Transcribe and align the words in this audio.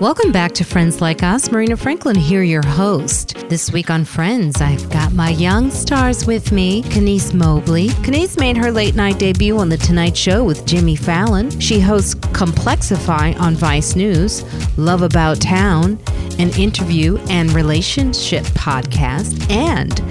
Welcome 0.00 0.30
back 0.30 0.52
to 0.52 0.64
Friends 0.64 1.00
Like 1.00 1.24
Us. 1.24 1.50
Marina 1.50 1.76
Franklin 1.76 2.14
here, 2.14 2.44
your 2.44 2.64
host. 2.64 3.34
This 3.48 3.72
week 3.72 3.90
on 3.90 4.04
Friends, 4.04 4.60
I've 4.60 4.88
got 4.90 5.12
my 5.12 5.30
young 5.30 5.72
stars 5.72 6.24
with 6.24 6.52
me, 6.52 6.84
Kenice 6.84 7.34
Mobley. 7.34 7.88
Kenice 8.04 8.38
made 8.38 8.56
her 8.56 8.70
late 8.70 8.94
night 8.94 9.18
debut 9.18 9.58
on 9.58 9.68
The 9.68 9.76
Tonight 9.76 10.16
Show 10.16 10.44
with 10.44 10.64
Jimmy 10.64 10.94
Fallon. 10.94 11.50
She 11.58 11.80
hosts 11.80 12.14
Complexify 12.14 13.36
on 13.40 13.56
Vice 13.56 13.96
News, 13.96 14.44
Love 14.78 15.02
About 15.02 15.40
Town, 15.40 15.98
an 16.38 16.50
interview 16.58 17.18
and 17.28 17.52
relationship 17.52 18.44
podcast, 18.46 19.50
and 19.50 20.02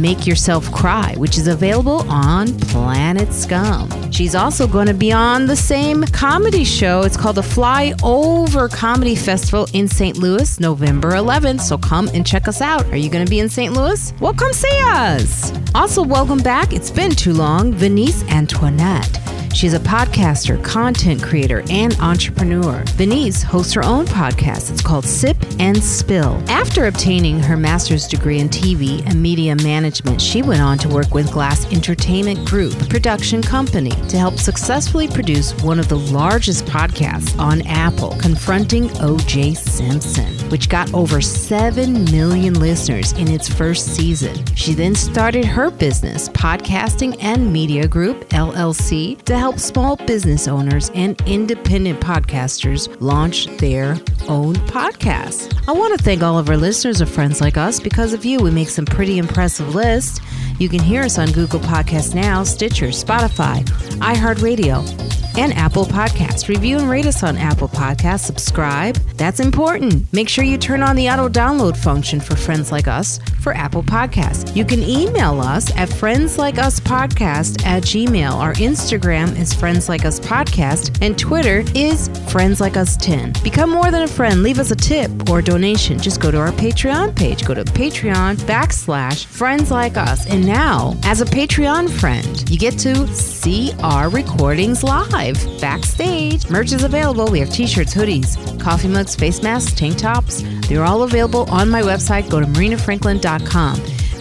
Make 0.00 0.26
Yourself 0.26 0.70
Cry, 0.72 1.14
which 1.16 1.36
is 1.36 1.48
available 1.48 2.08
on 2.10 2.56
Planet 2.60 3.32
Scum. 3.32 3.88
She's 4.12 4.34
also 4.34 4.66
going 4.66 4.86
to 4.86 4.94
be 4.94 5.12
on 5.12 5.46
the 5.46 5.56
same 5.56 6.04
comedy 6.04 6.64
show. 6.64 7.02
It's 7.02 7.16
called 7.16 7.36
the 7.36 7.42
Fly 7.42 7.94
Over 8.02 8.68
Comedy 8.68 9.14
Festival 9.14 9.66
in 9.72 9.88
St. 9.88 10.16
Louis, 10.18 10.60
November 10.60 11.12
11th. 11.12 11.60
So 11.62 11.78
come 11.78 12.08
and 12.14 12.26
check 12.26 12.46
us 12.46 12.60
out. 12.60 12.84
Are 12.86 12.96
you 12.96 13.10
going 13.10 13.24
to 13.24 13.30
be 13.30 13.40
in 13.40 13.48
St. 13.48 13.72
Louis? 13.72 14.12
Well, 14.20 14.34
come 14.34 14.52
see 14.52 14.80
us. 14.84 15.52
Also, 15.74 16.02
welcome 16.02 16.38
back. 16.38 16.72
It's 16.72 16.90
been 16.90 17.10
too 17.12 17.32
long, 17.32 17.72
Veniece 17.72 18.22
Antoinette. 18.24 19.18
She's 19.54 19.74
a 19.74 19.80
podcaster, 19.80 20.62
content 20.64 21.22
creator, 21.22 21.62
and 21.70 21.94
entrepreneur. 22.00 22.82
Veniece 22.96 23.42
hosts 23.42 23.74
her 23.74 23.84
own 23.84 24.06
podcast. 24.06 24.72
It's 24.72 24.80
called 24.80 25.04
Sip 25.04 25.36
and 25.58 25.76
Spill. 25.82 26.42
After 26.48 26.86
obtaining 26.86 27.38
her 27.40 27.56
master's 27.56 28.08
degree 28.08 28.40
in 28.40 28.48
TV 28.48 29.06
and 29.06 29.22
media 29.22 29.54
management, 29.56 30.20
she 30.20 30.42
went 30.42 30.62
on 30.62 30.78
to 30.78 30.88
work 30.88 31.14
with 31.14 31.30
Glass 31.30 31.70
Entertainment 31.72 32.44
Group, 32.46 32.80
a 32.80 32.86
production 32.86 33.42
company, 33.42 33.90
to 34.08 34.18
help 34.18 34.38
successfully 34.38 35.06
produce 35.06 35.54
one 35.62 35.78
of 35.78 35.88
the 35.88 35.98
largest 35.98 36.64
podcasts 36.64 37.38
on 37.38 37.62
Apple, 37.66 38.16
Confronting 38.18 38.90
O.J. 39.00 39.54
Simpson, 39.54 40.32
which 40.50 40.68
got 40.68 40.92
over 40.94 41.20
7 41.20 42.04
million 42.06 42.54
listeners 42.54 43.12
in 43.12 43.28
its 43.28 43.48
first 43.48 43.94
season. 43.94 44.44
She 44.56 44.72
then 44.72 44.94
started 44.94 45.44
her 45.44 45.70
business, 45.70 46.28
Podcasting 46.30 47.16
and 47.20 47.52
Media 47.52 47.86
Group, 47.86 48.28
LLC, 48.30 49.22
to 49.24 49.41
help 49.42 49.58
small 49.58 49.96
business 49.96 50.46
owners 50.46 50.88
and 50.94 51.20
independent 51.26 51.98
podcasters 51.98 52.86
launch 53.00 53.48
their 53.56 53.94
own 54.28 54.54
podcasts. 54.70 55.52
I 55.66 55.72
want 55.72 55.98
to 55.98 56.04
thank 56.04 56.22
all 56.22 56.38
of 56.38 56.48
our 56.48 56.56
listeners 56.56 57.00
of 57.00 57.10
Friends 57.10 57.40
Like 57.40 57.56
Us. 57.56 57.80
Because 57.80 58.12
of 58.12 58.24
you, 58.24 58.38
we 58.38 58.52
make 58.52 58.68
some 58.68 58.84
pretty 58.84 59.18
impressive 59.18 59.74
lists. 59.74 60.20
You 60.62 60.68
can 60.68 60.78
hear 60.78 61.02
us 61.02 61.18
on 61.18 61.32
Google 61.32 61.58
Podcasts 61.58 62.14
Now, 62.14 62.44
Stitcher, 62.44 62.90
Spotify, 62.90 63.64
iHeartRadio, 63.98 65.12
and 65.36 65.52
Apple 65.54 65.84
Podcasts. 65.84 66.48
Review 66.48 66.78
and 66.78 66.90
rate 66.90 67.06
us 67.06 67.22
on 67.22 67.36
Apple 67.36 67.68
Podcasts. 67.68 68.20
Subscribe. 68.20 68.96
That's 69.16 69.40
important. 69.40 70.10
Make 70.12 70.28
sure 70.28 70.44
you 70.44 70.58
turn 70.58 70.82
on 70.82 70.96
the 70.96 71.08
auto 71.08 71.28
download 71.28 71.76
function 71.76 72.20
for 72.20 72.36
Friends 72.36 72.70
Like 72.70 72.88
Us 72.88 73.18
for 73.40 73.54
Apple 73.54 73.82
Podcasts. 73.82 74.54
You 74.54 74.64
can 74.64 74.82
email 74.82 75.40
us 75.40 75.74
at 75.76 75.88
friendslikeUspodcast 75.88 77.64
at 77.64 77.82
gmail. 77.82 78.32
Our 78.34 78.52
Instagram 78.54 79.38
is 79.38 79.52
Friends 79.52 79.88
Like 79.88 80.04
Us 80.04 80.20
Podcast, 80.20 80.98
and 81.02 81.18
Twitter 81.18 81.64
is 81.74 82.08
Friends 82.30 82.60
Like 82.60 82.76
Us 82.76 82.96
10. 82.98 83.32
Become 83.42 83.70
more 83.70 83.90
than 83.90 84.02
a 84.02 84.08
friend. 84.08 84.42
Leave 84.42 84.58
us 84.58 84.70
a 84.70 84.76
tip 84.76 85.10
or 85.30 85.40
donation. 85.42 85.98
Just 85.98 86.20
go 86.20 86.30
to 86.30 86.38
our 86.38 86.52
Patreon 86.52 87.16
page. 87.16 87.44
Go 87.44 87.54
to 87.54 87.64
Patreon 87.64 88.36
backslash 88.42 89.24
Friends 89.24 89.70
Like 89.70 89.96
Us. 89.96 90.26
And 90.26 90.44
now, 90.52 90.94
as 91.02 91.22
a 91.22 91.24
Patreon 91.24 91.88
friend, 91.88 92.50
you 92.50 92.58
get 92.58 92.78
to 92.80 93.06
see 93.14 93.72
our 93.82 94.10
recordings 94.10 94.82
live 94.82 95.38
backstage. 95.62 96.46
Merch 96.50 96.72
is 96.72 96.84
available. 96.84 97.26
We 97.30 97.40
have 97.40 97.48
t-shirts, 97.48 97.94
hoodies, 97.94 98.60
coffee 98.60 98.88
mugs, 98.88 99.14
face 99.14 99.42
masks, 99.42 99.72
tank 99.72 99.96
tops. 99.96 100.42
They're 100.68 100.84
all 100.84 101.04
available 101.04 101.50
on 101.50 101.70
my 101.70 101.80
website. 101.80 102.28
Go 102.28 102.38
to 102.38 102.44
marinafranklin.com. 102.44 103.76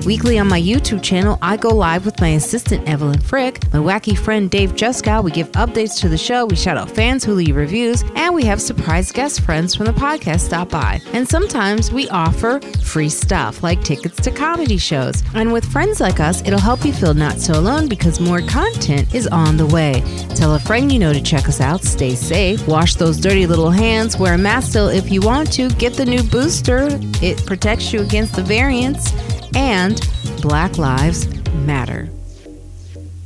Weekly 0.05 0.39
on 0.39 0.47
my 0.47 0.59
YouTube 0.59 1.03
channel, 1.03 1.37
I 1.43 1.57
go 1.57 1.69
live 1.69 2.05
with 2.05 2.19
my 2.19 2.29
assistant 2.29 2.89
Evelyn 2.89 3.19
Frick, 3.19 3.61
my 3.71 3.77
wacky 3.77 4.17
friend 4.17 4.49
Dave 4.49 4.73
Juskow. 4.73 5.23
We 5.23 5.29
give 5.29 5.51
updates 5.51 5.99
to 5.99 6.09
the 6.09 6.17
show, 6.17 6.47
we 6.47 6.55
shout 6.55 6.75
out 6.75 6.89
fans 6.89 7.23
who 7.23 7.33
leave 7.33 7.55
reviews, 7.55 8.03
and 8.15 8.33
we 8.33 8.43
have 8.45 8.59
surprise 8.59 9.11
guest 9.11 9.41
friends 9.41 9.75
from 9.75 9.85
the 9.85 9.91
podcast 9.93 10.39
stop 10.39 10.69
by. 10.69 11.01
And 11.13 11.29
sometimes 11.29 11.91
we 11.91 12.09
offer 12.09 12.59
free 12.83 13.09
stuff 13.09 13.61
like 13.61 13.83
tickets 13.83 14.19
to 14.23 14.31
comedy 14.31 14.77
shows. 14.77 15.21
And 15.35 15.53
with 15.53 15.65
friends 15.65 15.99
like 15.99 16.19
us, 16.19 16.41
it'll 16.47 16.59
help 16.59 16.83
you 16.83 16.93
feel 16.93 17.13
not 17.13 17.37
so 17.37 17.53
alone 17.59 17.87
because 17.87 18.19
more 18.19 18.41
content 18.41 19.13
is 19.13 19.27
on 19.27 19.55
the 19.55 19.67
way. 19.67 20.03
Tell 20.35 20.55
a 20.55 20.59
friend 20.59 20.91
you 20.91 20.97
know 20.97 21.13
to 21.13 21.21
check 21.21 21.47
us 21.47 21.61
out. 21.61 21.83
Stay 21.83 22.15
safe. 22.15 22.67
Wash 22.67 22.95
those 22.95 23.19
dirty 23.19 23.45
little 23.45 23.69
hands. 23.69 24.17
Wear 24.17 24.33
a 24.33 24.37
mask 24.37 24.71
still 24.71 24.89
if 24.89 25.11
you 25.11 25.21
want 25.21 25.53
to. 25.53 25.69
Get 25.69 25.93
the 25.93 26.05
new 26.05 26.23
booster. 26.23 26.87
It 27.21 27.45
protects 27.45 27.93
you 27.93 28.01
against 28.01 28.35
the 28.35 28.41
variants 28.41 29.13
and 29.55 29.99
Black 30.41 30.77
Lives 30.77 31.27
Matter. 31.53 32.09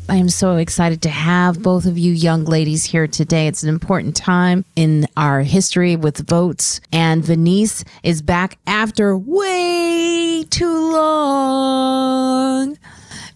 I 0.08 0.18
am 0.18 0.30
so 0.30 0.58
excited 0.58 1.02
to 1.02 1.09
have 1.09 1.63
both 1.63 1.86
of 1.86 1.97
you 1.97 2.13
young 2.13 2.46
ladies 2.46 2.84
here 2.84 3.08
today. 3.08 3.47
It's 3.47 3.63
an 3.63 3.69
important 3.69 4.16
time 4.16 4.64
in 4.75 5.08
our 5.18 5.41
history 5.41 5.96
with 5.96 6.28
votes, 6.28 6.80
and 6.91 7.24
Veniece 7.24 7.84
is 8.03 8.22
back 8.22 8.59
after 8.68 9.18
way 9.18 10.46
too 10.50 10.91
long. 10.91 12.78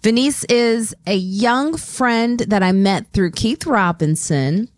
Veniece 0.03 0.43
is 0.45 0.95
a 1.07 1.15
young 1.15 1.75
friend 1.75 2.39
that 2.41 2.61
I 2.61 2.71
met 2.71 3.11
through 3.13 3.31
Keith 3.31 3.65
Robinson 3.65 4.69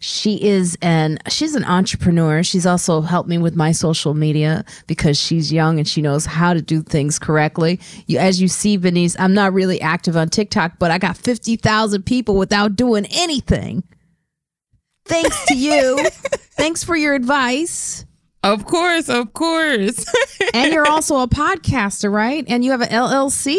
she 0.00 0.42
is 0.44 0.78
an 0.80 1.18
she's 1.28 1.54
an 1.54 1.64
entrepreneur. 1.64 2.42
She's 2.42 2.66
also 2.66 3.00
helped 3.00 3.28
me 3.28 3.38
with 3.38 3.56
my 3.56 3.72
social 3.72 4.14
media 4.14 4.64
because 4.86 5.18
she's 5.18 5.52
young 5.52 5.78
and 5.78 5.88
she 5.88 6.02
knows 6.02 6.24
how 6.24 6.54
to 6.54 6.62
do 6.62 6.82
things 6.82 7.18
correctly. 7.18 7.80
You 8.06 8.18
as 8.18 8.40
you 8.40 8.46
see 8.48 8.76
Veniece 8.76 9.16
I'm 9.18 9.34
not 9.34 9.52
really 9.52 9.80
active 9.80 10.16
on 10.16 10.28
TikTok 10.28 10.78
but 10.78 10.90
I 10.90 10.98
got 10.98 11.16
50,000 11.16 12.04
people 12.04 12.36
without 12.36 12.76
doing 12.76 13.06
anything. 13.10 13.82
Thanks 15.04 15.46
to 15.46 15.56
you. 15.56 15.98
Thanks 16.10 16.84
for 16.84 16.94
your 16.94 17.14
advice. 17.14 18.04
Of 18.44 18.66
course 18.66 19.08
of 19.08 19.32
course. 19.32 20.04
And 20.54 20.72
you're 20.72 20.88
also 20.88 21.18
a 21.18 21.28
podcaster 21.28 22.12
right? 22.12 22.44
And 22.46 22.64
you 22.64 22.70
have 22.70 22.82
an 22.82 22.88
LLC 22.88 23.58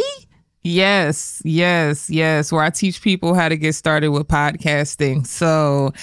Yes, 0.62 1.42
yes, 1.46 2.10
yes. 2.10 2.52
Where 2.52 2.62
I 2.62 2.70
teach 2.70 3.02
people 3.02 3.34
how 3.34 3.48
to 3.48 3.56
get 3.56 3.76
started 3.76 4.10
with 4.10 4.28
podcasting. 4.28 5.26
So 5.26 5.94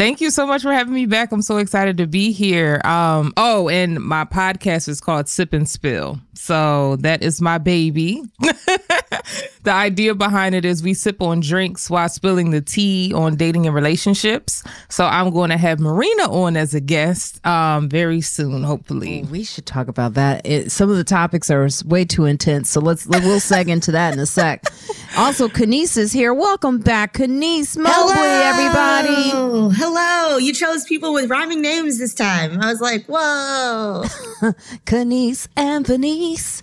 thank 0.00 0.22
you 0.22 0.30
so 0.30 0.46
much 0.46 0.62
for 0.62 0.72
having 0.72 0.94
me 0.94 1.04
back. 1.04 1.30
I'm 1.30 1.42
so 1.42 1.58
excited 1.58 1.98
to 1.98 2.06
be 2.06 2.32
here. 2.32 2.80
Um, 2.84 3.34
oh, 3.36 3.68
and 3.68 4.00
my 4.00 4.24
podcast 4.24 4.88
is 4.88 4.98
called 4.98 5.28
Sip 5.28 5.52
and 5.52 5.68
Spill. 5.68 6.18
So 6.32 6.96
that 7.00 7.22
is 7.22 7.42
my 7.42 7.58
baby. 7.58 8.22
the 9.62 9.72
idea 9.72 10.14
behind 10.14 10.54
it 10.54 10.64
is 10.64 10.82
we 10.82 10.94
sip 10.94 11.20
on 11.20 11.40
drinks 11.40 11.90
while 11.90 12.08
spilling 12.08 12.50
the 12.50 12.60
tea 12.60 13.12
on 13.14 13.36
dating 13.36 13.66
and 13.66 13.74
relationships. 13.74 14.62
So 14.88 15.04
I'm 15.04 15.30
going 15.30 15.50
to 15.50 15.56
have 15.56 15.80
Marina 15.80 16.30
on 16.30 16.56
as 16.56 16.74
a 16.74 16.80
guest 16.80 17.44
um, 17.46 17.88
very 17.88 18.20
soon, 18.20 18.62
hopefully. 18.62 19.24
we 19.30 19.44
should 19.44 19.66
talk 19.66 19.88
about 19.88 20.14
that. 20.14 20.46
It, 20.46 20.70
some 20.72 20.90
of 20.90 20.96
the 20.96 21.04
topics 21.04 21.50
are 21.50 21.68
way 21.84 22.04
too 22.04 22.24
intense, 22.24 22.70
so 22.70 22.80
let's 22.80 23.06
we'll 23.06 23.40
seg 23.40 23.68
into 23.68 23.92
that 23.92 24.12
in 24.12 24.18
a 24.18 24.26
sec. 24.26 24.64
Also, 25.16 25.48
Kenice 25.48 25.96
is 25.96 26.12
here. 26.12 26.32
Welcome 26.32 26.78
back, 26.78 27.14
Kenice 27.14 27.76
Mobley, 27.76 28.14
Hello! 28.14 28.42
everybody. 28.44 29.76
Hello. 29.76 30.38
You 30.38 30.52
chose 30.54 30.84
people 30.84 31.12
with 31.12 31.28
rhyming 31.28 31.60
names 31.60 31.98
this 31.98 32.14
time. 32.14 32.60
I 32.60 32.70
was 32.70 32.80
like, 32.80 33.06
whoa. 33.06 34.04
Kenice 34.86 35.48
and 35.56 35.84
Veniece. 35.84 36.60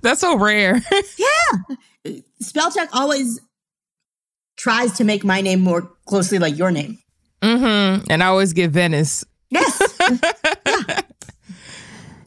That's 0.00 0.20
so 0.22 0.38
rare. 0.38 0.80
Yeah. 1.18 2.20
Spell 2.40 2.70
check 2.70 2.88
always 2.92 3.40
tries 4.56 4.92
to 4.98 5.04
make 5.04 5.24
my 5.24 5.40
name 5.40 5.60
more 5.60 5.90
closely 6.06 6.38
like 6.38 6.56
your 6.56 6.70
name. 6.70 6.98
mm-hmm. 7.42 8.04
And 8.10 8.22
I 8.22 8.26
always 8.26 8.52
get 8.52 8.70
Venice. 8.70 9.24
Yes. 9.50 9.78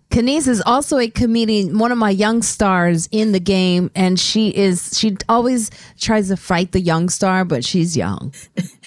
Kenice 0.10 0.48
is 0.50 0.62
also 0.66 0.98
a 0.98 1.10
comedian, 1.10 1.78
one 1.80 1.92
of 1.94 1.98
my 1.98 2.10
young 2.10 2.42
stars 2.42 3.08
in 3.12 3.32
the 3.32 3.40
game, 3.40 3.90
and 3.96 4.20
she 4.20 4.50
is 4.50 4.98
she 4.98 5.16
always 5.30 5.72
tries 6.02 6.28
to 6.28 6.36
fight 6.36 6.74
the 6.74 6.82
young 6.82 7.08
star, 7.08 7.46
but 7.46 7.64
she's 7.64 7.96
young. 7.96 8.34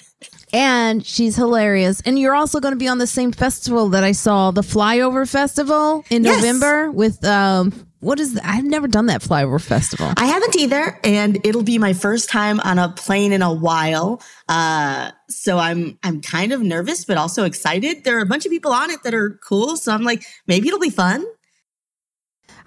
and 0.53 1.03
she's 1.03 1.35
hilarious. 1.35 1.99
And 2.05 2.19
you're 2.19 2.35
also 2.35 2.59
going 2.59 2.73
to 2.73 2.77
be 2.79 2.87
on 2.87 2.99
the 2.99 3.07
same 3.07 3.31
festival 3.31 3.89
that 3.89 4.03
I 4.03 4.11
saw, 4.11 4.51
the 4.51 4.61
Flyover 4.61 5.27
Festival 5.27 6.05
in 6.11 6.23
Yes. 6.23 6.37
November 6.43 6.91
with 6.91 7.23
um 7.25 7.73
what 8.05 8.19
is 8.19 8.33
that? 8.35 8.43
I've 8.45 8.63
never 8.63 8.87
done 8.87 9.07
that 9.07 9.21
Flyover 9.21 9.59
Festival. 9.61 10.13
I 10.17 10.25
haven't 10.25 10.55
either, 10.55 10.99
and 11.03 11.45
it'll 11.45 11.63
be 11.63 11.77
my 11.77 11.93
first 11.93 12.29
time 12.29 12.59
on 12.61 12.77
a 12.79 12.89
plane 12.89 13.31
in 13.33 13.41
a 13.41 13.51
while. 13.53 14.21
Uh, 14.47 15.11
so 15.29 15.57
I'm 15.57 15.97
I'm 16.03 16.21
kind 16.21 16.53
of 16.53 16.61
nervous, 16.61 17.03
but 17.05 17.17
also 17.17 17.43
excited. 17.45 18.03
There 18.03 18.17
are 18.17 18.21
a 18.21 18.25
bunch 18.25 18.45
of 18.45 18.51
people 18.51 18.71
on 18.71 18.91
it 18.91 19.03
that 19.03 19.13
are 19.13 19.39
cool, 19.47 19.75
so 19.77 19.91
I'm 19.91 20.03
like, 20.03 20.23
maybe 20.47 20.67
it'll 20.67 20.79
be 20.79 20.89
fun. 20.89 21.25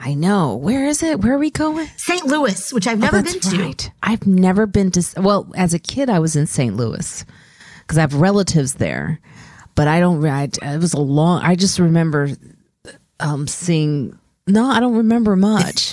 I 0.00 0.14
know. 0.14 0.54
Where 0.54 0.86
is 0.86 1.02
it? 1.02 1.20
Where 1.22 1.34
are 1.34 1.38
we 1.38 1.50
going? 1.50 1.88
St. 1.96 2.24
Louis, 2.24 2.72
which 2.72 2.86
I've 2.86 2.98
Oh, 2.98 3.06
never 3.06 3.22
that's 3.22 3.34
been 3.48 3.58
to. 3.58 3.64
right. 3.64 3.90
I've 4.02 4.26
never 4.26 4.66
been 4.66 4.90
to. 4.92 5.02
Well, 5.20 5.50
as 5.56 5.74
a 5.74 5.78
kid, 5.78 6.08
I 6.08 6.18
was 6.20 6.36
in 6.36 6.46
St. 6.46 6.76
Louis 6.76 7.24
because 7.82 7.98
I 7.98 8.02
have 8.02 8.14
relatives 8.14 8.74
there. 8.74 9.18
but 9.74 9.88
I 9.88 9.98
don't. 10.00 10.24
I, 10.24 10.44
it 10.44 10.80
was 10.80 10.92
a 10.94 11.00
long. 11.00 11.42
I 11.42 11.54
just 11.54 11.78
remember 11.78 12.28
um 13.20 13.46
seeing. 13.48 14.18
No, 14.48 14.66
I 14.68 14.80
don't 14.80 14.96
remember 14.96 15.36
much. 15.36 15.92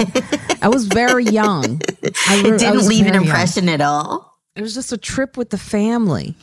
I 0.61 0.67
was 0.69 0.85
very 0.87 1.25
young. 1.25 1.81
I 2.27 2.37
It 2.45 2.59
didn't 2.59 2.87
leave 2.87 3.05
an 3.05 3.13
very 3.13 3.15
young. 3.15 3.25
impression 3.25 3.69
at 3.69 3.81
all. 3.81 4.39
It 4.55 4.61
was 4.61 4.73
just 4.73 4.91
a 4.91 4.97
trip 4.97 5.37
with 5.37 5.49
the 5.49 5.57
family. 5.57 6.35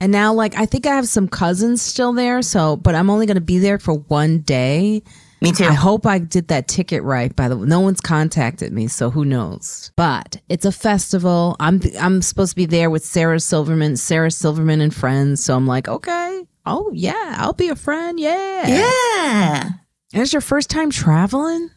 And 0.00 0.10
now, 0.10 0.34
like, 0.34 0.56
I 0.56 0.66
think 0.66 0.84
I 0.86 0.96
have 0.96 1.06
some 1.08 1.28
cousins 1.28 1.80
still 1.80 2.12
there. 2.12 2.42
So, 2.42 2.76
but 2.76 2.94
I'm 2.96 3.08
only 3.08 3.24
going 3.26 3.36
to 3.36 3.40
be 3.40 3.58
there 3.58 3.78
for 3.78 3.94
one 3.94 4.40
day. 4.40 5.02
Me 5.40 5.52
too. 5.52 5.64
I 5.64 5.72
hope 5.72 6.06
I 6.06 6.18
did 6.18 6.48
that 6.48 6.66
ticket 6.68 7.02
right. 7.04 7.34
By 7.34 7.48
the 7.48 7.56
way, 7.56 7.66
no 7.66 7.80
one's 7.80 8.00
contacted 8.00 8.72
me, 8.72 8.86
so 8.86 9.10
who 9.10 9.24
knows? 9.24 9.90
But 9.96 10.40
it's 10.48 10.64
a 10.64 10.70
festival. 10.70 11.56
I'm 11.58 11.80
I'm 12.00 12.22
supposed 12.22 12.50
to 12.52 12.56
be 12.56 12.66
there 12.66 12.90
with 12.90 13.04
Sarah 13.04 13.40
Silverman, 13.40 13.96
Sarah 13.96 14.30
Silverman 14.30 14.80
and 14.80 14.94
friends. 14.94 15.42
So 15.44 15.56
I'm 15.56 15.66
like, 15.66 15.88
okay, 15.88 16.44
oh 16.64 16.92
yeah, 16.94 17.34
I'll 17.38 17.54
be 17.54 17.70
a 17.70 17.74
friend. 17.76 18.20
Yeah. 18.20 18.68
yeah. 18.68 19.68
And 20.12 20.22
it's 20.22 20.32
your 20.32 20.42
first 20.42 20.70
time 20.70 20.90
traveling. 20.90 21.70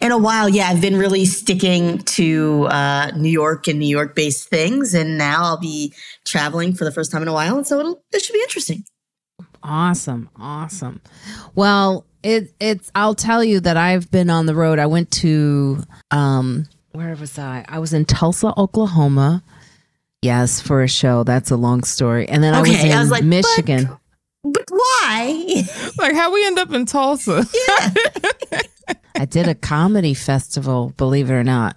In 0.00 0.12
a 0.12 0.18
while, 0.18 0.48
yeah, 0.48 0.68
I've 0.68 0.80
been 0.80 0.96
really 0.96 1.26
sticking 1.26 1.98
to 1.98 2.66
uh, 2.70 3.10
New 3.14 3.28
York 3.28 3.68
and 3.68 3.78
New 3.78 3.88
York 3.88 4.14
based 4.14 4.48
things. 4.48 4.94
And 4.94 5.18
now 5.18 5.44
I'll 5.44 5.60
be 5.60 5.92
traveling 6.24 6.72
for 6.72 6.84
the 6.84 6.92
first 6.92 7.12
time 7.12 7.20
in 7.20 7.28
a 7.28 7.32
while. 7.34 7.56
And 7.58 7.66
so 7.66 7.78
it'll, 7.78 8.02
it 8.12 8.22
should 8.22 8.32
be 8.32 8.40
interesting. 8.40 8.84
Awesome, 9.62 10.30
awesome. 10.36 11.02
Well, 11.54 12.06
it 12.22 12.52
it's 12.60 12.90
I'll 12.94 13.14
tell 13.14 13.44
you 13.44 13.60
that 13.60 13.76
I've 13.76 14.10
been 14.10 14.30
on 14.30 14.46
the 14.46 14.54
road. 14.54 14.78
I 14.78 14.86
went 14.86 15.10
to 15.12 15.82
um 16.10 16.66
where 16.92 17.14
was 17.16 17.38
I? 17.38 17.64
I 17.68 17.78
was 17.78 17.92
in 17.92 18.04
Tulsa, 18.04 18.54
Oklahoma. 18.56 19.42
Yes, 20.22 20.60
for 20.60 20.82
a 20.82 20.88
show. 20.88 21.22
That's 21.22 21.50
a 21.50 21.56
long 21.56 21.84
story. 21.84 22.28
And 22.28 22.42
then 22.42 22.54
I 22.54 22.60
was 22.60 22.70
in 22.82 22.92
I 22.92 23.00
was 23.00 23.10
like, 23.10 23.24
Michigan. 23.24 23.88
But 24.44 24.64
why? 24.70 25.64
Like 25.98 26.14
how 26.14 26.32
we 26.32 26.46
end 26.46 26.58
up 26.58 26.72
in 26.72 26.86
Tulsa? 26.86 27.44
I 29.16 29.24
did 29.24 29.48
a 29.48 29.54
comedy 29.54 30.14
festival, 30.14 30.92
believe 30.96 31.28
it 31.30 31.34
or 31.34 31.42
not. 31.44 31.76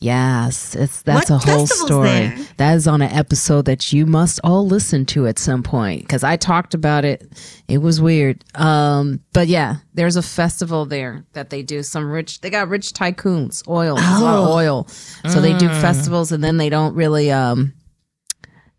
Yes, 0.00 0.74
it's 0.74 1.02
that's 1.02 1.30
What 1.30 1.46
a 1.46 1.50
whole 1.50 1.66
story. 1.66 2.08
there? 2.08 2.36
That 2.56 2.74
is 2.76 2.88
on 2.88 3.02
an 3.02 3.12
episode 3.12 3.66
that 3.66 3.92
you 3.92 4.04
must 4.06 4.40
all 4.42 4.66
listen 4.66 5.06
to 5.06 5.26
at 5.28 5.38
some 5.38 5.62
point 5.62 6.00
because 6.02 6.24
I 6.24 6.36
talked 6.36 6.74
about 6.74 7.04
it. 7.04 7.30
It 7.68 7.78
was 7.78 8.00
weird. 8.00 8.42
Um, 8.56 9.20
but 9.32 9.46
yeah, 9.46 9.76
there's 9.94 10.16
a 10.16 10.22
festival 10.22 10.86
there 10.86 11.24
that 11.34 11.50
they 11.50 11.62
do 11.62 11.82
some 11.84 12.10
rich. 12.10 12.40
They 12.40 12.50
got 12.50 12.68
rich 12.68 12.92
tycoons, 12.94 13.62
oil, 13.68 13.94
There's 13.96 14.08
a 14.20 14.24
lot 14.24 14.38
of 14.42 14.48
Oh. 14.48 14.52
oil. 14.54 14.86
So 15.28 15.40
they 15.40 15.56
do 15.56 15.68
festivals 15.68 16.32
and 16.32 16.42
then 16.42 16.56
they 16.56 16.68
don't 16.70 16.94
really 16.96 17.30
um 17.30 17.72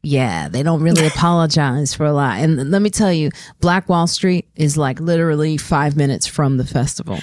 yeah, 0.03 0.49
they 0.49 0.63
don't 0.63 0.81
really 0.83 1.07
apologize 1.15 1.93
for 1.93 2.05
a 2.05 2.11
lot. 2.13 2.37
And 2.39 2.69
let 2.71 2.81
me 2.81 2.89
tell 2.89 3.11
you, 3.11 3.29
Black 3.61 3.87
Wall 3.89 4.05
Street 4.05 4.47
is 4.55 4.77
like 4.77 4.99
literally 4.99 5.57
five 5.57 5.95
minutes 5.95 6.27
from 6.27 6.57
the 6.57 6.65
festival 6.65 7.19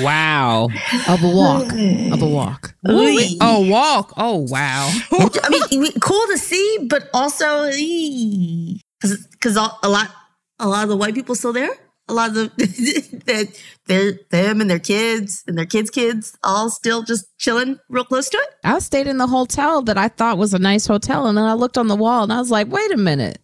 Wow. 0.00 0.68
of 1.08 1.22
a 1.22 1.28
walk, 1.28 1.66
of 2.12 2.22
a 2.22 2.26
walk. 2.26 2.74
Ooh. 2.88 3.18
Oh, 3.40 3.60
walk. 3.68 4.12
Oh, 4.16 4.38
wow. 4.48 4.90
I 5.12 5.48
mean, 5.70 5.92
cool 6.00 6.26
to 6.28 6.38
see, 6.38 6.86
but 6.88 7.08
also 7.12 7.70
because 7.70 9.56
a 9.56 9.88
lot, 9.88 10.10
a 10.58 10.66
lot 10.68 10.82
of 10.82 10.88
the 10.88 10.96
white 10.96 11.14
people 11.14 11.34
still 11.34 11.52
there. 11.52 11.70
A 12.06 12.12
lot 12.12 12.30
of 12.30 12.34
the 12.34 12.48
that 13.26 13.60
they're 13.86 14.18
them 14.30 14.60
and 14.60 14.68
their 14.68 14.78
kids 14.78 15.42
and 15.46 15.56
their 15.56 15.66
kids' 15.66 15.90
kids 15.90 16.36
all 16.44 16.68
still 16.68 17.02
just 17.02 17.26
chilling 17.38 17.78
real 17.88 18.04
close 18.04 18.28
to 18.28 18.36
it. 18.36 18.48
I 18.62 18.78
stayed 18.80 19.06
in 19.06 19.16
the 19.16 19.26
hotel 19.26 19.82
that 19.82 19.96
I 19.96 20.08
thought 20.08 20.36
was 20.36 20.52
a 20.52 20.58
nice 20.58 20.86
hotel, 20.86 21.26
and 21.26 21.38
then 21.38 21.44
I 21.44 21.54
looked 21.54 21.78
on 21.78 21.88
the 21.88 21.96
wall 21.96 22.22
and 22.22 22.32
I 22.32 22.38
was 22.38 22.50
like, 22.50 22.70
"Wait 22.70 22.92
a 22.92 22.98
minute, 22.98 23.38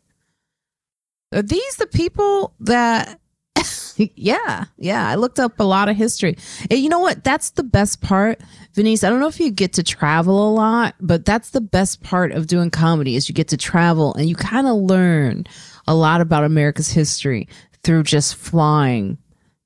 are 1.33 1.43
these 1.43 1.77
the 1.77 1.87
people 1.87 2.55
that?" 2.61 3.19
yeah, 3.97 4.67
yeah. 4.77 5.09
I 5.09 5.17
looked 5.17 5.39
up 5.39 5.59
a 5.59 5.65
lot 5.65 5.89
of 5.89 5.97
history. 5.97 6.37
And 6.71 6.79
you 6.79 6.89
know 6.89 6.99
what? 6.99 7.25
That's 7.25 7.51
the 7.51 7.63
best 7.63 8.01
part, 8.01 8.41
Veniece. 8.75 9.05
I 9.05 9.11
don't 9.11 9.21
know 9.21 9.29
if 9.29 9.41
you 9.41 9.51
get 9.51 9.73
to 9.75 9.83
travel 9.83 10.49
a 10.49 10.53
lot, 10.53 10.95
but 11.01 11.25
that's 11.25 11.51
the 11.51 11.61
best 11.61 12.03
part 12.03 12.33
of 12.33 12.47
doing 12.47 12.71
comedy 12.71 13.17
is 13.17 13.29
you 13.29 13.35
get 13.35 13.49
to 13.49 13.57
travel 13.57 14.15
and 14.15 14.29
you 14.29 14.35
kind 14.35 14.67
of 14.67 14.77
learn 14.77 15.45
a 15.87 15.95
lot 15.95 16.21
about 16.21 16.45
America's 16.45 16.91
history 16.91 17.49
through 17.83 18.05
just 18.05 18.35
flying. 18.37 19.19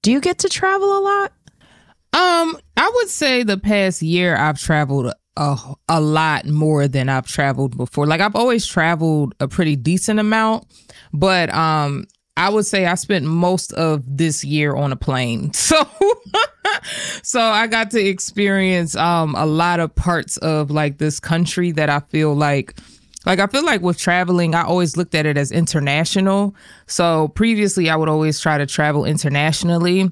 Do 0.03 0.13
you 0.13 0.21
get 0.21 0.39
to 0.39 0.49
travel 0.49 0.99
a 0.99 1.01
lot? 1.01 1.33
Um, 2.13 2.59
I 2.77 2.91
would 2.95 3.09
say 3.09 3.43
the 3.43 3.59
past 3.59 4.03
year 4.03 4.37
I've 4.37 4.61
traveled 4.61 5.13
a, 5.37 5.57
a 5.89 6.01
lot 6.01 6.47
more 6.47 6.87
than 6.87 7.09
I've 7.09 7.27
traveled 7.27 7.77
before. 7.77 8.07
Like 8.07 8.21
I've 8.21 8.37
always 8.37 8.67
traveled 8.67 9.35
a 9.41 9.49
pretty 9.49 9.77
decent 9.77 10.21
amount, 10.21 10.67
but 11.13 11.53
um 11.53 12.07
I 12.37 12.51
would 12.51 12.67
say 12.67 12.87
I 12.87 12.97
spent 12.97 13.25
most 13.25 13.73
of 13.75 14.03
this 14.07 14.45
year 14.45 14.75
on 14.75 14.93
a 14.93 14.97
plane. 14.97 15.53
So 15.65 15.87
so 17.23 17.41
I 17.41 17.67
got 17.67 17.91
to 17.93 18.01
experience 18.01 18.95
um 18.97 19.35
a 19.37 19.47
lot 19.47 19.81
of 19.81 19.95
parts 19.95 20.37
of 20.39 20.71
like 20.71 20.99
this 20.99 21.21
country 21.21 21.73
that 21.73 21.89
I 21.89 22.01
feel 22.01 22.35
like 22.35 22.79
like 23.27 23.39
I 23.39 23.47
feel 23.47 23.65
like 23.65 23.81
with 23.81 23.99
traveling, 23.99 24.55
I 24.55 24.63
always 24.63 24.97
looked 24.97 25.15
at 25.15 25.27
it 25.27 25.37
as 25.37 25.53
international. 25.53 26.55
So 26.87 27.29
previously 27.29 27.91
I 27.91 27.97
would 27.97 28.09
always 28.09 28.41
try 28.41 28.59
to 28.59 28.67
travel 28.67 29.05
internationally. 29.05 30.11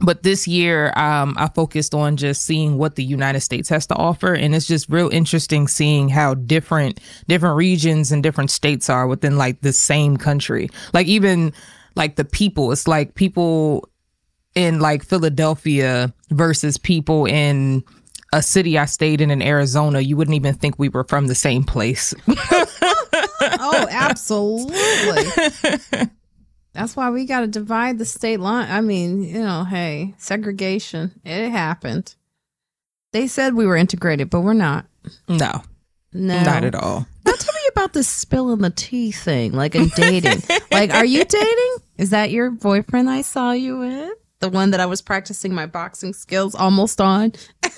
But 0.00 0.24
this 0.24 0.48
year 0.48 0.92
um, 0.96 1.36
i 1.38 1.48
focused 1.48 1.94
on 1.94 2.16
just 2.16 2.42
seeing 2.42 2.76
what 2.76 2.96
the 2.96 3.04
united 3.04 3.40
states 3.40 3.68
has 3.68 3.86
to 3.86 3.94
offer. 3.94 4.34
And 4.34 4.54
it's 4.54 4.66
just 4.66 4.88
real 4.88 5.08
interesting 5.10 5.68
seeing 5.68 6.08
how 6.08 6.34
different 6.34 6.98
different 7.28 7.56
regions 7.56 8.10
and 8.10 8.22
different 8.22 8.50
states 8.50 8.90
are 8.90 9.06
within 9.06 9.38
like 9.38 9.60
the 9.60 9.72
same 9.72 10.16
country. 10.16 10.68
Like 10.92 11.06
even 11.06 11.52
like 11.94 12.16
the 12.16 12.24
people. 12.24 12.72
It's 12.72 12.88
like 12.88 13.14
people 13.14 13.88
in 14.54 14.80
like 14.80 15.02
philadelphia 15.04 16.12
versus 16.30 16.76
people 16.76 17.24
in 17.26 17.82
a 18.32 18.42
city 18.42 18.78
i 18.78 18.86
stayed 18.86 19.20
in 19.20 19.30
in 19.30 19.42
arizona 19.42 20.00
you 20.00 20.16
wouldn't 20.16 20.34
even 20.34 20.54
think 20.54 20.78
we 20.78 20.88
were 20.88 21.04
from 21.04 21.26
the 21.26 21.34
same 21.34 21.64
place 21.64 22.14
Oh, 23.64 23.86
absolutely. 23.90 25.24
That's 26.74 26.96
why 26.96 27.10
we 27.10 27.26
got 27.26 27.40
to 27.40 27.46
divide 27.46 27.98
the 27.98 28.04
state 28.04 28.40
line. 28.40 28.70
I 28.70 28.80
mean, 28.80 29.22
you 29.22 29.42
know, 29.42 29.64
hey, 29.64 30.14
segregation, 30.16 31.20
it 31.24 31.50
happened. 31.50 32.14
They 33.12 33.26
said 33.26 33.54
we 33.54 33.66
were 33.66 33.76
integrated, 33.76 34.30
but 34.30 34.40
we're 34.40 34.54
not. 34.54 34.86
no 35.28 35.62
No. 36.12 36.42
not 36.42 36.64
at 36.64 36.74
all 36.74 37.06
Now 37.26 37.32
tell 37.32 37.54
me 37.54 37.68
about 37.72 37.92
this 37.92 38.08
spill 38.08 38.52
in 38.52 38.60
the 38.60 38.70
tea 38.70 39.12
thing, 39.12 39.52
like 39.52 39.74
in 39.74 39.88
dating. 39.88 40.42
like, 40.72 40.94
are 40.94 41.04
you 41.04 41.24
dating? 41.24 41.76
Is 41.98 42.10
that 42.10 42.30
your 42.30 42.50
boyfriend 42.50 43.10
I 43.10 43.22
saw 43.22 43.52
you 43.52 43.78
with? 43.78 44.12
The 44.42 44.48
one 44.50 44.72
that 44.72 44.80
I 44.80 44.86
was 44.86 45.00
practicing 45.00 45.54
my 45.54 45.66
boxing 45.66 46.12
skills 46.12 46.54
almost 46.54 47.00
on? 47.00 47.32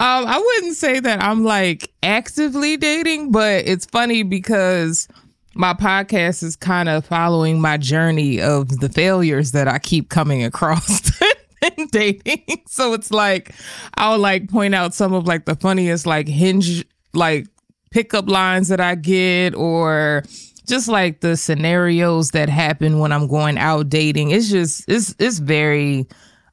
Um, 0.00 0.26
I 0.26 0.38
wouldn't 0.38 0.76
say 0.76 0.98
that 1.00 1.22
I'm 1.22 1.44
like 1.44 1.90
actively 2.02 2.76
dating, 2.76 3.30
but 3.30 3.66
it's 3.66 3.86
funny 3.86 4.22
because 4.22 5.06
my 5.54 5.72
podcast 5.72 6.42
is 6.42 6.56
kind 6.56 6.88
of 6.88 7.06
following 7.06 7.60
my 7.60 7.76
journey 7.76 8.40
of 8.40 8.80
the 8.80 8.88
failures 8.88 9.52
that 9.52 9.68
I 9.68 9.78
keep 9.78 10.10
coming 10.10 10.42
across 10.42 11.12
in 11.78 11.86
dating. 11.92 12.62
So 12.66 12.92
it's 12.92 13.12
like 13.12 13.54
I'll 13.94 14.18
like 14.18 14.50
point 14.50 14.74
out 14.74 14.94
some 14.94 15.14
of 15.14 15.26
like 15.26 15.44
the 15.44 15.54
funniest 15.54 16.06
like 16.06 16.26
hinge 16.26 16.84
like 17.12 17.46
pickup 17.92 18.28
lines 18.28 18.68
that 18.68 18.80
I 18.80 18.96
get 18.96 19.54
or 19.54 20.24
just 20.66 20.88
like 20.88 21.20
the 21.20 21.36
scenarios 21.36 22.30
that 22.30 22.48
happen 22.48 22.98
when 22.98 23.12
I'm 23.12 23.26
going 23.26 23.58
out 23.58 23.88
dating. 23.88 24.30
It's 24.30 24.50
just 24.50 24.84
it's 24.88 25.14
it's 25.18 25.38
very 25.38 26.06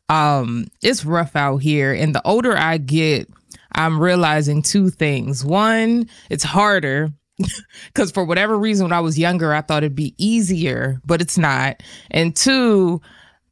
um 0.09 0.67
it's 0.81 1.05
rough 1.05 1.35
out 1.35 1.57
here. 1.57 1.93
And 1.93 2.13
the 2.13 2.21
older 2.25 2.57
i 2.57 2.77
get 2.77 3.29
i'm 3.73 3.99
realizing 3.99 4.61
two 4.61 4.89
things. 4.89 5.45
One 5.45 6.09
it's 6.29 6.43
harder 6.43 7.11
because 7.87 8.11
for 8.11 8.23
whatever 8.25 8.57
reason 8.57 8.85
when 8.85 8.93
i 8.93 8.99
was 8.99 9.17
younger 9.17 9.53
i 9.53 9.61
thought 9.61 9.83
it'd 9.83 9.95
be 9.95 10.13
easier 10.17 11.01
but 11.05 11.21
it's 11.21 11.37
not. 11.37 11.81
And 12.09 12.35
two 12.35 13.01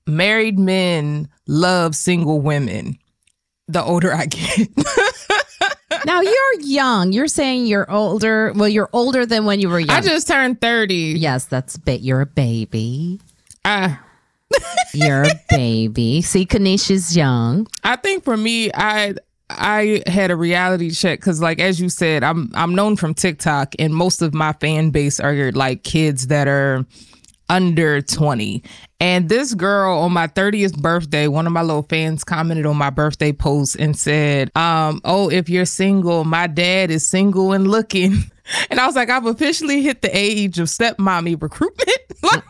married 0.06 0.60
men 0.60 1.30
love 1.48 1.96
single 1.96 2.42
women 2.42 2.98
the 3.68 3.84
older 3.84 4.12
i 4.12 4.26
get 4.26 4.68
Now 6.06 6.22
you're 6.22 6.62
young. 6.62 7.12
You're 7.14 7.28
saying 7.28 7.66
you're 7.66 7.90
older. 7.92 8.52
Well, 8.56 8.70
you're 8.70 8.90
older 8.94 9.26
than 9.26 9.46
when 9.46 9.60
you 9.60 9.70
were 9.70 9.80
young. 9.80 9.90
i 9.90 10.02
just 10.02 10.28
turned 10.28 10.62
30 10.62 10.96
yes, 10.96 11.46
that's 11.46 11.76
a 11.76 11.80
bit. 11.80 12.02
you're 12.02 12.22
a 12.22 12.26
baby. 12.26 13.20
I, 13.66 13.98
ah. 14.00 14.06
You're 14.94 15.24
a 15.24 15.40
baby. 15.50 16.24
See, 16.24 16.46
Kenice's 16.46 17.16
young. 17.16 17.68
I 17.84 17.96
think 17.98 18.24
for 18.24 18.36
me, 18.36 18.72
I 18.74 19.14
I 19.50 20.04
had 20.08 20.32
a 20.32 20.36
reality 20.36 20.92
check 20.92 21.20
because, 21.20 21.42
like 21.42 21.60
as 21.60 21.80
you 21.80 21.90
said, 21.90 22.24
I'm 22.24 22.52
I'm 22.54 22.76
known 22.76 22.96
from 22.96 23.14
TikTok, 23.14 23.76
and 23.80 23.94
most 23.94 24.22
of 24.22 24.34
my 24.34 24.54
fan 24.54 24.90
base 24.90 25.20
are 25.20 25.52
like 25.52 25.84
kids 25.84 26.28
that 26.28 26.48
are 26.48 26.86
under 27.50 28.02
20. 28.02 28.64
And 29.02 29.30
this 29.30 29.54
girl 29.54 30.00
on 30.00 30.12
my 30.12 30.28
30th 30.28 30.78
birthday, 30.78 31.28
one 31.28 31.48
of 31.48 31.54
my 31.54 31.62
little 31.62 31.84
fans 31.84 32.26
commented 32.26 32.66
on 32.66 32.76
my 32.76 32.90
birthday 32.90 33.32
post 33.32 33.78
and 33.78 33.98
said, 33.98 34.52
um, 34.58 35.00
Oh, 35.06 35.30
if 35.30 35.50
you're 35.50 35.66
single, 35.66 36.26
my 36.26 36.48
dad 36.48 36.92
is 36.92 37.08
single 37.08 37.54
and 37.54 37.68
looking. 37.68 38.24
And 38.72 38.80
I 38.80 38.88
was 38.88 38.96
like, 38.96 39.12
I've 39.12 39.28
officially 39.28 39.84
hit 39.84 40.02
the 40.02 40.10
age 40.12 40.58
of 40.58 40.70
stepmommy 40.70 41.40
recruitment. 41.40 42.00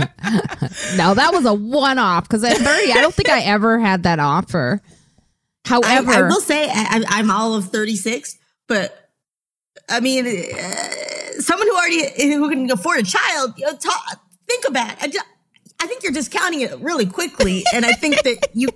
no, 0.96 1.14
that 1.14 1.30
was 1.32 1.44
a 1.44 1.52
one 1.52 1.98
off 1.98 2.28
because 2.28 2.44
at 2.44 2.56
30, 2.56 2.92
I 2.92 3.00
don't 3.00 3.12
think 3.12 3.28
I 3.28 3.40
ever 3.40 3.80
had 3.80 4.04
that 4.04 4.20
offer. 4.20 4.80
However, 5.64 6.12
I, 6.12 6.18
I 6.18 6.22
will 6.22 6.40
say 6.40 6.68
I, 6.70 7.02
I'm 7.08 7.28
all 7.28 7.56
of 7.56 7.70
36, 7.70 8.38
but 8.68 9.10
I 9.88 9.98
mean, 9.98 10.26
uh, 10.26 11.40
someone 11.40 11.66
who 11.66 11.74
already 11.74 12.32
who 12.32 12.48
can 12.48 12.70
afford 12.70 13.00
a 13.00 13.02
child, 13.02 13.54
you 13.56 13.66
know, 13.66 13.76
talk, 13.76 14.20
think 14.48 14.64
about 14.68 14.94
it. 15.02 15.16
I, 15.80 15.86
think 15.86 16.02
you're 16.02 16.12
discounting 16.12 16.60
it 16.60 16.78
really 16.80 17.06
quickly, 17.06 17.64
and 17.74 17.84
I 17.84 17.92
think 17.92 18.22
that 18.22 18.48
you 18.54 18.68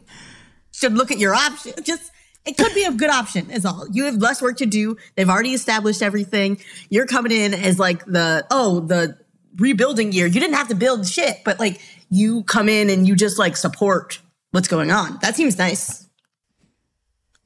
should 0.72 0.94
look 0.94 1.10
at 1.10 1.18
your 1.18 1.34
options. 1.34 1.74
Just 1.82 2.10
it 2.44 2.56
could 2.56 2.74
be 2.74 2.84
a 2.84 2.92
good 2.92 3.10
option. 3.10 3.50
Is 3.50 3.64
all. 3.64 3.86
You 3.90 4.04
have 4.04 4.16
less 4.16 4.42
work 4.42 4.56
to 4.58 4.66
do. 4.66 4.96
They've 5.16 5.28
already 5.28 5.54
established 5.54 6.02
everything. 6.02 6.60
You're 6.90 7.06
coming 7.06 7.32
in 7.32 7.54
as 7.54 7.78
like 7.78 8.04
the 8.04 8.46
oh 8.50 8.80
the 8.80 9.18
rebuilding 9.56 10.12
year. 10.12 10.26
You 10.26 10.40
didn't 10.40 10.56
have 10.56 10.68
to 10.68 10.74
build 10.74 11.06
shit, 11.06 11.38
but 11.44 11.58
like 11.58 11.80
you 12.10 12.42
come 12.44 12.68
in 12.68 12.90
and 12.90 13.06
you 13.06 13.14
just 13.16 13.38
like 13.38 13.56
support 13.56 14.20
what's 14.50 14.68
going 14.68 14.90
on. 14.90 15.18
That 15.22 15.36
seems 15.36 15.58
nice. 15.58 16.04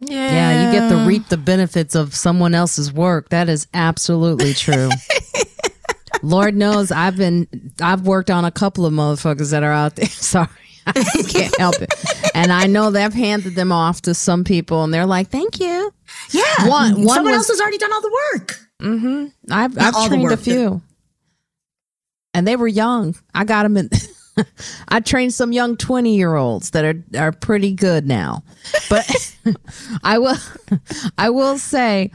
Yeah. 0.00 0.32
Yeah, 0.32 0.66
you 0.66 0.78
get 0.78 0.88
to 0.90 1.08
reap 1.08 1.28
the 1.28 1.36
benefits 1.36 1.94
of 1.94 2.14
someone 2.14 2.54
else's 2.54 2.92
work. 2.92 3.30
That 3.30 3.48
is 3.48 3.66
absolutely 3.74 4.54
true. 4.54 4.90
Lord 6.22 6.54
knows 6.54 6.90
I've 6.90 7.16
been 7.16 7.72
I've 7.80 8.06
worked 8.06 8.30
on 8.30 8.44
a 8.44 8.50
couple 8.50 8.86
of 8.86 8.92
motherfuckers 8.92 9.50
that 9.50 9.62
are 9.62 9.72
out 9.72 9.96
there. 9.96 10.06
Sorry. 10.08 10.48
I 10.86 11.22
can't 11.28 11.54
help 11.58 11.76
it. 11.82 11.92
And 12.34 12.50
I 12.50 12.66
know 12.66 12.90
they've 12.90 13.12
handed 13.12 13.54
them 13.54 13.72
off 13.72 14.00
to 14.02 14.14
some 14.14 14.42
people 14.42 14.84
and 14.84 14.94
they're 14.94 15.06
like, 15.06 15.28
Thank 15.28 15.60
you. 15.60 15.92
Yeah. 16.30 16.68
One, 16.68 17.04
one 17.04 17.16
someone 17.16 17.32
was, 17.32 17.40
else 17.40 17.48
has 17.48 17.60
already 17.60 17.78
done 17.78 17.92
all 17.92 18.00
the 18.00 18.18
work. 18.32 18.60
Mm-hmm. 18.80 19.26
I've 19.50 19.78
I've 19.78 20.08
trained 20.08 20.32
a 20.32 20.36
few. 20.36 20.82
And 22.34 22.46
they 22.46 22.56
were 22.56 22.68
young. 22.68 23.16
I 23.34 23.44
got 23.44 23.64
them 23.64 23.76
in 23.76 23.90
I 24.88 25.00
trained 25.00 25.34
some 25.34 25.52
young 25.52 25.76
20 25.76 26.16
year 26.16 26.36
olds 26.36 26.70
that 26.70 26.84
are, 26.84 27.02
are 27.18 27.32
pretty 27.32 27.72
good 27.72 28.06
now. 28.06 28.44
But 28.88 29.36
I 30.02 30.18
will 30.18 30.36
I 31.16 31.30
will 31.30 31.58
say 31.58 32.12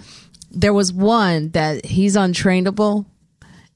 there 0.52 0.74
was 0.74 0.94
one 0.94 1.50
that 1.50 1.86
he's 1.86 2.16
untrainable 2.16 3.06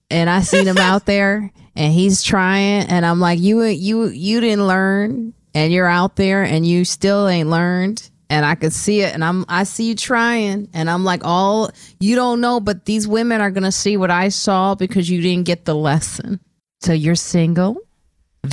and 0.10 0.30
I 0.30 0.42
seen 0.42 0.68
him 0.68 0.78
out 0.78 1.06
there 1.06 1.52
and 1.76 1.94
he's 1.94 2.24
trying 2.24 2.88
and 2.88 3.06
I'm 3.06 3.20
like 3.20 3.40
you 3.40 3.64
you 3.64 4.06
you 4.08 4.40
didn't 4.42 4.68
learn 4.68 5.34
and 5.54 5.74
you're 5.74 5.88
out 5.88 6.16
there 6.16 6.44
and 6.44 6.66
you 6.66 6.86
still 6.86 7.28
ain't 7.28 7.50
learned 7.50 8.10
and 8.30 8.46
I 8.46 8.56
could 8.56 8.74
see 8.74 9.02
it 9.02 9.14
and 9.14 9.24
I'm 9.24 9.46
I 9.48 9.64
see 9.64 9.90
you 9.90 9.96
trying 9.96 10.70
and 10.74 10.90
I'm 10.90 11.04
like 11.04 11.22
all 11.24 11.70
you 12.00 12.16
don't 12.16 12.42
know 12.42 12.60
but 12.60 12.86
these 12.86 13.08
women 13.08 13.42
are 13.42 13.52
going 13.52 13.64
to 13.64 13.72
see 13.72 13.98
what 13.98 14.12
I 14.12 14.30
saw 14.30 14.76
because 14.76 15.10
you 15.10 15.22
didn't 15.22 15.46
get 15.46 15.66
the 15.66 15.76
lesson. 15.76 16.40
So 16.82 16.94
you're 16.94 17.16
single? 17.16 17.78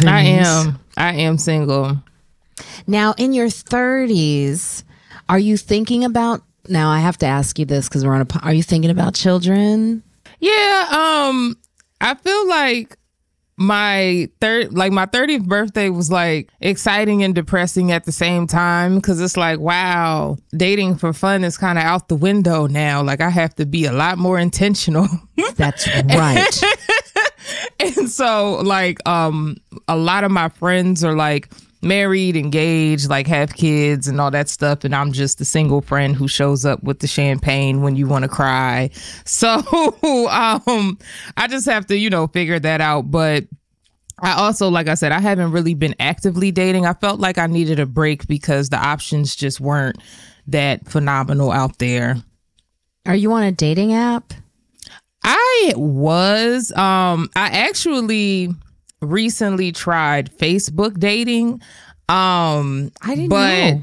I 0.04 0.23
am. 0.23 0.80
I 0.96 1.14
am 1.14 1.38
single. 1.38 2.02
Now, 2.87 3.14
in 3.16 3.32
your 3.32 3.49
30s, 3.49 4.84
are 5.28 5.38
you 5.38 5.56
thinking 5.56 6.04
about? 6.04 6.42
Now, 6.68 6.90
I 6.90 7.00
have 7.00 7.18
to 7.18 7.26
ask 7.26 7.58
you 7.58 7.64
this 7.64 7.88
because 7.88 8.04
we're 8.04 8.14
on 8.14 8.23
a. 8.23 8.44
Are 8.44 8.54
you 8.54 8.62
thinking 8.62 8.90
about 8.90 9.14
children? 9.14 10.02
Yeah. 10.44 10.88
Um, 10.90 11.56
I 12.02 12.14
feel 12.14 12.46
like 12.48 12.98
my 13.56 14.28
third 14.40 14.72
like 14.74 14.90
my 14.90 15.06
30th 15.06 15.46
birthday 15.46 15.88
was 15.88 16.10
like 16.10 16.50
exciting 16.60 17.22
and 17.22 17.36
depressing 17.36 17.92
at 17.92 18.04
the 18.04 18.10
same 18.10 18.48
time 18.48 18.96
because 18.96 19.20
it's 19.20 19.36
like 19.36 19.60
wow 19.60 20.36
dating 20.56 20.96
for 20.96 21.12
fun 21.12 21.44
is 21.44 21.56
kind 21.56 21.78
of 21.78 21.84
out 21.84 22.08
the 22.08 22.16
window 22.16 22.66
now 22.66 23.00
like 23.00 23.20
i 23.20 23.30
have 23.30 23.54
to 23.54 23.64
be 23.64 23.84
a 23.84 23.92
lot 23.92 24.18
more 24.18 24.40
intentional 24.40 25.06
that's 25.54 25.86
right 25.86 26.62
and 27.78 28.10
so 28.10 28.60
like 28.64 28.98
um 29.08 29.56
a 29.86 29.96
lot 29.96 30.24
of 30.24 30.32
my 30.32 30.48
friends 30.48 31.04
are 31.04 31.14
like 31.14 31.48
married, 31.84 32.36
engaged, 32.36 33.08
like 33.08 33.26
have 33.26 33.54
kids 33.54 34.08
and 34.08 34.20
all 34.20 34.30
that 34.30 34.48
stuff. 34.48 34.84
And 34.84 34.94
I'm 34.94 35.12
just 35.12 35.38
the 35.38 35.44
single 35.44 35.80
friend 35.80 36.16
who 36.16 36.26
shows 36.26 36.64
up 36.64 36.82
with 36.82 37.00
the 37.00 37.06
champagne 37.06 37.82
when 37.82 37.96
you 37.96 38.06
want 38.06 38.24
to 38.24 38.28
cry. 38.28 38.90
So 39.26 39.58
um 40.30 40.98
I 41.36 41.46
just 41.48 41.66
have 41.66 41.86
to, 41.86 41.96
you 41.96 42.08
know, 42.08 42.26
figure 42.28 42.58
that 42.58 42.80
out. 42.80 43.10
But 43.10 43.44
I 44.20 44.34
also, 44.34 44.68
like 44.68 44.88
I 44.88 44.94
said, 44.94 45.12
I 45.12 45.20
haven't 45.20 45.50
really 45.50 45.74
been 45.74 45.94
actively 45.98 46.50
dating. 46.50 46.86
I 46.86 46.94
felt 46.94 47.20
like 47.20 47.36
I 47.36 47.46
needed 47.46 47.80
a 47.80 47.86
break 47.86 48.26
because 48.26 48.68
the 48.68 48.76
options 48.76 49.34
just 49.34 49.60
weren't 49.60 49.96
that 50.46 50.86
phenomenal 50.86 51.50
out 51.50 51.78
there. 51.78 52.16
Are 53.06 53.16
you 53.16 53.32
on 53.32 53.42
a 53.42 53.52
dating 53.52 53.92
app? 53.92 54.32
I 55.22 55.72
was. 55.76 56.70
Um, 56.72 57.28
I 57.34 57.48
actually 57.48 58.54
recently 59.04 59.73
tried 59.73 60.30
Facebook 60.37 60.99
dating. 60.99 61.62
Um, 62.08 62.92
I 63.02 63.14
didn't 63.14 63.30
but 63.30 63.70
know. 63.75 63.82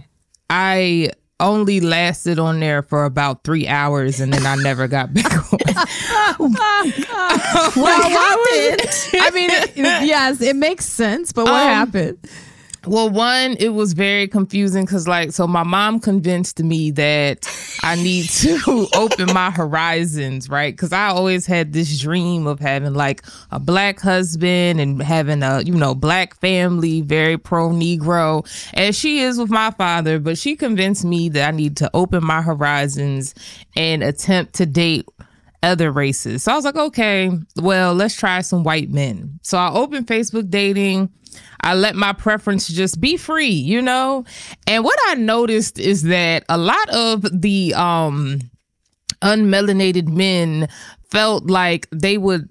I 0.50 1.12
only 1.40 1.80
lasted 1.80 2.40
on 2.40 2.60
there 2.60 2.84
for 2.84 3.04
about 3.06 3.44
three 3.44 3.68
hours 3.68 4.20
and 4.20 4.32
then 4.32 4.46
I 4.46 4.56
never 4.56 4.88
got 4.88 5.14
back 5.14 5.32
on. 5.34 5.60
what 6.38 8.12
happened? 8.12 8.82
I 9.14 9.32
mean, 9.34 9.50
it, 9.52 9.76
yes, 9.76 10.42
it 10.42 10.56
makes 10.56 10.86
sense, 10.86 11.32
but 11.32 11.46
what 11.46 11.54
um, 11.54 11.70
happened? 11.70 12.18
Well, 12.88 13.12
one, 13.12 13.58
it 13.60 13.70
was 13.70 13.94
very 13.94 14.28
confusing 14.28 14.86
because, 14.86 15.08
like, 15.08 15.34
so 15.34 15.46
my 15.46 15.62
mom 15.62 16.00
convinced 16.00 16.64
me 16.64 16.90
that 16.92 17.48
I 17.84 17.96
need 17.96 18.28
to 18.30 18.88
open 18.96 19.32
my 19.34 19.52
horizons, 19.52 20.50
right? 20.50 20.74
Because 20.74 20.92
I 20.92 21.10
always 21.10 21.46
had 21.46 21.74
this 21.74 22.00
dream 22.00 22.48
of 22.48 22.60
having 22.60 22.96
like 22.96 23.24
a 23.52 23.60
black 23.60 24.00
husband 24.00 24.82
and 24.82 25.00
having 25.00 25.44
a, 25.44 25.62
you 25.62 25.76
know, 25.76 25.94
black 25.94 26.36
family, 26.40 27.02
very 27.02 27.38
pro 27.38 27.70
Negro, 27.70 28.48
as 28.74 28.98
she 28.98 29.20
is 29.20 29.38
with 29.38 29.52
my 29.52 29.70
father. 29.72 30.18
But 30.18 30.40
she 30.40 30.56
convinced 30.56 31.06
me 31.06 31.30
that 31.30 31.48
I 31.48 31.56
need 31.56 31.78
to 31.78 31.92
open 31.94 32.26
my 32.26 32.42
horizons 32.42 33.36
and 33.76 34.02
attempt 34.02 34.56
to 34.56 34.66
date 34.66 35.08
other 35.62 35.92
races. 35.92 36.44
So 36.44 36.52
I 36.52 36.56
was 36.56 36.66
like, 36.66 36.76
okay, 36.76 37.32
well, 37.58 37.94
let's 37.94 38.16
try 38.16 38.42
some 38.42 38.64
white 38.64 38.90
men. 38.90 39.40
So 39.44 39.60
I 39.60 39.72
opened 39.72 40.08
Facebook 40.08 40.50
dating 40.50 41.12
I 41.62 41.76
let 41.76 41.96
my 41.96 42.14
preference 42.14 42.68
just 42.68 43.00
be 43.00 43.18
free, 43.18 43.50
you 43.50 43.82
know? 43.82 44.26
And 44.68 44.84
what 44.84 44.98
I 45.08 45.16
noticed 45.16 45.80
is 45.80 46.04
that 46.04 46.44
a 46.50 46.58
lot 46.58 46.90
of 46.90 47.26
the 47.42 47.74
um 47.76 48.42
unmelanated 49.22 50.08
men 50.08 50.68
felt 51.12 51.46
like 51.46 51.88
they 51.92 52.18
would 52.18 52.50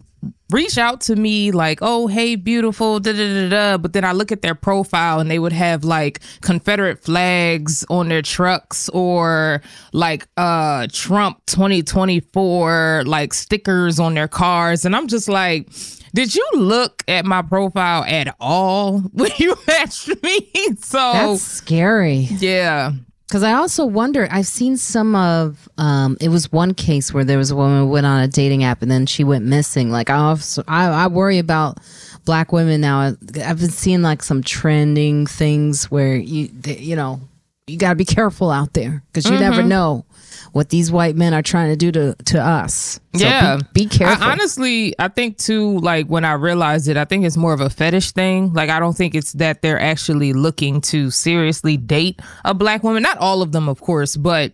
reach 0.50 0.78
out 0.78 1.00
to 1.00 1.16
me 1.16 1.50
like, 1.52 1.78
oh, 1.82 2.06
hey, 2.06 2.34
beautiful, 2.34 3.00
da 3.00 3.12
da 3.12 3.18
da 3.18 3.48
da. 3.48 3.78
But 3.78 3.92
then 3.92 4.04
I 4.04 4.12
look 4.12 4.32
at 4.32 4.42
their 4.42 4.54
profile 4.54 5.20
and 5.20 5.30
they 5.30 5.38
would 5.38 5.52
have 5.52 5.84
like 5.84 6.20
Confederate 6.40 7.02
flags 7.02 7.84
on 7.88 8.08
their 8.08 8.22
trucks 8.22 8.88
or 8.90 9.62
like 9.92 10.28
uh 10.36 10.86
Trump 10.92 11.40
2024 11.46 13.04
like 13.06 13.32
stickers 13.32 13.98
on 13.98 14.14
their 14.14 14.28
cars. 14.28 14.84
And 14.84 14.94
I'm 14.94 15.08
just 15.08 15.28
like, 15.28 15.68
did 16.14 16.34
you 16.34 16.46
look 16.54 17.02
at 17.08 17.24
my 17.24 17.42
profile 17.42 18.04
at 18.04 18.34
all 18.40 18.98
when 19.12 19.30
you 19.38 19.56
matched 19.66 20.08
me? 20.22 20.50
So 20.80 20.98
that's 20.98 21.42
scary. 21.42 22.28
Yeah. 22.30 22.92
Because 23.30 23.44
I 23.44 23.52
also 23.52 23.86
wonder, 23.86 24.26
I've 24.28 24.48
seen 24.48 24.76
some 24.76 25.14
of, 25.14 25.68
um, 25.78 26.16
it 26.20 26.30
was 26.30 26.50
one 26.50 26.74
case 26.74 27.14
where 27.14 27.22
there 27.22 27.38
was 27.38 27.52
a 27.52 27.56
woman 27.56 27.82
who 27.82 27.86
went 27.86 28.04
on 28.04 28.20
a 28.20 28.26
dating 28.26 28.64
app 28.64 28.82
and 28.82 28.90
then 28.90 29.06
she 29.06 29.22
went 29.22 29.44
missing. 29.44 29.92
Like, 29.92 30.10
I, 30.10 30.16
also, 30.16 30.64
I, 30.66 30.86
I 30.86 31.06
worry 31.06 31.38
about 31.38 31.78
black 32.24 32.50
women 32.50 32.80
now. 32.80 33.14
I've 33.44 33.60
been 33.60 33.70
seeing 33.70 34.02
like 34.02 34.24
some 34.24 34.42
trending 34.42 35.26
things 35.26 35.92
where 35.92 36.16
you, 36.16 36.50
you 36.66 36.96
know, 36.96 37.20
you 37.66 37.78
got 37.78 37.90
to 37.90 37.96
be 37.96 38.04
careful 38.04 38.50
out 38.50 38.72
there 38.72 39.02
because 39.06 39.24
you 39.24 39.32
mm-hmm. 39.32 39.42
never 39.42 39.62
know 39.62 40.04
what 40.52 40.68
these 40.70 40.90
white 40.90 41.16
men 41.16 41.32
are 41.32 41.42
trying 41.42 41.70
to 41.70 41.76
do 41.76 41.92
to 41.92 42.14
to 42.26 42.40
us. 42.40 43.00
So 43.14 43.24
yeah, 43.24 43.56
be, 43.72 43.84
be 43.84 43.86
careful. 43.86 44.24
I, 44.24 44.32
honestly, 44.32 44.94
I 44.98 45.08
think 45.08 45.38
too. 45.38 45.78
Like 45.78 46.06
when 46.06 46.24
I 46.24 46.32
realized 46.32 46.88
it, 46.88 46.96
I 46.96 47.04
think 47.04 47.24
it's 47.24 47.36
more 47.36 47.52
of 47.52 47.60
a 47.60 47.70
fetish 47.70 48.12
thing. 48.12 48.52
Like 48.52 48.70
I 48.70 48.80
don't 48.80 48.96
think 48.96 49.14
it's 49.14 49.32
that 49.34 49.62
they're 49.62 49.80
actually 49.80 50.32
looking 50.32 50.80
to 50.82 51.10
seriously 51.10 51.76
date 51.76 52.20
a 52.44 52.54
black 52.54 52.82
woman. 52.82 53.02
Not 53.02 53.18
all 53.18 53.42
of 53.42 53.52
them, 53.52 53.68
of 53.68 53.80
course, 53.80 54.16
but 54.16 54.52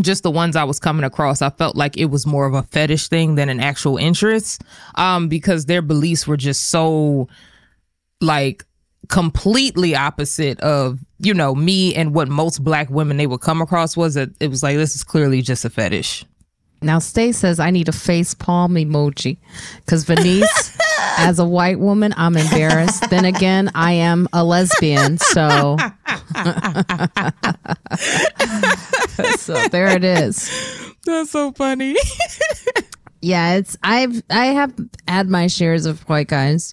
just 0.00 0.22
the 0.22 0.30
ones 0.30 0.56
I 0.56 0.64
was 0.64 0.78
coming 0.78 1.04
across, 1.04 1.42
I 1.42 1.50
felt 1.50 1.76
like 1.76 1.96
it 1.98 2.06
was 2.06 2.26
more 2.26 2.46
of 2.46 2.54
a 2.54 2.62
fetish 2.62 3.08
thing 3.08 3.34
than 3.34 3.48
an 3.48 3.60
actual 3.60 3.98
interest. 3.98 4.62
Um, 4.94 5.28
because 5.28 5.66
their 5.66 5.82
beliefs 5.82 6.26
were 6.26 6.38
just 6.38 6.70
so 6.70 7.28
like 8.20 8.64
completely 9.08 9.94
opposite 9.94 10.60
of 10.60 11.00
you 11.18 11.34
know 11.34 11.54
me 11.54 11.94
and 11.94 12.14
what 12.14 12.28
most 12.28 12.62
black 12.62 12.88
women 12.90 13.16
they 13.16 13.26
would 13.26 13.40
come 13.40 13.60
across 13.60 13.96
was 13.96 14.14
that 14.14 14.30
it 14.40 14.48
was 14.48 14.62
like 14.62 14.76
this 14.76 14.94
is 14.94 15.04
clearly 15.04 15.42
just 15.42 15.64
a 15.64 15.70
fetish. 15.70 16.24
Now 16.82 16.98
Stace 16.98 17.38
says 17.38 17.60
i 17.60 17.70
need 17.70 17.88
a 17.88 17.92
face 17.92 18.34
palm 18.34 18.74
emoji 18.74 19.38
because 19.84 20.04
venice 20.04 20.78
as 21.18 21.38
a 21.38 21.44
white 21.44 21.78
woman 21.78 22.14
i'm 22.16 22.36
embarrassed. 22.36 23.08
Then 23.10 23.24
again 23.24 23.70
i 23.74 23.92
am 23.92 24.28
a 24.32 24.44
lesbian 24.44 25.18
so. 25.18 25.76
So 29.38 29.68
there 29.68 29.88
it 29.88 30.04
is. 30.04 30.50
That's 31.04 31.30
so 31.30 31.52
funny. 31.52 31.96
Yeah, 33.22 33.56
it's 33.56 33.76
I've 33.82 34.22
I 34.30 34.46
have 34.46 34.72
had 35.06 35.28
my 35.28 35.46
shares 35.46 35.84
of 35.86 36.00
white 36.08 36.28
guys. 36.28 36.72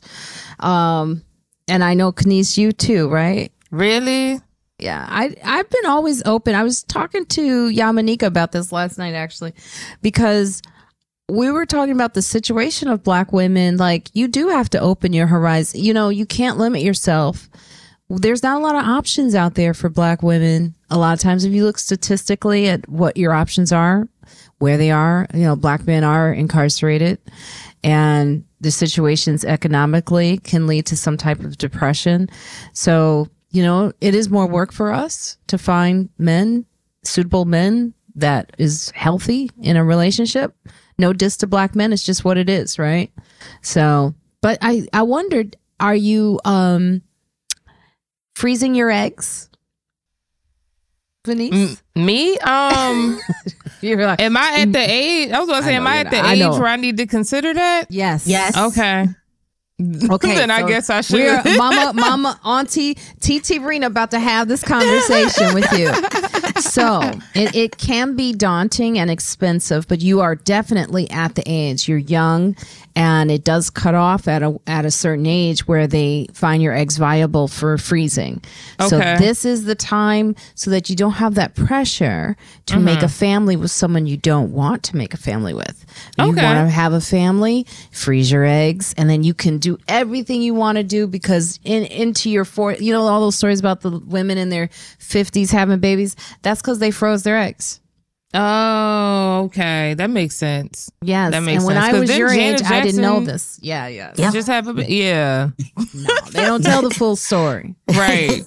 Um 0.60 1.24
and 1.67 1.83
I 1.83 1.93
know 1.93 2.12
Kenice 2.12 2.57
you 2.57 2.71
too, 2.71 3.09
right? 3.09 3.51
Really? 3.71 4.39
Yeah, 4.79 5.05
I 5.09 5.36
I've 5.43 5.69
been 5.69 5.86
always 5.86 6.24
open. 6.25 6.55
I 6.55 6.63
was 6.63 6.83
talking 6.83 7.25
to 7.25 7.69
Yamanika 7.69 8.24
about 8.24 8.51
this 8.51 8.71
last 8.71 8.97
night 8.97 9.13
actually 9.13 9.53
because 10.01 10.62
we 11.29 11.51
were 11.51 11.65
talking 11.65 11.93
about 11.93 12.13
the 12.13 12.21
situation 12.21 12.88
of 12.88 13.03
black 13.03 13.33
women 13.33 13.77
like 13.77 14.09
you 14.13 14.27
do 14.27 14.50
have 14.50 14.69
to 14.69 14.79
open 14.79 15.13
your 15.13 15.27
horizon. 15.27 15.81
You 15.81 15.93
know, 15.93 16.09
you 16.09 16.25
can't 16.25 16.57
limit 16.57 16.83
yourself. 16.83 17.50
There's 18.09 18.43
not 18.43 18.62
a 18.62 18.63
lot 18.63 18.75
of 18.75 18.86
options 18.86 19.36
out 19.36 19.55
there 19.55 19.74
for 19.74 19.89
black 19.89 20.24
women. 20.24 20.75
A 20.89 20.97
lot 20.97 21.13
of 21.13 21.19
times 21.19 21.43
if 21.43 21.51
you 21.53 21.65
look 21.65 21.79
statistically 21.79 22.69
at 22.69 22.88
what 22.88 23.17
your 23.17 23.33
options 23.33 23.74
are, 23.74 24.07
where 24.59 24.77
they 24.77 24.91
are. 24.91 25.27
You 25.33 25.41
know, 25.41 25.55
black 25.55 25.85
men 25.85 26.03
are 26.03 26.31
incarcerated 26.33 27.19
and 27.83 28.43
the 28.59 28.71
situations 28.71 29.45
economically 29.45 30.39
can 30.39 30.67
lead 30.67 30.85
to 30.87 30.97
some 30.97 31.17
type 31.17 31.39
of 31.41 31.57
depression. 31.57 32.29
So, 32.73 33.29
you 33.51 33.63
know, 33.63 33.93
it 34.01 34.15
is 34.15 34.29
more 34.29 34.47
work 34.47 34.71
for 34.71 34.91
us 34.91 35.37
to 35.47 35.57
find 35.57 36.09
men, 36.17 36.65
suitable 37.03 37.45
men 37.45 37.93
that 38.15 38.51
is 38.57 38.91
healthy 38.95 39.51
in 39.61 39.77
a 39.77 39.83
relationship. 39.85 40.55
No 40.97 41.13
diss 41.13 41.37
to 41.37 41.47
black 41.47 41.75
men. 41.75 41.93
It's 41.93 42.03
just 42.03 42.25
what 42.25 42.37
it 42.37 42.49
is, 42.49 42.79
right? 42.79 43.11
So, 43.61 44.15
but 44.41 44.57
I, 44.61 44.87
I 44.91 45.03
wondered, 45.03 45.55
are 45.79 45.95
you, 45.95 46.39
um, 46.43 47.03
freezing 48.35 48.73
your 48.73 48.89
eggs? 48.89 49.49
M- 51.51 51.77
me? 51.95 52.37
Um, 52.39 53.19
You're 53.81 54.05
like, 54.05 54.22
am 54.22 54.38
I 54.38 54.60
at 54.62 54.72
the 54.72 54.79
mm. 54.79 54.88
age? 54.88 55.31
I 55.31 55.39
was 55.39 55.48
going 55.48 55.62
to 55.62 55.67
say, 55.67 55.74
I 55.74 55.77
am 55.77 55.88
I 55.88 55.98
at 55.98 56.12
the 56.12 56.17
I 56.17 56.34
age 56.34 56.39
know. 56.39 56.51
where 56.51 56.67
I 56.67 56.75
need 56.75 56.98
to 56.98 57.07
consider 57.07 57.53
that? 57.53 57.86
Yes. 57.89 58.27
Yes. 58.27 58.57
Okay. 58.57 59.07
Okay, 59.79 60.34
then 60.34 60.50
so 60.50 60.55
I 60.55 60.67
guess 60.67 60.89
I 60.89 61.01
should. 61.01 61.46
Mama, 61.55 61.93
Mama, 61.96 62.39
Auntie, 62.43 62.96
TT 62.96 63.62
Rena 63.62 63.86
about 63.86 64.10
to 64.10 64.19
have 64.19 64.48
this 64.48 64.63
conversation 64.63 65.53
with 65.53 65.72
you. 65.74 65.93
So 66.60 67.01
it, 67.36 67.55
it 67.55 67.77
can 67.77 68.15
be 68.15 68.34
daunting 68.34 68.98
and 68.98 69.12
expensive, 69.12 69.88
but 69.88 70.01
you 70.01 70.22
are 70.22 70.34
definitely 70.34 71.07
at 71.12 71.36
the 71.36 71.43
age. 71.46 71.88
You're 71.88 72.00
young 72.00 72.55
and 72.97 73.29
it 73.29 73.43
does 73.43 73.69
cut 73.69 73.93
off 73.93 74.27
at 74.27 74.41
a 74.41 74.59
at 74.65 74.83
a 74.83 74.89
certain 74.89 75.27
age 75.27 75.67
where 75.67 75.85
they 75.85 76.25
find 76.33 76.63
your 76.63 76.73
eggs 76.73 76.97
viable 76.97 77.47
for 77.47 77.77
freezing. 77.77 78.41
Okay. 78.79 78.89
So 78.89 78.97
this 78.97 79.45
is 79.45 79.65
the 79.65 79.75
time 79.75 80.35
so 80.55 80.71
that 80.71 80.89
you 80.89 80.95
don't 80.95 81.11
have 81.11 81.35
that 81.35 81.53
pressure 81.53 82.35
to 82.65 82.73
mm-hmm. 82.73 82.85
make 82.85 83.03
a 83.03 83.07
family 83.07 83.55
with 83.55 83.69
someone 83.69 84.07
you 84.07 84.17
don't 84.17 84.51
want 84.51 84.81
to 84.81 84.97
make 84.97 85.13
a 85.13 85.17
family 85.17 85.53
with. 85.53 85.85
You 86.17 86.31
okay. 86.31 86.43
want 86.43 86.67
to 86.67 86.69
have 86.71 86.91
a 86.91 86.99
family, 86.99 87.67
freeze 87.91 88.31
your 88.31 88.45
eggs, 88.45 88.95
and 88.97 89.07
then 89.07 89.23
you 89.23 89.35
can 89.35 89.59
do 89.59 89.77
everything 89.87 90.41
you 90.41 90.55
want 90.55 90.79
to 90.79 90.83
do 90.83 91.05
because 91.05 91.59
in 91.63 91.83
into 91.85 92.31
your 92.31 92.45
four, 92.45 92.73
you 92.73 92.91
know 92.91 93.03
all 93.03 93.21
those 93.21 93.35
stories 93.35 93.59
about 93.59 93.81
the 93.81 93.91
women 93.91 94.39
in 94.39 94.49
their 94.49 94.69
fifties 94.97 95.51
having 95.51 95.77
babies. 95.77 96.15
That's 96.41 96.63
because 96.63 96.79
they 96.79 96.89
froze 96.89 97.21
their 97.21 97.37
eggs. 97.37 97.79
Oh, 98.39 99.46
okay. 99.46 99.96
That 99.96 100.12
makes 100.12 100.36
sense. 100.36 100.91
Yes. 101.01 101.32
That 101.32 101.39
makes 101.39 101.63
and 101.63 101.65
when 101.65 101.82
sense. 101.82 101.96
I 101.96 102.00
was 102.00 102.17
your 102.17 102.29
Janet 102.29 102.44
age, 102.44 102.58
Jackson, 102.60 102.75
I 102.75 102.82
didn't 102.84 103.01
know 103.01 103.20
this. 103.22 103.58
Yeah, 103.63 103.88
yeah. 103.88 104.13
yeah. 104.15 104.29
Just 104.29 104.48
have 104.48 104.67
a 104.67 104.91
yeah. 104.91 105.50
no, 105.96 106.15
they 106.29 106.41
don't 106.41 106.63
tell 106.63 106.84
the 106.84 106.91
full 106.91 107.15
story. 107.15 107.75
Right. 107.98 108.44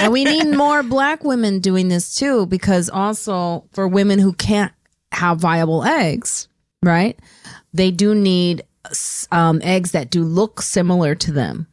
and 0.00 0.10
we 0.10 0.24
need 0.24 0.56
more 0.56 0.82
black 0.82 1.22
women 1.22 1.58
doing 1.58 1.88
this 1.88 2.14
too, 2.14 2.46
because 2.46 2.88
also 2.88 3.64
for 3.72 3.86
women 3.86 4.18
who 4.18 4.32
can't 4.32 4.72
have 5.12 5.38
viable 5.38 5.84
eggs, 5.84 6.48
right? 6.82 7.18
They 7.74 7.90
do 7.90 8.14
need 8.14 8.62
um, 9.30 9.60
eggs 9.62 9.90
that 9.90 10.10
do 10.10 10.24
look 10.24 10.62
similar 10.62 11.14
to 11.16 11.32
them. 11.32 11.66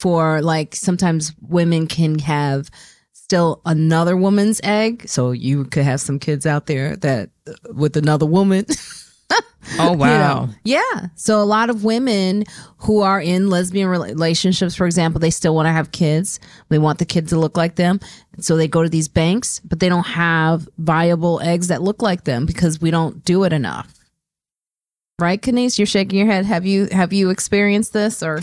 For 0.00 0.42
like 0.42 0.74
sometimes 0.74 1.32
women 1.40 1.86
can 1.86 2.18
have 2.18 2.70
still 3.26 3.60
another 3.64 4.16
woman's 4.16 4.60
egg. 4.62 5.02
So 5.08 5.32
you 5.32 5.64
could 5.64 5.82
have 5.82 6.00
some 6.00 6.20
kids 6.20 6.46
out 6.46 6.66
there 6.66 6.94
that 6.98 7.30
with 7.74 7.96
another 7.96 8.24
woman. 8.24 8.66
oh 9.80 9.94
wow. 9.94 10.12
You 10.12 10.18
know? 10.18 10.54
Yeah. 10.62 11.06
So 11.16 11.42
a 11.42 11.44
lot 11.44 11.68
of 11.68 11.82
women 11.82 12.44
who 12.78 13.00
are 13.00 13.20
in 13.20 13.50
lesbian 13.50 13.88
relationships, 13.88 14.76
for 14.76 14.86
example, 14.86 15.18
they 15.18 15.30
still 15.30 15.56
want 15.56 15.66
to 15.66 15.72
have 15.72 15.90
kids. 15.90 16.38
They 16.68 16.78
want 16.78 17.00
the 17.00 17.04
kids 17.04 17.30
to 17.30 17.36
look 17.36 17.56
like 17.56 17.74
them. 17.74 17.98
So 18.38 18.56
they 18.56 18.68
go 18.68 18.84
to 18.84 18.88
these 18.88 19.08
banks, 19.08 19.60
but 19.64 19.80
they 19.80 19.88
don't 19.88 20.06
have 20.06 20.68
viable 20.78 21.40
eggs 21.40 21.66
that 21.66 21.82
look 21.82 22.02
like 22.02 22.22
them 22.22 22.46
because 22.46 22.80
we 22.80 22.92
don't 22.92 23.24
do 23.24 23.42
it 23.42 23.52
enough. 23.52 23.92
Right, 25.18 25.40
Kenice? 25.40 25.78
You're 25.78 25.86
shaking 25.86 26.18
your 26.18 26.26
head. 26.26 26.44
Have 26.44 26.66
you 26.66 26.88
have 26.92 27.10
you 27.10 27.30
experienced 27.30 27.94
this 27.94 28.22
or 28.22 28.40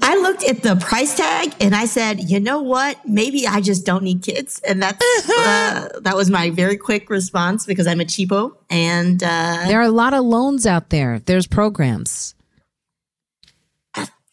I 0.00 0.16
looked 0.22 0.44
at 0.44 0.62
the 0.62 0.76
price 0.76 1.16
tag 1.16 1.52
and 1.60 1.74
I 1.74 1.86
said, 1.86 2.30
you 2.30 2.38
know 2.38 2.62
what? 2.62 3.04
Maybe 3.04 3.48
I 3.48 3.60
just 3.60 3.84
don't 3.84 4.04
need 4.04 4.22
kids. 4.22 4.60
And 4.60 4.80
that's 4.80 5.04
uh, 5.28 5.88
that 6.02 6.14
was 6.14 6.30
my 6.30 6.50
very 6.50 6.76
quick 6.76 7.10
response 7.10 7.66
because 7.66 7.88
I'm 7.88 8.00
a 8.00 8.04
cheapo 8.04 8.54
and 8.70 9.24
uh, 9.24 9.64
there 9.66 9.80
are 9.80 9.82
a 9.82 9.90
lot 9.90 10.14
of 10.14 10.24
loans 10.24 10.66
out 10.66 10.90
there. 10.90 11.18
There's 11.18 11.48
programs. 11.48 12.36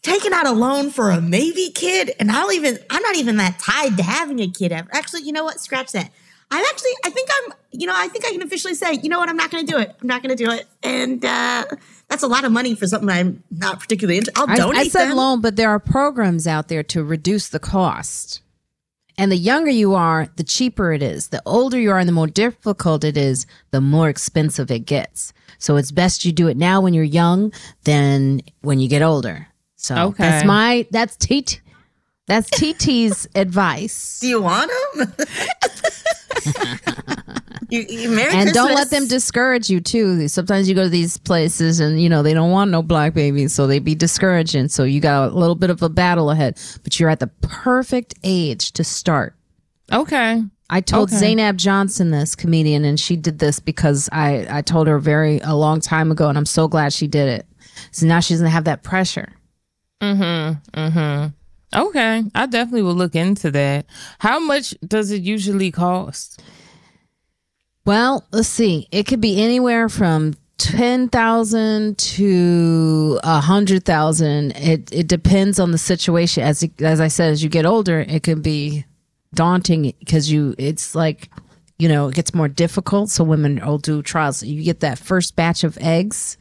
Taking 0.03 0.33
out 0.33 0.45
a 0.47 0.51
loan 0.51 0.89
for 0.89 1.11
a 1.11 1.21
maybe 1.21 1.69
kid, 1.75 2.11
and 2.19 2.31
I 2.31 2.35
don't 2.35 2.55
even 2.55 2.79
I'm 2.89 3.03
not 3.03 3.15
even 3.17 3.37
that 3.37 3.59
tied 3.59 3.97
to 3.97 4.03
having 4.03 4.39
a 4.39 4.47
kid 4.47 4.71
ever. 4.71 4.89
Actually, 4.93 5.23
you 5.23 5.31
know 5.31 5.43
what? 5.43 5.59
Scratch 5.59 5.91
that. 5.91 6.11
I'm 6.51 6.65
actually, 6.65 6.91
I 7.05 7.09
think 7.09 7.29
I'm, 7.31 7.53
you 7.71 7.87
know, 7.87 7.93
I 7.95 8.09
think 8.09 8.25
I 8.25 8.31
can 8.31 8.41
officially 8.41 8.75
say, 8.75 8.99
you 9.01 9.07
know 9.07 9.19
what, 9.19 9.29
I'm 9.29 9.37
not 9.37 9.51
going 9.51 9.65
to 9.65 9.71
do 9.71 9.79
it. 9.79 9.95
I'm 10.01 10.07
not 10.07 10.21
going 10.21 10.35
to 10.35 10.43
do 10.43 10.51
it. 10.51 10.67
And 10.83 11.23
uh, 11.23 11.63
that's 12.09 12.23
a 12.23 12.27
lot 12.27 12.43
of 12.43 12.51
money 12.51 12.75
for 12.75 12.87
something 12.87 13.09
I'm 13.09 13.41
not 13.49 13.79
particularly 13.79 14.17
into. 14.17 14.33
I'll 14.35 14.47
donate. 14.47 14.77
I, 14.77 14.81
I 14.81 14.87
said 14.89 15.09
them. 15.09 15.17
loan, 15.17 15.41
but 15.41 15.55
there 15.55 15.69
are 15.69 15.79
programs 15.79 16.47
out 16.47 16.67
there 16.67 16.83
to 16.83 17.03
reduce 17.05 17.47
the 17.47 17.59
cost. 17.59 18.41
And 19.17 19.31
the 19.31 19.37
younger 19.37 19.71
you 19.71 19.93
are, 19.95 20.27
the 20.35 20.43
cheaper 20.43 20.91
it 20.91 21.01
is. 21.01 21.29
The 21.29 21.41
older 21.45 21.79
you 21.79 21.91
are 21.91 21.99
and 21.99 22.07
the 22.07 22.13
more 22.13 22.27
difficult 22.27 23.05
it 23.05 23.15
is, 23.15 23.45
the 23.71 23.79
more 23.79 24.09
expensive 24.09 24.69
it 24.69 24.79
gets. 24.79 25.31
So 25.57 25.77
it's 25.77 25.91
best 25.91 26.25
you 26.25 26.33
do 26.33 26.47
it 26.47 26.57
now 26.57 26.81
when 26.81 26.93
you're 26.93 27.03
young 27.03 27.53
than 27.85 28.41
when 28.61 28.79
you 28.79 28.89
get 28.89 29.01
older. 29.01 29.47
So 29.77 29.95
okay. 30.07 30.23
that's 30.23 30.45
my, 30.45 30.85
that's 30.91 31.15
TT, 31.15 31.60
that's 32.31 32.49
TT's 32.51 33.27
advice. 33.35 34.21
Do 34.21 34.27
you 34.29 34.41
want 34.41 34.71
them? 34.95 35.13
you, 37.69 37.81
you 37.89 38.09
and 38.09 38.29
Christmas. 38.29 38.53
don't 38.53 38.73
let 38.73 38.89
them 38.89 39.05
discourage 39.05 39.69
you 39.69 39.81
too. 39.81 40.29
Sometimes 40.29 40.69
you 40.69 40.75
go 40.75 40.83
to 40.83 40.89
these 40.89 41.17
places 41.17 41.81
and 41.81 42.01
you 42.01 42.07
know 42.07 42.23
they 42.23 42.33
don't 42.33 42.51
want 42.51 42.71
no 42.71 42.81
black 42.81 43.13
babies, 43.13 43.51
so 43.51 43.67
they 43.67 43.79
be 43.79 43.95
discouraging. 43.95 44.69
So 44.69 44.85
you 44.85 45.01
got 45.01 45.29
a 45.29 45.35
little 45.35 45.55
bit 45.55 45.71
of 45.71 45.81
a 45.83 45.89
battle 45.89 46.31
ahead, 46.31 46.57
but 46.83 46.97
you're 47.01 47.09
at 47.09 47.19
the 47.19 47.27
perfect 47.41 48.13
age 48.23 48.71
to 48.73 48.85
start. 48.85 49.35
Okay. 49.91 50.41
I 50.69 50.79
told 50.79 51.09
okay. 51.09 51.17
Zainab 51.17 51.57
Johnson 51.57 52.11
this 52.11 52.33
comedian, 52.33 52.85
and 52.85 52.97
she 52.97 53.17
did 53.17 53.39
this 53.39 53.59
because 53.59 54.07
I 54.13 54.47
I 54.49 54.61
told 54.61 54.87
her 54.87 54.99
very 54.99 55.41
a 55.41 55.53
long 55.53 55.81
time 55.81 56.11
ago, 56.11 56.29
and 56.29 56.37
I'm 56.37 56.45
so 56.45 56.69
glad 56.69 56.93
she 56.93 57.07
did 57.07 57.27
it. 57.27 57.45
So 57.91 58.05
now 58.05 58.21
she 58.21 58.35
doesn't 58.35 58.47
have 58.47 58.63
that 58.63 58.83
pressure. 58.83 59.33
Mm-hmm. 60.01 60.79
Mm-hmm. 60.79 61.27
Okay, 61.73 62.23
I 62.35 62.45
definitely 62.47 62.81
will 62.81 62.95
look 62.95 63.15
into 63.15 63.49
that. 63.51 63.85
How 64.19 64.39
much 64.39 64.75
does 64.85 65.11
it 65.11 65.21
usually 65.21 65.71
cost? 65.71 66.41
Well, 67.85 68.25
let's 68.31 68.49
see. 68.49 68.87
It 68.91 69.07
could 69.07 69.21
be 69.21 69.41
anywhere 69.41 69.87
from 69.87 70.35
ten 70.57 71.07
thousand 71.09 71.97
to 71.97 73.19
a 73.23 73.39
hundred 73.39 73.85
thousand. 73.85 74.51
It 74.51 74.91
it 74.91 75.07
depends 75.07 75.59
on 75.59 75.71
the 75.71 75.77
situation. 75.77 76.43
As 76.43 76.67
as 76.79 76.99
I 76.99 77.07
said, 77.07 77.31
as 77.31 77.41
you 77.41 77.49
get 77.49 77.65
older, 77.65 78.01
it 78.01 78.23
can 78.23 78.41
be 78.41 78.85
daunting 79.33 79.93
because 79.99 80.29
you 80.29 80.53
it's 80.57 80.93
like 80.93 81.31
you 81.79 81.87
know 81.87 82.09
it 82.09 82.15
gets 82.15 82.33
more 82.33 82.49
difficult. 82.49 83.09
So 83.09 83.23
women 83.23 83.65
will 83.65 83.77
do 83.77 84.01
trials. 84.01 84.43
You 84.43 84.61
get 84.61 84.81
that 84.81 84.99
first 84.99 85.37
batch 85.37 85.63
of 85.63 85.77
eggs, 85.79 86.37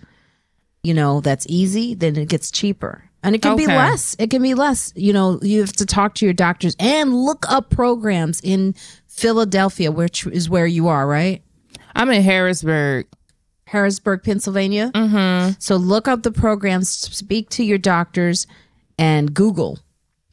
you 0.83 0.93
know 0.93 1.21
that's 1.21 1.47
easy. 1.49 1.95
Then 1.95 2.17
it 2.17 2.29
gets 2.29 2.51
cheaper 2.51 3.10
and 3.23 3.35
it 3.35 3.43
can 3.43 3.53
okay. 3.53 3.67
be 3.67 3.73
less. 3.73 4.17
It 4.19 4.31
can 4.31 4.43
be 4.43 4.55
less. 4.55 4.93
You 4.97 5.13
know, 5.13 5.39
you 5.43 5.61
have 5.61 5.73
to 5.75 5.87
talk 5.87 6.15
to 6.17 6.25
your 6.25 6.35
doctors 6.35 6.75
and 6.79 7.15
look 7.15 7.45
up 7.51 7.71
programs 7.71 8.41
in 8.43 8.75
Philadelphia, 9.09 9.93
which 9.93 10.27
is 10.27 10.49
where 10.49 10.67
you 10.67 10.89
are, 10.89 11.07
right? 11.07 11.43
I'm 11.95 12.11
in 12.11 12.23
Harrisburg. 12.23 13.07
Harrisburg, 13.67 14.25
Pennsylvania. 14.25 14.91
Mm-hmm. 14.95 15.53
So 15.59 15.77
look 15.77 16.09
up 16.09 16.23
the 16.23 16.33
programs, 16.33 16.89
speak 16.91 17.51
to 17.51 17.65
your 17.65 17.79
doctors, 17.79 18.47
and 18.99 19.33
Google. 19.33 19.79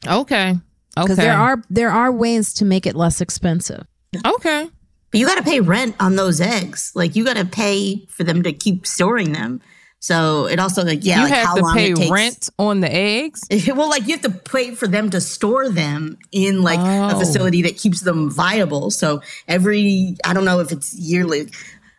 Okay. 0.06 0.50
Okay. 0.50 0.58
Because 0.96 1.16
there 1.16 1.36
are 1.36 1.62
there 1.70 1.90
are 1.90 2.10
ways 2.10 2.52
to 2.54 2.64
make 2.64 2.86
it 2.86 2.96
less 2.96 3.20
expensive. 3.20 3.86
Okay. 4.26 4.68
But 5.10 5.20
you 5.20 5.26
got 5.26 5.36
to 5.36 5.44
pay 5.44 5.60
rent 5.60 5.94
on 6.00 6.16
those 6.16 6.40
eggs. 6.40 6.92
Like 6.94 7.14
you 7.14 7.24
got 7.24 7.36
to 7.36 7.44
pay 7.44 8.06
for 8.06 8.24
them 8.24 8.42
to 8.42 8.52
keep 8.52 8.86
storing 8.86 9.32
them. 9.32 9.60
So 10.00 10.46
it 10.46 10.60
also 10.60 10.84
like 10.84 11.04
yeah, 11.04 11.16
you 11.16 11.22
like 11.24 11.32
have 11.32 11.46
how 11.46 11.54
to 11.56 11.62
long 11.62 11.74
pay 11.74 11.90
it 11.90 11.96
takes. 11.96 12.10
rent 12.10 12.50
on 12.58 12.80
the 12.80 12.92
eggs. 12.92 13.42
well, 13.68 13.88
like 13.88 14.06
you 14.06 14.12
have 14.12 14.22
to 14.22 14.30
pay 14.30 14.74
for 14.74 14.86
them 14.86 15.10
to 15.10 15.20
store 15.20 15.68
them 15.68 16.18
in 16.30 16.62
like 16.62 16.78
oh. 16.78 17.16
a 17.16 17.18
facility 17.18 17.62
that 17.62 17.76
keeps 17.76 18.02
them 18.02 18.30
viable. 18.30 18.90
So 18.90 19.22
every 19.48 20.16
I 20.24 20.34
don't 20.34 20.44
know 20.44 20.60
if 20.60 20.70
it's 20.70 20.94
yearly. 20.94 21.48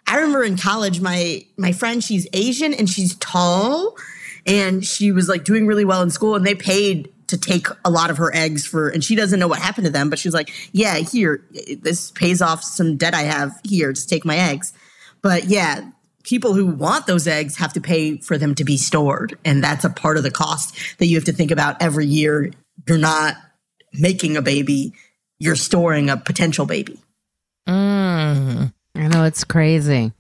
I 0.08 0.16
remember 0.16 0.44
in 0.44 0.58
college, 0.58 1.02
my 1.02 1.46
my 1.58 1.74
friend, 1.74 2.04
she's 2.04 2.26
Asian 2.34 2.74
and 2.74 2.90
she's 2.90 3.16
tall, 3.16 3.98
and 4.46 4.84
she 4.86 5.12
was 5.12 5.28
like 5.28 5.44
doing 5.44 5.68
really 5.68 5.86
well 5.86 6.02
in 6.02 6.10
school, 6.10 6.36
and 6.36 6.46
they 6.46 6.56
paid 6.56 7.12
to 7.28 7.38
take 7.38 7.68
a 7.86 7.92
lot 7.92 8.10
of 8.10 8.18
her 8.18 8.34
eggs 8.36 8.66
for, 8.66 8.90
and 8.90 9.04
she 9.04 9.16
doesn't 9.16 9.40
know 9.40 9.48
what 9.48 9.60
happened 9.60 9.86
to 9.86 9.92
them, 9.92 10.10
but 10.10 10.18
she's 10.18 10.34
like, 10.34 10.52
"Yeah, 10.72 10.96
here, 10.96 11.46
this 11.80 12.12
pays 12.12 12.42
off 12.42 12.64
some 12.64 12.98
debt 12.98 13.14
I 13.14 13.24
have. 13.24 13.60
Here, 13.64 13.94
just 13.94 14.10
take 14.10 14.26
my 14.26 14.38
eggs." 14.38 14.74
But 15.22 15.46
yeah, 15.46 15.90
people 16.23 16.53
who 16.53 16.65
want 16.65 17.08
those 17.08 17.27
eggs 17.27 17.58
have 17.58 17.73
to 17.73 17.82
pay 17.82 18.17
for 18.17 18.38
them 18.38 18.55
to 18.55 18.63
be 18.63 18.77
stored, 18.77 19.38
and 19.45 19.63
that's 19.63 19.86
a 19.86 19.89
part 19.89 20.17
of 20.17 20.23
the 20.23 20.32
cost 20.32 20.75
that 20.97 21.08
you 21.08 21.15
have 21.15 21.25
to 21.25 21.34
think 21.34 21.51
about 21.51 21.82
every 21.82 22.05
year. 22.05 22.51
You're 22.88 22.97
not 22.97 23.36
making 23.93 24.38
a 24.38 24.41
baby; 24.41 24.93
you're 25.39 25.55
storing 25.55 26.10
a 26.10 26.17
potential 26.17 26.65
baby. 26.65 26.99
Mm. 27.67 28.73
I 28.95 29.08
know 29.08 29.23
it's 29.23 29.43
crazy. 29.43 30.12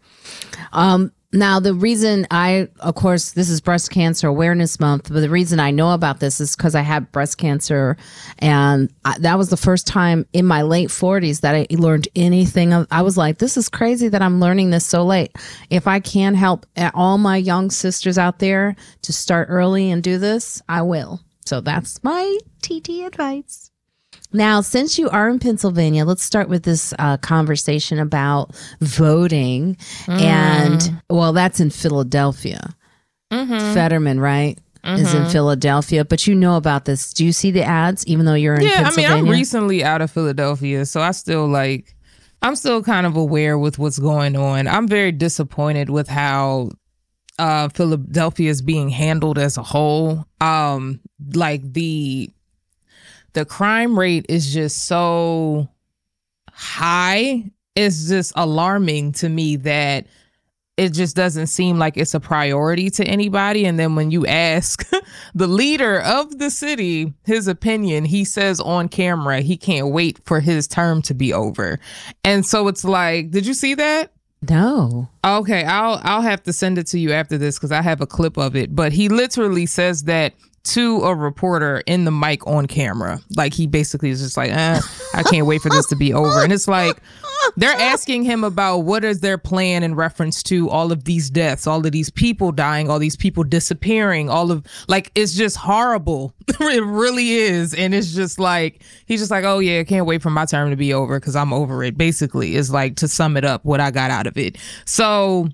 Um, 0.71 1.11
now, 1.31 1.59
the 1.59 1.75
reason 1.75 2.25
I, 2.31 2.69
of 2.79 2.95
course, 2.95 3.31
this 3.31 3.51
is 3.51 3.61
Breast 3.61 3.91
Cancer 3.91 4.27
Awareness 4.27 4.79
Month, 4.79 5.09
but 5.13 5.19
the 5.19 5.29
reason 5.29 5.59
I 5.59 5.69
know 5.69 5.91
about 5.91 6.19
this 6.19 6.41
is 6.41 6.55
because 6.55 6.73
I 6.73 6.81
had 6.81 7.11
breast 7.11 7.37
cancer, 7.37 7.97
and 8.39 8.91
I, 9.05 9.19
that 9.19 9.37
was 9.37 9.49
the 9.49 9.57
first 9.57 9.85
time 9.85 10.25
in 10.33 10.47
my 10.47 10.63
late 10.63 10.89
40s 10.89 11.41
that 11.41 11.53
I 11.53 11.67
learned 11.69 12.07
anything. 12.15 12.73
I 12.89 13.03
was 13.03 13.15
like, 13.15 13.37
this 13.37 13.57
is 13.57 13.69
crazy 13.69 14.07
that 14.07 14.23
I'm 14.23 14.39
learning 14.39 14.71
this 14.71 14.87
so 14.87 15.03
late. 15.03 15.35
If 15.69 15.87
I 15.87 15.99
can 15.99 16.33
help 16.33 16.65
all 16.95 17.19
my 17.19 17.37
young 17.37 17.69
sisters 17.69 18.17
out 18.17 18.39
there 18.39 18.75
to 19.03 19.13
start 19.13 19.49
early 19.51 19.91
and 19.91 20.01
do 20.01 20.17
this, 20.17 20.63
I 20.67 20.81
will. 20.81 21.21
So 21.45 21.61
that's 21.61 22.03
my 22.03 22.39
TT 22.63 23.05
advice. 23.05 23.69
Now, 24.31 24.61
since 24.61 24.99
you 24.99 25.09
are 25.09 25.27
in 25.29 25.39
Pennsylvania, 25.39 26.05
let's 26.05 26.23
start 26.23 26.49
with 26.49 26.63
this 26.63 26.93
uh, 26.99 27.17
conversation 27.17 27.99
about 27.99 28.55
voting. 28.79 29.75
Mm. 30.05 30.21
And, 30.21 31.01
well, 31.09 31.33
that's 31.33 31.59
in 31.59 31.71
Philadelphia. 31.71 32.75
Mm-hmm. 33.31 33.73
Fetterman, 33.73 34.19
right? 34.19 34.59
Mm-hmm. 34.83 35.01
Is 35.01 35.13
in 35.13 35.23
mm-hmm. 35.23 35.31
Philadelphia, 35.31 36.05
but 36.05 36.25
you 36.25 36.33
know 36.33 36.55
about 36.55 36.85
this. 36.85 37.11
Do 37.11 37.25
you 37.25 37.33
see 37.33 37.51
the 37.51 37.63
ads, 37.63 38.07
even 38.07 38.25
though 38.25 38.33
you're 38.33 38.55
in 38.55 38.61
yeah? 38.61 38.89
I 38.89 38.95
mean, 38.95 39.07
I'm 39.07 39.27
recently 39.27 39.83
out 39.83 40.01
of 40.01 40.09
Philadelphia, 40.09 40.85
so 40.85 41.01
I 41.01 41.11
still 41.11 41.47
like, 41.47 41.95
I'm 42.41 42.55
still 42.55 42.81
kind 42.81 43.05
of 43.05 43.17
aware 43.17 43.59
with 43.59 43.77
what's 43.77 43.99
going 43.99 44.37
on. 44.37 44.69
I'm 44.69 44.87
very 44.87 45.11
disappointed 45.11 45.89
with 45.89 46.07
how 46.07 46.71
uh, 47.37 47.67
Philadelphia 47.69 48.49
is 48.49 48.61
being 48.61 48.87
handled 48.89 49.37
as 49.37 49.57
a 49.57 49.63
whole. 49.63 50.25
Um, 50.39 51.01
like 51.33 51.61
the 51.73 52.29
the 53.33 53.45
crime 53.45 53.97
rate 53.97 54.25
is 54.29 54.53
just 54.53 54.85
so 54.85 55.69
high. 56.51 57.51
It's 57.75 58.07
just 58.07 58.33
alarming 58.35 59.13
to 59.13 59.29
me 59.29 59.55
that 59.57 60.07
it 60.79 60.93
just 60.93 61.13
doesn't 61.13 61.47
seem 61.47 61.77
like 61.77 61.97
it's 61.97 62.13
a 62.13 62.21
priority 62.21 62.89
to 62.91 63.03
anybody. 63.03 63.65
And 63.65 63.77
then 63.77 63.95
when 63.95 64.11
you 64.11 64.25
ask 64.25 64.89
the 65.35 65.47
leader 65.47 65.99
of 66.01 66.39
the 66.39 66.49
city 66.49 67.13
his 67.25 67.49
opinion, 67.49 68.05
he 68.05 68.23
says 68.23 68.61
on 68.61 68.87
camera 68.87 69.41
he 69.41 69.57
can't 69.57 69.89
wait 69.89 70.19
for 70.23 70.39
his 70.39 70.67
term 70.67 71.01
to 71.03 71.13
be 71.13 71.33
over. 71.33 71.79
And 72.23 72.45
so 72.45 72.69
it's 72.69 72.85
like, 72.85 73.31
did 73.31 73.45
you 73.45 73.53
see 73.53 73.73
that? 73.75 74.13
No. 74.49 75.09
Okay, 75.25 75.65
I'll 75.65 75.99
I'll 76.03 76.21
have 76.21 76.43
to 76.43 76.53
send 76.53 76.77
it 76.77 76.87
to 76.87 76.99
you 76.99 77.11
after 77.11 77.37
this 77.37 77.57
because 77.57 77.73
I 77.73 77.81
have 77.81 77.99
a 77.99 78.07
clip 78.07 78.37
of 78.37 78.55
it. 78.55 78.73
But 78.73 78.93
he 78.93 79.09
literally 79.09 79.65
says 79.65 80.03
that 80.03 80.33
to 80.69 81.01
a 81.01 81.15
reporter 81.15 81.81
in 81.85 82.05
the 82.05 82.11
mic 82.11 82.45
on 82.45 82.67
camera. 82.67 83.19
Like 83.35 83.53
he 83.53 83.67
basically 83.67 84.09
is 84.09 84.21
just 84.21 84.37
like, 84.37 84.51
eh, 84.51 84.79
I 85.13 85.23
can't 85.23 85.47
wait 85.47 85.61
for 85.61 85.69
this 85.69 85.87
to 85.87 85.95
be 85.95 86.13
over. 86.13 86.43
And 86.43 86.53
it's 86.53 86.67
like 86.67 87.01
they're 87.57 87.71
asking 87.71 88.23
him 88.23 88.43
about 88.43 88.79
what 88.79 89.03
is 89.03 89.21
their 89.21 89.37
plan 89.37 89.83
in 89.83 89.95
reference 89.95 90.43
to 90.43 90.69
all 90.69 90.91
of 90.91 91.05
these 91.05 91.29
deaths, 91.29 91.65
all 91.65 91.85
of 91.85 91.91
these 91.91 92.09
people 92.09 92.51
dying, 92.51 92.89
all 92.89 92.99
these 92.99 93.15
people 93.15 93.43
disappearing, 93.43 94.29
all 94.29 94.51
of 94.51 94.65
like 94.87 95.11
it's 95.15 95.33
just 95.33 95.57
horrible. 95.57 96.33
it 96.47 96.83
really 96.83 97.31
is. 97.31 97.73
And 97.73 97.95
it's 97.95 98.13
just 98.13 98.39
like 98.39 98.83
he's 99.07 99.19
just 99.19 99.31
like, 99.31 99.43
Oh 99.43 99.59
yeah, 99.59 99.79
I 99.79 99.83
can't 99.83 100.05
wait 100.05 100.21
for 100.21 100.29
my 100.29 100.45
term 100.45 100.69
to 100.69 100.75
be 100.75 100.93
over 100.93 101.19
because 101.19 101.35
I'm 101.35 101.53
over 101.53 101.83
it. 101.83 101.97
Basically, 101.97 102.55
is 102.55 102.71
like 102.71 102.95
to 102.97 103.07
sum 103.07 103.37
it 103.37 103.45
up 103.45 103.65
what 103.65 103.79
I 103.79 103.91
got 103.91 104.11
out 104.11 104.27
of 104.27 104.37
it. 104.37 104.57
So 104.85 105.49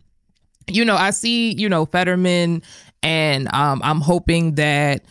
you 0.67 0.83
know, 0.83 0.95
I 0.95 1.11
see, 1.11 1.53
you 1.53 1.69
know, 1.69 1.85
Fetterman 1.85 2.63
and 3.05 3.53
um, 3.53 3.81
I'm 3.83 4.01
hoping 4.01 4.55
that 4.55 5.05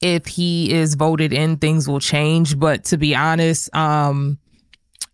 if 0.00 0.26
he 0.26 0.72
is 0.72 0.96
voted 0.96 1.32
in, 1.32 1.56
things 1.58 1.88
will 1.88 2.00
change. 2.00 2.58
But 2.58 2.82
to 2.86 2.98
be 2.98 3.14
honest, 3.14 3.74
um, 3.74 4.38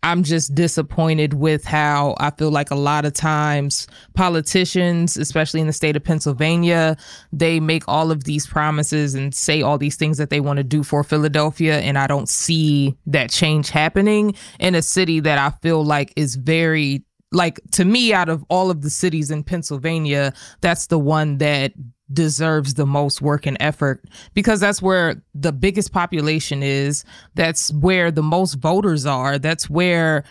I'm 0.03 0.23
just 0.23 0.55
disappointed 0.55 1.35
with 1.35 1.63
how 1.63 2.15
I 2.19 2.31
feel 2.31 2.51
like 2.51 2.71
a 2.71 2.75
lot 2.75 3.05
of 3.05 3.13
times 3.13 3.87
politicians, 4.15 5.19
especially 5.19 5.61
in 5.61 5.67
the 5.67 5.75
state 5.75 5.95
of 5.95 6.03
Pennsylvania, 6.03 6.97
they 7.35 7.61
make 7.61 7.85
all 7.87 8.11
of 8.11 8.25
these 8.25 8.47
promises 8.47 9.15
and 9.15 9.35
say 9.35 9.61
all 9.61 9.77
these 9.77 9.97
things 9.97 10.17
that 10.17 10.31
they 10.31 10.41
want 10.41 10.57
to 10.57 10.65
do 10.65 10.83
for 10.83 11.05
Philadelphia. 11.05 11.81
And 11.81 11.99
I 11.99 12.07
don't 12.07 12.31
see 12.31 12.97
that 13.09 13.29
change 13.29 13.69
happening 13.69 14.35
in 14.59 14.75
a 14.75 14.81
city 14.81 15.21
that 15.21 15.39
I 15.39 15.51
feel 15.61 15.85
like 15.85 16.15
is 16.17 16.35
very 16.35 17.05
like 17.33 17.61
to 17.73 17.85
me 17.85 18.13
out 18.13 18.29
of 18.29 18.45
all 18.49 18.71
of 18.71 18.83
the 18.83 18.91
cities 18.91 19.31
in 19.31 19.45
Pennsylvania, 19.45 20.33
that's 20.61 20.87
the 20.87 20.99
one 20.99 21.39
that 21.39 21.73
deserves 22.13 22.75
the 22.75 22.87
most 22.87 23.23
work 23.23 23.47
and 23.47 23.57
effort 23.61 24.05
because 24.35 24.61
that's 24.61 24.83
where 24.83 25.23
the 25.35 25.53
biggest 25.53 25.93
population 25.93 26.63
is. 26.63 27.05
That's 27.35 27.73
where 27.75 28.11
the 28.11 28.23
most 28.23 28.55
voters 28.55 29.07
are. 29.07 29.39
That's 29.39 29.71
where 29.71 30.25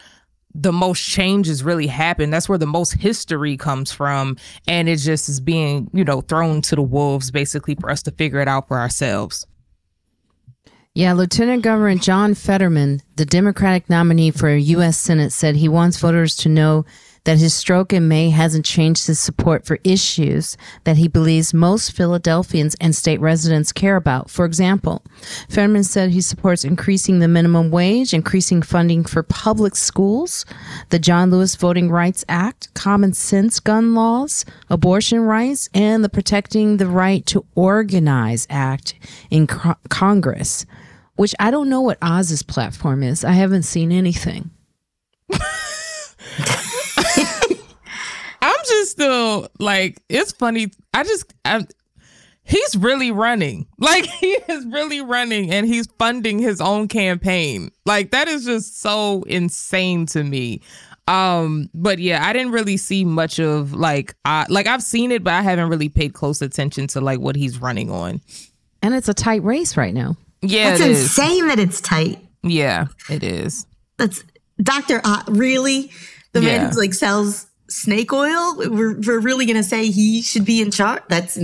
the 0.53 0.73
most 0.73 1.01
changes 1.01 1.63
really 1.63 1.88
happen. 1.88 2.31
That's 2.31 2.49
where 2.49 2.57
the 2.57 2.65
most 2.65 2.93
history 2.93 3.55
comes 3.55 3.91
from. 3.91 4.35
And 4.67 4.89
it 4.89 4.97
just 4.97 5.29
is 5.29 5.39
being, 5.39 5.89
you 5.93 6.03
know, 6.03 6.21
thrown 6.21 6.62
to 6.63 6.75
the 6.75 6.81
wolves 6.81 7.31
basically 7.31 7.75
for 7.75 7.89
us 7.89 8.03
to 8.03 8.12
figure 8.12 8.41
it 8.41 8.47
out 8.47 8.67
for 8.67 8.77
ourselves. 8.77 9.45
Yeah, 10.95 11.13
Lieutenant 11.13 11.62
Governor 11.62 11.95
John 11.99 12.34
Fetterman, 12.34 13.04
the 13.15 13.25
Democratic 13.25 13.91
nominee 13.91 14.32
for 14.32 14.49
U.S. 14.49 14.97
Senate, 14.97 15.32
said 15.32 15.56
he 15.56 15.69
wants 15.69 15.99
voters 15.99 16.36
to 16.38 16.49
know 16.49 16.84
that 17.25 17.38
his 17.38 17.54
stroke 17.54 17.93
in 17.93 18.08
May 18.08 18.32
hasn't 18.32 18.65
changed 18.65 19.06
his 19.06 19.19
support 19.19 19.65
for 19.65 19.78
issues 19.84 20.58
that 20.86 20.97
he 20.97 21.08
believes 21.08 21.54
most 21.54 21.91
Philadelphians 21.91 22.75
and 22.82 22.95
state 22.95 23.19
residents 23.19 23.71
care 23.71 23.97
about. 23.97 24.32
For 24.32 24.45
example, 24.45 25.04
Fetterman 25.47 25.84
said 25.84 26.10
he 26.10 26.21
supports 26.21 26.63
increasing 26.63 27.19
the 27.19 27.28
minimum 27.28 27.69
wage, 27.69 28.13
increasing 28.13 28.63
funding 28.63 29.04
for 29.04 29.21
public 29.21 29.75
schools, 29.75 30.43
the 30.89 30.97
John 30.97 31.30
Lewis 31.30 31.56
Voting 31.56 31.91
Rights 31.91 32.25
Act, 32.28 32.73
common 32.73 33.13
sense 33.13 33.60
gun 33.60 33.93
laws, 33.93 34.43
abortion 34.67 35.19
rights, 35.21 35.69
and 35.71 36.04
the 36.04 36.10
Protecting 36.10 36.78
the 36.78 36.88
Right 36.88 37.23
to 37.28 37.45
Organize 37.54 38.47
Act 38.49 38.95
in 39.30 39.45
co- 39.45 39.75
Congress 39.89 40.65
which 41.19 41.36
I 41.38 41.51
don't 41.51 41.67
know 41.67 41.82
what 41.82 41.97
Oz's 42.01 42.43
platform 42.43 43.03
is. 43.03 43.25
I 43.25 43.34
haven't 43.34 43.63
seen 43.63 43.91
anything. 43.91 44.51
I'm 48.41 48.58
just 48.65 48.91
still 48.91 49.49
like 49.60 50.01
it's 50.08 50.32
funny. 50.32 50.71
I 50.93 51.03
just 51.03 51.34
I, 51.43 51.67
he's 52.43 52.77
really 52.77 53.12
running. 53.12 53.67
Like 53.79 54.05
he 54.05 54.27
is 54.47 54.65
really 54.67 55.01
running 55.01 55.51
and 55.51 55.67
he's 55.67 55.88
funding 55.97 56.39
his 56.39 56.62
own 56.62 56.88
campaign. 56.88 57.71
Like 57.86 58.12
that 58.12 58.29
is 58.29 58.45
just 58.45 58.79
so 58.79 59.23
insane 59.23 60.05
to 60.08 60.23
me. 60.23 60.62
Um, 61.10 61.69
but 61.73 61.99
yeah, 61.99 62.25
I 62.25 62.32
didn't 62.32 62.53
really 62.53 62.77
see 62.77 63.03
much 63.03 63.41
of 63.41 63.73
like 63.73 64.15
I 64.23 64.45
like 64.47 64.67
I've 64.67 64.84
seen 64.84 65.12
it, 65.12 65.25
but 65.25 65.34
I 65.34 65.41
haven't 65.41 65.67
really 65.67 65.89
paid 65.89 66.13
close 66.13 66.41
attention 66.41 66.88
to 66.88 67.01
like 67.01 67.19
what 67.19 67.36
he's 67.36 67.60
running 67.60 67.91
on. 67.91 68.21
And 68.82 68.93
it's 68.93 69.10
a 69.10 69.13
tight 69.13 69.43
race 69.43 69.75
right 69.75 69.93
now. 69.93 70.15
Yeah, 70.41 70.73
it's 70.73 70.82
insane 70.82 71.47
that 71.47 71.60
it's 71.60 71.82
tight. 71.82 72.25
Yeah, 72.43 72.88
it 73.10 73.23
is. 73.23 73.65
That's 73.97 74.23
Doctor. 74.62 75.02
Uh, 75.04 75.23
really, 75.28 75.91
the 76.32 76.41
yeah. 76.41 76.58
man 76.58 76.71
who 76.71 76.80
like 76.80 76.93
sells 76.93 77.47
snake 77.69 78.13
oil. 78.13 78.56
We're 78.58 78.99
we're 78.99 79.19
really 79.19 79.45
gonna 79.45 79.63
say 79.63 79.91
he 79.91 80.21
should 80.21 80.45
be 80.45 80.62
in 80.62 80.71
charge. 80.71 81.04
That's 81.10 81.38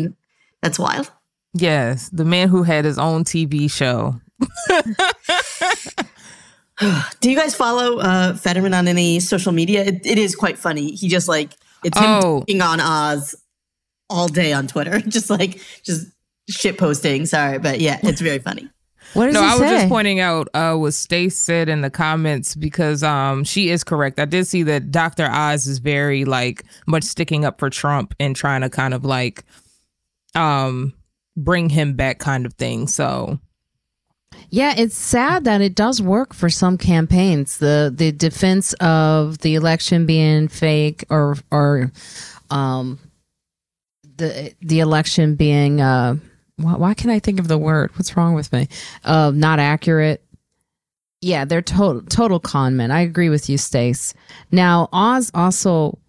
that's 0.62 0.80
wild. 0.80 1.12
Yes, 1.54 2.10
the 2.10 2.26
man 2.26 2.50
who 2.50 2.64
had 2.64 2.86
his 2.86 2.98
own 2.98 3.24
TV 3.24 3.72
show. 3.72 4.20
Do 7.22 7.30
you 7.30 7.38
guys 7.38 7.56
follow 7.56 8.00
uh, 8.00 8.36
Fetterman 8.36 8.74
on 8.74 8.90
any 8.90 9.22
social 9.22 9.54
media? 9.54 9.86
It, 9.86 10.06
it 10.06 10.18
is 10.18 10.36
quite 10.36 10.58
funny. 10.58 10.92
He 10.92 11.08
just 11.08 11.30
like 11.30 11.52
it's 11.84 11.98
him 11.98 12.06
oh. 12.06 12.44
on 12.62 12.82
Oz 12.82 13.34
all 14.10 14.28
day 14.28 14.52
on 14.52 14.68
Twitter, 14.68 15.00
just 15.08 15.30
like 15.30 15.62
just 15.84 16.08
shit 16.50 16.78
posting. 16.78 17.26
Sorry, 17.26 17.60
but 17.60 17.80
yeah, 17.80 18.00
it's 18.04 18.20
very 18.20 18.40
funny. 18.40 18.70
What 19.16 19.32
no, 19.32 19.42
I 19.42 19.54
was 19.58 19.62
just 19.62 19.88
pointing 19.88 20.20
out 20.20 20.50
uh, 20.54 20.76
what 20.76 20.94
Stace 20.94 21.38
said 21.38 21.70
in 21.70 21.80
the 21.80 21.90
comments 21.90 22.54
because 22.54 23.02
um, 23.02 23.46
she 23.46 23.70
is 23.70 23.82
correct. 23.82 24.20
I 24.20 24.26
did 24.26 24.46
see 24.46 24.64
that 24.64 24.92
Dr. 24.92 25.30
Oz 25.32 25.68
is 25.68 25.80
very 25.80 26.26
like 26.26 26.66
much 26.86 27.04
sticking 27.06 27.46
up 27.46 27.58
for 27.58 27.70
Trump 27.70 28.14
and 28.20 28.36
trying 28.36 28.60
to 28.60 28.70
kind 28.70 28.94
of 28.94 29.06
like 29.06 29.46
um 30.36 30.94
bring 31.38 31.70
him 31.70 31.94
back 31.94 32.20
kind 32.20 32.46
of 32.46 32.54
thing. 32.56 32.88
So 32.88 33.40
Yeah, 34.50 34.74
it's 34.78 34.98
sad 34.98 35.46
that 35.46 35.62
it 35.62 35.76
does 35.76 36.02
work 36.02 36.34
for 36.34 36.50
some 36.50 36.78
campaigns. 36.78 37.60
The 37.60 37.94
the 37.96 38.12
defense 38.12 38.74
of 38.82 39.38
the 39.40 39.56
election 39.56 40.06
being 40.06 40.50
fake 40.50 41.06
or 41.10 41.38
or 41.52 41.90
um 42.50 43.00
the 44.18 44.54
the 44.62 44.82
election 44.82 45.36
being 45.36 45.80
uh 45.80 46.16
why, 46.58 46.76
why 46.76 46.94
can 46.94 47.10
I 47.10 47.20
think 47.20 47.40
of 47.40 47.48
the 47.48 47.58
word? 47.58 47.92
What's 47.98 48.16
wrong 48.16 48.34
with 48.34 48.52
me? 48.54 48.68
Uh 49.04 49.32
not 49.34 49.60
accurate. 49.60 50.24
Yeah, 51.22 51.46
they're 51.46 51.62
total 51.62 52.02
total 52.04 52.40
con 52.40 52.78
men. 52.78 52.92
I 52.92 53.02
agree 53.02 53.30
with 53.30 53.50
you, 53.50 53.58
Stace. 53.58 54.14
Now, 54.52 54.90
Oz 54.94 55.32
also 55.34 56.00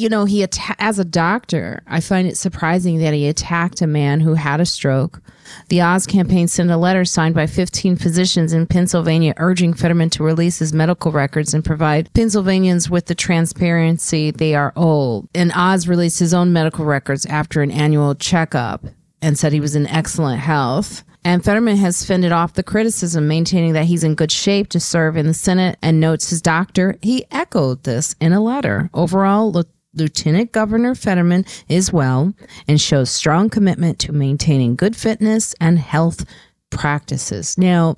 you 0.00 0.08
know, 0.08 0.24
he 0.24 0.42
atta- 0.42 0.76
as 0.78 0.98
a 0.98 1.04
doctor, 1.04 1.82
I 1.86 2.00
find 2.00 2.26
it 2.26 2.38
surprising 2.38 2.98
that 2.98 3.12
he 3.12 3.28
attacked 3.28 3.82
a 3.82 3.86
man 3.86 4.20
who 4.20 4.32
had 4.32 4.58
a 4.58 4.64
stroke. 4.64 5.20
The 5.68 5.82
Oz 5.82 6.06
campaign 6.06 6.48
sent 6.48 6.70
a 6.70 6.78
letter 6.78 7.04
signed 7.04 7.34
by 7.34 7.46
15 7.46 7.96
physicians 7.96 8.54
in 8.54 8.66
Pennsylvania 8.66 9.34
urging 9.36 9.74
Fetterman 9.74 10.08
to 10.10 10.22
release 10.22 10.58
his 10.58 10.72
medical 10.72 11.12
records 11.12 11.52
and 11.52 11.62
provide 11.62 12.12
Pennsylvanians 12.14 12.88
with 12.88 13.06
the 13.06 13.14
transparency 13.14 14.30
they 14.30 14.54
are 14.54 14.72
owed. 14.74 15.28
And 15.34 15.52
Oz 15.54 15.86
released 15.86 16.18
his 16.18 16.32
own 16.32 16.50
medical 16.50 16.86
records 16.86 17.26
after 17.26 17.60
an 17.60 17.70
annual 17.70 18.14
checkup 18.14 18.86
and 19.22 19.38
said 19.38 19.52
he 19.52 19.60
was 19.60 19.76
in 19.76 19.86
excellent 19.86 20.40
health. 20.40 21.04
And 21.22 21.44
Fetterman 21.44 21.76
has 21.76 22.04
fended 22.04 22.32
off 22.32 22.54
the 22.54 22.62
criticism, 22.62 23.28
maintaining 23.28 23.74
that 23.74 23.84
he's 23.84 24.04
in 24.04 24.14
good 24.14 24.32
shape 24.32 24.68
to 24.70 24.80
serve 24.80 25.16
in 25.16 25.26
the 25.26 25.34
Senate 25.34 25.78
and 25.82 26.00
notes 26.00 26.30
his 26.30 26.40
doctor. 26.40 26.96
He 27.02 27.26
echoed 27.30 27.84
this 27.84 28.16
in 28.20 28.32
a 28.32 28.40
letter. 28.40 28.88
Overall, 28.94 29.52
Lieutenant 29.92 30.52
Governor 30.52 30.94
Fetterman 30.94 31.44
is 31.68 31.92
well 31.92 32.32
and 32.66 32.80
shows 32.80 33.10
strong 33.10 33.50
commitment 33.50 33.98
to 33.98 34.12
maintaining 34.12 34.76
good 34.76 34.96
fitness 34.96 35.54
and 35.60 35.78
health 35.78 36.24
practices. 36.70 37.58
Now, 37.58 37.96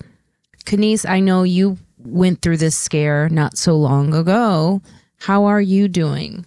Kenice, 0.64 1.08
I 1.08 1.20
know 1.20 1.42
you 1.44 1.78
went 1.98 2.42
through 2.42 2.56
this 2.56 2.76
scare 2.76 3.28
not 3.28 3.56
so 3.56 3.76
long 3.76 4.14
ago. 4.14 4.82
How 5.20 5.44
are 5.44 5.60
you 5.60 5.86
doing? 5.86 6.46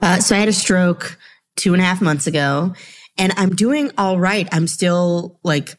Uh, 0.00 0.20
so 0.20 0.34
I 0.34 0.38
had 0.38 0.48
a 0.48 0.52
stroke 0.52 1.18
two 1.56 1.74
and 1.74 1.82
a 1.82 1.84
half 1.84 2.00
months 2.00 2.26
ago, 2.26 2.74
and 3.18 3.32
I'm 3.36 3.50
doing 3.50 3.90
all 3.98 4.18
right. 4.18 4.48
I'm 4.52 4.66
still 4.66 5.38
like 5.42 5.76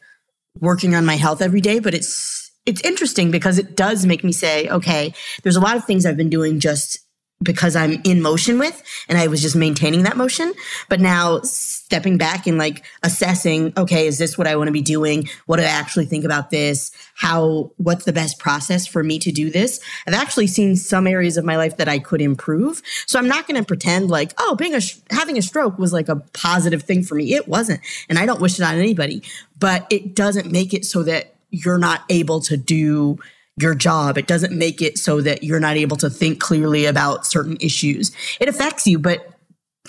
working 0.60 0.94
on 0.94 1.04
my 1.04 1.16
health 1.16 1.42
every 1.42 1.60
day, 1.60 1.78
but 1.78 1.94
it's 1.94 2.50
it's 2.66 2.80
interesting 2.82 3.30
because 3.30 3.58
it 3.58 3.76
does 3.76 4.06
make 4.06 4.24
me 4.24 4.32
say, 4.32 4.68
okay, 4.68 5.12
there's 5.42 5.56
a 5.56 5.60
lot 5.60 5.76
of 5.76 5.84
things 5.84 6.06
I've 6.06 6.16
been 6.16 6.30
doing 6.30 6.60
just 6.60 6.98
because 7.44 7.76
I'm 7.76 8.00
in 8.04 8.22
motion 8.22 8.58
with 8.58 8.82
and 9.08 9.18
I 9.18 9.28
was 9.28 9.42
just 9.42 9.54
maintaining 9.54 10.02
that 10.02 10.16
motion. 10.16 10.52
But 10.88 11.00
now 11.00 11.40
stepping 11.42 12.18
back 12.18 12.46
and 12.46 12.58
like 12.58 12.84
assessing, 13.02 13.72
okay, 13.76 14.06
is 14.06 14.18
this 14.18 14.36
what 14.36 14.46
I 14.46 14.56
want 14.56 14.68
to 14.68 14.72
be 14.72 14.82
doing? 14.82 15.28
What 15.46 15.58
do 15.58 15.62
I 15.62 15.66
actually 15.66 16.06
think 16.06 16.24
about 16.24 16.50
this? 16.50 16.90
How, 17.14 17.70
what's 17.76 18.04
the 18.04 18.12
best 18.12 18.38
process 18.38 18.86
for 18.86 19.04
me 19.04 19.18
to 19.20 19.30
do 19.30 19.50
this? 19.50 19.80
I've 20.06 20.14
actually 20.14 20.46
seen 20.46 20.74
some 20.74 21.06
areas 21.06 21.36
of 21.36 21.44
my 21.44 21.56
life 21.56 21.76
that 21.76 21.88
I 21.88 21.98
could 21.98 22.20
improve. 22.20 22.82
So 23.06 23.18
I'm 23.18 23.28
not 23.28 23.46
going 23.46 23.60
to 23.60 23.66
pretend 23.66 24.08
like, 24.08 24.32
oh, 24.38 24.56
being 24.56 24.74
a, 24.74 24.80
having 25.10 25.38
a 25.38 25.42
stroke 25.42 25.78
was 25.78 25.92
like 25.92 26.08
a 26.08 26.16
positive 26.32 26.82
thing 26.82 27.02
for 27.02 27.14
me. 27.14 27.34
It 27.34 27.46
wasn't. 27.46 27.80
And 28.08 28.18
I 28.18 28.26
don't 28.26 28.40
wish 28.40 28.58
it 28.58 28.64
on 28.64 28.74
anybody, 28.74 29.22
but 29.58 29.86
it 29.90 30.16
doesn't 30.16 30.50
make 30.50 30.74
it 30.74 30.84
so 30.84 31.02
that 31.04 31.34
you're 31.50 31.78
not 31.78 32.02
able 32.08 32.40
to 32.40 32.56
do 32.56 33.18
your 33.56 33.74
job. 33.74 34.18
It 34.18 34.26
doesn't 34.26 34.56
make 34.56 34.82
it 34.82 34.98
so 34.98 35.20
that 35.20 35.42
you're 35.42 35.60
not 35.60 35.76
able 35.76 35.96
to 35.98 36.10
think 36.10 36.40
clearly 36.40 36.86
about 36.86 37.26
certain 37.26 37.56
issues. 37.60 38.12
It 38.40 38.48
affects 38.48 38.86
you, 38.86 38.98
but 38.98 39.30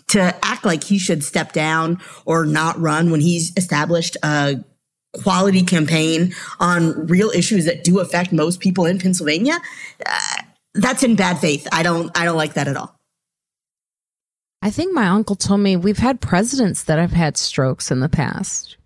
to 0.07 0.35
act 0.43 0.65
like 0.65 0.83
he 0.83 0.99
should 0.99 1.23
step 1.23 1.51
down 1.51 1.99
or 2.25 2.45
not 2.45 2.79
run 2.79 3.11
when 3.11 3.21
he's 3.21 3.51
established 3.57 4.17
a 4.23 4.63
quality 5.23 5.63
campaign 5.63 6.33
on 6.59 7.07
real 7.07 7.29
issues 7.29 7.65
that 7.65 7.83
do 7.83 7.99
affect 7.99 8.31
most 8.31 8.59
people 8.59 8.85
in 8.85 8.99
Pennsylvania, 8.99 9.57
uh, 10.05 10.41
that's 10.73 11.03
in 11.03 11.15
bad 11.15 11.39
faith. 11.39 11.67
I 11.71 11.83
don't 11.83 12.15
I 12.17 12.25
don't 12.25 12.37
like 12.37 12.53
that 12.53 12.67
at 12.67 12.77
all. 12.77 12.95
I 14.61 14.71
think 14.71 14.93
my 14.93 15.07
uncle 15.07 15.35
told 15.35 15.61
me 15.61 15.75
we've 15.77 15.97
had 15.97 16.21
presidents 16.21 16.83
that 16.83 16.99
have 16.99 17.11
had 17.11 17.37
strokes 17.37 17.91
in 17.91 17.99
the 17.99 18.09
past. 18.09 18.77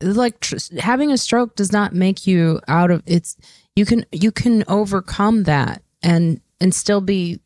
Like 0.00 0.40
tr- 0.40 0.56
having 0.78 1.10
a 1.10 1.18
stroke 1.18 1.56
does 1.56 1.72
not 1.72 1.94
make 1.94 2.26
you 2.26 2.60
out 2.68 2.90
of 2.90 3.02
it's 3.04 3.36
you 3.78 3.86
can 3.86 4.04
you 4.10 4.32
can 4.32 4.64
overcome 4.66 5.44
that 5.44 5.82
and 6.02 6.40
and 6.60 6.74
still 6.74 7.00
be 7.00 7.40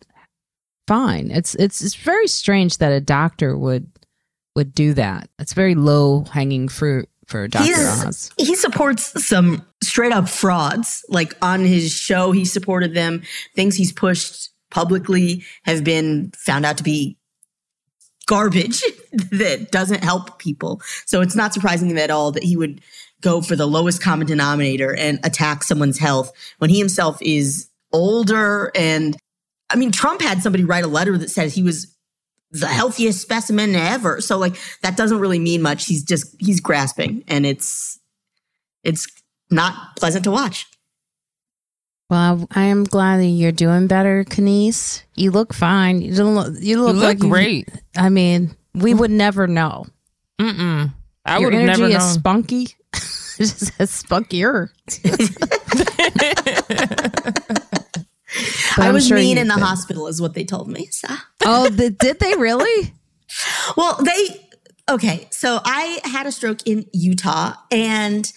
fine. 0.89 1.31
It's 1.31 1.55
it's 1.57 1.83
it's 1.83 1.95
very 1.95 2.27
strange 2.27 2.79
that 2.79 2.91
a 2.91 3.01
doctor 3.01 3.57
would 3.57 3.87
would 4.57 4.75
do 4.75 4.95
that. 4.95 5.29
It's 5.39 5.53
very 5.53 5.75
low 5.75 6.25
hanging 6.25 6.69
fruit 6.69 7.09
for 7.27 7.49
Dr. 7.49 7.65
He's, 7.65 8.05
Oz. 8.05 8.31
He 8.39 8.57
supports 8.57 9.27
some 9.27 9.65
straight 9.83 10.13
up 10.13 10.29
frauds. 10.29 11.05
Like 11.11 11.37
on 11.43 11.61
his 11.61 11.93
show, 11.93 12.33
he 12.33 12.47
supported 12.47 12.95
them. 12.95 13.23
Things 13.55 13.77
he's 13.77 13.93
pushed 13.93 14.51
publicly 14.71 15.45
have 15.65 15.85
been 15.85 16.33
found 16.35 16.65
out 16.65 16.79
to 16.79 16.83
be 16.83 17.19
garbage 18.27 18.83
that 19.13 19.69
doesn't 19.71 20.03
help 20.03 20.39
people. 20.39 20.81
So 21.05 21.21
it's 21.21 21.37
not 21.37 21.53
surprising 21.53 21.97
at 21.99 22.11
all 22.11 22.33
that 22.33 22.43
he 22.43 22.57
would 22.57 22.81
go 23.23 23.41
for 23.41 23.57
the 23.57 23.67
lowest 23.67 24.03
common 24.03 24.27
denominator 24.27 24.95
and 24.95 25.19
attack 25.25 25.63
someone's 25.63 25.99
health 25.99 26.33
when 26.59 26.71
he 26.71 26.79
himself 26.79 27.19
is 27.23 27.69
older. 27.93 28.71
And 28.75 29.17
I 29.71 29.77
mean, 29.77 29.93
Trump 29.93 30.21
had 30.21 30.43
somebody 30.43 30.65
write 30.65 30.85
a 30.85 30.89
letter 30.89 31.17
that 31.17 31.31
said 31.31 31.51
he 31.51 31.63
was 31.63 31.97
the 32.51 32.67
healthiest 32.67 33.23
specimen 33.23 33.75
ever. 33.75 34.21
So 34.21 34.37
like 34.39 34.57
that 34.83 34.97
doesn't 34.97 35.19
really 35.19 35.39
mean 35.39 35.63
much. 35.63 35.87
He's 35.87 36.05
just 36.05 36.35
he's 36.39 36.61
grasping 36.61 37.25
and 37.29 37.47
it's 37.47 37.99
it's 38.85 39.07
not 39.51 39.97
pleasant 39.97 40.25
to 40.25 40.31
watch. 40.31 40.67
Well, 42.11 42.47
I 42.51 42.65
am 42.65 42.85
glad 42.85 43.21
that 43.21 43.27
you're 43.27 43.53
doing 43.53 43.87
better, 43.87 44.25
Kenice. 44.25 45.03
You 45.17 45.31
look 45.31 45.55
fine. 45.55 46.03
You 46.03 46.13
look 46.13 46.27
you 46.27 46.35
look, 46.35 46.63
you 46.63 46.83
look 46.83 46.97
like 46.97 47.19
great. 47.19 47.69
You, 47.73 47.81
I 47.97 48.09
mean, 48.11 48.55
we 48.75 48.93
would 48.93 49.11
never 49.11 49.47
know. 49.47 49.87
Mm-mm. 50.39 50.93
I 51.25 51.39
Your 51.39 51.47
would 51.49 51.55
have 51.55 51.65
never 51.65 51.85
energy 51.85 51.95
known. 51.99 52.09
is 52.09 52.15
spunky. 52.15 52.77
It 53.43 53.59
just 53.59 53.77
says 53.77 53.91
spunkier. 53.91 54.69
I 58.79 58.91
was 58.91 59.07
sure 59.07 59.19
mean 59.19 59.39
in 59.39 59.49
the 59.49 59.55
hospital, 59.55 60.07
is 60.07 60.21
what 60.21 60.35
they 60.35 60.45
told 60.45 60.69
me. 60.69 60.87
So. 60.87 61.09
Oh, 61.45 61.69
the, 61.69 61.91
did 61.91 62.19
they 62.21 62.35
really? 62.35 62.95
well, 63.77 63.99
they 64.03 64.49
okay. 64.91 65.29
So 65.31 65.61
I 65.65 66.01
had 66.05 66.27
a 66.27 66.33
stroke 66.33 66.67
in 66.67 66.87
Utah, 66.93 67.55
and 67.71 68.31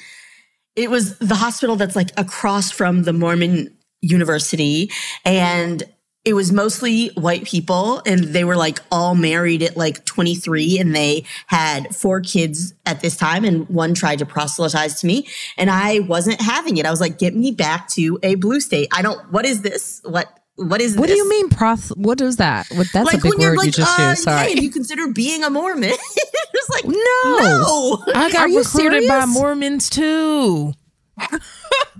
it 0.75 0.89
was 0.89 1.17
the 1.19 1.35
hospital 1.35 1.75
that's 1.75 1.95
like 1.95 2.11
across 2.17 2.71
from 2.71 3.03
the 3.03 3.13
Mormon 3.13 3.75
University, 4.01 4.91
and 5.23 5.83
it 6.25 6.33
was 6.33 6.51
mostly 6.51 7.09
white 7.09 7.45
people 7.45 8.01
and 8.05 8.23
they 8.23 8.43
were 8.43 8.55
like 8.55 8.79
all 8.91 9.13
married 9.13 9.61
at 9.61 9.77
like 9.77 10.03
23 10.05 10.79
and 10.79 10.95
they 10.95 11.23
had 11.45 11.95
four 11.95 12.19
kids 12.19 12.73
at 12.88 13.01
this 13.01 13.15
time 13.15 13.45
and 13.45 13.69
one 13.69 13.93
tried 13.93 14.17
to 14.19 14.25
proselytize 14.25 14.99
to 14.99 15.07
me 15.07 15.27
and 15.55 15.69
I 15.69 15.99
wasn't 15.99 16.41
having 16.41 16.77
it. 16.77 16.85
I 16.88 16.89
was 16.89 16.99
like, 16.99 17.19
get 17.19 17.35
me 17.35 17.51
back 17.51 17.88
to 17.89 18.19
a 18.23 18.35
blue 18.35 18.59
state. 18.59 18.89
I 18.91 19.03
don't, 19.03 19.31
what 19.31 19.45
is 19.45 19.61
this? 19.61 20.01
What, 20.03 20.39
what 20.55 20.81
is 20.81 20.93
this? 20.93 20.99
what 20.99 21.07
this? 21.07 21.15
do 21.15 21.23
you 21.23 21.29
mean 21.29 21.49
proth 21.49 21.89
what 21.97 22.21
is 22.21 22.38
that 22.38 22.65
what 22.69 22.88
that's 22.93 23.05
like 23.05 23.19
a 23.19 23.21
big 23.23 23.38
word 23.38 23.57
like, 23.57 23.65
you 23.65 23.71
just 23.73 23.99
uh, 23.99 24.11
used 24.11 24.23
sorry 24.23 24.53
hey, 24.53 24.61
you 24.61 24.71
consider 24.71 25.09
being 25.09 25.43
a 25.43 25.49
mormon 25.49 25.89
it's 25.91 26.69
like 26.69 26.85
no 26.85 26.93
no 26.95 28.03
i 28.15 28.31
got 28.31 28.45
recruited 28.45 29.03
serious? 29.03 29.07
by 29.09 29.25
mormons 29.25 29.89
too 29.89 30.71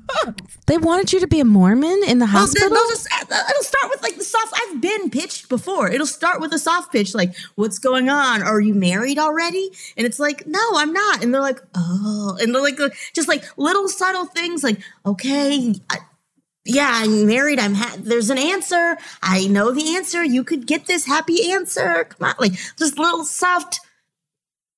they 0.68 0.78
wanted 0.78 1.14
you 1.14 1.20
to 1.20 1.28
be 1.28 1.40
a 1.40 1.46
Mormon 1.46 2.02
in 2.08 2.20
the 2.20 2.26
hospital. 2.26 2.70
Well, 2.70 2.88
just, 2.90 3.08
uh, 3.12 3.26
uh, 3.32 3.44
it'll 3.50 3.64
start 3.64 3.90
with 3.90 4.04
like 4.04 4.16
the 4.16 4.24
soft. 4.24 4.54
I've 4.56 4.82
been 4.82 5.10
pitched 5.10 5.50
before. 5.50 5.90
It'll 5.90 6.08
start 6.08 6.42
with 6.42 6.54
a 6.54 6.60
soft 6.60 6.92
pitch, 6.92 7.14
like, 7.14 7.36
"What's 7.56 7.80
going 7.80 8.10
on? 8.10 8.42
Are 8.44 8.60
you 8.60 8.74
married 8.74 9.20
already?" 9.20 9.70
And 9.98 10.06
it's 10.06 10.20
like, 10.20 10.46
"No, 10.48 10.60
I'm 10.76 10.94
not." 10.94 11.24
And 11.24 11.34
they're 11.34 11.42
like, 11.42 11.60
"Oh," 11.76 12.38
and 12.40 12.54
they're 12.54 12.62
like, 12.62 12.80
uh, 12.80 12.90
just 13.14 13.28
like 13.28 13.46
little 13.58 13.88
subtle 13.88 14.26
things, 14.26 14.64
like, 14.64 14.80
"Okay." 15.06 15.76
I, 15.90 15.98
yeah, 16.66 16.90
I'm 16.92 17.28
married. 17.28 17.60
I'm 17.60 17.76
ha- 17.76 17.98
there's 18.00 18.32
an 18.32 18.40
answer. 18.40 18.98
I 19.22 19.46
know 19.48 19.72
the 19.72 19.96
answer. 19.96 20.24
You 20.24 20.44
could 20.44 20.66
get 20.66 20.88
this 20.88 21.06
happy 21.06 21.52
answer. 21.52 22.06
Come 22.06 22.30
on, 22.30 22.36
like 22.40 22.54
just 22.78 22.98
little 22.98 23.24
soft 23.24 23.80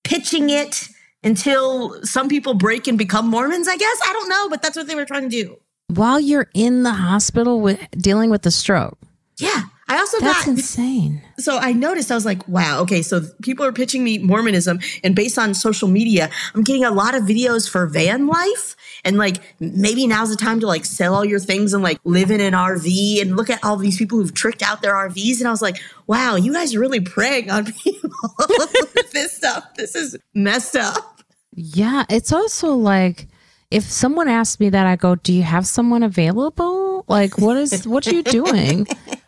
pitching 0.04 0.50
it 0.50 0.90
until 1.28 2.02
some 2.04 2.30
people 2.30 2.54
break 2.54 2.88
and 2.88 2.98
become 2.98 3.28
Mormons, 3.28 3.68
I 3.68 3.76
guess. 3.76 4.00
I 4.08 4.14
don't 4.14 4.30
know, 4.30 4.50
but 4.50 4.62
that's 4.62 4.78
what 4.78 4.88
they 4.88 4.96
were 4.96 5.06
trying 5.06 5.30
to 5.30 5.30
do. 5.30 5.58
While 5.94 6.20
you're 6.20 6.50
in 6.54 6.84
the 6.84 6.94
hospital 6.94 7.60
with 7.60 7.80
dealing 7.92 8.30
with 8.30 8.42
the 8.42 8.52
stroke. 8.52 8.98
Yeah. 9.38 9.64
I 9.90 10.00
also 10.00 10.20
That's 10.20 10.40
got 10.40 10.48
insane. 10.48 11.22
So 11.40 11.58
I 11.58 11.72
noticed 11.72 12.12
I 12.12 12.16
was 12.16 12.26
like, 12.26 12.46
wow, 12.48 12.82
okay, 12.82 13.02
so 13.02 13.22
people 13.42 13.66
are 13.66 13.72
pitching 13.72 14.04
me 14.04 14.18
Mormonism 14.18 14.82
and 15.02 15.16
based 15.16 15.40
on 15.40 15.54
social 15.54 15.88
media, 15.88 16.30
I'm 16.54 16.64
getting 16.64 16.84
a 16.84 16.92
lot 16.92 17.16
of 17.16 17.24
videos 17.24 17.70
for 17.70 17.88
van 17.88 18.28
life 18.28 18.76
and 19.06 19.18
like 19.18 19.38
maybe 19.62 20.06
now's 20.06 20.30
the 20.30 20.36
time 20.36 20.60
to 20.60 20.68
like 20.68 20.84
sell 20.84 21.16
all 21.16 21.24
your 21.24 21.40
things 21.40 21.74
and 21.74 21.84
like 21.84 22.00
live 22.04 22.32
in 22.32 22.42
an 22.42 22.52
RV 22.52 23.22
and 23.22 23.38
look 23.38 23.50
at 23.50 23.64
all 23.64 23.78
these 23.78 23.98
people 23.98 24.18
who've 24.18 24.34
tricked 24.34 24.62
out 24.62 24.82
their 24.82 24.94
RVs 24.94 25.40
and 25.40 25.48
I 25.48 25.52
was 25.52 25.62
like, 25.62 25.78
wow, 26.06 26.36
you 26.36 26.52
guys 26.52 26.76
are 26.76 26.82
really 26.82 27.00
preying 27.00 27.50
on 27.50 27.66
people 27.84 28.10
with 28.40 29.12
this 29.14 29.38
stuff. 29.38 29.74
This 29.76 29.96
is 29.96 30.18
messed 30.34 30.76
up. 30.76 31.17
Yeah, 31.60 32.06
it's 32.08 32.32
also 32.32 32.76
like 32.76 33.28
if 33.72 33.84
someone 33.84 34.28
asked 34.28 34.60
me 34.60 34.70
that, 34.70 34.86
I 34.86 34.96
go, 34.96 35.16
"Do 35.16 35.34
you 35.34 35.42
have 35.42 35.66
someone 35.66 36.04
available? 36.04 37.04
Like, 37.08 37.40
what 37.40 37.58
is 37.58 37.88
what 37.88 38.08
are 38.08 38.14
you 38.14 38.22
doing? 38.22 38.86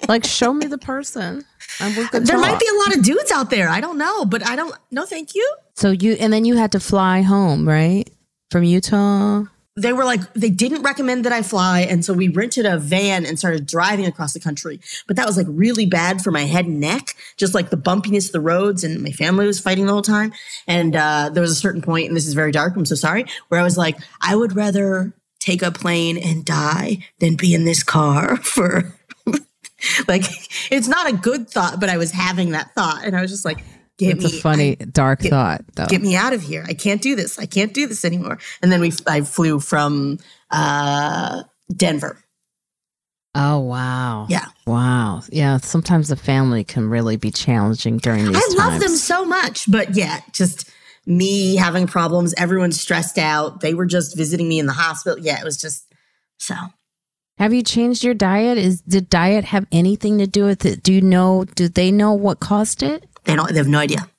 like, 0.07 0.23
show 0.25 0.53
me 0.53 0.67
the 0.67 0.77
person." 0.77 1.43
there 1.79 2.21
talk. 2.21 2.39
might 2.39 2.59
be 2.59 2.67
a 2.71 2.77
lot 2.77 2.95
of 2.95 3.03
dudes 3.03 3.31
out 3.31 3.49
there. 3.49 3.67
I 3.67 3.81
don't 3.81 3.97
know, 3.97 4.25
but 4.25 4.47
I 4.47 4.55
don't. 4.55 4.75
No, 4.91 5.05
thank 5.05 5.33
you. 5.33 5.55
So 5.73 5.89
you 5.89 6.13
and 6.13 6.31
then 6.31 6.45
you 6.45 6.55
had 6.55 6.71
to 6.73 6.79
fly 6.79 7.21
home, 7.21 7.67
right, 7.67 8.07
from 8.51 8.63
Utah 8.63 9.45
they 9.79 9.93
were 9.93 10.03
like 10.03 10.33
they 10.33 10.49
didn't 10.49 10.83
recommend 10.83 11.25
that 11.25 11.31
I 11.31 11.41
fly, 11.41 11.81
and 11.81 12.03
so 12.03 12.13
we 12.13 12.27
rented 12.27 12.65
a 12.65 12.77
van 12.77 13.25
and 13.25 13.39
started 13.39 13.65
driving 13.65 14.05
across 14.05 14.33
the 14.33 14.39
country. 14.39 14.79
But 15.07 15.15
that 15.15 15.25
was 15.25 15.37
like 15.37 15.47
really 15.49 15.85
bad 15.85 16.21
for 16.21 16.31
my 16.31 16.43
head 16.43 16.65
and 16.65 16.79
neck, 16.79 17.15
just 17.37 17.53
like 17.53 17.69
the 17.69 17.77
bumpiness 17.77 18.27
of 18.27 18.31
the 18.33 18.41
roads, 18.41 18.83
and 18.83 19.01
my 19.01 19.11
family 19.11 19.47
was 19.47 19.59
fighting 19.59 19.85
the 19.85 19.93
whole 19.93 20.01
time. 20.01 20.33
And 20.67 20.95
uh, 20.95 21.29
there 21.33 21.41
was 21.41 21.51
a 21.51 21.55
certain 21.55 21.81
point, 21.81 22.07
and 22.07 22.15
this 22.15 22.27
is 22.27 22.33
very 22.33 22.51
dark. 22.51 22.75
I'm 22.75 22.85
so 22.85 22.95
sorry, 22.95 23.25
where 23.47 23.59
I 23.59 23.63
was 23.63 23.77
like, 23.77 23.97
I 24.21 24.35
would 24.35 24.55
rather 24.55 25.13
take 25.39 25.61
a 25.61 25.71
plane 25.71 26.17
and 26.17 26.43
die 26.43 27.05
than 27.19 27.35
be 27.35 27.53
in 27.53 27.65
this 27.65 27.83
car 27.83 28.37
for. 28.43 28.95
like 30.07 30.23
it's 30.71 30.87
not 30.87 31.07
a 31.07 31.15
good 31.15 31.49
thought, 31.49 31.79
but 31.79 31.89
I 31.89 31.97
was 31.97 32.11
having 32.11 32.51
that 32.51 32.73
thought, 32.75 33.03
and 33.05 33.15
I 33.15 33.21
was 33.21 33.31
just 33.31 33.45
like, 33.45 33.63
Get 33.99 34.15
it's 34.15 34.31
me, 34.31 34.39
a 34.39 34.41
funny, 34.41 34.77
I, 34.79 34.85
dark 34.85 35.19
get, 35.19 35.29
thought, 35.29 35.65
though. 35.75 35.85
Get 35.87 36.01
me 36.01 36.15
out 36.15 36.33
of 36.33 36.41
here. 36.41 36.65
I 36.67 36.73
can't 36.73 37.01
do 37.01 37.15
this. 37.15 37.37
I 37.37 37.45
can't 37.45 37.73
do 37.73 37.85
this 37.85 38.05
anymore. 38.05 38.39
And 38.61 38.71
then 38.71 38.79
we, 38.79 38.93
I 39.05 39.21
flew 39.21 39.59
from 39.59 40.19
uh, 40.49 41.43
Denver. 41.75 42.17
Oh 43.35 43.59
wow! 43.59 44.25
Yeah, 44.27 44.45
wow, 44.65 45.21
yeah. 45.31 45.57
Sometimes 45.57 46.07
the 46.07 46.15
family 46.15 46.63
can 46.63 46.89
really 46.89 47.15
be 47.15 47.29
challenging 47.29 47.97
during 47.97 48.25
these. 48.25 48.35
I 48.35 48.39
times. 48.39 48.55
love 48.55 48.79
them 48.79 48.95
so 48.95 49.23
much, 49.23 49.71
but 49.71 49.95
yeah, 49.95 50.21
just 50.31 50.67
me 51.05 51.55
having 51.55 51.85
problems. 51.85 52.33
Everyone's 52.37 52.81
stressed 52.81 53.19
out. 53.19 53.61
They 53.61 53.75
were 53.75 53.85
just 53.85 54.17
visiting 54.17 54.49
me 54.49 54.57
in 54.57 54.65
the 54.65 54.73
hospital. 54.73 55.19
Yeah, 55.19 55.39
it 55.39 55.43
was 55.43 55.57
just 55.57 55.85
so. 56.39 56.55
Have 57.37 57.53
you 57.53 57.61
changed 57.61 58.03
your 58.03 58.15
diet? 58.15 58.57
Is 58.57 58.81
did 58.81 59.09
diet 59.09 59.45
have 59.45 59.67
anything 59.71 60.17
to 60.17 60.27
do 60.27 60.45
with 60.45 60.65
it? 60.65 60.81
Do 60.81 60.91
you 60.91 61.01
know? 61.01 61.45
Do 61.55 61.69
they 61.69 61.91
know 61.91 62.13
what 62.13 62.39
caused 62.39 62.81
it? 62.81 63.05
They 63.25 63.35
don't. 63.35 63.49
They 63.49 63.57
have 63.57 63.67
no 63.67 63.79
idea. 63.79 64.09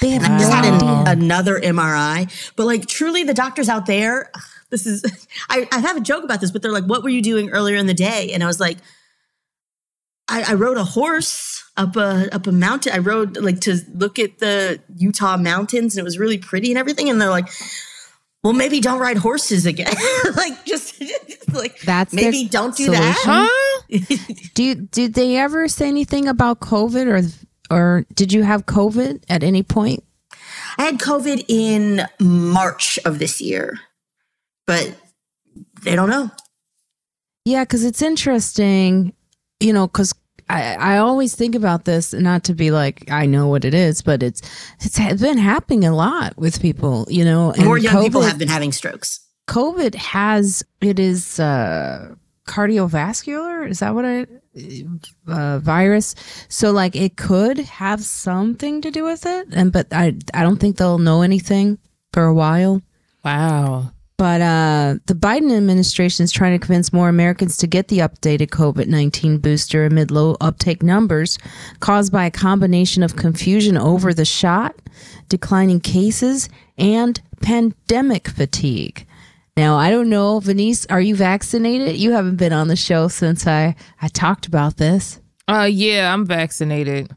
They 0.00 0.10
have 0.10 0.22
I 0.24 0.38
just 0.38 0.52
had 0.52 0.64
an, 0.64 1.08
another 1.08 1.58
MRI, 1.58 2.52
but 2.56 2.66
like 2.66 2.86
truly, 2.86 3.24
the 3.24 3.34
doctors 3.34 3.68
out 3.68 3.86
there. 3.86 4.30
This 4.70 4.86
is. 4.86 5.04
I, 5.48 5.68
I 5.72 5.78
have 5.78 5.96
a 5.96 6.00
joke 6.00 6.24
about 6.24 6.40
this, 6.40 6.50
but 6.50 6.62
they're 6.62 6.72
like, 6.72 6.84
"What 6.84 7.02
were 7.02 7.08
you 7.08 7.22
doing 7.22 7.50
earlier 7.50 7.76
in 7.76 7.86
the 7.86 7.94
day?" 7.94 8.32
And 8.32 8.42
I 8.42 8.46
was 8.46 8.60
like, 8.60 8.78
I, 10.28 10.52
I 10.52 10.54
rode 10.54 10.76
a 10.76 10.84
horse 10.84 11.64
up 11.76 11.96
a 11.96 12.28
up 12.34 12.46
a 12.46 12.52
mountain. 12.52 12.92
I 12.92 12.98
rode 12.98 13.36
like 13.38 13.60
to 13.60 13.78
look 13.94 14.18
at 14.18 14.38
the 14.38 14.80
Utah 14.96 15.36
mountains, 15.36 15.94
and 15.94 16.00
it 16.00 16.04
was 16.04 16.18
really 16.18 16.38
pretty 16.38 16.70
and 16.70 16.78
everything. 16.78 17.08
And 17.08 17.20
they're 17.20 17.30
like, 17.30 17.48
well, 18.42 18.52
maybe 18.52 18.80
don't 18.80 18.98
ride 18.98 19.18
horses 19.18 19.66
again. 19.66 19.92
like 20.36 20.64
just, 20.64 20.98
just, 20.98 21.52
like 21.54 21.80
that's 21.80 22.12
maybe 22.12 22.46
don't 22.48 22.76
do 22.76 22.86
solution. 22.86 23.04
that. 23.04 23.48
Huh? 23.88 24.16
do 24.54 24.74
did 24.74 25.14
they 25.14 25.36
ever 25.36 25.68
say 25.68 25.86
anything 25.86 26.26
about 26.26 26.60
COVID 26.60 27.06
or 27.06 27.28
or 27.70 28.04
did 28.14 28.32
you 28.32 28.42
have 28.42 28.66
COVID 28.66 29.24
at 29.28 29.42
any 29.42 29.62
point? 29.62 30.04
I 30.78 30.84
had 30.84 30.98
COVID 30.98 31.44
in 31.48 32.06
March 32.20 32.98
of 33.04 33.18
this 33.18 33.40
year, 33.40 33.78
but 34.66 34.94
they 35.82 35.94
don't 35.94 36.10
know. 36.10 36.30
Yeah, 37.44 37.64
because 37.64 37.84
it's 37.84 38.02
interesting, 38.02 39.12
you 39.60 39.72
know, 39.72 39.86
because 39.86 40.12
I, 40.48 40.74
I 40.74 40.98
always 40.98 41.34
think 41.34 41.54
about 41.54 41.84
this, 41.84 42.12
not 42.12 42.44
to 42.44 42.54
be 42.54 42.70
like 42.70 43.10
I 43.10 43.26
know 43.26 43.48
what 43.48 43.64
it 43.64 43.74
is, 43.74 44.02
but 44.02 44.22
it's 44.22 44.42
it's 44.80 44.98
been 45.20 45.38
happening 45.38 45.84
a 45.84 45.94
lot 45.94 46.36
with 46.36 46.60
people, 46.60 47.06
you 47.08 47.24
know. 47.24 47.52
More 47.58 47.78
young 47.78 47.94
COVID, 47.94 48.02
people 48.02 48.22
have 48.22 48.38
been 48.38 48.48
having 48.48 48.72
strokes. 48.72 49.20
COVID 49.48 49.94
has 49.94 50.64
it 50.80 50.98
is 50.98 51.40
uh, 51.40 52.14
cardiovascular. 52.46 53.68
Is 53.68 53.80
that 53.80 53.94
what 53.94 54.04
I 54.04 54.26
uh, 55.28 55.58
virus. 55.58 56.14
So 56.48 56.72
like 56.72 56.96
it 56.96 57.16
could 57.16 57.58
have 57.58 58.02
something 58.02 58.80
to 58.82 58.90
do 58.90 59.04
with 59.04 59.26
it, 59.26 59.48
and 59.52 59.72
but 59.72 59.88
I 59.92 60.14
I 60.34 60.42
don't 60.42 60.58
think 60.58 60.76
they'll 60.76 60.98
know 60.98 61.22
anything 61.22 61.78
for 62.12 62.24
a 62.24 62.34
while. 62.34 62.82
Wow. 63.24 63.92
But 64.18 64.40
uh, 64.40 64.94
the 65.06 65.14
Biden 65.14 65.54
administration 65.54 66.24
is 66.24 66.32
trying 66.32 66.58
to 66.58 66.64
convince 66.64 66.90
more 66.90 67.10
Americans 67.10 67.58
to 67.58 67.66
get 67.66 67.88
the 67.88 67.98
updated 67.98 68.48
COVID 68.48 68.86
19 68.86 69.38
booster 69.38 69.84
amid 69.84 70.10
low 70.10 70.36
uptake 70.40 70.82
numbers 70.82 71.38
caused 71.80 72.12
by 72.12 72.24
a 72.24 72.30
combination 72.30 73.02
of 73.02 73.16
confusion 73.16 73.76
over 73.76 74.14
the 74.14 74.24
shot, 74.24 74.74
declining 75.28 75.80
cases, 75.80 76.48
and 76.78 77.20
pandemic 77.42 78.28
fatigue. 78.28 79.06
Now, 79.56 79.76
I 79.76 79.90
don't 79.90 80.10
know, 80.10 80.38
Veniece, 80.40 80.86
are 80.90 81.00
you 81.00 81.16
vaccinated? 81.16 81.96
You 81.96 82.12
haven't 82.12 82.36
been 82.36 82.52
on 82.52 82.68
the 82.68 82.76
show 82.76 83.08
since 83.08 83.46
I, 83.46 83.74
I 84.02 84.08
talked 84.08 84.46
about 84.46 84.76
this. 84.76 85.18
Uh, 85.48 85.68
yeah, 85.70 86.12
I'm 86.12 86.26
vaccinated. 86.26 87.10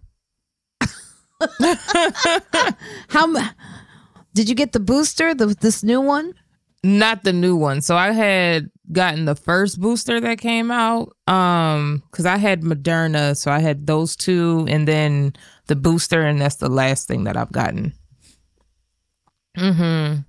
How 3.10 3.34
did 4.34 4.48
you 4.48 4.56
get 4.56 4.72
the 4.72 4.80
booster? 4.80 5.34
The 5.34 5.48
this 5.48 5.84
new 5.84 6.00
one? 6.00 6.34
Not 6.84 7.24
the 7.24 7.34
new 7.34 7.56
one. 7.58 7.82
So 7.82 7.98
I 7.98 8.12
had 8.12 8.70
gotten 8.92 9.26
the 9.26 9.36
first 9.36 9.80
booster 9.82 10.22
that 10.22 10.40
came 10.40 10.72
out. 10.72 11.16
Um, 11.28 12.04
because 12.10 12.26
I 12.26 12.38
had 12.38 12.62
Moderna, 12.62 13.36
so 13.36 13.52
I 13.52 13.60
had 13.60 13.86
those 13.86 14.16
two, 14.16 14.66
and 14.70 14.88
then 14.88 15.34
the 15.68 15.76
booster, 15.76 16.22
and 16.22 16.40
that's 16.40 16.56
the 16.56 16.70
last 16.70 17.08
thing 17.08 17.26
that 17.26 17.36
I've 17.36 17.52
gotten. 17.52 17.94
Hmm. 19.58 20.20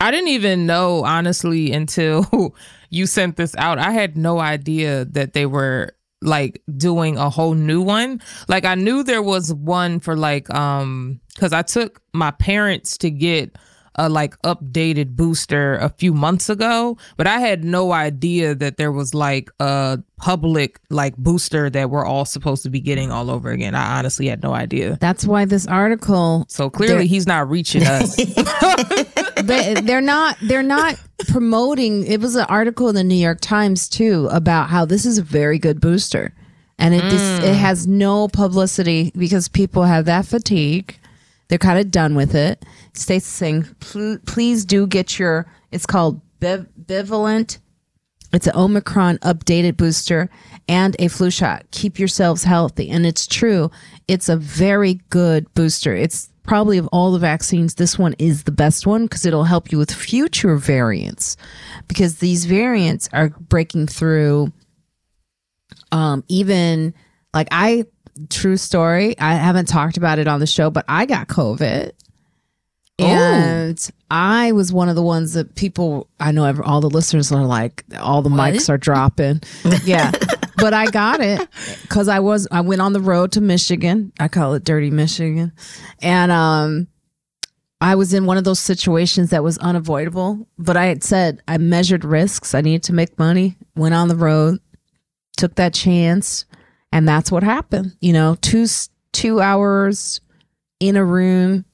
I 0.00 0.10
didn't 0.10 0.28
even 0.28 0.66
know, 0.66 1.04
honestly, 1.04 1.72
until 1.72 2.54
you 2.90 3.06
sent 3.06 3.36
this 3.36 3.54
out. 3.56 3.78
I 3.78 3.90
had 3.90 4.16
no 4.16 4.38
idea 4.38 5.04
that 5.06 5.32
they 5.32 5.46
were 5.46 5.94
like 6.20 6.62
doing 6.76 7.16
a 7.16 7.30
whole 7.30 7.54
new 7.54 7.80
one. 7.82 8.20
Like 8.48 8.64
I 8.64 8.74
knew 8.74 9.02
there 9.02 9.22
was 9.22 9.52
one 9.54 10.00
for 10.00 10.16
like 10.16 10.50
um 10.50 11.20
cuz 11.38 11.52
I 11.52 11.62
took 11.62 12.02
my 12.12 12.32
parents 12.32 12.98
to 12.98 13.10
get 13.10 13.56
a 13.98 14.08
like 14.08 14.40
updated 14.42 15.16
booster 15.16 15.74
a 15.76 15.88
few 15.90 16.14
months 16.14 16.48
ago, 16.48 16.96
but 17.16 17.26
I 17.26 17.40
had 17.40 17.64
no 17.64 17.92
idea 17.92 18.54
that 18.54 18.76
there 18.76 18.92
was 18.92 19.12
like 19.12 19.50
a 19.58 19.98
public 20.16 20.80
like 20.88 21.16
booster 21.16 21.68
that 21.68 21.90
we're 21.90 22.04
all 22.04 22.24
supposed 22.24 22.62
to 22.62 22.70
be 22.70 22.80
getting 22.80 23.10
all 23.10 23.28
over 23.30 23.50
again. 23.50 23.74
I 23.74 23.98
honestly 23.98 24.28
had 24.28 24.42
no 24.42 24.54
idea. 24.54 24.98
That's 25.00 25.26
why 25.26 25.44
this 25.44 25.66
article 25.66 26.46
So 26.48 26.70
clearly 26.70 27.08
he's 27.08 27.26
not 27.26 27.50
reaching 27.50 27.82
us. 27.84 28.16
they, 29.42 29.74
they're 29.74 30.00
not 30.00 30.36
they're 30.42 30.62
not 30.62 30.96
promoting 31.28 32.06
it 32.06 32.20
was 32.20 32.36
an 32.36 32.46
article 32.48 32.88
in 32.88 32.94
the 32.94 33.04
New 33.04 33.16
York 33.16 33.40
Times 33.40 33.88
too 33.88 34.28
about 34.30 34.70
how 34.70 34.84
this 34.84 35.04
is 35.04 35.18
a 35.18 35.22
very 35.22 35.58
good 35.58 35.80
booster. 35.80 36.32
And 36.80 36.94
it 36.94 37.02
mm. 37.02 37.10
just, 37.10 37.42
it 37.42 37.54
has 37.54 37.88
no 37.88 38.28
publicity 38.28 39.10
because 39.16 39.48
people 39.48 39.82
have 39.82 40.04
that 40.04 40.26
fatigue 40.26 40.96
they're 41.48 41.58
kind 41.58 41.78
of 41.78 41.90
done 41.90 42.14
with 42.14 42.34
it. 42.34 42.64
States 42.92 43.26
saying, 43.26 43.64
please 44.26 44.64
do 44.64 44.86
get 44.86 45.18
your, 45.18 45.50
it's 45.72 45.86
called 45.86 46.20
bivalent. 46.40 47.58
It's 48.32 48.46
an 48.46 48.56
Omicron 48.56 49.18
updated 49.18 49.78
booster 49.78 50.28
and 50.68 50.94
a 50.98 51.08
flu 51.08 51.30
shot. 51.30 51.64
Keep 51.70 51.98
yourselves 51.98 52.44
healthy. 52.44 52.90
And 52.90 53.06
it's 53.06 53.26
true. 53.26 53.70
It's 54.06 54.28
a 54.28 54.36
very 54.36 55.00
good 55.08 55.52
booster. 55.54 55.94
It's 55.94 56.28
probably 56.48 56.78
of 56.78 56.88
all 56.88 57.12
the 57.12 57.18
vaccines, 57.18 57.74
this 57.74 57.98
one 57.98 58.14
is 58.18 58.44
the 58.44 58.50
best 58.50 58.86
one 58.86 59.04
because 59.04 59.24
it'll 59.26 59.44
help 59.44 59.70
you 59.70 59.78
with 59.78 59.92
future 59.92 60.56
variants 60.56 61.36
because 61.88 62.18
these 62.18 62.46
variants 62.46 63.08
are 63.12 63.28
breaking 63.28 63.86
through. 63.86 64.52
Um, 65.92 66.24
even 66.28 66.94
like 67.34 67.48
I 67.50 67.84
true 68.30 68.56
story. 68.56 69.18
I 69.18 69.34
haven't 69.34 69.66
talked 69.66 69.96
about 69.96 70.18
it 70.18 70.28
on 70.28 70.40
the 70.40 70.46
show, 70.46 70.70
but 70.70 70.84
I 70.88 71.06
got 71.06 71.28
COVID. 71.28 71.92
Oh. 73.00 73.04
And 73.04 73.90
I 74.10 74.52
was 74.52 74.72
one 74.72 74.88
of 74.88 74.96
the 74.96 75.02
ones 75.02 75.34
that 75.34 75.54
people, 75.54 76.08
I 76.18 76.32
know 76.32 76.44
every, 76.44 76.64
all 76.64 76.80
the 76.80 76.90
listeners 76.90 77.30
are 77.30 77.44
like, 77.44 77.84
all 77.98 78.22
the 78.22 78.28
what? 78.28 78.54
mics 78.54 78.68
are 78.68 78.78
dropping. 78.78 79.42
yeah. 79.84 80.10
but 80.56 80.74
I 80.74 80.86
got 80.86 81.20
it 81.20 81.46
because 81.82 82.08
I 82.08 82.18
was, 82.20 82.48
I 82.50 82.60
went 82.62 82.80
on 82.80 82.92
the 82.92 83.00
road 83.00 83.32
to 83.32 83.40
Michigan. 83.40 84.12
I 84.18 84.28
call 84.28 84.54
it 84.54 84.64
dirty 84.64 84.90
Michigan. 84.90 85.52
And, 86.02 86.32
um, 86.32 86.88
I 87.80 87.94
was 87.94 88.12
in 88.12 88.26
one 88.26 88.36
of 88.36 88.42
those 88.42 88.58
situations 88.58 89.30
that 89.30 89.44
was 89.44 89.56
unavoidable, 89.58 90.48
but 90.58 90.76
I 90.76 90.86
had 90.86 91.04
said 91.04 91.42
I 91.46 91.58
measured 91.58 92.04
risks. 92.04 92.52
I 92.52 92.60
needed 92.60 92.82
to 92.84 92.92
make 92.92 93.16
money, 93.18 93.56
went 93.76 93.94
on 93.94 94.08
the 94.08 94.16
road, 94.16 94.58
took 95.36 95.54
that 95.54 95.74
chance, 95.74 96.44
and 96.92 97.08
that's 97.08 97.30
what 97.30 97.42
happened. 97.42 97.96
You 98.00 98.12
know, 98.12 98.36
two 98.40 98.66
two 99.12 99.40
hours 99.40 100.20
in 100.80 100.96
a 100.96 101.04
room 101.04 101.64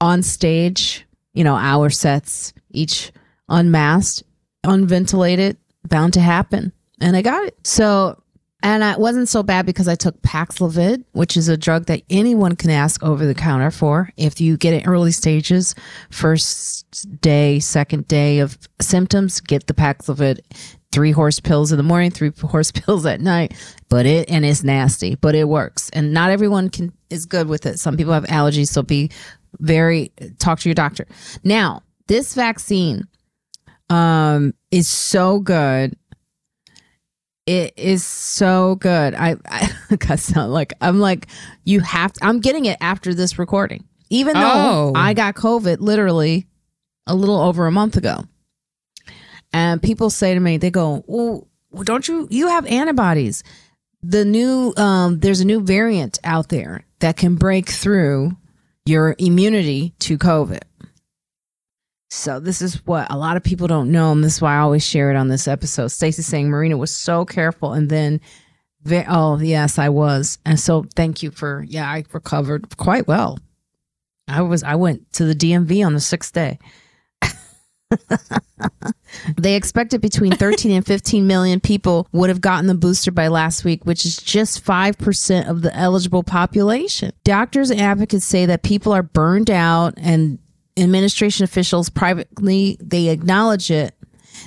on 0.00 0.22
stage, 0.22 1.06
you 1.34 1.44
know, 1.44 1.54
hour 1.54 1.90
sets, 1.90 2.52
each 2.70 3.12
unmasked, 3.48 4.24
unventilated, 4.64 5.56
bound 5.88 6.14
to 6.14 6.20
happen. 6.20 6.72
And 7.00 7.16
I 7.16 7.22
got 7.22 7.44
it. 7.44 7.66
So 7.66 8.21
And 8.62 8.84
it 8.84 8.98
wasn't 8.98 9.28
so 9.28 9.42
bad 9.42 9.66
because 9.66 9.88
I 9.88 9.96
took 9.96 10.20
Paxlovid, 10.22 11.04
which 11.12 11.36
is 11.36 11.48
a 11.48 11.56
drug 11.56 11.86
that 11.86 12.02
anyone 12.08 12.54
can 12.54 12.70
ask 12.70 13.02
over 13.02 13.26
the 13.26 13.34
counter 13.34 13.72
for. 13.72 14.10
If 14.16 14.40
you 14.40 14.56
get 14.56 14.72
in 14.72 14.86
early 14.86 15.10
stages, 15.10 15.74
first 16.10 17.20
day, 17.20 17.58
second 17.58 18.06
day 18.06 18.38
of 18.38 18.56
symptoms, 18.80 19.40
get 19.40 19.66
the 19.66 19.74
Paxlovid. 19.74 20.40
Three 20.92 21.10
horse 21.10 21.40
pills 21.40 21.72
in 21.72 21.78
the 21.78 21.82
morning, 21.82 22.10
three 22.10 22.32
horse 22.42 22.70
pills 22.70 23.06
at 23.06 23.20
night. 23.20 23.54
But 23.88 24.06
it 24.06 24.30
and 24.30 24.44
it's 24.44 24.62
nasty, 24.62 25.16
but 25.16 25.34
it 25.34 25.48
works. 25.48 25.88
And 25.90 26.12
not 26.12 26.30
everyone 26.30 26.68
can 26.68 26.92
is 27.10 27.26
good 27.26 27.48
with 27.48 27.66
it. 27.66 27.78
Some 27.78 27.96
people 27.96 28.12
have 28.12 28.24
allergies, 28.24 28.68
so 28.68 28.82
be 28.82 29.10
very 29.58 30.12
talk 30.38 30.60
to 30.60 30.68
your 30.68 30.74
doctor. 30.74 31.06
Now, 31.42 31.82
this 32.06 32.34
vaccine 32.34 33.08
um 33.88 34.54
is 34.70 34.86
so 34.86 35.40
good 35.40 35.96
it 37.46 37.74
is 37.76 38.04
so 38.04 38.76
good. 38.76 39.14
I, 39.14 39.36
I, 39.46 39.70
I 40.08 40.16
sound 40.16 40.52
like 40.52 40.74
I'm 40.80 41.00
like 41.00 41.26
you 41.64 41.80
have. 41.80 42.12
To, 42.12 42.24
I'm 42.24 42.40
getting 42.40 42.66
it 42.66 42.78
after 42.80 43.14
this 43.14 43.38
recording, 43.38 43.84
even 44.10 44.34
though 44.34 44.42
oh. 44.42 44.92
I 44.94 45.14
got 45.14 45.34
COVID 45.34 45.80
literally 45.80 46.46
a 47.06 47.14
little 47.14 47.40
over 47.40 47.66
a 47.66 47.72
month 47.72 47.96
ago. 47.96 48.24
And 49.52 49.82
people 49.82 50.08
say 50.08 50.34
to 50.34 50.40
me, 50.40 50.56
they 50.56 50.70
go, 50.70 51.04
"Well, 51.06 51.46
don't 51.82 52.06
you? 52.06 52.28
You 52.30 52.48
have 52.48 52.66
antibodies. 52.66 53.42
The 54.02 54.24
new 54.24 54.72
um, 54.76 55.18
there's 55.20 55.40
a 55.40 55.44
new 55.44 55.60
variant 55.60 56.18
out 56.24 56.48
there 56.48 56.84
that 57.00 57.16
can 57.16 57.34
break 57.34 57.68
through 57.68 58.36
your 58.86 59.14
immunity 59.18 59.94
to 60.00 60.16
COVID." 60.16 60.62
So 62.14 62.40
this 62.40 62.60
is 62.60 62.74
what 62.84 63.10
a 63.10 63.16
lot 63.16 63.38
of 63.38 63.42
people 63.42 63.66
don't 63.66 63.90
know, 63.90 64.12
and 64.12 64.22
this 64.22 64.34
is 64.34 64.42
why 64.42 64.56
I 64.56 64.58
always 64.58 64.86
share 64.86 65.10
it 65.10 65.16
on 65.16 65.28
this 65.28 65.48
episode. 65.48 65.88
Stacy 65.88 66.20
saying 66.20 66.50
Marina 66.50 66.76
was 66.76 66.94
so 66.94 67.24
careful, 67.24 67.72
and 67.72 67.88
then, 67.88 68.20
oh 69.08 69.38
yes, 69.38 69.78
I 69.78 69.88
was, 69.88 70.38
and 70.44 70.60
so 70.60 70.84
thank 70.94 71.22
you 71.22 71.30
for 71.30 71.64
yeah, 71.66 71.90
I 71.90 72.04
recovered 72.12 72.76
quite 72.76 73.08
well. 73.08 73.38
I 74.28 74.42
was 74.42 74.62
I 74.62 74.74
went 74.74 75.10
to 75.14 75.24
the 75.24 75.34
DMV 75.34 75.86
on 75.86 75.94
the 75.94 76.00
sixth 76.00 76.34
day. 76.34 76.58
they 79.38 79.54
expected 79.56 80.02
between 80.02 80.32
13 80.32 80.70
and 80.70 80.86
15 80.86 81.26
million 81.26 81.60
people 81.60 82.08
would 82.12 82.28
have 82.28 82.42
gotten 82.42 82.66
the 82.66 82.74
booster 82.74 83.10
by 83.10 83.28
last 83.28 83.64
week, 83.64 83.86
which 83.86 84.04
is 84.04 84.18
just 84.18 84.62
5% 84.64 85.48
of 85.48 85.62
the 85.62 85.74
eligible 85.74 86.22
population. 86.22 87.12
Doctors 87.24 87.70
and 87.70 87.80
advocates 87.80 88.26
say 88.26 88.44
that 88.46 88.62
people 88.62 88.92
are 88.92 89.02
burned 89.02 89.50
out 89.50 89.94
and 89.96 90.38
administration 90.76 91.44
officials 91.44 91.90
privately 91.90 92.76
they 92.80 93.08
acknowledge 93.08 93.70
it 93.70 93.94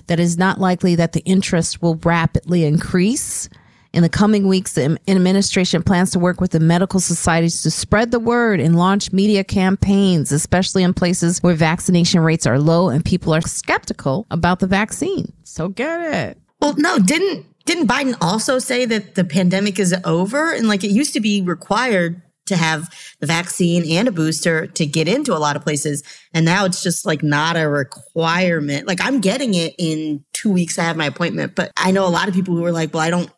that 0.08 0.20
is 0.20 0.38
not 0.38 0.60
likely 0.60 0.96
that 0.96 1.14
the 1.14 1.22
interest 1.22 1.82
will 1.82 1.96
rapidly 1.98 2.66
increase. 2.66 3.50
In 3.94 4.02
the 4.02 4.10
coming 4.10 4.48
weeks 4.48 4.74
the 4.74 5.00
administration 5.08 5.82
plans 5.82 6.12
to 6.12 6.20
work 6.20 6.42
with 6.42 6.52
the 6.52 6.60
medical 6.60 7.00
societies 7.00 7.64
to 7.64 7.72
spread 7.72 8.12
the 8.12 8.20
word 8.20 8.60
and 8.60 8.76
launch 8.76 9.14
media 9.14 9.44
campaigns 9.44 10.34
especially 10.34 10.84
in 10.84 10.94
places 10.94 11.42
where 11.42 11.54
vaccination 11.54 12.20
rates 12.20 12.46
are 12.46 12.60
low 12.60 12.90
and 12.90 13.06
people 13.06 13.34
are 13.34 13.42
skeptical 13.42 14.28
about 14.32 14.60
the 14.60 14.68
vaccine. 14.68 15.32
So 15.44 15.70
get 15.70 16.02
it. 16.02 16.38
Well 16.60 16.76
no 16.78 17.00
didn't 17.00 17.46
didn't 17.64 17.88
biden 17.88 18.18
also 18.20 18.60
say 18.60 18.86
that 18.86 19.16
the 19.16 19.24
pandemic 19.24 19.80
is 19.80 19.96
over? 20.04 20.52
And 20.52 20.68
like 20.68 20.84
it 20.84 20.92
used 20.92 21.14
to 21.14 21.22
be 21.22 21.42
required 21.42 22.22
to 22.46 22.56
have 22.56 22.90
the 23.20 23.28
vaccine 23.28 23.90
and 23.90 24.08
a 24.08 24.12
booster 24.12 24.68
to 24.68 24.86
get 24.86 25.08
into 25.08 25.34
a 25.34 25.40
lot 25.40 25.56
of 25.56 25.64
places. 25.64 26.04
And 26.34 26.46
now 26.46 26.66
it's 26.66 26.84
just 26.84 27.06
like 27.06 27.24
not 27.24 27.58
a 27.58 27.68
requirement. 27.68 28.88
Like 28.88 29.00
I'm 29.02 29.20
getting 29.20 29.54
it 29.54 29.74
in 29.78 30.24
two 30.34 30.52
weeks. 30.52 30.78
I 30.78 30.84
have 30.84 30.98
my 30.98 31.08
appointment, 31.08 31.56
but 31.56 31.72
I 31.78 31.92
know 31.92 32.08
a 32.08 32.10
lot 32.10 32.28
of 32.28 32.34
people 32.34 32.56
who 32.56 32.66
are 32.66 32.72
like, 32.72 32.94
well, 32.94 33.04
I 33.04 33.10
don't 33.10 33.32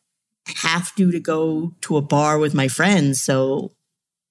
have 0.56 0.94
to 0.96 1.12
to 1.12 1.20
go 1.20 1.74
to 1.82 1.98
a 1.98 2.02
bar 2.02 2.40
with 2.40 2.54
my 2.54 2.68
friends. 2.68 3.22
So 3.22 3.74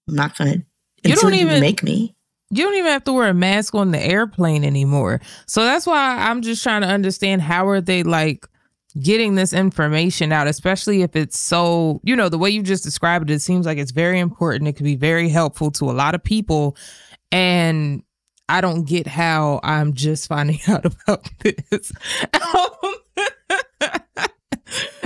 I'm 0.08 0.14
not 0.14 0.36
going 0.36 0.52
to. 0.52 0.64
You 1.08 1.16
don't 1.16 1.34
even 1.34 1.60
make 1.60 1.82
me. 1.82 2.14
You 2.50 2.64
don't 2.64 2.74
even 2.74 2.92
have 2.92 3.04
to 3.04 3.12
wear 3.12 3.28
a 3.28 3.34
mask 3.34 3.74
on 3.74 3.90
the 3.90 4.00
airplane 4.00 4.64
anymore. 4.64 5.20
So 5.46 5.64
that's 5.64 5.86
why 5.86 6.16
I'm 6.16 6.42
just 6.42 6.62
trying 6.62 6.82
to 6.82 6.88
understand 6.88 7.42
how 7.42 7.66
are 7.68 7.80
they 7.80 8.02
like 8.02 8.46
getting 9.00 9.34
this 9.34 9.52
information 9.52 10.32
out, 10.32 10.46
especially 10.46 11.02
if 11.02 11.16
it's 11.16 11.38
so, 11.38 12.00
you 12.02 12.16
know, 12.16 12.28
the 12.28 12.38
way 12.38 12.50
you 12.50 12.62
just 12.62 12.84
described 12.84 13.30
it, 13.30 13.34
it 13.34 13.40
seems 13.40 13.66
like 13.66 13.78
it's 13.78 13.92
very 13.92 14.18
important. 14.18 14.68
It 14.68 14.74
could 14.74 14.84
be 14.84 14.96
very 14.96 15.28
helpful 15.28 15.70
to 15.72 15.90
a 15.90 15.92
lot 15.92 16.14
of 16.14 16.22
people. 16.22 16.76
And 17.30 18.02
I 18.48 18.60
don't 18.60 18.86
get 18.86 19.06
how 19.06 19.60
I'm 19.62 19.94
just 19.94 20.28
finding 20.28 20.60
out 20.68 20.86
about 20.86 21.28
this. 21.40 21.92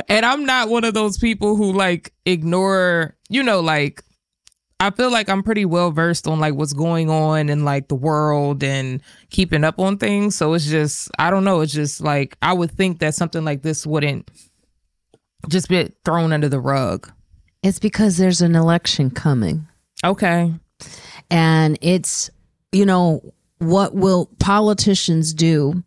and 0.08 0.26
I'm 0.26 0.44
not 0.44 0.68
one 0.68 0.84
of 0.84 0.94
those 0.94 1.18
people 1.18 1.56
who 1.56 1.72
like 1.72 2.12
ignore, 2.26 3.16
you 3.28 3.42
know, 3.42 3.60
like 3.60 4.04
I 4.80 4.88
feel 4.88 5.12
like 5.12 5.28
I'm 5.28 5.42
pretty 5.42 5.66
well 5.66 5.90
versed 5.90 6.26
on 6.26 6.40
like 6.40 6.54
what's 6.54 6.72
going 6.72 7.10
on 7.10 7.50
in 7.50 7.66
like 7.66 7.88
the 7.88 7.94
world 7.94 8.64
and 8.64 9.02
keeping 9.28 9.62
up 9.62 9.78
on 9.78 9.98
things. 9.98 10.34
So 10.36 10.54
it's 10.54 10.66
just 10.66 11.10
I 11.18 11.30
don't 11.30 11.44
know. 11.44 11.60
It's 11.60 11.72
just 11.72 12.00
like 12.00 12.36
I 12.40 12.54
would 12.54 12.70
think 12.70 13.00
that 13.00 13.14
something 13.14 13.44
like 13.44 13.60
this 13.60 13.86
wouldn't 13.86 14.30
just 15.50 15.68
be 15.68 15.92
thrown 16.06 16.32
under 16.32 16.48
the 16.48 16.60
rug. 16.60 17.12
It's 17.62 17.78
because 17.78 18.16
there's 18.16 18.40
an 18.40 18.56
election 18.56 19.10
coming. 19.10 19.68
Okay. 20.02 20.54
And 21.30 21.78
it's 21.82 22.30
you 22.72 22.86
know 22.86 23.34
what 23.58 23.94
will 23.94 24.30
politicians 24.38 25.34
do 25.34 25.84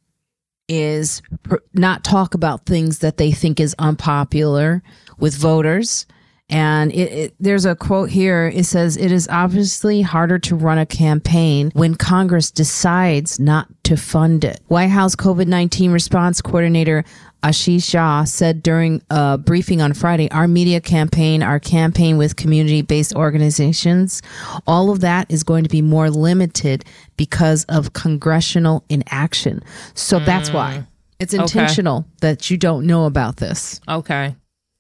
is 0.69 1.23
pr- 1.41 1.55
not 1.73 2.03
talk 2.03 2.35
about 2.35 2.67
things 2.67 2.99
that 2.99 3.17
they 3.17 3.31
think 3.31 3.59
is 3.59 3.75
unpopular 3.79 4.83
with 5.17 5.35
voters 5.35 6.05
and 6.49 6.91
it, 6.91 7.11
it, 7.11 7.35
there's 7.39 7.65
a 7.65 7.75
quote 7.75 8.09
here. 8.09 8.51
It 8.53 8.65
says, 8.65 8.97
It 8.97 9.11
is 9.11 9.27
obviously 9.29 10.01
harder 10.01 10.37
to 10.39 10.55
run 10.55 10.77
a 10.77 10.85
campaign 10.85 11.71
when 11.73 11.95
Congress 11.95 12.51
decides 12.51 13.39
not 13.39 13.67
to 13.83 13.97
fund 13.97 14.43
it. 14.43 14.59
White 14.67 14.89
House 14.89 15.15
COVID 15.15 15.47
19 15.47 15.91
response 15.91 16.41
coordinator 16.41 17.05
Ashish 17.43 17.91
Jha 17.91 18.27
said 18.27 18.63
during 18.63 19.01
a 19.09 19.37
briefing 19.37 19.81
on 19.81 19.93
Friday, 19.93 20.31
our 20.31 20.47
media 20.47 20.79
campaign, 20.79 21.43
our 21.43 21.59
campaign 21.59 22.17
with 22.17 22.37
community 22.37 22.81
based 22.81 23.13
organizations, 23.13 24.21
all 24.65 24.91
of 24.91 25.01
that 25.01 25.29
is 25.29 25.43
going 25.43 25.63
to 25.63 25.69
be 25.69 25.81
more 25.81 26.09
limited 26.09 26.85
because 27.17 27.65
of 27.65 27.93
congressional 27.93 28.85
inaction. 28.89 29.61
So 29.93 30.19
mm. 30.19 30.25
that's 30.25 30.51
why 30.51 30.85
it's 31.19 31.33
intentional 31.33 31.99
okay. 31.99 32.07
that 32.21 32.49
you 32.49 32.57
don't 32.57 32.87
know 32.87 33.05
about 33.05 33.37
this. 33.37 33.81
Okay. 33.89 34.35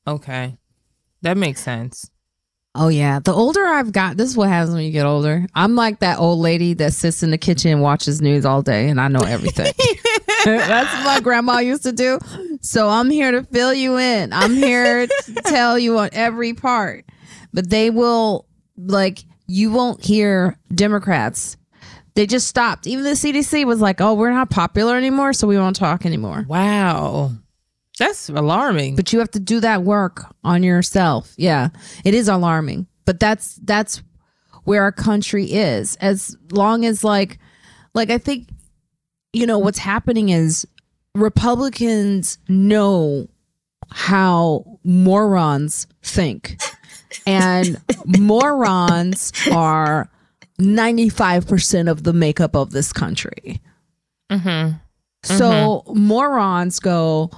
Okay. 0.07 0.57
That 1.23 1.37
makes 1.37 1.61
sense. 1.61 2.09
Oh 2.75 2.87
yeah. 2.87 3.19
The 3.19 3.33
older 3.33 3.63
I've 3.65 3.91
got, 3.91 4.17
this 4.17 4.29
is 4.29 4.37
what 4.37 4.49
happens 4.49 4.73
when 4.73 4.83
you 4.83 4.91
get 4.91 5.05
older. 5.05 5.45
I'm 5.53 5.75
like 5.75 5.99
that 5.99 6.19
old 6.19 6.39
lady 6.39 6.73
that 6.75 6.93
sits 6.93 7.21
in 7.21 7.31
the 7.31 7.37
kitchen 7.37 7.71
and 7.71 7.81
watches 7.81 8.21
news 8.21 8.45
all 8.45 8.61
day 8.61 8.89
and 8.89 8.99
I 8.99 9.07
know 9.07 9.21
everything. 9.21 9.73
That's 10.45 10.93
what 10.93 11.05
my 11.05 11.19
grandma 11.21 11.59
used 11.59 11.83
to 11.83 11.91
do. 11.91 12.19
So 12.61 12.89
I'm 12.89 13.09
here 13.09 13.31
to 13.31 13.43
fill 13.43 13.73
you 13.73 13.97
in. 13.97 14.33
I'm 14.33 14.53
here 14.53 15.07
to 15.07 15.33
tell 15.45 15.77
you 15.79 15.97
on 15.99 16.09
every 16.11 16.53
part. 16.53 17.05
But 17.53 17.69
they 17.69 17.89
will 17.89 18.47
like 18.75 19.23
you 19.47 19.71
won't 19.71 20.03
hear 20.03 20.57
Democrats. 20.73 21.55
They 22.15 22.25
just 22.25 22.47
stopped. 22.47 22.87
Even 22.87 23.03
the 23.03 23.11
CDC 23.11 23.65
was 23.65 23.79
like, 23.81 24.01
"Oh, 24.01 24.13
we're 24.13 24.31
not 24.31 24.49
popular 24.49 24.97
anymore, 24.97 25.33
so 25.33 25.47
we 25.47 25.57
won't 25.57 25.75
talk 25.75 26.05
anymore." 26.05 26.45
Wow. 26.47 27.31
That's 27.99 28.29
alarming. 28.29 28.95
But 28.95 29.13
you 29.13 29.19
have 29.19 29.31
to 29.31 29.39
do 29.39 29.59
that 29.59 29.83
work 29.83 30.25
on 30.43 30.63
yourself. 30.63 31.33
Yeah. 31.37 31.69
It 32.03 32.13
is 32.13 32.27
alarming. 32.27 32.87
But 33.05 33.19
that's 33.19 33.55
that's 33.63 34.01
where 34.63 34.83
our 34.83 34.91
country 34.91 35.45
is. 35.45 35.95
As 35.97 36.37
long 36.51 36.85
as 36.85 37.03
like 37.03 37.37
like 37.93 38.09
I 38.09 38.17
think 38.17 38.49
you 39.33 39.45
know 39.45 39.59
what's 39.59 39.77
happening 39.77 40.29
is 40.29 40.65
Republicans 41.15 42.37
know 42.47 43.27
how 43.91 44.79
morons 44.83 45.87
think. 46.01 46.57
And 47.27 47.79
morons 48.19 49.31
are 49.51 50.09
95% 50.59 51.89
of 51.89 52.03
the 52.03 52.13
makeup 52.13 52.55
of 52.55 52.71
this 52.71 52.91
country. 52.91 53.61
Mm-hmm. 54.31 54.77
So 55.23 55.83
mm-hmm. 55.85 55.99
morons 56.07 56.79
go, 56.79 57.29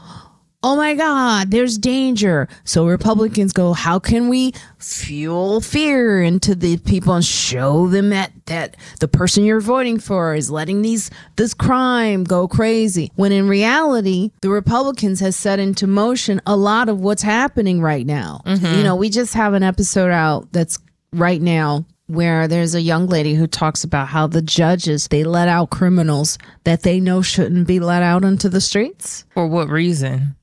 oh 0.66 0.76
my 0.76 0.96
God, 0.96 1.52
there's 1.52 1.78
danger. 1.78 2.48
So 2.64 2.88
Republicans 2.88 3.54
go, 3.54 3.74
how 3.74 4.00
can 4.00 4.30
we 4.30 4.52
fuel 4.80 5.62
fear 5.62 6.24
into 6.24 6.56
the 6.56 6.78
people 6.78 7.14
and 7.14 7.24
show 7.24 7.88
them 7.88 8.10
that, 8.10 8.32
that 8.48 8.76
the 9.00 9.08
person 9.08 9.44
you're 9.46 9.60
voting 9.60 10.00
for 10.00 10.34
is 10.34 10.50
letting 10.50 10.82
these, 10.82 11.12
this 11.36 11.54
crime 11.54 12.24
go 12.24 12.48
crazy. 12.48 13.12
When 13.14 13.32
in 13.32 13.48
reality, 13.48 14.32
the 14.42 14.50
Republicans 14.50 15.20
has 15.20 15.36
set 15.36 15.60
into 15.60 15.86
motion 15.86 16.42
a 16.48 16.58
lot 16.58 16.90
of 16.90 17.00
what's 17.00 17.22
happening 17.22 17.80
right 17.80 18.06
now. 18.06 18.42
Mm-hmm. 18.48 18.78
You 18.78 18.84
know, 18.84 18.96
we 18.96 19.12
just 19.12 19.36
have 19.36 19.54
an 19.54 19.62
episode 19.62 20.10
out 20.10 20.52
that's 20.52 20.80
right 21.14 21.44
now 21.44 21.86
where 22.08 22.48
there's 22.48 22.74
a 22.74 22.82
young 22.82 23.06
lady 23.06 23.36
who 23.36 23.46
talks 23.46 23.84
about 23.84 24.08
how 24.08 24.26
the 24.26 24.42
judges 24.42 25.10
they 25.10 25.24
let 25.24 25.48
out 25.48 25.70
criminals 25.70 26.40
that 26.64 26.82
they 26.82 27.00
know 27.00 27.22
shouldn't 27.22 27.68
be 27.68 27.80
let 27.80 28.02
out 28.02 28.24
into 28.24 28.50
the 28.50 28.62
streets 28.62 29.26
for 29.36 29.46
what 29.46 29.70
reason 29.70 30.36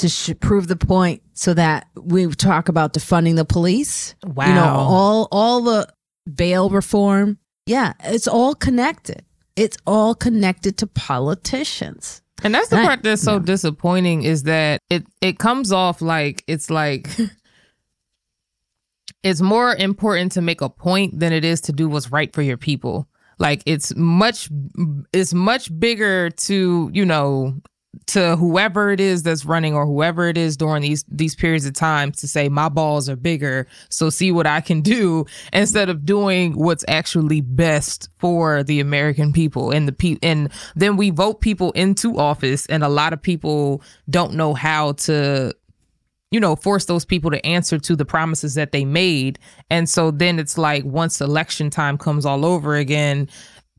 to 0.00 0.08
sh- 0.08 0.32
prove 0.40 0.68
the 0.68 0.76
point 0.76 1.22
so 1.34 1.54
that 1.54 1.88
we 1.96 2.26
talk 2.26 2.68
about 2.68 2.94
defunding 2.94 3.36
the 3.36 3.44
police. 3.44 4.14
Wow. 4.24 4.46
You 4.46 4.54
know, 4.54 4.66
all 4.66 5.28
all 5.30 5.62
the 5.62 5.88
bail 6.32 6.70
reform. 6.70 7.38
Yeah, 7.66 7.92
it's 8.04 8.26
all 8.26 8.54
connected. 8.54 9.24
It's 9.56 9.76
all 9.86 10.14
connected 10.14 10.78
to 10.78 10.86
politicians. 10.86 12.22
And 12.42 12.54
that's 12.54 12.68
the 12.68 12.76
part 12.76 13.02
that's 13.02 13.22
so 13.22 13.38
disappointing 13.38 14.22
is 14.22 14.44
that 14.44 14.80
it 14.88 15.06
it 15.20 15.38
comes 15.38 15.72
off 15.72 16.00
like 16.00 16.42
it's 16.46 16.70
like 16.70 17.08
it's 19.22 19.40
more 19.40 19.74
important 19.74 20.32
to 20.32 20.40
make 20.40 20.62
a 20.62 20.70
point 20.70 21.20
than 21.20 21.32
it 21.32 21.44
is 21.44 21.60
to 21.62 21.72
do 21.72 21.88
what's 21.88 22.10
right 22.10 22.32
for 22.32 22.42
your 22.42 22.56
people. 22.56 23.08
Like 23.38 23.62
it's 23.66 23.94
much 23.96 24.48
it's 25.12 25.34
much 25.34 25.78
bigger 25.78 26.30
to, 26.30 26.90
you 26.92 27.04
know, 27.04 27.60
to 28.06 28.36
whoever 28.36 28.90
it 28.90 29.00
is 29.00 29.22
that's 29.22 29.44
running 29.44 29.74
or 29.74 29.84
whoever 29.84 30.28
it 30.28 30.36
is 30.36 30.56
during 30.56 30.82
these 30.82 31.04
these 31.08 31.34
periods 31.34 31.66
of 31.66 31.74
time 31.74 32.12
to 32.12 32.28
say 32.28 32.48
my 32.48 32.68
balls 32.68 33.08
are 33.08 33.16
bigger 33.16 33.66
so 33.88 34.08
see 34.08 34.30
what 34.30 34.46
i 34.46 34.60
can 34.60 34.80
do 34.80 35.24
instead 35.52 35.88
of 35.88 36.04
doing 36.04 36.52
what's 36.52 36.84
actually 36.86 37.40
best 37.40 38.08
for 38.18 38.62
the 38.62 38.78
american 38.78 39.32
people 39.32 39.70
and 39.70 39.88
the 39.88 39.92
pe- 39.92 40.18
and 40.22 40.52
then 40.76 40.96
we 40.96 41.10
vote 41.10 41.40
people 41.40 41.72
into 41.72 42.18
office 42.18 42.64
and 42.66 42.84
a 42.84 42.88
lot 42.88 43.12
of 43.12 43.20
people 43.20 43.82
don't 44.08 44.34
know 44.34 44.54
how 44.54 44.92
to 44.92 45.52
you 46.32 46.38
know, 46.38 46.54
force 46.54 46.84
those 46.84 47.04
people 47.04 47.30
to 47.30 47.44
answer 47.44 47.76
to 47.76 47.96
the 47.96 48.04
promises 48.04 48.54
that 48.54 48.70
they 48.70 48.84
made. 48.84 49.36
And 49.68 49.88
so 49.88 50.12
then 50.12 50.38
it's 50.38 50.56
like 50.56 50.84
once 50.84 51.20
election 51.20 51.70
time 51.70 51.98
comes 51.98 52.24
all 52.24 52.44
over 52.44 52.76
again, 52.76 53.28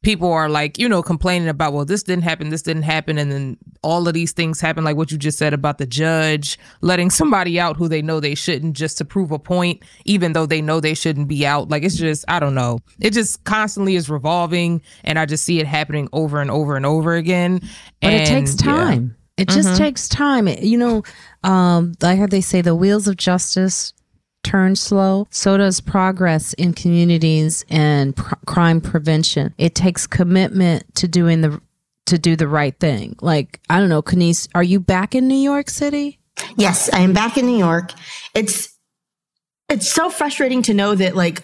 people 0.04 0.32
are 0.32 0.50
like, 0.50 0.80
you 0.80 0.90
know, 0.90 1.04
complaining 1.04 1.48
about, 1.48 1.74
well, 1.74 1.86
this 1.86 2.04
didn't 2.04 2.24
happen, 2.24 2.50
this 2.50 2.64
didn't 2.64 2.84
happen. 2.84 3.18
And 3.18 3.32
then 3.32 3.58
all 3.84 4.08
of 4.08 4.14
these 4.14 4.32
things 4.32 4.60
happen, 4.60 4.84
like 4.84 4.96
what 4.98 5.12
you 5.12 5.18
just 5.18 5.38
said 5.38 5.54
about 5.54 5.78
the 5.78 5.86
judge 5.86 6.58
letting 6.82 7.10
somebody 7.10 7.60
out 7.60 7.78
who 7.78 7.88
they 7.88 8.02
know 8.02 8.20
they 8.20 8.36
shouldn't 8.36 8.76
just 8.76 8.98
to 8.98 9.06
prove 9.06 9.32
a 9.32 9.40
point, 9.40 9.84
even 10.06 10.34
though 10.34 10.46
they 10.46 10.62
know 10.62 10.80
they 10.80 10.96
shouldn't 10.96 11.28
be 11.28 11.46
out. 11.46 11.70
Like 11.70 11.84
it's 11.84 11.98
just, 11.98 12.26
I 12.28 12.40
don't 12.40 12.56
know. 12.56 12.80
It 13.00 13.14
just 13.14 13.44
constantly 13.44 13.96
is 13.96 14.10
revolving. 14.10 14.82
And 15.04 15.20
I 15.20 15.26
just 15.26 15.46
see 15.46 15.60
it 15.60 15.68
happening 15.68 16.10
over 16.14 16.42
and 16.42 16.50
over 16.50 16.76
and 16.76 16.86
over 16.86 17.16
again. 17.16 17.60
But 18.02 18.14
and, 18.14 18.24
it 18.24 18.26
takes 18.26 18.56
time. 18.56 19.16
Yeah. 19.38 19.44
It 19.44 19.50
just 19.50 19.70
mm-hmm. 19.70 19.78
takes 19.78 20.08
time. 20.08 20.48
You 20.48 20.78
know, 20.78 21.04
um, 21.44 21.94
I 22.04 22.16
heard 22.16 22.32
they 22.32 22.42
say 22.42 22.62
the 22.62 22.76
wheels 22.76 23.08
of 23.08 23.18
justice 23.18 23.94
turn 24.44 24.76
slow, 24.76 25.28
so 25.30 25.58
does 25.58 25.82
progress 25.82 26.54
in 26.54 26.74
communities 26.74 27.66
and 27.70 28.16
pr- 28.16 28.36
crime 28.46 28.82
prevention. 28.82 29.54
It 29.58 29.76
takes 29.76 30.08
commitment 30.08 30.94
to 30.96 31.08
doing 31.08 31.42
the 31.42 31.62
to 32.08 32.18
do 32.18 32.36
the 32.36 32.48
right 32.48 32.78
thing. 32.80 33.16
Like 33.22 33.60
I 33.70 33.80
don't 33.80 33.90
know, 33.90 34.02
Kenice, 34.02 34.48
are 34.56 34.64
you 34.64 34.80
back 34.80 35.16
in 35.16 35.28
New 35.28 35.36
York 35.36 35.70
City? 35.70 36.20
Yes, 36.58 36.90
I 36.92 37.00
am 37.00 37.14
back 37.14 37.38
in 37.38 37.46
New 37.46 37.58
York. 37.58 37.92
It's 38.34 38.78
it's 39.70 39.90
so 39.90 40.10
frustrating 40.10 40.62
to 40.64 40.74
know 40.74 40.96
that 40.96 41.16
like 41.16 41.44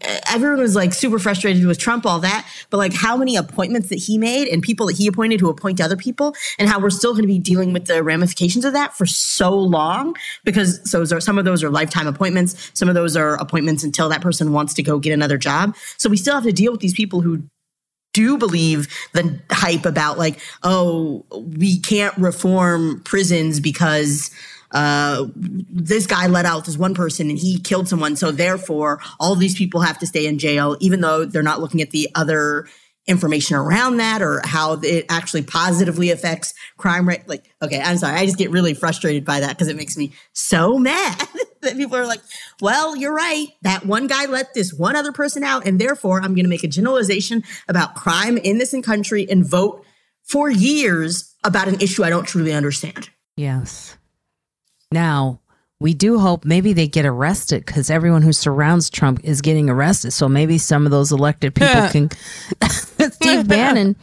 everyone 0.00 0.60
was 0.60 0.74
like 0.74 0.92
super 0.92 1.18
frustrated 1.18 1.64
with 1.64 1.78
Trump, 1.78 2.04
all 2.04 2.18
that, 2.20 2.48
but 2.70 2.78
like 2.78 2.92
how 2.92 3.16
many 3.16 3.36
appointments 3.36 3.88
that 3.88 3.98
he 3.98 4.18
made 4.18 4.48
and 4.48 4.62
people 4.62 4.86
that 4.86 4.96
he 4.96 5.06
appointed 5.06 5.38
to 5.38 5.48
appoint 5.48 5.80
other 5.80 5.96
people, 5.96 6.34
and 6.58 6.68
how 6.68 6.80
we're 6.80 6.90
still 6.90 7.12
going 7.12 7.22
to 7.22 7.28
be 7.28 7.38
dealing 7.38 7.72
with 7.72 7.86
the 7.86 8.02
ramifications 8.02 8.64
of 8.64 8.72
that 8.72 8.96
for 8.96 9.06
so 9.06 9.50
long 9.50 10.14
because 10.44 10.80
so 10.90 11.04
some 11.04 11.38
of 11.38 11.44
those 11.44 11.62
are 11.62 11.70
lifetime 11.70 12.06
appointments, 12.06 12.70
some 12.74 12.88
of 12.88 12.94
those 12.94 13.16
are 13.16 13.34
appointments 13.36 13.84
until 13.84 14.08
that 14.08 14.20
person 14.20 14.52
wants 14.52 14.74
to 14.74 14.82
go 14.82 14.98
get 14.98 15.12
another 15.12 15.38
job. 15.38 15.74
So 15.96 16.08
we 16.08 16.16
still 16.16 16.34
have 16.34 16.44
to 16.44 16.52
deal 16.52 16.72
with 16.72 16.80
these 16.80 16.94
people 16.94 17.20
who 17.20 17.42
do 18.12 18.38
believe 18.38 18.86
the 19.12 19.40
hype 19.50 19.84
about 19.84 20.18
like, 20.18 20.40
oh, 20.62 21.24
we 21.56 21.80
can't 21.80 22.16
reform 22.16 23.02
prisons 23.04 23.58
because 23.60 24.30
uh, 24.74 25.26
this 25.36 26.06
guy 26.06 26.26
let 26.26 26.44
out 26.44 26.64
this 26.64 26.76
one 26.76 26.94
person 26.94 27.30
and 27.30 27.38
he 27.38 27.58
killed 27.60 27.88
someone. 27.88 28.16
So 28.16 28.32
therefore, 28.32 29.00
all 29.20 29.36
these 29.36 29.56
people 29.56 29.80
have 29.80 29.98
to 30.00 30.06
stay 30.06 30.26
in 30.26 30.38
jail, 30.38 30.76
even 30.80 31.00
though 31.00 31.24
they're 31.24 31.42
not 31.42 31.60
looking 31.60 31.80
at 31.80 31.90
the 31.90 32.08
other 32.14 32.66
information 33.06 33.56
around 33.56 33.98
that 33.98 34.22
or 34.22 34.40
how 34.44 34.80
it 34.82 35.06
actually 35.10 35.42
positively 35.42 36.10
affects 36.10 36.54
crime 36.76 37.06
rate. 37.06 37.28
Like, 37.28 37.44
okay, 37.62 37.80
I'm 37.80 37.98
sorry. 37.98 38.18
I 38.18 38.24
just 38.24 38.38
get 38.38 38.50
really 38.50 38.74
frustrated 38.74 39.24
by 39.24 39.40
that 39.40 39.50
because 39.50 39.68
it 39.68 39.76
makes 39.76 39.96
me 39.96 40.12
so 40.32 40.78
mad 40.78 41.22
that 41.62 41.76
people 41.76 41.96
are 41.96 42.06
like, 42.06 42.20
well, 42.60 42.96
you're 42.96 43.14
right. 43.14 43.48
That 43.62 43.86
one 43.86 44.06
guy 44.06 44.26
let 44.26 44.54
this 44.54 44.72
one 44.72 44.96
other 44.96 45.12
person 45.12 45.44
out. 45.44 45.66
And 45.66 45.80
therefore, 45.80 46.20
I'm 46.20 46.34
going 46.34 46.44
to 46.44 46.50
make 46.50 46.64
a 46.64 46.68
generalization 46.68 47.44
about 47.68 47.94
crime 47.94 48.38
in 48.38 48.58
this 48.58 48.74
country 48.82 49.26
and 49.30 49.48
vote 49.48 49.84
for 50.24 50.50
years 50.50 51.34
about 51.44 51.68
an 51.68 51.80
issue 51.80 52.02
I 52.02 52.10
don't 52.10 52.26
truly 52.26 52.52
understand. 52.52 53.10
Yes. 53.36 53.96
Now, 54.94 55.40
we 55.80 55.92
do 55.92 56.18
hope 56.18 56.44
maybe 56.44 56.72
they 56.72 56.86
get 56.86 57.04
arrested 57.04 57.66
because 57.66 57.90
everyone 57.90 58.22
who 58.22 58.32
surrounds 58.32 58.88
Trump 58.88 59.20
is 59.24 59.42
getting 59.42 59.68
arrested. 59.68 60.12
So 60.12 60.28
maybe 60.28 60.56
some 60.56 60.86
of 60.86 60.92
those 60.92 61.12
elected 61.12 61.54
people 61.54 61.88
can. 61.88 62.10
Steve 63.10 63.48
Bannon 63.48 63.96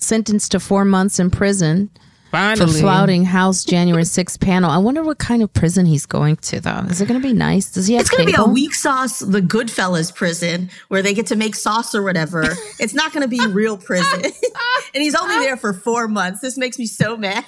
sentenced 0.00 0.52
to 0.52 0.60
four 0.60 0.86
months 0.86 1.20
in 1.20 1.30
prison 1.30 1.90
Finally. 2.30 2.72
for 2.72 2.78
flouting 2.78 3.24
House 3.26 3.62
January 3.62 4.04
6th 4.04 4.40
panel. 4.40 4.70
I 4.70 4.78
wonder 4.78 5.02
what 5.02 5.18
kind 5.18 5.42
of 5.42 5.52
prison 5.52 5.84
he's 5.84 6.06
going 6.06 6.36
to, 6.36 6.60
though. 6.60 6.84
Is 6.88 7.02
it 7.02 7.06
going 7.06 7.20
to 7.20 7.26
be 7.26 7.34
nice? 7.34 7.70
Does 7.70 7.86
he 7.86 7.94
have 7.94 8.00
It's 8.00 8.10
going 8.10 8.26
to 8.26 8.32
be 8.32 8.42
a 8.42 8.46
weak 8.46 8.74
sauce, 8.74 9.18
the 9.18 9.42
Goodfellas 9.42 10.14
prison, 10.14 10.70
where 10.88 11.02
they 11.02 11.12
get 11.12 11.26
to 11.26 11.36
make 11.36 11.54
sauce 11.54 11.94
or 11.94 12.02
whatever. 12.02 12.42
it's 12.80 12.94
not 12.94 13.12
going 13.12 13.22
to 13.22 13.28
be 13.28 13.46
real 13.46 13.76
prison. 13.76 14.22
and 14.94 15.02
he's 15.02 15.14
only 15.14 15.36
there 15.36 15.58
for 15.58 15.74
four 15.74 16.08
months. 16.08 16.40
This 16.40 16.56
makes 16.56 16.78
me 16.78 16.86
so 16.86 17.16
mad. 17.18 17.44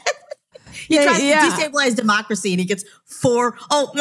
He 0.73 0.97
yeah, 0.97 1.05
tries 1.05 1.23
yeah. 1.23 1.41
to 1.41 1.63
destabilize 1.63 1.97
democracy 1.97 2.53
and 2.53 2.61
he 2.61 2.67
gets 2.67 2.85
four, 3.05 3.57
oh, 3.71 3.93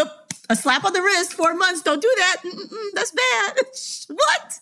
a 0.49 0.55
slap 0.55 0.84
on 0.84 0.93
the 0.93 1.01
wrist, 1.01 1.34
four 1.34 1.53
months. 1.53 1.82
Don't 1.82 2.01
do 2.01 2.13
that. 2.17 2.38
Mm-mm, 2.43 2.88
that's 2.93 3.11
bad. 3.11 3.57
what? 4.15 4.59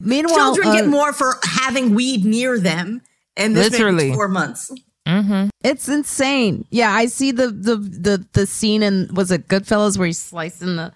Meanwhile, 0.00 0.36
children 0.36 0.68
uh, 0.68 0.74
get 0.74 0.88
more 0.88 1.12
for 1.12 1.34
having 1.42 1.94
weed 1.94 2.24
near 2.24 2.58
them, 2.58 3.02
and 3.36 3.56
this 3.56 3.70
literally 3.70 4.12
four 4.12 4.28
months. 4.28 4.70
Mm-hmm. 5.06 5.48
It's 5.62 5.88
insane. 5.88 6.66
Yeah, 6.70 6.92
I 6.92 7.06
see 7.06 7.30
the 7.30 7.48
the 7.48 7.76
the 7.76 8.26
the 8.32 8.46
scene 8.46 8.82
in 8.82 9.08
was 9.14 9.30
it 9.30 9.48
Goodfellas 9.48 9.96
where 9.96 10.06
he's 10.06 10.20
slicing 10.20 10.76
the 10.76 10.92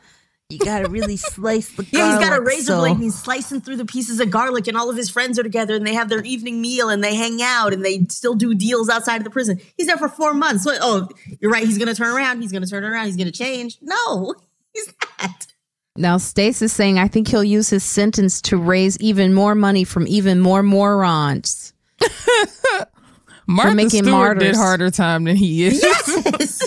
you 0.51 0.59
gotta 0.59 0.89
really 0.89 1.17
slice 1.17 1.69
the 1.71 1.85
garlic. 1.85 1.93
Yeah, 1.93 2.19
he's 2.19 2.29
got 2.29 2.39
a 2.39 2.43
razor 2.43 2.73
so. 2.73 2.79
blade 2.79 2.93
and 2.93 3.03
he's 3.03 3.19
slicing 3.19 3.61
through 3.61 3.77
the 3.77 3.85
pieces 3.85 4.21
of 4.21 4.31
garlic, 4.31 4.67
and 4.67 4.77
all 4.77 4.91
of 4.91 4.97
his 4.97 5.09
friends 5.11 5.39
are 5.39 5.43
together 5.43 5.75
and 5.75 5.87
they 5.87 5.95
have 5.95 6.09
their 6.09 6.23
evening 6.23 6.61
meal 6.61 6.89
and 6.89 7.03
they 7.03 7.15
hang 7.15 7.41
out 7.43 7.73
and 7.73 7.85
they 7.85 8.05
still 8.11 8.35
do 8.35 8.55
deals 8.55 8.89
outside 8.89 9.17
of 9.19 9.25
the 9.25 9.31
prison. 9.31 9.61
He's 9.77 9.87
there 9.87 9.97
for 9.97 10.09
four 10.09 10.35
months. 10.35 10.67
What, 10.67 10.79
oh, 10.81 11.09
you're 11.41 11.51
right. 11.51 11.65
He's 11.65 11.79
gonna 11.79 11.95
turn 11.95 12.15
around. 12.15 12.43
He's 12.43 12.53
gonna 12.53 12.67
turn 12.67 12.85
around. 12.85 13.07
He's 13.07 13.17
gonna 13.17 13.31
change. 13.31 13.79
No, 13.81 14.35
he's 14.73 14.93
not. 15.21 15.47
Now, 15.97 16.17
Stace 16.17 16.63
is 16.63 16.73
saying, 16.73 16.99
I 16.99 17.09
think 17.09 17.29
he'll 17.29 17.45
use 17.45 17.69
his 17.69 17.85
sentence 17.85 18.41
to 18.43 18.57
raise 18.57 18.99
even 19.01 19.35
more 19.35 19.55
money 19.55 19.85
from 19.85 20.07
even 20.07 20.41
more 20.41 20.63
morons. 20.63 21.75
Martha 23.47 23.91
Stewart 23.91 24.07
martyrs. 24.07 24.43
did 24.43 24.55
harder 24.57 24.91
time 24.91 25.25
than 25.25 25.37
he 25.37 25.65
is. 25.65 25.83
Yes. 25.83 26.63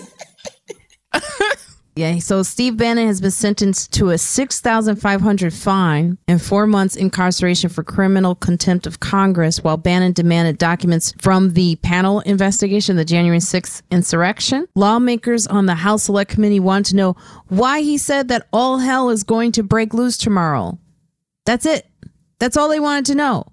Yeah, 1.96 2.18
so 2.18 2.41
Steve 2.41 2.76
Bannon 2.76 3.06
has 3.06 3.22
been 3.22 3.30
sentenced 3.30 3.94
to 3.94 4.10
a 4.10 4.18
6,500 4.18 5.54
fine 5.54 6.18
and 6.28 6.41
4 6.41 6.66
months 6.66 6.96
incarceration 6.96 7.70
for 7.70 7.84
criminal 7.84 8.34
contempt 8.34 8.88
of 8.88 9.00
Congress 9.00 9.64
while 9.64 9.78
Bannon 9.78 10.12
demanded 10.12 10.58
documents 10.58 11.14
from 11.22 11.54
the 11.54 11.76
panel 11.78 12.22
investigation, 12.22 12.96
the 12.96 13.06
January 13.06 13.38
6th 13.38 13.84
insurrection. 13.91 14.66
Lawmakers 14.74 15.46
on 15.46 15.68
the 15.68 15.76
House 15.76 16.02
Select 16.04 16.32
Committee 16.32 16.60
want 16.60 16.88
to 16.88 16.96
know 16.96 17.16
why 17.50 17.82
he 17.82 18.00
said 18.00 18.28
that 18.30 18.48
all 18.52 18.80
hell 18.80 19.12
is 19.12 19.24
going 19.24 19.52
to 19.52 19.62
break 19.62 19.94
loose 19.94 20.18
tomorrow. 20.18 20.80
That's 21.46 21.68
it. 21.68 21.86
That's 22.39 22.58
all 22.58 22.70
they 22.70 22.80
wanted 22.80 23.06
to 23.06 23.14
know. 23.14 23.46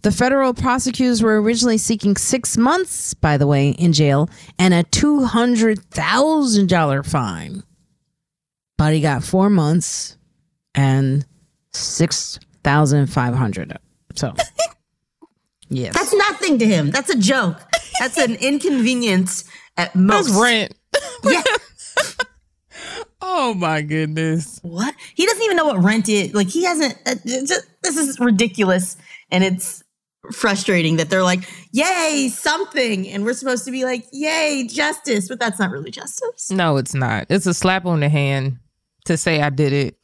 The 0.00 0.10
federal 0.10 0.54
prosecutors 0.54 1.22
were 1.22 1.42
originally 1.42 1.76
seeking 1.76 2.16
six 2.16 2.56
months, 2.56 3.12
by 3.12 3.36
the 3.36 3.46
way, 3.46 3.72
in 3.72 3.92
jail 3.92 4.30
and 4.58 4.72
a 4.72 4.84
$200,000 4.84 7.06
fine 7.06 7.62
but 8.76 8.92
he 8.92 9.00
got 9.00 9.22
four 9.22 9.50
months 9.50 10.16
and 10.74 11.24
six 11.72 12.38
thousand 12.62 13.06
five 13.06 13.34
hundred. 13.34 13.76
So, 14.14 14.34
yes, 15.68 15.94
that's 15.94 16.14
nothing 16.14 16.58
to 16.58 16.66
him. 16.66 16.90
That's 16.90 17.10
a 17.10 17.18
joke. 17.18 17.60
That's 17.98 18.18
an 18.18 18.34
inconvenience 18.40 19.44
at 19.76 19.94
most. 19.94 20.28
That's 20.28 20.40
rent. 20.40 20.74
yeah. 21.24 21.42
oh 23.20 23.54
my 23.54 23.82
goodness. 23.82 24.60
What? 24.62 24.94
He 25.14 25.26
doesn't 25.26 25.42
even 25.42 25.56
know 25.56 25.66
what 25.66 25.82
rent 25.82 26.08
is. 26.08 26.34
Like 26.34 26.48
he 26.48 26.64
hasn't. 26.64 26.96
Uh, 27.06 27.14
just, 27.24 27.66
this 27.82 27.96
is 27.96 28.18
ridiculous, 28.18 28.96
and 29.30 29.44
it's 29.44 29.82
frustrating 30.32 30.96
that 30.96 31.10
they're 31.10 31.22
like, 31.22 31.48
"Yay, 31.72 32.28
something," 32.32 33.08
and 33.08 33.24
we're 33.24 33.34
supposed 33.34 33.64
to 33.66 33.70
be 33.70 33.84
like, 33.84 34.06
"Yay, 34.12 34.66
justice," 34.68 35.28
but 35.28 35.38
that's 35.38 35.58
not 35.58 35.70
really 35.70 35.90
justice. 35.90 36.50
No, 36.50 36.76
it's 36.76 36.94
not. 36.94 37.26
It's 37.28 37.46
a 37.46 37.54
slap 37.54 37.84
on 37.84 38.00
the 38.00 38.08
hand 38.08 38.58
to 39.04 39.16
say 39.16 39.40
I 39.40 39.50
did 39.50 39.72
it. 39.72 39.96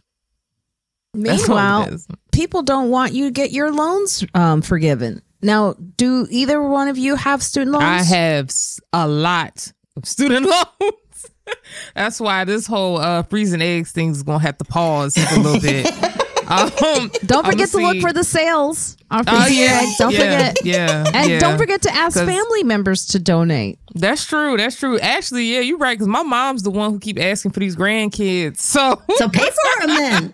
Meanwhile, 1.13 1.99
people 2.33 2.63
don't 2.63 2.91
want 2.91 3.13
you 3.13 3.27
to 3.27 3.31
get 3.31 3.51
your 3.51 3.73
loans 3.73 4.25
um, 4.35 4.63
forgiven. 4.63 5.23
Now, 5.43 5.75
do 5.97 6.27
either 6.31 6.63
one 6.63 6.89
of 6.89 6.99
you 6.99 7.17
have 7.17 7.43
student 7.43 7.73
loans? 7.73 7.85
I 7.85 8.03
have 8.03 8.51
a 8.93 9.09
lot 9.09 9.73
of 9.97 10.07
student 10.07 10.47
loans. 10.81 10.95
That's 11.95 12.21
why 12.21 12.45
this 12.45 12.67
whole 12.67 12.99
uh, 12.99 13.23
freezing 13.25 13.63
eggs 13.63 13.91
thing 13.91 14.11
is 14.11 14.23
gonna 14.23 14.39
have 14.39 14.59
to 14.59 14.65
pause 14.65 15.17
a 15.17 15.41
little 15.41 15.61
bit. 15.61 15.87
Um, 16.51 16.71
don't 17.27 17.47
forget 17.47 17.71
to 17.71 17.79
look 17.79 18.01
for 18.01 18.13
the 18.13 18.25
sales. 18.25 18.97
Oh 19.11 19.23
yeah, 19.49 19.87
don't 19.99 20.13
yeah, 20.13 20.19
forget. 20.19 20.65
Yeah, 20.65 21.05
and 21.15 21.31
yeah. 21.31 21.39
don't 21.39 21.59
forget 21.59 21.83
to 21.83 21.93
ask 21.93 22.17
family 22.19 22.65
members 22.65 23.07
to 23.07 23.19
donate. 23.19 23.79
That's 23.95 24.25
true. 24.25 24.57
That's 24.57 24.79
true. 24.79 24.99
Actually, 24.99 25.45
yeah, 25.45 25.61
you're 25.61 25.79
right. 25.79 25.95
Because 25.95 26.09
my 26.09 26.23
mom's 26.23 26.63
the 26.63 26.71
one 26.71 26.91
who 26.91 26.99
keep 26.99 27.19
asking 27.21 27.53
for 27.53 27.61
these 27.61 27.77
grandkids. 27.77 28.59
So, 28.59 29.01
so 29.17 29.29
pay 29.29 29.49
for 29.49 29.87
them 29.87 29.97
then. 29.97 30.33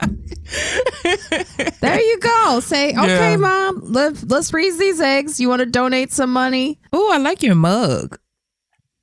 there 1.80 2.00
you 2.00 2.18
go. 2.18 2.60
Say, 2.60 2.90
okay, 2.90 3.30
yeah. 3.32 3.36
mom, 3.36 3.80
let, 3.84 4.28
let's 4.28 4.50
freeze 4.50 4.78
these 4.78 5.00
eggs. 5.00 5.40
You 5.40 5.48
want 5.48 5.60
to 5.60 5.66
donate 5.66 6.12
some 6.12 6.32
money? 6.32 6.78
Oh, 6.92 7.12
I 7.12 7.18
like 7.18 7.42
your 7.42 7.54
mug. 7.54 8.18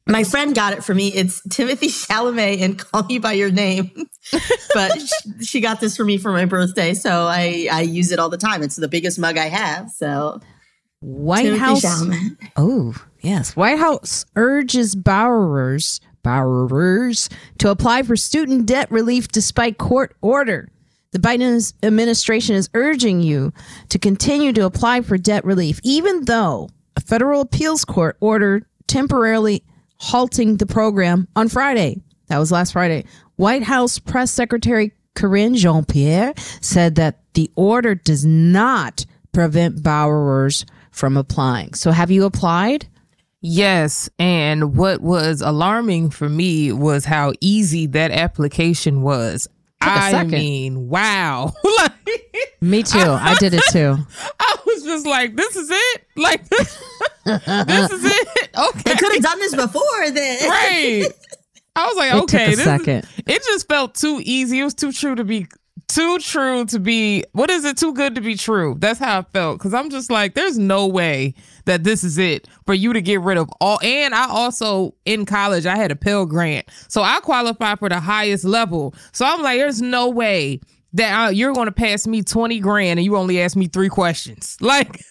My 0.10 0.24
friend 0.24 0.56
got 0.56 0.74
it 0.74 0.84
for 0.84 0.96
me. 0.96 1.10
It's 1.10 1.42
Timothy 1.50 1.88
Chalamet 1.88 2.62
and 2.62 2.80
Call 2.80 3.04
Me 3.04 3.20
by 3.20 3.34
Your 3.34 3.52
Name. 3.52 3.92
but 4.74 5.00
she, 5.00 5.46
she, 5.46 5.62
got 5.62 5.80
this 5.80 5.96
for 5.96 6.04
me 6.04 6.18
for 6.18 6.32
my 6.32 6.46
birthday, 6.46 6.94
so 6.96 7.28
I 7.28 7.68
I 7.72 7.82
use 7.82 8.12
it 8.12 8.20
all 8.20 8.30
the 8.30 8.38
time. 8.38 8.64
It's 8.64 8.76
the 8.76 8.88
biggest 8.88 9.20
mug 9.20 9.38
I 9.38 9.46
have. 9.46 9.92
So 9.92 10.42
White 11.02 11.46
Timothée 11.46 11.58
House. 11.58 11.86
Chalamet. 11.86 12.38
Oh 12.58 12.96
yes, 13.22 13.56
White 13.56 13.78
House 13.78 14.26
urges 14.36 14.96
borrowers 14.96 16.02
borrowers 16.24 17.30
to 17.60 17.70
apply 17.70 18.04
for 18.04 18.16
student 18.16 18.66
debt 18.66 18.92
relief 18.92 19.28
despite 19.28 19.78
court 19.78 20.16
order. 20.22 20.70
The 21.12 21.20
Biden 21.20 21.74
administration 21.82 22.56
is 22.56 22.70
urging 22.74 23.22
you 23.22 23.54
to 23.90 23.98
continue 23.98 24.54
to 24.54 24.66
apply 24.66 25.02
for 25.02 25.18
debt 25.18 25.46
relief, 25.46 25.80
even 25.84 26.26
though 26.26 26.70
a 26.96 27.02
federal 27.02 27.42
appeals 27.42 27.86
court 27.86 28.18
ordered 28.20 28.66
temporarily 28.88 29.64
halting 30.00 30.58
the 30.58 30.66
program 30.66 31.28
on 31.36 31.50
Friday. 31.50 32.02
That 32.28 32.38
was 32.38 32.52
last 32.52 32.74
Friday. 32.74 33.06
White 33.36 33.64
House 33.64 34.00
Press 34.00 34.32
Secretary 34.32 34.94
Karine 35.16 35.56
Jean 35.56 35.86
Pierre 35.86 36.34
said 36.62 36.96
that 36.96 37.20
the 37.34 37.52
order 37.56 37.96
does 37.96 38.26
not 38.26 39.06
prevent 39.32 39.84
borrowers 39.84 40.66
from 40.92 41.18
applying. 41.18 41.74
So, 41.74 41.92
have 41.92 42.12
you 42.12 42.26
applied? 42.26 42.88
Yes. 43.42 44.10
And 44.20 44.76
what 44.76 45.02
was 45.02 45.42
alarming 45.42 46.10
for 46.10 46.28
me 46.28 46.72
was 46.72 47.06
how 47.06 47.34
easy 47.40 47.88
that 47.88 48.12
application 48.12 49.02
was. 49.02 49.48
I 49.82 50.24
mean, 50.26 50.90
wow. 50.90 51.54
me 52.62 52.84
too. 52.84 53.00
I, 53.00 53.32
I, 53.32 53.36
did 53.36 53.54
it 53.54 53.64
too. 53.72 53.96
I 54.40 54.56
was 54.66 54.84
just 54.84 55.06
like, 55.06 55.36
this 55.36 55.56
is 55.56 55.70
it? 55.72 56.08
Like, 56.16 56.48
this 56.50 57.92
is 57.92 58.06
it? 58.06 58.50
Okay. 58.58 58.82
They 58.86 58.96
could 58.96 59.14
have 59.14 59.24
done 59.24 59.40
this 59.40 59.56
before 59.56 60.12
then. 60.12 60.50
Right. 60.50 61.06
I 61.76 61.88
was 61.88 61.96
like, 61.98 62.14
it 62.14 62.24
okay. 62.24 62.50
Took 62.52 62.60
a 62.60 62.64
second. 62.64 62.98
Is, 63.00 63.24
it 63.28 63.44
just 63.46 63.68
felt 63.68 63.96
too 63.96 64.20
easy. 64.24 64.60
It 64.60 64.64
was 64.64 64.74
too 64.74 64.92
true 64.92 65.16
to 65.16 65.24
be 65.24 65.48
too 65.90 66.20
true 66.20 66.66
to 66.66 66.80
be 66.80 67.24
what 67.34 67.50
is 67.50 67.66
it 67.66 67.76
too 67.78 67.94
good 67.94 68.16
to 68.16 68.22
be 68.22 68.36
true? 68.36 68.76
That's 68.78 69.00
how 69.00 69.20
i 69.20 69.22
felt. 69.24 69.58
Because 69.58 69.74
i'm 69.74 69.90
just 69.90 70.10
like 70.10 70.36
there's 70.36 70.58
no 70.58 70.88
way 70.88 71.34
that 71.66 71.84
this 71.84 72.04
is 72.04 72.18
it 72.18 72.48
for 72.66 72.74
you 72.74 72.94
to 72.94 73.02
get 73.02 73.22
rid 73.22 73.38
of 73.38 73.50
all 73.60 73.80
and 73.84 74.16
i 74.16 74.28
also 74.30 74.96
in 75.06 75.26
college 75.26 75.66
i 75.66 75.76
had 75.76 75.92
a 75.92 75.96
pell 75.96 76.26
grant. 76.26 76.70
So 76.88 77.02
i 77.02 77.20
qualified 77.22 77.80
for 77.80 77.90
the 77.90 78.00
highest 78.00 78.46
level. 78.46 78.94
So 79.12 79.26
i'm 79.26 79.42
like 79.42 79.60
there's 79.60 79.82
no 79.82 80.10
way 80.10 80.62
that 80.94 81.14
I, 81.14 81.30
you're 81.32 81.54
going 81.54 81.68
to 81.68 81.72
pass 81.72 82.08
me 82.08 82.24
20 82.24 82.60
grand 82.60 83.00
and 83.00 83.06
you 83.06 83.16
only 83.16 83.42
ask 83.42 83.56
me 83.56 83.68
three 83.68 83.90
questions. 83.90 84.58
Like 84.62 85.02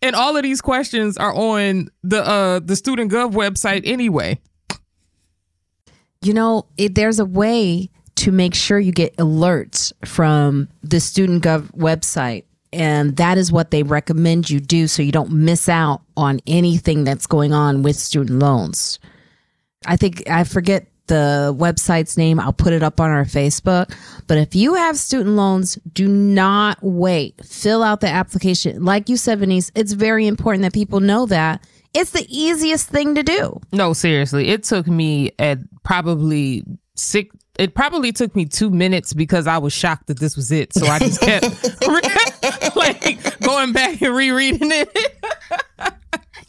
and 0.00 0.14
all 0.14 0.36
of 0.36 0.42
these 0.42 0.60
questions 0.60 1.16
are 1.16 1.34
on 1.34 1.88
the 2.02 2.24
uh 2.24 2.60
the 2.60 2.76
student 2.76 3.10
gov 3.10 3.32
website 3.32 3.82
anyway. 3.84 4.38
You 6.22 6.34
know 6.34 6.66
it, 6.76 6.94
there's 6.94 7.18
a 7.18 7.24
way 7.24 7.90
to 8.16 8.32
make 8.32 8.54
sure 8.54 8.78
you 8.78 8.92
get 8.92 9.16
alerts 9.16 9.92
from 10.04 10.68
the 10.82 11.00
student 11.00 11.42
gov 11.42 11.70
website. 11.72 12.44
And 12.72 13.16
that 13.18 13.38
is 13.38 13.52
what 13.52 13.70
they 13.70 13.82
recommend 13.82 14.50
you 14.50 14.58
do 14.58 14.88
so 14.88 15.02
you 15.02 15.12
don't 15.12 15.30
miss 15.30 15.68
out 15.68 16.02
on 16.16 16.40
anything 16.46 17.04
that's 17.04 17.26
going 17.26 17.52
on 17.52 17.82
with 17.82 17.96
student 17.96 18.40
loans. 18.40 18.98
I 19.86 19.96
think 19.96 20.28
i 20.28 20.44
forget 20.44 20.86
the 21.06 21.54
website's 21.58 22.16
name. 22.16 22.40
I'll 22.40 22.52
put 22.52 22.72
it 22.72 22.82
up 22.82 23.00
on 23.00 23.10
our 23.10 23.24
facebook. 23.24 23.94
But 24.26 24.38
if 24.38 24.54
you 24.54 24.74
have 24.74 24.96
student 24.96 25.36
loans 25.36 25.78
do 25.92 26.08
not 26.08 26.78
wait. 26.82 27.44
Fill 27.44 27.82
out 27.82 28.00
the 28.00 28.08
application. 28.08 28.84
Like 28.84 29.08
you 29.08 29.16
said 29.16 29.40
Veniece, 29.40 29.70
it's 29.74 29.92
very 29.92 30.26
important 30.26 30.62
that 30.62 30.72
people 30.72 31.00
know 31.00 31.26
that. 31.26 31.66
It's 31.92 32.10
the 32.10 32.26
easiest 32.28 32.88
thing 32.88 33.14
to 33.14 33.22
do. 33.22 33.60
No 33.70 33.92
seriously. 33.92 34.48
It 34.48 34.64
took 34.64 34.86
me 34.86 35.30
at 35.38 35.58
probably 35.84 36.64
six 36.96 37.34
it 37.58 37.74
probably 37.74 38.12
took 38.12 38.34
me 38.34 38.46
two 38.46 38.70
minutes 38.70 39.12
because 39.12 39.46
I 39.46 39.58
was 39.58 39.72
shocked 39.72 40.08
that 40.08 40.18
this 40.18 40.36
was 40.36 40.50
it. 40.50 40.72
So 40.72 40.86
I 40.86 40.98
just 40.98 41.20
kept 41.20 41.44
like 42.76 43.40
going 43.40 43.72
back 43.72 44.02
and 44.02 44.14
rereading 44.14 44.70
it. 44.72 44.90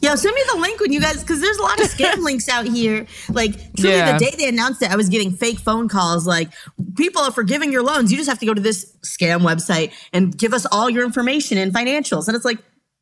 Yo, 0.00 0.14
send 0.14 0.34
me 0.34 0.42
the 0.52 0.58
link 0.58 0.80
when 0.80 0.92
you 0.92 1.00
guys, 1.00 1.20
because 1.20 1.40
there's 1.40 1.56
a 1.56 1.62
lot 1.62 1.80
of 1.80 1.86
scam 1.88 2.18
links 2.18 2.48
out 2.48 2.66
here. 2.66 3.06
Like, 3.30 3.52
truly, 3.74 3.96
yeah. 3.96 4.16
the 4.16 4.24
day 4.24 4.34
they 4.36 4.48
announced 4.48 4.82
it, 4.82 4.90
I 4.90 4.96
was 4.96 5.08
getting 5.08 5.32
fake 5.32 5.58
phone 5.58 5.88
calls 5.88 6.26
like, 6.26 6.50
people 6.96 7.22
are 7.22 7.32
forgiving 7.32 7.72
your 7.72 7.82
loans. 7.82 8.10
You 8.10 8.18
just 8.18 8.28
have 8.28 8.38
to 8.40 8.46
go 8.46 8.52
to 8.52 8.60
this 8.60 8.94
scam 9.02 9.40
website 9.40 9.92
and 10.12 10.36
give 10.36 10.52
us 10.52 10.66
all 10.70 10.90
your 10.90 11.04
information 11.04 11.56
and 11.56 11.72
financials. 11.72 12.28
And 12.28 12.36
it's 12.36 12.44
like, 12.44 12.58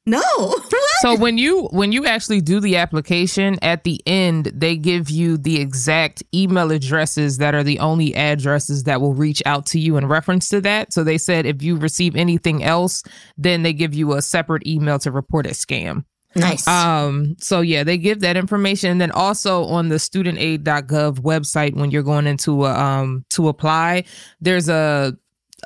no. 0.07 0.55
so 1.01 1.17
when 1.17 1.39
you 1.39 1.65
when 1.69 1.93
you 1.93 2.05
actually 2.07 2.41
do 2.41 2.61
the 2.61 2.77
application 2.77 3.59
at 3.63 3.85
the 3.85 4.03
end 4.07 4.53
they 4.55 4.77
give 4.77 5.09
you 5.09 5.39
the 5.39 5.61
exact 5.61 6.23
email 6.35 6.71
addresses 6.71 7.39
that 7.39 7.55
are 7.55 7.63
the 7.63 7.79
only 7.79 8.15
addresses 8.15 8.85
that 8.85 9.01
will 9.01 9.15
reach 9.15 9.43
out 9.47 9.65
to 9.67 9.79
you 9.79 9.97
in 9.97 10.07
reference 10.07 10.49
to 10.51 10.61
that. 10.61 10.93
So 10.93 11.05
they 11.05 11.19
said 11.19 11.47
if 11.47 11.63
you 11.63 11.77
receive 11.77 12.17
anything 12.17 12.63
else, 12.63 13.03
then 13.39 13.63
they 13.63 13.73
give 13.73 13.95
you 13.95 14.13
a 14.13 14.23
separate 14.23 14.67
email 14.67 14.99
to 15.01 15.11
report 15.11 15.47
a 15.47 15.51
scam. 15.51 16.05
Nice. 16.37 16.67
Um, 16.67 17.37
so 17.39 17.61
yeah, 17.61 17.85
they 17.85 17.97
give 17.97 18.21
that 18.21 18.37
information. 18.37 18.91
And 18.91 19.01
then 19.01 19.13
also 19.13 19.65
on 19.65 19.89
the 19.89 19.97
studentaid.gov 19.97 21.21
website, 21.21 21.77
when 21.77 21.91
you're 21.91 22.03
going 22.03 22.27
into 22.27 22.65
a, 22.65 22.75
um 22.75 23.25
to 23.31 23.49
apply, 23.49 24.05
there's 24.41 24.69
a 24.69 25.17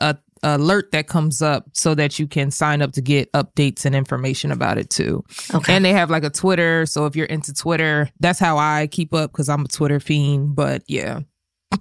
a 0.00 0.16
alert 0.42 0.92
that 0.92 1.06
comes 1.06 1.42
up 1.42 1.64
so 1.72 1.94
that 1.94 2.18
you 2.18 2.26
can 2.26 2.50
sign 2.50 2.82
up 2.82 2.92
to 2.92 3.00
get 3.00 3.30
updates 3.32 3.84
and 3.84 3.94
information 3.94 4.50
about 4.50 4.78
it 4.78 4.90
too. 4.90 5.24
Okay. 5.54 5.74
And 5.74 5.84
they 5.84 5.92
have 5.92 6.10
like 6.10 6.24
a 6.24 6.30
Twitter. 6.30 6.86
So 6.86 7.06
if 7.06 7.16
you're 7.16 7.26
into 7.26 7.52
Twitter, 7.52 8.08
that's 8.20 8.38
how 8.38 8.58
I 8.58 8.88
keep 8.88 9.14
up 9.14 9.32
because 9.32 9.48
I'm 9.48 9.64
a 9.64 9.68
Twitter 9.68 10.00
fiend. 10.00 10.54
But 10.54 10.82
yeah. 10.86 11.20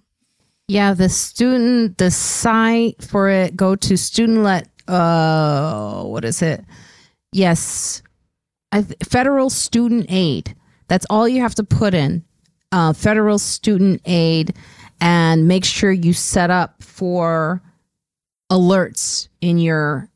Yeah, 0.69 0.93
the 0.93 1.07
student, 1.07 1.97
the 1.97 2.11
site 2.11 3.01
for 3.01 3.29
it, 3.29 3.55
go 3.55 3.77
to 3.77 3.97
student 3.97 4.39
let, 4.43 4.67
uh, 4.89 6.03
what 6.03 6.25
is 6.25 6.41
it? 6.41 6.65
Yes, 7.31 8.03
I, 8.73 8.81
federal 8.81 9.49
student 9.49 10.07
aid. 10.09 10.57
That's 10.89 11.05
all 11.09 11.25
you 11.25 11.39
have 11.39 11.55
to 11.55 11.63
put 11.63 11.93
in. 11.93 12.25
Uh, 12.73 12.91
federal 12.91 13.39
student 13.39 14.01
aid 14.03 14.57
and 14.99 15.47
make 15.47 15.63
sure 15.63 15.91
you 15.91 16.13
set 16.13 16.49
up 16.49 16.81
for 16.83 17.61
alerts 18.49 19.27
in 19.41 19.57
your 19.57 20.09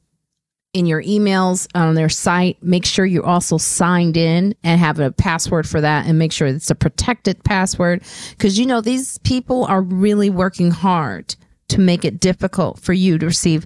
in 0.73 0.85
your 0.85 1.03
emails 1.03 1.67
on 1.75 1.95
their 1.95 2.09
site. 2.09 2.61
Make 2.63 2.85
sure 2.85 3.05
you're 3.05 3.25
also 3.25 3.57
signed 3.57 4.15
in 4.15 4.55
and 4.63 4.79
have 4.79 4.99
a 4.99 5.11
password 5.11 5.67
for 5.67 5.81
that 5.81 6.05
and 6.05 6.17
make 6.17 6.31
sure 6.31 6.47
it's 6.47 6.69
a 6.69 6.75
protected 6.75 7.43
password. 7.43 8.03
Because 8.31 8.57
you 8.57 8.65
know 8.65 8.79
these 8.79 9.17
people 9.19 9.65
are 9.65 9.81
really 9.81 10.29
working 10.29 10.71
hard 10.71 11.35
to 11.67 11.79
make 11.79 12.05
it 12.05 12.19
difficult 12.19 12.79
for 12.79 12.93
you 12.93 13.17
to 13.17 13.25
receive. 13.25 13.65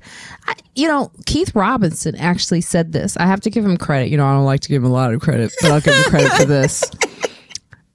You 0.76 0.88
know 0.88 1.12
keith 1.26 1.54
robinson 1.56 2.16
actually 2.16 2.62
said 2.62 2.92
this. 2.92 3.16
I 3.18 3.28
have 3.28 3.42
to 3.42 3.50
give 3.50 3.66
him 3.66 3.78
credit. 3.78 4.10
You 4.10 4.18
know 4.18 4.26
i 4.26 4.34
don't 4.34 4.46
like 4.46 4.62
to 4.62 4.70
give 4.70 4.84
him 4.84 4.90
a 4.90 4.94
lot 4.94 5.14
of 5.14 5.22
credit 5.22 5.54
but 5.62 5.72
i'll 5.72 5.82
give 5.82 5.96
him 5.96 6.04
credit 6.04 6.32
for 6.34 6.46
this. 6.46 6.84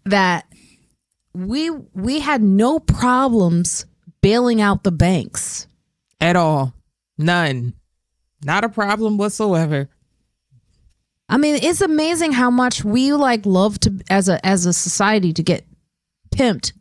That 0.07 0.47
we 1.35 1.71
we 1.71 2.21
had 2.21 2.43
no 2.43 2.81
problems 2.81 3.85
bailing 4.23 4.61
out 4.61 4.83
the 4.83 4.91
banks 4.91 5.69
at 6.21 6.37
all. 6.37 6.75
None. 7.19 7.75
Not 8.45 8.65
a 8.65 8.69
problem 8.69 9.19
whatsoever. 9.19 9.89
I 11.29 11.37
mean, 11.37 11.61
it's 11.63 11.81
amazing 11.81 12.33
how 12.33 12.51
much 12.51 12.85
we 12.85 13.13
like 13.13 13.47
love 13.47 13.79
to 13.81 14.01
as 14.11 14.29
a 14.29 14.45
as 14.45 14.67
a 14.67 14.73
society 14.73 15.33
to 15.33 15.43
get 15.43 15.65
pimped 16.35 16.73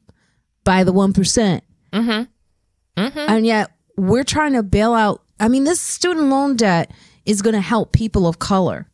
by 0.63 0.83
the 0.83 0.93
one 0.93 1.13
mm-hmm. 1.13 1.99
mm-hmm. 1.99 3.19
and 3.19 3.45
yet 3.45 3.71
we're 3.95 4.23
trying 4.23 4.53
to 4.53 4.63
bail 4.63 4.93
out. 4.93 5.21
I 5.39 5.47
mean, 5.47 5.65
this 5.65 5.79
student 5.79 6.27
loan 6.27 6.55
debt 6.55 6.91
is 7.25 7.41
going 7.41 7.53
to 7.53 7.61
help 7.61 7.91
people 7.91 8.27
of 8.27 8.39
color 8.39 8.87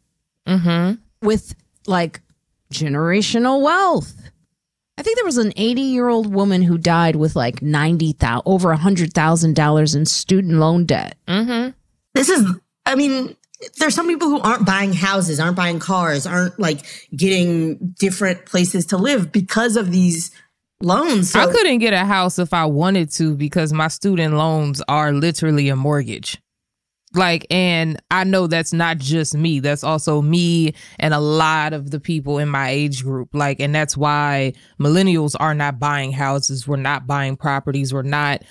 mm-hmm. 0.48 0.96
with 1.26 1.56
like 1.88 2.22
generational 2.74 3.62
wealth. 3.62 4.14
I 4.98 5.04
think 5.04 5.18
there 5.18 5.26
was 5.26 5.38
an 5.38 5.52
80 5.56 5.82
year 5.82 6.08
old 6.08 6.34
woman 6.34 6.62
who 6.62 6.78
died 6.78 7.16
with 7.16 7.36
like 7.36 7.62
90,000, 7.62 8.42
over 8.46 8.74
$100,000 8.74 9.96
in 9.96 10.06
student 10.06 10.54
loan 10.54 10.86
debt. 10.86 11.18
Mm-hmm. 11.28 11.72
This 12.14 12.30
is, 12.30 12.46
I 12.86 12.96
mean, 12.96 13.36
there's 13.78 13.94
some 13.94 14.08
people 14.08 14.30
who 14.30 14.40
aren't 14.40 14.66
buying 14.66 14.94
houses, 14.94 15.40
aren't 15.40 15.58
buying 15.58 15.80
cars, 15.80 16.26
aren't 16.26 16.58
like 16.60 16.86
getting 17.16 17.94
different 18.00 18.46
places 18.46 18.86
to 18.88 18.98
live 18.98 19.32
because 19.32 19.76
of 19.76 19.92
these 19.92 20.32
loans. 20.82 21.32
So- 21.32 21.42
I 21.42 21.52
couldn't 21.52 21.80
get 21.80 21.94
a 21.94 22.06
house 22.06 22.40
if 22.40 22.54
I 22.54 22.66
wanted 22.66 23.12
to 23.12 23.36
because 23.36 23.74
my 23.74 23.90
student 23.90 24.36
loans 24.36 24.82
are 24.88 25.12
literally 25.12 25.68
a 25.70 25.76
mortgage. 25.76 26.42
Like, 27.16 27.46
and 27.50 28.02
I 28.12 28.24
know 28.24 28.48
that's 28.48 28.74
not 28.74 28.98
just 28.98 29.36
me, 29.36 29.60
that's 29.60 29.84
also 29.84 30.22
me 30.22 30.74
and 31.00 31.14
a 31.14 31.20
lot 31.20 31.74
of 31.74 31.92
the 31.92 32.00
people 32.00 32.38
in 32.38 32.50
my 32.50 32.70
age 32.70 33.04
group. 33.04 33.30
Like, 33.34 33.60
and 33.60 33.74
that's 33.74 33.96
why 33.96 34.54
millennials 34.80 35.36
are 35.40 35.54
not 35.54 35.80
buying 35.80 36.12
houses, 36.12 36.68
we're 36.68 36.78
not 36.78 37.08
buying 37.08 37.38
properties, 37.38 37.94
we're 37.94 38.02
not 38.02 38.44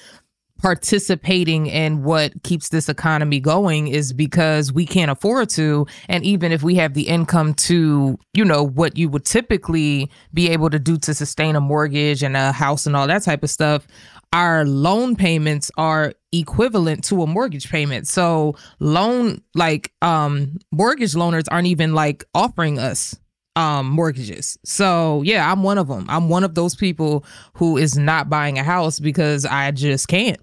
participating 0.65 1.67
in 1.67 2.05
what 2.05 2.43
keeps 2.43 2.71
this 2.71 2.89
economy 2.89 3.39
going 3.39 3.89
is 3.89 4.15
because 4.15 4.73
we 4.73 4.87
can't 4.87 5.11
afford 5.11 5.51
to. 5.51 5.87
And 6.09 6.25
even 6.25 6.53
if 6.53 6.63
we 6.63 6.77
have 6.77 6.95
the 6.95 7.07
income 7.07 7.53
to 7.55 8.19
you 8.33 8.45
know 8.45 8.63
what 8.63 8.97
you 8.97 9.09
would 9.11 9.25
typically 9.27 10.11
be 10.33 10.49
able 10.49 10.71
to 10.71 10.79
do 10.79 10.97
to 10.99 11.13
sustain 11.13 11.55
a 11.55 11.61
mortgage 11.61 12.23
and 12.23 12.37
a 12.37 12.51
house 12.51 12.87
and 12.87 12.97
all 12.97 13.07
that 13.07 13.23
type 13.23 13.43
of 13.43 13.51
stuff 13.51 13.87
our 14.35 14.67
loan 14.67 15.17
payments 15.17 15.71
are 15.79 16.13
equivalent 16.33 17.05
to 17.05 17.23
a 17.23 17.27
mortgage 17.27 17.71
payment 17.71 18.07
so 18.07 18.55
loan 18.81 19.41
like 19.55 19.93
um 20.03 20.59
mortgage 20.71 21.15
loaners 21.15 21.45
aren't 21.51 21.69
even 21.69 21.95
like 21.95 22.25
offering 22.35 22.79
us 22.79 23.17
um 23.57 23.89
mortgages. 23.89 24.59
So 24.65 25.23
yeah, 25.23 25.51
I'm 25.51 25.63
one 25.63 25.79
of 25.79 25.89
them. 25.89 26.07
I'm 26.09 26.29
one 26.29 26.45
of 26.45 26.55
those 26.55 26.75
people 26.75 27.25
who 27.55 27.77
is 27.77 27.97
not 27.97 28.29
buying 28.29 28.59
a 28.59 28.65
house 28.65 28.99
because 28.99 29.45
I 29.45 29.71
just 29.71 30.09
can't. 30.09 30.41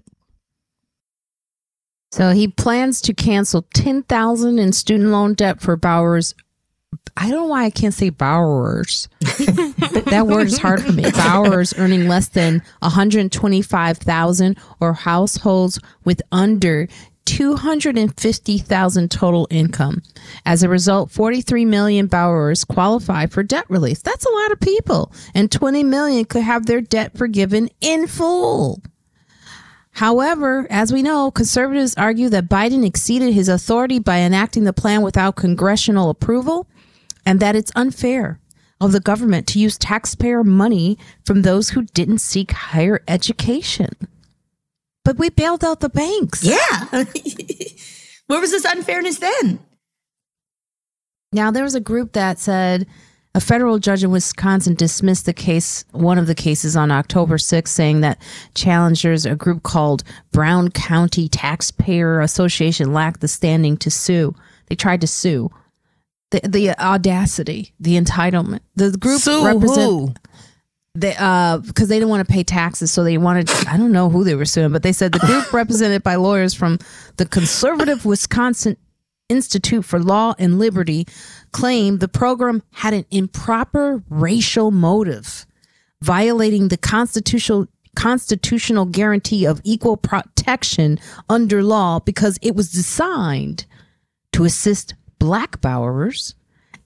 So 2.10 2.30
he 2.32 2.48
plans 2.48 3.00
to 3.02 3.14
cancel 3.14 3.62
10,000 3.74 4.58
in 4.58 4.72
student 4.72 5.10
loan 5.10 5.32
debt 5.32 5.62
for 5.62 5.76
borrowers. 5.76 6.34
I 7.16 7.28
don't 7.28 7.42
know 7.42 7.46
why 7.46 7.64
I 7.64 7.70
can't 7.70 7.94
say 7.94 8.08
borrowers. 8.10 9.08
that 9.20 10.26
word 10.26 10.46
is 10.46 10.58
hard 10.58 10.82
for 10.82 10.92
me. 10.92 11.10
Borrowers 11.10 11.74
earning 11.76 12.08
less 12.08 12.28
than 12.28 12.62
125,000 12.80 14.58
or 14.80 14.92
households 14.94 15.78
with 16.04 16.22
under 16.32 16.88
250,000 17.24 19.10
total 19.10 19.46
income. 19.50 20.02
As 20.44 20.62
a 20.62 20.68
result, 20.68 21.10
43 21.10 21.64
million 21.64 22.06
borrowers 22.06 22.64
qualify 22.64 23.26
for 23.26 23.42
debt 23.42 23.66
relief. 23.68 24.02
That's 24.02 24.26
a 24.26 24.32
lot 24.32 24.52
of 24.52 24.60
people, 24.60 25.12
and 25.34 25.50
20 25.50 25.84
million 25.84 26.24
could 26.24 26.42
have 26.42 26.66
their 26.66 26.80
debt 26.80 27.16
forgiven 27.16 27.68
in 27.80 28.06
full. 28.06 28.82
However, 29.92 30.66
as 30.70 30.92
we 30.92 31.02
know, 31.02 31.30
conservatives 31.30 31.94
argue 31.96 32.30
that 32.30 32.48
Biden 32.48 32.84
exceeded 32.84 33.34
his 33.34 33.48
authority 33.48 33.98
by 33.98 34.20
enacting 34.20 34.64
the 34.64 34.72
plan 34.72 35.02
without 35.02 35.36
congressional 35.36 36.08
approval 36.08 36.66
and 37.24 37.40
that 37.40 37.56
it's 37.56 37.72
unfair 37.74 38.38
of 38.80 38.92
the 38.92 39.00
government 39.00 39.46
to 39.48 39.58
use 39.58 39.78
taxpayer 39.78 40.42
money 40.42 40.98
from 41.24 41.42
those 41.42 41.70
who 41.70 41.84
didn't 41.94 42.18
seek 42.18 42.50
higher 42.50 43.02
education. 43.06 43.90
But 45.04 45.18
we 45.18 45.30
bailed 45.30 45.64
out 45.64 45.80
the 45.80 45.88
banks. 45.88 46.42
Yeah. 46.42 47.04
Where 48.26 48.40
was 48.40 48.50
this 48.50 48.64
unfairness 48.64 49.18
then? 49.18 49.60
Now, 51.32 51.50
there 51.50 51.64
was 51.64 51.74
a 51.74 51.80
group 51.80 52.12
that 52.12 52.38
said 52.38 52.86
a 53.34 53.40
federal 53.40 53.78
judge 53.78 54.04
in 54.04 54.10
Wisconsin 54.10 54.74
dismissed 54.74 55.24
the 55.24 55.32
case, 55.32 55.84
one 55.92 56.18
of 56.18 56.26
the 56.26 56.34
cases 56.34 56.76
on 56.76 56.90
October 56.90 57.38
6, 57.38 57.70
saying 57.70 58.02
that 58.02 58.20
challengers, 58.54 59.24
a 59.24 59.34
group 59.34 59.62
called 59.62 60.04
Brown 60.32 60.70
County 60.70 61.28
Taxpayer 61.28 62.20
Association, 62.20 62.92
lacked 62.92 63.20
the 63.20 63.28
standing 63.28 63.76
to 63.78 63.90
sue. 63.90 64.34
They 64.66 64.74
tried 64.74 65.00
to 65.00 65.06
sue. 65.06 65.50
The, 66.32 66.40
the 66.48 66.70
audacity, 66.80 67.72
the 67.78 68.00
entitlement. 68.00 68.60
The 68.74 68.90
group 68.90 69.20
sue 69.20 69.44
represent, 69.44 69.80
who? 69.82 70.14
They, 70.94 71.14
uh, 71.18 71.58
because 71.58 71.88
they 71.88 71.96
didn't 71.96 72.08
want 72.08 72.26
to 72.26 72.32
pay 72.32 72.42
taxes, 72.42 72.90
so 72.90 73.04
they 73.04 73.18
wanted. 73.18 73.50
I 73.68 73.76
don't 73.76 73.92
know 73.92 74.08
who 74.08 74.24
they 74.24 74.34
were 74.34 74.44
suing, 74.44 74.72
but 74.72 74.82
they 74.82 74.92
said 74.92 75.12
the 75.12 75.18
group 75.20 75.52
represented 75.52 76.02
by 76.02 76.16
lawyers 76.16 76.54
from 76.54 76.78
the 77.18 77.26
conservative 77.26 78.04
Wisconsin 78.04 78.76
Institute 79.28 79.84
for 79.84 79.98
Law 79.98 80.34
and 80.38 80.58
Liberty 80.58 81.06
claimed 81.52 82.00
the 82.00 82.08
program 82.08 82.62
had 82.72 82.94
an 82.94 83.06
improper 83.10 84.02
racial 84.10 84.70
motive, 84.70 85.46
violating 86.00 86.68
the 86.68 86.76
constitutional 86.76 87.68
constitutional 87.94 88.86
guarantee 88.86 89.44
of 89.44 89.60
equal 89.64 89.98
protection 89.98 90.98
under 91.28 91.62
law 91.62 91.98
because 91.98 92.38
it 92.40 92.54
was 92.54 92.72
designed 92.72 93.66
to 94.32 94.44
assist 94.44 94.94
black 95.22 95.60
borrowers 95.60 96.34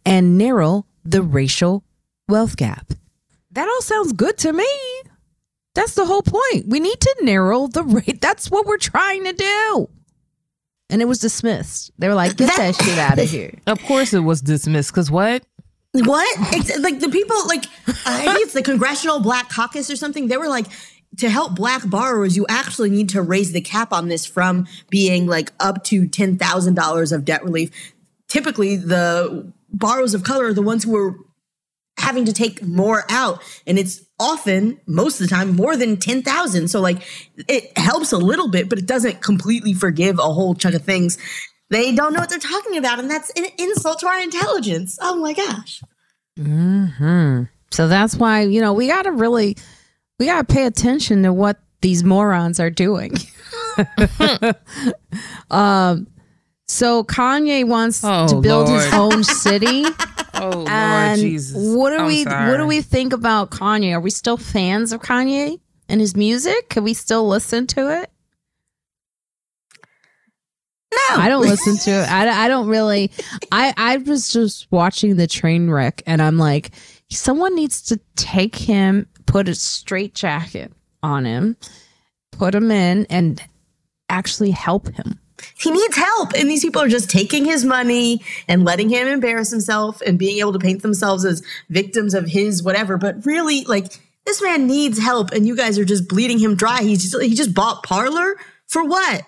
and 0.05 0.37
narrow 0.37 0.87
the 1.05 1.23
racial 1.23 1.83
wealth 2.29 2.57
gap. 2.57 2.93
That 3.53 3.69
all 3.69 3.83
sounds 3.83 4.13
good 4.13 4.37
to 4.39 4.53
me. 4.53 4.69
That's 5.75 5.95
the 5.95 6.05
whole 6.05 6.23
point. 6.23 6.69
We 6.69 6.81
need 6.81 7.01
to 7.01 7.17
narrow 7.23 7.67
the 7.67 7.83
rate. 7.83 8.21
That's 8.21 8.51
what 8.51 8.67
we're 8.67 8.79
trying 8.79 9.25
to 9.25 9.33
do 9.33 9.89
and 10.89 11.03
it 11.03 11.07
was 11.07 11.19
dismissed. 11.19 11.91
They 11.99 12.09
were 12.09 12.15
like, 12.15 12.37
"Get 12.37 12.49
that, 12.49 12.77
that 12.77 12.85
shit 12.85 12.99
out 12.99 13.19
of 13.19 13.29
here." 13.29 13.55
Of 13.67 13.83
course, 13.83 14.15
it 14.15 14.21
was 14.21 14.41
dismissed. 14.41 14.93
Cause 14.93 15.11
what? 15.11 15.45
What? 15.93 16.55
It's, 16.55 16.79
like 16.79 17.01
the 17.01 17.09
people, 17.09 17.37
like 17.49 17.65
I 18.07 18.33
think 18.33 18.45
it's 18.45 18.53
the 18.53 18.63
Congressional 18.63 19.21
Black 19.21 19.51
Caucus 19.51 19.91
or 19.91 19.97
something. 19.97 20.29
They 20.29 20.37
were 20.37 20.49
like, 20.49 20.67
to 21.19 21.31
help 21.31 21.55
black 21.55 21.89
borrowers, 21.89 22.37
you 22.37 22.47
actually 22.49 22.91
need 22.91 23.09
to 23.11 23.23
raise 23.23 23.53
the 23.53 23.61
cap 23.61 23.93
on 23.93 24.09
this 24.09 24.27
from 24.27 24.67
being 24.91 25.27
like 25.27 25.53
up 25.59 25.83
to 25.85 26.07
ten 26.07 26.37
thousand 26.37 26.75
dollars 26.75 27.13
of 27.13 27.25
debt 27.25 27.43
relief. 27.43 27.71
Typically, 28.37 28.77
the 28.77 29.51
borrowers 29.73 30.13
of 30.13 30.23
color 30.23 30.49
are 30.49 30.53
the 30.53 30.61
ones 30.61 30.85
who 30.85 30.95
are 30.95 31.17
having 31.97 32.27
to 32.27 32.35
take 32.35 32.63
more 32.63 33.05
out, 33.09 33.43
and 33.67 33.79
it's 33.79 34.05
often, 34.21 34.79
most 34.87 35.23
of 35.23 35.27
the 35.27 35.35
time, 35.35 35.57
more 35.57 35.75
than 35.75 35.97
10,000. 35.97 36.69
So 36.69 36.83
like 36.83 36.99
it 37.49 37.77
helps 37.79 38.13
a 38.13 38.19
little 38.19 38.49
bit, 38.49 38.69
but 38.69 38.79
it 38.79 38.85
doesn't 38.85 39.23
completely 39.23 39.73
forgive 39.73 40.19
a 40.19 40.35
whole 40.35 40.55
chunk 40.55 40.75
of 40.75 40.85
things. 40.85 41.17
They 41.71 41.95
don't 41.95 42.13
know 42.13 42.21
what 42.21 42.29
they're 42.29 42.39
talking 42.39 42.77
about. 42.77 42.99
And 42.99 43.11
that's 43.11 43.31
an 43.31 43.47
insult 43.57 44.01
to 44.01 44.07
our 44.07 44.21
intelligence. 44.21 44.99
Oh 45.01 45.17
my 45.17 45.33
gosh. 45.33 45.83
Hmm. 46.37 47.45
So 47.71 47.89
that's 47.89 48.17
why, 48.17 48.43
you 48.43 48.61
know, 48.61 48.75
we 48.75 48.87
got 48.87 49.05
to 49.05 49.13
really, 49.13 49.57
we 50.19 50.27
got 50.27 50.47
to 50.47 50.55
pay 50.55 50.67
attention 50.67 51.23
to 51.23 51.33
what 51.33 51.59
these 51.81 52.05
morons 52.05 52.61
are 52.61 52.69
doing. 52.69 53.15
um, 55.51 56.07
so 56.69 57.05
Kanye 57.05 57.67
wants 57.67 58.03
oh, 58.05 58.27
to 58.29 58.41
build 58.41 58.69
Lord. 58.69 58.83
his 58.83 58.93
own 58.93 59.25
city. 59.25 59.85
Oh 60.39 60.67
and 60.69 61.19
Lord 61.19 61.31
Jesus! 61.31 61.75
What 61.75 61.91
do 61.93 61.97
I'm 61.97 62.07
we 62.07 62.25
sorry. 62.25 62.51
What 62.51 62.59
do 62.59 62.67
we 62.67 62.83
think 62.83 63.15
about 63.15 63.51
Kanye? 63.51 63.95
Are 63.95 64.01
we 64.01 64.11
still 64.11 64.37
fans 64.37 64.93
of 64.93 65.01
Kanye 65.01 65.59
and 65.89 65.99
his 65.99 66.15
music? 66.15 66.69
Can 66.69 66.85
we 66.85 66.93
still 66.93 67.27
listen 67.27 67.67
to 67.69 68.03
it? 68.03 68.11
No, 70.93 71.23
I 71.23 71.31
don't 71.31 71.41
listen 71.41 71.79
to 71.79 71.91
it. 71.91 72.13
I, 72.13 72.45
I 72.45 72.49
don't 72.49 72.69
really. 72.69 73.11
I 73.51 73.73
I 73.79 73.97
was 73.97 74.31
just 74.31 74.71
watching 74.71 75.17
the 75.17 75.27
train 75.27 75.71
wreck, 75.71 76.03
and 76.07 76.21
I'm 76.21 76.37
like, 76.37 76.73
someone 77.11 77.55
needs 77.55 77.81
to 77.85 77.99
take 78.17 78.57
him, 78.57 79.09
put 79.25 79.49
a 79.49 79.55
straight 79.55 80.15
jacket 80.15 80.71
on 81.03 81.25
him, 81.25 81.57
put 82.31 82.55
him 82.55 82.71
in, 82.71 83.07
and 83.09 83.43
actually 84.11 84.51
help 84.51 84.89
him 84.89 85.19
he 85.59 85.71
needs 85.71 85.97
help. 85.97 86.33
And 86.35 86.49
these 86.49 86.63
people 86.63 86.83
are 86.83 86.89
just 86.89 87.11
taking 87.11 87.45
his 87.45 87.65
money 87.65 88.23
and 88.49 88.65
letting 88.65 88.89
him 88.89 89.07
embarrass 89.07 89.51
himself 89.51 90.01
and 90.01 90.19
being 90.19 90.39
able 90.39 90.53
to 90.53 90.59
paint 90.59 90.83
themselves 90.83 91.25
as 91.25 91.43
victims 91.69 92.15
of 92.15 92.27
his 92.27 92.63
whatever. 92.63 92.97
But 92.97 93.25
really, 93.27 93.65
like, 93.65 93.87
this 94.25 94.43
man 94.43 94.67
needs 94.67 94.99
help 94.99 95.33
and 95.33 95.47
you 95.47 95.57
guys 95.57 95.79
are 95.79 95.85
just 95.85 96.09
bleeding 96.09 96.39
him 96.39 96.57
dry. 96.57 96.83
He's 96.83 97.11
just, 97.11 97.23
he 97.23 97.35
just 97.35 97.55
bought 97.55 97.83
Parler 97.83 98.37
for 98.67 98.85
what? 98.85 99.23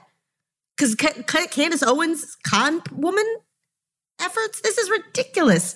Because 0.77 0.93
C- 0.93 1.25
C- 1.29 1.47
Candace 1.49 1.83
Owens, 1.83 2.37
con 2.47 2.83
woman 2.93 3.25
efforts? 4.21 4.61
This 4.61 4.79
is 4.79 4.91
ridiculous. 4.91 5.75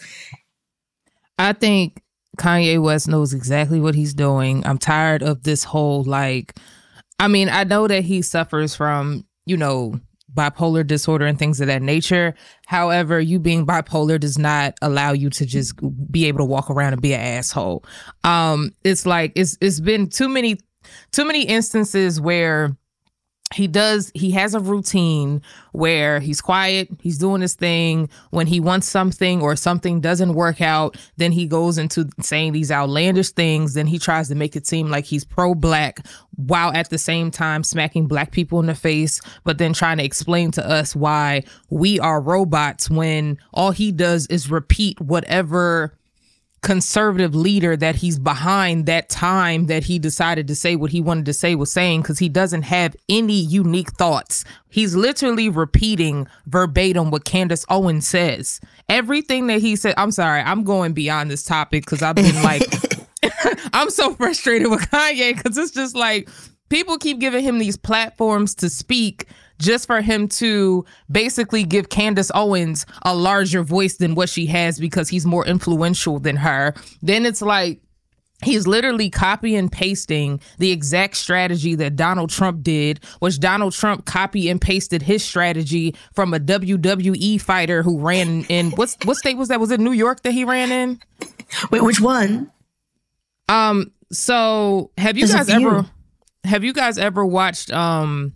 I 1.38 1.52
think 1.52 2.02
Kanye 2.38 2.82
West 2.82 3.08
knows 3.08 3.34
exactly 3.34 3.80
what 3.80 3.94
he's 3.94 4.14
doing. 4.14 4.64
I'm 4.66 4.78
tired 4.78 5.22
of 5.22 5.42
this 5.42 5.64
whole, 5.64 6.02
like, 6.04 6.54
I 7.18 7.28
mean, 7.28 7.48
I 7.48 7.64
know 7.64 7.86
that 7.86 8.04
he 8.04 8.22
suffers 8.22 8.74
from, 8.74 9.26
you 9.46 9.56
know, 9.56 10.00
bipolar 10.34 10.86
disorder 10.86 11.26
and 11.26 11.38
things 11.38 11.60
of 11.60 11.66
that 11.66 11.82
nature. 11.82 12.34
However, 12.66 13.20
you 13.20 13.38
being 13.38 13.66
bipolar 13.66 14.18
does 14.18 14.38
not 14.38 14.74
allow 14.82 15.12
you 15.12 15.30
to 15.30 15.46
just 15.46 15.74
be 16.10 16.26
able 16.26 16.38
to 16.38 16.44
walk 16.44 16.70
around 16.70 16.92
and 16.92 17.02
be 17.02 17.14
an 17.14 17.20
asshole. 17.20 17.84
Um, 18.24 18.72
it's 18.84 19.06
like 19.06 19.32
it's 19.36 19.58
it's 19.60 19.80
been 19.80 20.08
too 20.08 20.28
many 20.28 20.58
too 21.12 21.24
many 21.24 21.42
instances 21.44 22.20
where 22.20 22.76
he 23.54 23.66
does 23.66 24.10
he 24.14 24.30
has 24.32 24.54
a 24.54 24.60
routine 24.60 25.42
where 25.72 26.20
he's 26.20 26.40
quiet 26.40 26.88
he's 27.00 27.18
doing 27.18 27.40
his 27.40 27.54
thing. 27.54 28.08
When 28.30 28.46
he 28.46 28.60
wants 28.60 28.88
something 28.88 29.42
or 29.42 29.56
something 29.56 30.00
doesn't 30.00 30.34
work 30.34 30.60
out 30.60 30.96
then 31.16 31.32
he 31.32 31.46
goes 31.46 31.78
into 31.78 32.08
saying 32.20 32.52
these 32.52 32.70
outlandish 32.70 33.30
things. 33.30 33.74
Then 33.74 33.86
he 33.86 33.98
tries 33.98 34.28
to 34.28 34.34
make 34.34 34.56
it 34.56 34.66
seem 34.66 34.88
like 34.88 35.04
he's 35.04 35.24
pro-black 35.24 36.06
while 36.36 36.72
at 36.72 36.90
the 36.90 36.98
same 36.98 37.30
time 37.30 37.62
smacking 37.62 38.06
black 38.06 38.32
people 38.32 38.58
in 38.60 38.66
the 38.66 38.74
face 38.74 39.20
but 39.44 39.58
then 39.58 39.72
trying 39.72 39.98
to 39.98 40.04
explain 40.04 40.50
to 40.50 40.66
us 40.68 40.96
why 40.96 41.42
we 41.70 42.00
are 42.00 42.20
robots 42.20 42.88
when 42.90 43.38
all 43.52 43.70
he 43.70 43.92
does 43.92 44.26
is 44.28 44.50
repeat 44.50 45.00
whatever 45.00 45.92
conservative 46.62 47.34
leader 47.34 47.76
that 47.76 47.96
he's 47.96 48.18
behind 48.18 48.86
that 48.86 49.08
time 49.08 49.66
that 49.66 49.84
he 49.84 49.98
decided 49.98 50.46
to 50.46 50.54
say 50.54 50.76
what 50.76 50.92
he 50.92 51.00
wanted 51.00 51.26
to 51.26 51.32
say 51.32 51.56
was 51.56 51.72
saying 51.72 52.00
because 52.00 52.20
he 52.20 52.28
doesn't 52.28 52.62
have 52.62 52.94
any 53.08 53.34
unique 53.34 53.90
thoughts. 53.92 54.44
He's 54.68 54.94
literally 54.94 55.48
repeating 55.48 56.28
verbatim 56.46 57.10
what 57.10 57.24
Candace 57.24 57.66
Owens 57.68 58.06
says. 58.06 58.60
Everything 58.88 59.48
that 59.48 59.60
he 59.60 59.74
said, 59.74 59.94
I'm 59.96 60.12
sorry, 60.12 60.40
I'm 60.40 60.62
going 60.62 60.92
beyond 60.92 61.30
this 61.30 61.42
topic 61.42 61.84
because 61.84 62.00
I've 62.00 62.14
been 62.14 62.42
like, 62.42 62.62
I'm 63.72 63.90
so 63.90 64.14
frustrated 64.14 64.70
with 64.70 64.88
Kanye 64.90 65.36
because 65.36 65.58
it's 65.58 65.72
just 65.72 65.96
like 65.96 66.28
people 66.68 66.96
keep 66.96 67.18
giving 67.18 67.42
him 67.42 67.58
these 67.58 67.76
platforms 67.76 68.54
to 68.56 68.70
speak 68.70 69.26
just 69.62 69.86
for 69.86 70.00
him 70.00 70.28
to 70.28 70.84
basically 71.10 71.64
give 71.64 71.88
Candace 71.88 72.30
Owens 72.34 72.84
a 73.02 73.14
larger 73.14 73.62
voice 73.62 73.96
than 73.96 74.14
what 74.14 74.28
she 74.28 74.46
has 74.46 74.78
because 74.78 75.08
he's 75.08 75.24
more 75.24 75.46
influential 75.46 76.18
than 76.18 76.36
her. 76.36 76.74
Then 77.00 77.24
it's 77.24 77.40
like, 77.42 77.80
He's 78.42 78.66
literally 78.66 79.08
copy 79.08 79.54
and 79.54 79.70
pasting 79.70 80.40
the 80.58 80.72
exact 80.72 81.16
strategy 81.16 81.76
that 81.76 81.94
Donald 81.94 82.30
Trump 82.30 82.62
did, 82.62 82.98
which 83.20 83.38
Donald 83.38 83.72
Trump 83.72 84.04
copy 84.04 84.48
and 84.48 84.60
pasted 84.60 85.00
his 85.00 85.22
strategy 85.22 85.94
from 86.12 86.34
a 86.34 86.40
WWE 86.40 87.40
fighter 87.40 87.84
who 87.84 88.00
ran 88.00 88.44
in 88.48 88.72
what's 88.72 88.96
what 89.04 89.16
state 89.16 89.36
was 89.36 89.48
that? 89.48 89.60
Was 89.60 89.70
it 89.70 89.78
New 89.78 89.92
York 89.92 90.22
that 90.22 90.32
he 90.32 90.44
ran 90.44 90.72
in? 90.72 91.00
Wait, 91.70 91.84
which 91.84 92.00
one? 92.00 92.50
Um, 93.48 93.92
so 94.10 94.90
have 94.98 95.16
you 95.16 95.26
There's 95.26 95.46
guys 95.46 95.48
ever 95.48 95.86
have 96.44 96.64
you 96.64 96.72
guys 96.72 96.98
ever 96.98 97.24
watched 97.24 97.70
um 97.72 98.34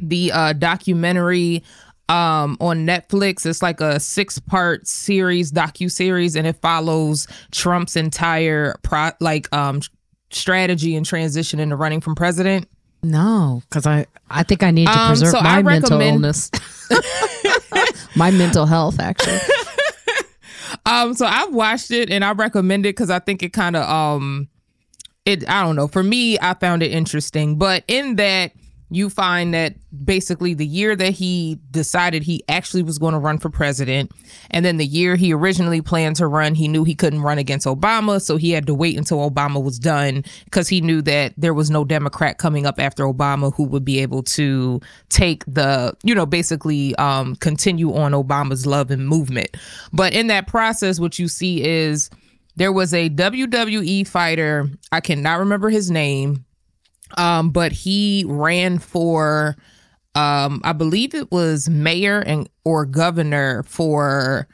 the 0.00 0.32
uh, 0.32 0.52
documentary 0.52 1.62
um 2.08 2.56
on 2.60 2.86
Netflix. 2.86 3.44
It's 3.44 3.62
like 3.62 3.80
a 3.80 3.98
six 3.98 4.38
part 4.38 4.86
series, 4.86 5.50
docu 5.52 5.90
series, 5.90 6.36
and 6.36 6.46
it 6.46 6.56
follows 6.62 7.26
Trump's 7.50 7.96
entire 7.96 8.76
pro 8.82 9.10
like 9.20 9.52
um 9.54 9.80
strategy 10.30 10.94
and 10.96 11.04
transition 11.04 11.60
into 11.60 11.76
running 11.76 12.00
from 12.00 12.14
president. 12.14 12.68
No, 13.02 13.62
because 13.68 13.86
I 13.86 14.06
I 14.30 14.42
think 14.42 14.62
I 14.62 14.70
need 14.70 14.86
to 14.86 14.98
um, 14.98 15.08
preserve 15.08 15.30
so 15.30 15.40
my 15.40 15.62
mental 15.62 16.00
illness, 16.00 16.50
my 18.16 18.30
mental 18.30 18.66
health 18.66 18.98
actually. 19.00 19.38
um, 20.86 21.14
so 21.14 21.26
I've 21.26 21.52
watched 21.52 21.90
it 21.90 22.10
and 22.10 22.24
I 22.24 22.32
recommend 22.32 22.86
it 22.86 22.90
because 22.90 23.10
I 23.10 23.18
think 23.18 23.42
it 23.42 23.52
kind 23.52 23.76
of 23.76 23.88
um, 23.88 24.48
it 25.24 25.48
I 25.48 25.62
don't 25.62 25.76
know. 25.76 25.88
For 25.88 26.02
me, 26.02 26.38
I 26.38 26.54
found 26.54 26.82
it 26.82 26.92
interesting, 26.92 27.58
but 27.58 27.84
in 27.88 28.16
that 28.16 28.52
you 28.90 29.10
find 29.10 29.52
that 29.52 29.74
basically 30.04 30.54
the 30.54 30.66
year 30.66 30.94
that 30.94 31.10
he 31.12 31.58
decided 31.70 32.22
he 32.22 32.44
actually 32.48 32.82
was 32.82 32.98
going 32.98 33.14
to 33.14 33.18
run 33.18 33.38
for 33.38 33.50
president, 33.50 34.12
and 34.50 34.64
then 34.64 34.76
the 34.76 34.86
year 34.86 35.16
he 35.16 35.32
originally 35.32 35.80
planned 35.80 36.16
to 36.16 36.26
run, 36.26 36.54
he 36.54 36.68
knew 36.68 36.84
he 36.84 36.94
couldn't 36.94 37.22
run 37.22 37.38
against 37.38 37.66
Obama, 37.66 38.22
so 38.22 38.36
he 38.36 38.52
had 38.52 38.66
to 38.66 38.74
wait 38.74 38.96
until 38.96 39.28
Obama 39.28 39.62
was 39.62 39.78
done 39.78 40.24
because 40.44 40.68
he 40.68 40.80
knew 40.80 41.02
that 41.02 41.34
there 41.36 41.54
was 41.54 41.68
no 41.68 41.84
Democrat 41.84 42.38
coming 42.38 42.64
up 42.64 42.78
after 42.78 43.04
Obama 43.04 43.52
who 43.54 43.64
would 43.64 43.84
be 43.84 43.98
able 43.98 44.22
to 44.22 44.80
take 45.08 45.44
the, 45.46 45.92
you 46.04 46.14
know, 46.14 46.26
basically 46.26 46.94
um, 46.96 47.34
continue 47.36 47.92
on 47.92 48.12
Obama's 48.12 48.66
love 48.66 48.92
and 48.92 49.08
movement. 49.08 49.56
But 49.92 50.12
in 50.12 50.28
that 50.28 50.46
process, 50.46 51.00
what 51.00 51.18
you 51.18 51.26
see 51.26 51.64
is 51.64 52.08
there 52.54 52.72
was 52.72 52.94
a 52.94 53.10
WWE 53.10 54.06
fighter, 54.06 54.70
I 54.90 55.00
cannot 55.00 55.40
remember 55.40 55.70
his 55.70 55.90
name 55.90 56.45
um, 57.16 57.50
but 57.50 57.72
he 57.72 58.24
ran 58.26 58.78
for, 58.78 59.56
um, 60.14 60.60
I 60.64 60.72
believe 60.72 61.14
it 61.14 61.30
was 61.30 61.68
mayor 61.68 62.20
and 62.20 62.48
or 62.64 62.86
governor 62.86 63.62
for. 63.64 64.48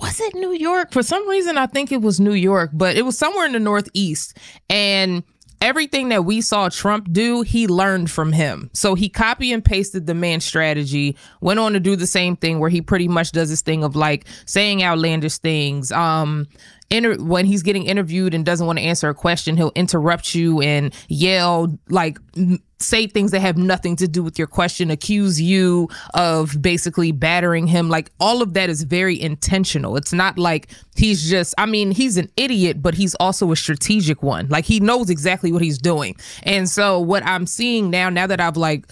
Was 0.00 0.20
it 0.20 0.34
New 0.34 0.52
York? 0.52 0.92
For 0.92 1.02
some 1.02 1.28
reason, 1.28 1.58
I 1.58 1.66
think 1.66 1.90
it 1.90 2.00
was 2.00 2.20
New 2.20 2.32
York, 2.34 2.70
but 2.72 2.96
it 2.96 3.02
was 3.02 3.18
somewhere 3.18 3.46
in 3.46 3.52
the 3.52 3.58
Northeast. 3.58 4.38
And 4.70 5.24
everything 5.60 6.10
that 6.10 6.24
we 6.24 6.40
saw 6.40 6.68
Trump 6.68 7.12
do, 7.12 7.42
he 7.42 7.66
learned 7.66 8.10
from 8.10 8.32
him. 8.32 8.70
So 8.72 8.94
he 8.94 9.08
copy 9.08 9.52
and 9.52 9.64
pasted 9.64 10.06
the 10.06 10.14
man's 10.14 10.44
strategy, 10.44 11.16
went 11.40 11.58
on 11.58 11.72
to 11.72 11.80
do 11.80 11.96
the 11.96 12.06
same 12.06 12.36
thing 12.36 12.60
where 12.60 12.70
he 12.70 12.80
pretty 12.80 13.08
much 13.08 13.32
does 13.32 13.50
this 13.50 13.62
thing 13.62 13.82
of 13.82 13.96
like 13.96 14.26
saying 14.46 14.82
outlandish 14.82 15.38
things, 15.38 15.90
um, 15.90 16.46
inter- 16.90 17.16
when 17.16 17.46
he's 17.46 17.62
getting 17.62 17.84
interviewed 17.86 18.34
and 18.34 18.44
doesn't 18.44 18.66
want 18.66 18.78
to 18.78 18.84
answer 18.84 19.08
a 19.08 19.14
question, 19.14 19.56
he'll 19.56 19.72
interrupt 19.74 20.34
you 20.34 20.60
and 20.60 20.94
yell 21.08 21.78
like 21.88 22.18
say 22.80 23.06
things 23.06 23.32
that 23.32 23.40
have 23.40 23.56
nothing 23.56 23.96
to 23.96 24.06
do 24.06 24.22
with 24.22 24.38
your 24.38 24.46
question, 24.46 24.90
accuse 24.90 25.40
you 25.40 25.88
of 26.14 26.60
basically 26.62 27.12
battering 27.12 27.66
him. 27.66 27.88
Like 27.88 28.10
all 28.20 28.40
of 28.40 28.54
that 28.54 28.70
is 28.70 28.84
very 28.84 29.20
intentional. 29.20 29.96
It's 29.96 30.12
not 30.12 30.38
like 30.38 30.70
he's 30.96 31.28
just, 31.28 31.54
I 31.58 31.66
mean, 31.66 31.90
he's 31.90 32.16
an 32.16 32.30
idiot, 32.36 32.80
but 32.80 32.94
he's 32.94 33.14
also 33.16 33.50
a 33.50 33.56
strategic 33.56 34.22
one. 34.22 34.48
Like 34.48 34.64
he 34.64 34.80
knows 34.80 35.10
exactly 35.10 35.52
what 35.52 35.62
he's 35.62 35.78
doing. 35.78 36.16
And 36.44 36.68
so 36.68 37.00
what 37.00 37.24
I'm 37.24 37.46
seeing 37.46 37.90
now, 37.90 38.10
now 38.10 38.26
that 38.26 38.40
I've 38.40 38.56
like 38.56 38.86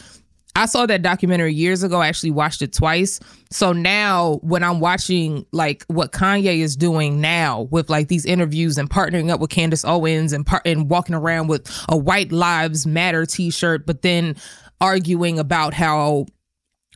I 0.57 0.64
saw 0.64 0.86
that 0.86 1.02
documentary 1.02 1.52
years 1.52 1.82
ago. 1.82 2.00
I 2.00 2.09
actually 2.09 2.30
watched 2.30 2.62
it 2.62 2.72
twice. 2.72 3.20
So 3.50 3.72
now 3.72 4.40
when 4.42 4.64
I'm 4.64 4.80
watching 4.80 5.44
like 5.52 5.84
what 5.88 6.12
Kanye 6.12 6.59
is 6.59 6.76
doing 6.76 7.20
now 7.20 7.68
with 7.70 7.90
like 7.90 8.09
these 8.09 8.24
interviews 8.24 8.78
and 8.78 8.88
partnering 8.88 9.30
up 9.30 9.38
with 9.38 9.50
Candace 9.50 9.84
Owens 9.84 10.32
and 10.32 10.46
part 10.46 10.62
and 10.64 10.88
walking 10.88 11.14
around 11.14 11.48
with 11.48 11.70
a 11.90 11.96
White 11.96 12.32
Lives 12.32 12.86
Matter 12.86 13.26
t-shirt, 13.26 13.86
but 13.86 14.00
then 14.00 14.34
arguing 14.80 15.38
about 15.38 15.74
how 15.74 16.24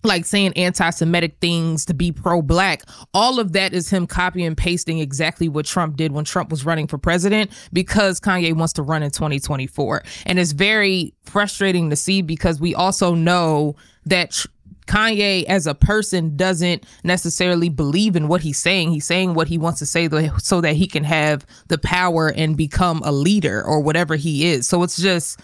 like 0.02 0.24
saying 0.24 0.52
anti-Semitic 0.54 1.36
things 1.40 1.84
to 1.86 1.94
be 1.94 2.12
pro-black. 2.12 2.82
All 3.12 3.38
of 3.38 3.52
that 3.52 3.72
is 3.72 3.90
him 3.90 4.06
copying 4.06 4.46
and 4.46 4.56
pasting 4.56 4.98
exactly 4.98 5.48
what 5.48 5.66
Trump 5.66 5.96
did 5.96 6.12
when 6.12 6.24
Trump 6.24 6.50
was 6.50 6.64
running 6.64 6.86
for 6.86 6.98
president 6.98 7.50
because 7.72 8.20
Kanye 8.20 8.54
wants 8.54 8.72
to 8.74 8.82
run 8.82 9.02
in 9.02 9.10
2024. 9.10 10.02
And 10.26 10.38
it's 10.38 10.52
very 10.52 11.14
frustrating 11.24 11.90
to 11.90 11.96
see 11.96 12.22
because 12.22 12.60
we 12.60 12.74
also 12.74 13.14
know 13.14 13.76
that 14.06 14.46
Kanye 14.86 15.44
as 15.44 15.66
a 15.68 15.74
person 15.74 16.36
doesn't 16.36 16.84
necessarily 17.04 17.68
believe 17.68 18.16
in 18.16 18.26
what 18.26 18.40
he's 18.40 18.58
saying. 18.58 18.90
He's 18.90 19.06
saying 19.06 19.34
what 19.34 19.46
he 19.46 19.56
wants 19.56 19.78
to 19.78 19.86
say 19.86 20.08
so 20.38 20.60
that 20.60 20.74
he 20.74 20.86
can 20.88 21.04
have 21.04 21.46
the 21.68 21.78
power 21.78 22.32
and 22.34 22.56
become 22.56 23.00
a 23.04 23.12
leader 23.12 23.62
or 23.62 23.80
whatever 23.80 24.16
he 24.16 24.46
is. 24.46 24.66
So 24.66 24.82
it's 24.82 24.96
just 24.96 25.38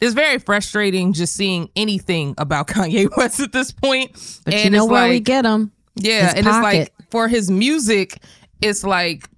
it's 0.00 0.14
very 0.14 0.38
frustrating 0.38 1.12
just 1.12 1.34
seeing 1.34 1.70
anything 1.76 2.34
about 2.38 2.66
Kanye 2.68 3.08
West 3.16 3.40
at 3.40 3.52
this 3.52 3.72
point. 3.72 4.12
But 4.44 4.54
and 4.54 4.64
you 4.64 4.70
know 4.70 4.86
where 4.86 5.02
like, 5.02 5.10
we 5.10 5.20
get 5.20 5.44
him. 5.44 5.72
Yeah, 5.96 6.26
his 6.26 6.34
and 6.34 6.46
pocket. 6.46 6.56
it's 6.56 6.90
like 7.00 7.10
for 7.10 7.28
his 7.28 7.50
music, 7.50 8.22
it's 8.60 8.84
like 8.84 9.28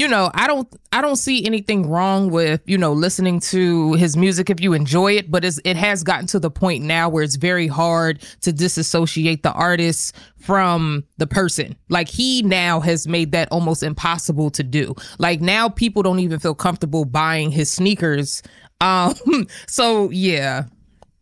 you 0.00 0.08
know, 0.08 0.30
I 0.32 0.46
don't 0.46 0.66
I 0.92 1.02
don't 1.02 1.16
see 1.16 1.44
anything 1.44 1.86
wrong 1.86 2.30
with, 2.30 2.62
you 2.64 2.78
know, 2.78 2.94
listening 2.94 3.38
to 3.40 3.92
his 3.94 4.16
music 4.16 4.48
if 4.48 4.58
you 4.58 4.72
enjoy 4.72 5.12
it, 5.12 5.30
but 5.30 5.44
it's, 5.44 5.60
it 5.62 5.76
has 5.76 6.02
gotten 6.02 6.26
to 6.28 6.40
the 6.40 6.50
point 6.50 6.82
now 6.82 7.10
where 7.10 7.22
it's 7.22 7.36
very 7.36 7.66
hard 7.66 8.22
to 8.40 8.50
disassociate 8.50 9.42
the 9.42 9.52
artist 9.52 10.16
from 10.38 11.04
the 11.18 11.26
person. 11.26 11.76
Like 11.90 12.08
he 12.08 12.40
now 12.42 12.80
has 12.80 13.06
made 13.06 13.32
that 13.32 13.48
almost 13.52 13.82
impossible 13.82 14.48
to 14.52 14.62
do. 14.62 14.94
Like 15.18 15.42
now 15.42 15.68
people 15.68 16.02
don't 16.02 16.20
even 16.20 16.38
feel 16.38 16.54
comfortable 16.54 17.04
buying 17.04 17.50
his 17.50 17.70
sneakers 17.70 18.42
um, 18.80 19.14
so 19.66 20.10
yeah. 20.10 20.64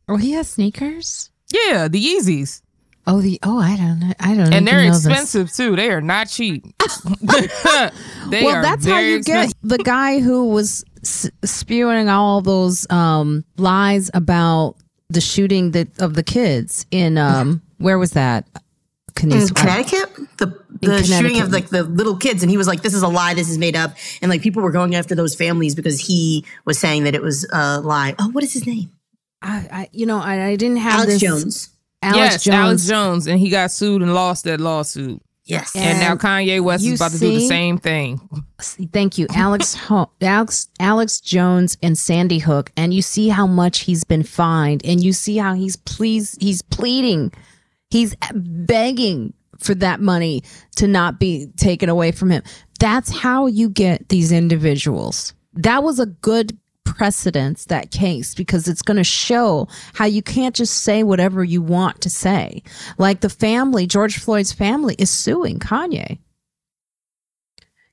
Oh, 0.09 0.16
he 0.16 0.32
has 0.32 0.48
sneakers. 0.48 1.30
Yeah, 1.52 1.88
the 1.88 2.02
Yeezys. 2.04 2.62
Oh, 3.06 3.22
the 3.22 3.38
oh, 3.42 3.59
I 3.59 3.76
don't 3.76 4.00
know. 4.00 4.12
I 4.20 4.34
don't. 4.34 4.52
And 4.52 4.68
they're 4.68 4.86
expensive 4.86 5.46
this. 5.46 5.56
too. 5.56 5.76
They 5.76 5.90
are 5.90 6.02
not 6.02 6.28
cheap. 6.28 6.64
well, 7.22 7.90
that's 8.30 8.86
how 8.86 8.98
you 8.98 9.16
expensive. 9.16 9.54
get 9.62 9.68
the 9.68 9.78
guy 9.78 10.20
who 10.20 10.48
was 10.48 10.84
s- 11.02 11.30
spewing 11.42 12.11
all 12.11 12.42
those 12.42 12.86
um, 12.90 13.44
lies 13.56 14.11
about 14.12 14.76
the 15.09 15.22
shooting 15.22 15.70
that 15.70 15.88
of 16.02 16.12
the 16.14 16.22
kids 16.22 16.84
in 16.90 17.16
um, 17.16 17.62
where 17.78 17.98
was 17.98 18.11
that? 18.11 18.46
In 19.23 19.49
Connecticut, 19.49 20.14
the 20.39 20.62
the 20.81 21.03
shooting 21.05 21.41
of 21.41 21.51
like 21.53 21.69
the 21.69 21.85
little 21.85 22.16
kids, 22.16 22.43
and 22.43 22.51
he 22.51 22.57
was 22.57 22.66
like, 22.66 22.83
"This 22.83 22.95
is 22.95 23.03
a 23.03 23.09
lie. 23.09 23.35
This 23.35 23.51
is 23.51 23.59
made 23.59 23.77
up." 23.77 23.95
And 24.23 24.31
like 24.31 24.43
people 24.43 24.62
were 24.62 24.71
going 24.71 24.95
after 24.95 25.14
those 25.14 25.35
families 25.35 25.75
because 25.75 26.01
he 26.01 26.45
was 26.64 26.79
saying 26.79 27.05
that 27.05 27.14
it 27.14 27.23
was 27.23 27.47
a 27.53 27.81
lie. 27.81 28.14
Oh, 28.19 28.31
what 28.31 28.45
is 28.45 28.53
his 28.53 28.66
name? 28.66 28.91
I, 29.43 29.69
I 29.71 29.89
you 29.93 30.07
know, 30.07 30.19
I, 30.19 30.47
I 30.47 30.57
didn't 30.57 30.79
have 30.79 30.95
Alex 30.95 31.12
this. 31.12 31.21
Jones. 31.21 31.69
Alex 32.03 32.19
yes, 32.19 32.45
Jones. 32.45 32.55
Alex 32.55 32.87
Jones, 32.87 33.27
and 33.27 33.41
he 33.41 33.51
got 33.51 33.71
sued 33.71 34.03
and 34.03 34.14
lost 34.14 34.45
that 34.45 34.61
lawsuit. 34.61 35.21
Yes. 35.49 35.75
And, 35.75 35.85
and 35.85 36.01
now 36.01 36.14
Kanye 36.14 36.61
West 36.61 36.85
is 36.85 37.01
about 37.01 37.12
see, 37.12 37.19
to 37.19 37.33
do 37.33 37.39
the 37.41 37.49
same 37.49 37.79
thing. 37.79 38.21
Thank 38.93 39.16
you. 39.16 39.27
Alex 39.35 39.79
Alex 40.21 40.69
Alex 40.79 41.21
Jones 41.21 41.79
and 41.83 41.97
Sandy 41.97 42.39
Hook 42.39 42.71
and 42.77 42.93
you 42.93 43.01
see 43.01 43.31
how 43.31 43.47
much 43.47 43.81
he's 43.81 44.05
been 44.05 44.23
fined 44.23 44.83
and 44.85 45.03
you 45.03 45.14
see 45.14 45.39
how 45.39 45.55
he's 45.55 45.77
please 45.77 46.37
he's 46.39 46.61
pleading. 46.61 47.33
He's 47.91 48.14
begging 48.34 49.32
for 49.59 49.74
that 49.76 50.01
money 50.01 50.43
to 50.76 50.86
not 50.86 51.18
be 51.18 51.49
taken 51.57 51.89
away 51.89 52.12
from 52.12 52.30
him. 52.30 52.43
That's 52.78 53.16
how 53.16 53.47
you 53.47 53.68
get 53.68 54.09
these 54.09 54.30
individuals. 54.30 55.34
That 55.55 55.82
was 55.82 55.99
a 55.99 56.07
good 56.07 56.57
precedence 56.84 57.66
that 57.66 57.91
case 57.91 58.34
because 58.34 58.66
it's 58.66 58.82
going 58.82 58.97
to 58.97 59.05
show 59.05 59.68
how 59.95 60.05
you 60.05 60.22
can't 60.22 60.55
just 60.55 60.82
say 60.82 61.03
whatever 61.03 61.45
you 61.45 61.61
want 61.61 62.01
to 62.03 62.11
say. 62.11 62.62
Like 62.99 63.20
the 63.20 63.28
family, 63.28 63.86
George 63.86 64.18
Floyd's 64.18 64.53
family 64.53 64.95
is 64.99 65.11
suing 65.11 65.59
Kanye. 65.59 66.18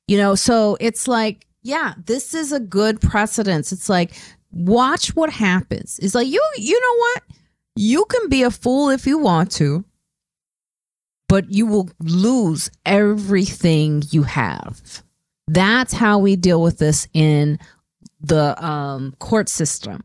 You 0.08 0.18
know, 0.18 0.36
so 0.36 0.78
it's 0.80 1.08
like, 1.08 1.48
yeah, 1.64 1.96
this 2.06 2.34
is 2.34 2.52
a 2.52 2.60
good 2.60 3.02
precedence. 3.02 3.72
It's 3.72 3.90
like, 3.90 4.14
watch 4.52 5.16
what 5.16 5.32
happens. 5.32 6.00
It's 6.02 6.14
like, 6.14 6.28
you, 6.28 6.42
you 6.58 6.80
know 6.80 7.00
what? 7.00 7.24
You 7.76 8.06
can 8.06 8.30
be 8.30 8.44
a 8.44 8.52
fool 8.52 8.90
if 8.90 9.06
you 9.06 9.18
want 9.18 9.52
to, 9.54 9.84
but 11.28 11.52
you 11.52 11.66
will 11.66 11.90
lose 12.00 12.72
everything 12.86 14.04
you 14.12 14.24
have. 14.24 15.04
That's 15.48 15.94
how 15.94 16.20
we 16.20 16.36
deal 16.36 16.62
with 16.62 16.78
this 16.80 17.08
in 17.14 17.60
the 18.22 18.64
um, 18.64 19.14
court 19.20 19.50
system. 19.50 20.04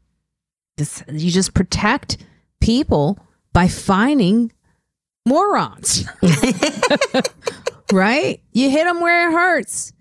This, 0.77 1.03
you 1.09 1.31
just 1.31 1.55
protect 1.55 2.19
people 2.61 3.19
by 3.53 3.69
finding 3.69 4.53
morons, 5.27 6.07
right? 7.93 8.41
You 8.53 8.71
hit 8.71 8.85
them 8.85 9.01
where 9.01 9.29
it 9.29 9.33
hurts. 9.33 9.93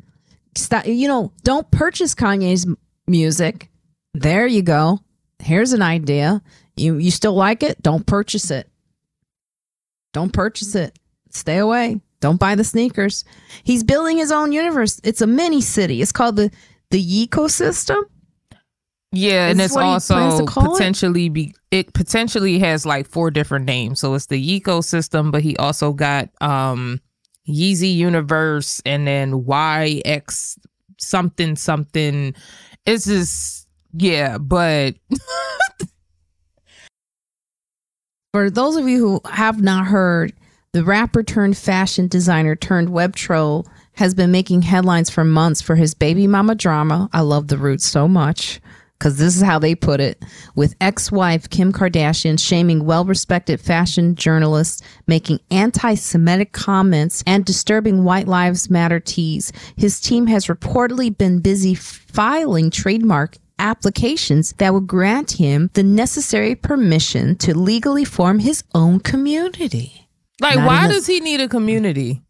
Stop, 0.56 0.88
you 0.88 1.08
know, 1.08 1.32
don't 1.44 1.70
purchase 1.72 2.16
Kanye's 2.16 2.66
music. 3.08 3.70
There 4.14 4.48
you 4.48 4.62
go. 4.62 5.00
Here's 5.40 5.74
an 5.74 5.82
idea. 5.82 6.42
You 6.80 6.98
you 6.98 7.12
still 7.12 7.34
like 7.34 7.64
it? 7.64 7.82
Don't 7.82 8.06
purchase 8.06 8.52
it. 8.52 8.70
Don't 10.14 10.34
purchase 10.34 10.76
it. 10.76 10.98
Stay 11.30 11.58
away. 11.58 12.02
Don't 12.20 12.40
buy 12.40 12.56
the 12.56 12.64
sneakers. 12.64 13.24
He's 13.64 13.84
building 13.84 14.18
his 14.18 14.32
own 14.32 14.52
universe. 14.52 15.00
It's 15.04 15.22
a 15.22 15.28
mini 15.28 15.62
city. 15.62 16.02
It's 16.02 16.12
called 16.12 16.36
the 16.36 16.52
the 16.92 17.28
ecosystem. 17.28 18.04
Yeah, 19.12 19.48
and 19.48 19.60
it's 19.60 19.76
also 19.76 20.46
potentially 20.46 21.28
it? 21.28 21.34
be 21.34 21.56
it 21.72 21.94
potentially 21.94 22.60
has 22.60 22.86
like 22.86 23.08
four 23.08 23.32
different 23.32 23.66
names. 23.66 24.00
So 24.00 24.14
it's 24.14 24.28
the 24.28 24.60
ecosystem, 24.60 25.32
but 25.32 25.42
he 25.42 25.58
also 25.58 25.94
got 25.94 26.30
um 26.42 27.00
Yeezy 27.48 27.94
Universe 27.96 28.82
and 28.86 29.08
then 29.08 29.44
YX 29.46 30.60
something 31.00 31.56
something. 31.56 32.36
It's 32.86 33.06
just 33.06 33.68
yeah, 33.94 34.38
but 34.38 34.96
for 38.32 38.50
those 38.50 38.76
of 38.76 38.88
you 38.88 39.00
who 39.00 39.22
have 39.30 39.62
not 39.62 39.88
heard, 39.88 40.34
the 40.72 40.84
rapper 40.84 41.24
turned 41.24 41.58
fashion 41.58 42.08
designer 42.08 42.56
turned 42.56 42.90
web 42.90 43.16
troll 43.16 43.66
has 43.94 44.14
been 44.14 44.32
making 44.32 44.62
headlines 44.62 45.10
for 45.10 45.24
months 45.24 45.62
for 45.62 45.76
his 45.76 45.94
baby 45.94 46.28
mama 46.28 46.54
drama. 46.56 47.10
I 47.12 47.22
love 47.22 47.48
the 47.48 47.58
roots 47.58 47.88
so 47.88 48.08
much 48.08 48.62
because 49.00 49.18
this 49.18 49.36
is 49.36 49.42
how 49.42 49.58
they 49.58 49.74
put 49.74 50.00
it 50.00 50.24
with 50.56 50.76
ex 50.80 51.12
wife 51.12 51.50
Kim 51.50 51.74
Kardashian 51.74 52.40
shaming 52.40 52.86
well 52.86 53.04
respected 53.04 53.60
fashion 53.60 54.14
journalists, 54.14 54.84
making 55.08 55.40
anti 55.50 55.96
Semitic 55.96 56.52
comments, 56.52 57.24
and 57.26 57.44
disturbing 57.44 58.04
White 58.04 58.28
Lives 58.28 58.70
Matter 58.70 59.00
tees. 59.00 59.52
His 59.76 60.00
team 60.00 60.28
has 60.28 60.46
reportedly 60.46 61.18
been 61.18 61.40
busy 61.40 61.74
filing 61.74 62.70
trademark 62.70 63.38
applications 63.60 64.54
that 64.54 64.74
would 64.74 64.88
grant 64.88 65.34
him 65.34 65.70
the 65.74 65.84
necessary 65.84 66.56
permission 66.56 67.36
to 67.38 67.58
legally 67.58 68.06
form 68.06 68.40
his 68.40 68.64
own 68.74 69.00
community. 69.00 70.08
Like, 70.42 70.56
Not 70.56 70.68
why 70.68 70.88
does 70.88 71.06
he 71.06 71.20
need 71.20 71.42
a 71.42 71.50
community? 71.50 72.22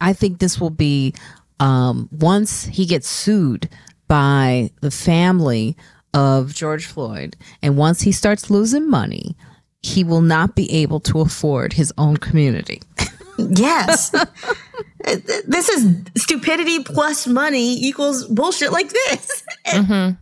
I 0.00 0.12
think 0.14 0.38
this 0.38 0.60
will 0.60 0.70
be 0.70 1.14
um, 1.60 2.08
once 2.10 2.64
he 2.64 2.86
gets 2.86 3.08
sued 3.08 3.68
by 4.08 4.70
the 4.80 4.90
family 4.90 5.76
of 6.12 6.52
George 6.52 6.86
Floyd, 6.86 7.36
and 7.62 7.76
once 7.76 8.02
he 8.02 8.12
starts 8.12 8.50
losing 8.50 8.90
money, 8.90 9.36
he 9.82 10.04
will 10.04 10.20
not 10.20 10.54
be 10.54 10.70
able 10.72 11.00
to 11.00 11.20
afford 11.20 11.74
his 11.74 11.92
own 11.98 12.16
community. 12.16 12.82
yes. 13.50 14.10
this 15.46 15.68
is 15.68 15.96
stupidity 16.16 16.82
plus 16.82 17.26
money 17.26 17.84
equals 17.84 18.26
bullshit 18.26 18.72
like 18.72 18.90
this. 18.90 19.42
Mm-hmm. 19.66 20.16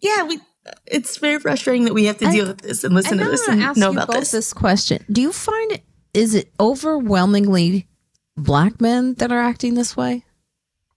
Yeah, 0.00 0.22
we. 0.24 0.40
It's 0.86 1.18
very 1.18 1.40
frustrating 1.40 1.84
that 1.86 1.92
we 1.92 2.04
have 2.04 2.18
to 2.18 2.30
deal 2.30 2.46
with 2.46 2.60
this 2.60 2.84
and 2.84 2.94
listen 2.94 3.18
to 3.18 3.24
this 3.24 3.46
and 3.48 3.76
know 3.76 3.90
about 3.90 4.12
this. 4.12 4.30
This 4.30 4.52
question: 4.54 5.04
Do 5.10 5.20
you 5.20 5.32
find 5.32 5.72
it 5.72 5.82
is 6.14 6.34
it 6.34 6.50
overwhelmingly 6.58 7.88
black 8.36 8.80
men 8.80 9.14
that 9.14 9.32
are 9.32 9.40
acting 9.40 9.74
this 9.74 9.96
way 9.96 10.24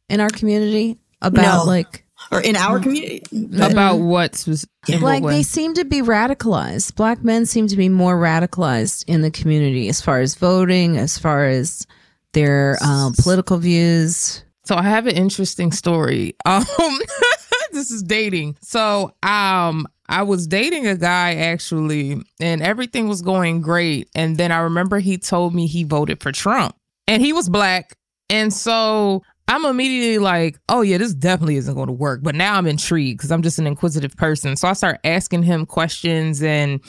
in 0.09 0.21
our 0.21 0.29
community 0.29 0.99
about 1.21 1.65
no. 1.65 1.65
like 1.65 2.05
or 2.31 2.41
in 2.41 2.55
our 2.55 2.79
community. 2.79 3.23
About 3.61 3.97
what 3.97 4.43
was 4.47 4.67
like 4.87 5.23
what 5.23 5.29
they 5.29 5.43
seem 5.43 5.73
to 5.75 5.85
be 5.85 6.01
radicalized. 6.01 6.95
Black 6.95 7.23
men 7.23 7.45
seem 7.45 7.67
to 7.67 7.77
be 7.77 7.89
more 7.89 8.17
radicalized 8.17 9.05
in 9.07 9.21
the 9.21 9.31
community 9.31 9.89
as 9.89 10.01
far 10.01 10.19
as 10.19 10.35
voting 10.35 10.97
as 10.97 11.17
far 11.17 11.45
as 11.45 11.85
their 12.33 12.77
um, 12.83 13.13
political 13.17 13.57
views. 13.57 14.43
So 14.65 14.75
i 14.75 14.83
have 14.83 15.07
an 15.07 15.15
interesting 15.15 15.71
story. 15.71 16.35
Um 16.45 16.65
this 17.71 17.91
is 17.91 18.03
dating. 18.03 18.57
So 18.61 19.13
um 19.23 19.87
I 20.09 20.23
was 20.23 20.47
dating 20.47 20.87
a 20.87 20.95
guy 20.95 21.35
actually, 21.35 22.21
and 22.39 22.61
everything 22.61 23.07
was 23.07 23.21
going 23.21 23.61
great. 23.61 24.09
And 24.15 24.37
then 24.37 24.51
I 24.51 24.59
remember 24.59 24.99
he 24.99 25.17
told 25.17 25.53
me 25.53 25.67
he 25.67 25.83
voted 25.83 26.21
for 26.21 26.31
Trump. 26.31 26.75
And 27.07 27.21
he 27.21 27.33
was 27.33 27.49
black. 27.49 27.97
And 28.29 28.53
so 28.53 29.23
I'm 29.47 29.65
immediately 29.65 30.17
like, 30.19 30.59
oh, 30.67 30.81
yeah, 30.81 30.97
this 30.97 31.13
definitely 31.13 31.55
isn't 31.57 31.73
going 31.73 31.87
to 31.87 31.93
work. 31.93 32.21
But 32.21 32.35
now 32.35 32.55
I'm 32.55 32.67
intrigued 32.67 33.19
because 33.19 33.31
I'm 33.31 33.41
just 33.41 33.59
an 33.59 33.67
inquisitive 33.67 34.15
person. 34.15 34.55
So 34.55 34.67
I 34.67 34.73
start 34.73 34.99
asking 35.03 35.43
him 35.43 35.65
questions 35.65 36.43
and 36.43 36.81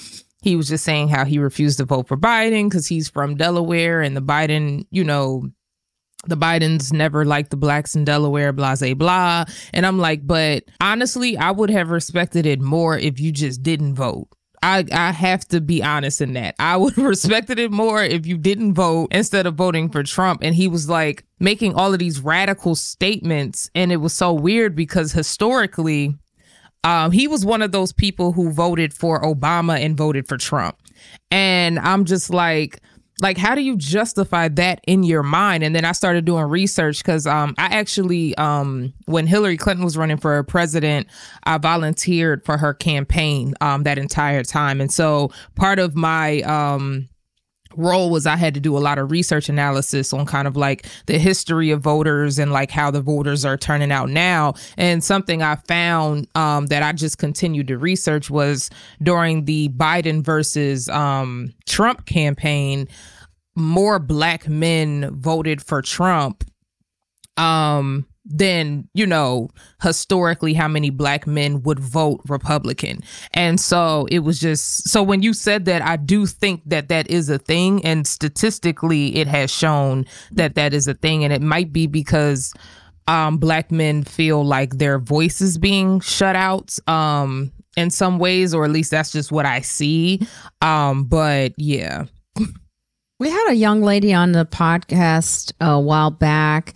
he 0.43 0.57
was 0.57 0.69
just 0.69 0.85
saying 0.85 1.09
how 1.09 1.25
he 1.25 1.39
refused 1.39 1.79
to 1.79 1.85
vote 1.85 2.09
for 2.09 2.17
Biden 2.17 2.69
because 2.69 2.87
he's 2.87 3.09
from 3.09 3.37
Delaware 3.37 4.01
and 4.01 4.17
the 4.17 4.23
Biden, 4.23 4.87
you 4.91 5.05
know, 5.05 5.49
the 6.27 6.37
Bidens 6.37 6.93
never 6.93 7.25
liked 7.25 7.51
the 7.51 7.57
blacks 7.57 7.95
in 7.95 8.05
Delaware, 8.05 8.53
blah, 8.53 8.75
blah, 8.77 8.95
blah. 8.95 9.45
And 9.73 9.87
I'm 9.87 9.99
like, 9.99 10.27
but 10.27 10.65
honestly, 10.81 11.37
I 11.37 11.53
would 11.53 11.71
have 11.71 11.91
respected 11.91 12.45
it 12.45 12.61
more 12.61 12.99
if 12.99 13.21
you 13.21 13.31
just 13.31 13.63
didn't 13.63 13.95
vote. 13.95 14.29
I, 14.63 14.85
I 14.93 15.13
have 15.13 15.47
to 15.49 15.61
be 15.61 15.83
honest 15.83 16.21
in 16.21 16.33
that. 16.35 16.55
I 16.59 16.77
would 16.77 16.95
have 16.95 17.05
respected 17.05 17.59
it 17.59 17.71
more 17.71 18.03
if 18.03 18.27
you 18.27 18.37
didn't 18.37 18.75
vote 18.75 19.09
instead 19.11 19.47
of 19.47 19.55
voting 19.55 19.89
for 19.91 20.03
Trump. 20.03 20.41
And 20.43 20.55
he 20.55 20.69
was 20.69 20.89
like 20.89 21.25
making 21.39 21.75
all 21.75 21.93
of 21.93 21.99
these 21.99 22.21
radical 22.21 22.75
statements. 22.75 23.71
And 23.75 23.93
it 23.93 23.97
was 23.97 24.13
so 24.13 24.33
weird 24.33 24.75
because 24.75 25.13
historically, 25.13 26.15
um, 26.85 27.11
he 27.11 27.27
was 27.27 27.45
one 27.45 27.63
of 27.63 27.73
those 27.73 27.93
people 27.93 28.33
who 28.33 28.53
voted 28.53 28.95
for 28.95 29.23
Obama 29.23 29.79
and 29.79 29.97
voted 29.97 30.29
for 30.29 30.37
Trump. 30.37 30.77
And 31.31 31.79
I'm 31.79 32.05
just 32.05 32.31
like, 32.31 32.81
like 33.21 33.37
how 33.37 33.55
do 33.55 33.63
you 33.63 33.77
justify 33.77 34.49
that 34.49 34.81
in 34.87 35.03
your 35.03 35.23
mind? 35.23 35.65
And 35.65 35.75
then 35.75 35.85
i 35.85 35.93
started 35.93 36.25
doing 36.25 36.45
research 36.45 36.99
because 36.99 37.27
um, 37.27 37.55
i 37.59 37.67
actually 37.67 38.35
um, 38.37 38.93
when 39.07 39.27
hillary 39.27 39.57
clinton 39.57 39.85
was 39.85 39.97
running 39.97 40.17
for 40.17 40.43
president 40.45 41.07
i 41.45 41.59
volunteered 41.59 42.45
for 42.45 42.57
her 42.57 42.75
campaign 42.75 43.55
um, 43.61 43.83
that 43.85 43.99
entire 43.99 44.43
time. 44.43 44.81
And 44.81 44.93
so 44.93 45.31
part 45.55 45.79
of 45.79 45.95
my 45.95 46.41
um, 46.43 47.09
role 47.79 48.11
was 48.11 48.27
I 48.27 48.37
had 48.37 48.55
to 48.55 48.61
do 48.61 48.77
a 48.77 48.81
lot 48.81 48.99
of 48.99 49.11
research 49.11 49.49
analysis 49.49 50.13
on 50.13 50.27
kind 50.27 50.47
of 50.47 50.57
like 50.57 50.87
the 51.07 51.19
history 51.19 51.71
of 51.71 51.81
voters 51.81 52.39
and 52.39 52.53
like 52.53 52.71
how 52.71 52.91
the 52.91 53.01
voters 53.01 53.45
are 53.45 53.57
turning 53.57 53.93
out 53.93 54.11
now. 54.11 54.55
And 54.77 55.03
something 55.03 55.43
I 55.43 55.57
found 55.57 56.27
um, 56.35 56.67
that 56.67 56.83
I 56.83 56.93
just 56.93 57.19
continued 57.19 57.69
to 57.69 57.79
research 57.79 58.29
was 58.29 58.69
during 59.03 59.45
the 59.45 59.69
Biden 59.71 60.23
versus 60.23 60.89
um, 60.89 61.55
Trump 61.67 62.05
campaign, 62.05 62.89
more 63.55 63.99
black 63.99 64.49
men 64.49 65.11
voted 65.15 65.63
for 65.63 65.81
Trump 65.81 66.45
um 67.37 68.05
than 68.29 68.87
you 68.93 69.07
know 69.07 69.49
historically 69.83 70.53
how 70.53 70.69
many 70.69 70.91
black 70.91 71.27
men 71.27 71.63
would 71.63 71.81
vote 71.81 72.21
republican. 72.29 73.01
And 73.33 73.59
so 73.59 74.07
it 74.11 74.21
was 74.21 74.39
just 74.39 74.89
so 74.89 75.03
when 75.03 75.23
you 75.23 75.33
said 75.33 75.65
that 75.65 75.83
i 75.83 75.97
do 75.97 76.27
think 76.27 76.63
that 76.67 76.89
that 76.89 77.11
is 77.11 77.31
a 77.31 77.39
thing. 77.39 77.85
And 77.85 78.07
statistically 78.07 79.17
it 79.17 79.27
has 79.27 79.51
shown 79.51 80.05
that 80.33 80.55
that 80.57 80.75
is 80.75 80.87
a 80.87 80.95
thing. 80.95 81.25
And 81.25 81.33
it 81.33 81.43
might 81.43 81.73
be 81.73 81.87
because 81.87 82.53
um 83.07 83.39
black 83.39 83.73
men 83.73 84.05
feel 84.05 84.45
like 84.45 84.77
their 84.77 84.99
voice 84.99 85.41
is 85.41 85.57
being 85.57 86.01
shut 86.01 86.37
out 86.37 86.77
um 86.87 87.51
in 87.77 87.91
some 87.91 88.19
ways 88.19 88.53
or 88.53 88.65
at 88.65 88.71
least 88.71 88.91
that's 88.91 89.13
just 89.13 89.33
what 89.33 89.47
i 89.47 89.61
see. 89.61 90.21
Um 90.61 91.05
but 91.05 91.55
yeah. 91.57 92.05
We 93.21 93.31
had 93.31 93.51
a 93.51 93.55
young 93.55 93.83
lady 93.83 94.15
on 94.15 94.31
the 94.31 94.47
podcast 94.47 95.53
a 95.61 95.81
while 95.81 96.13
back. 96.13 96.75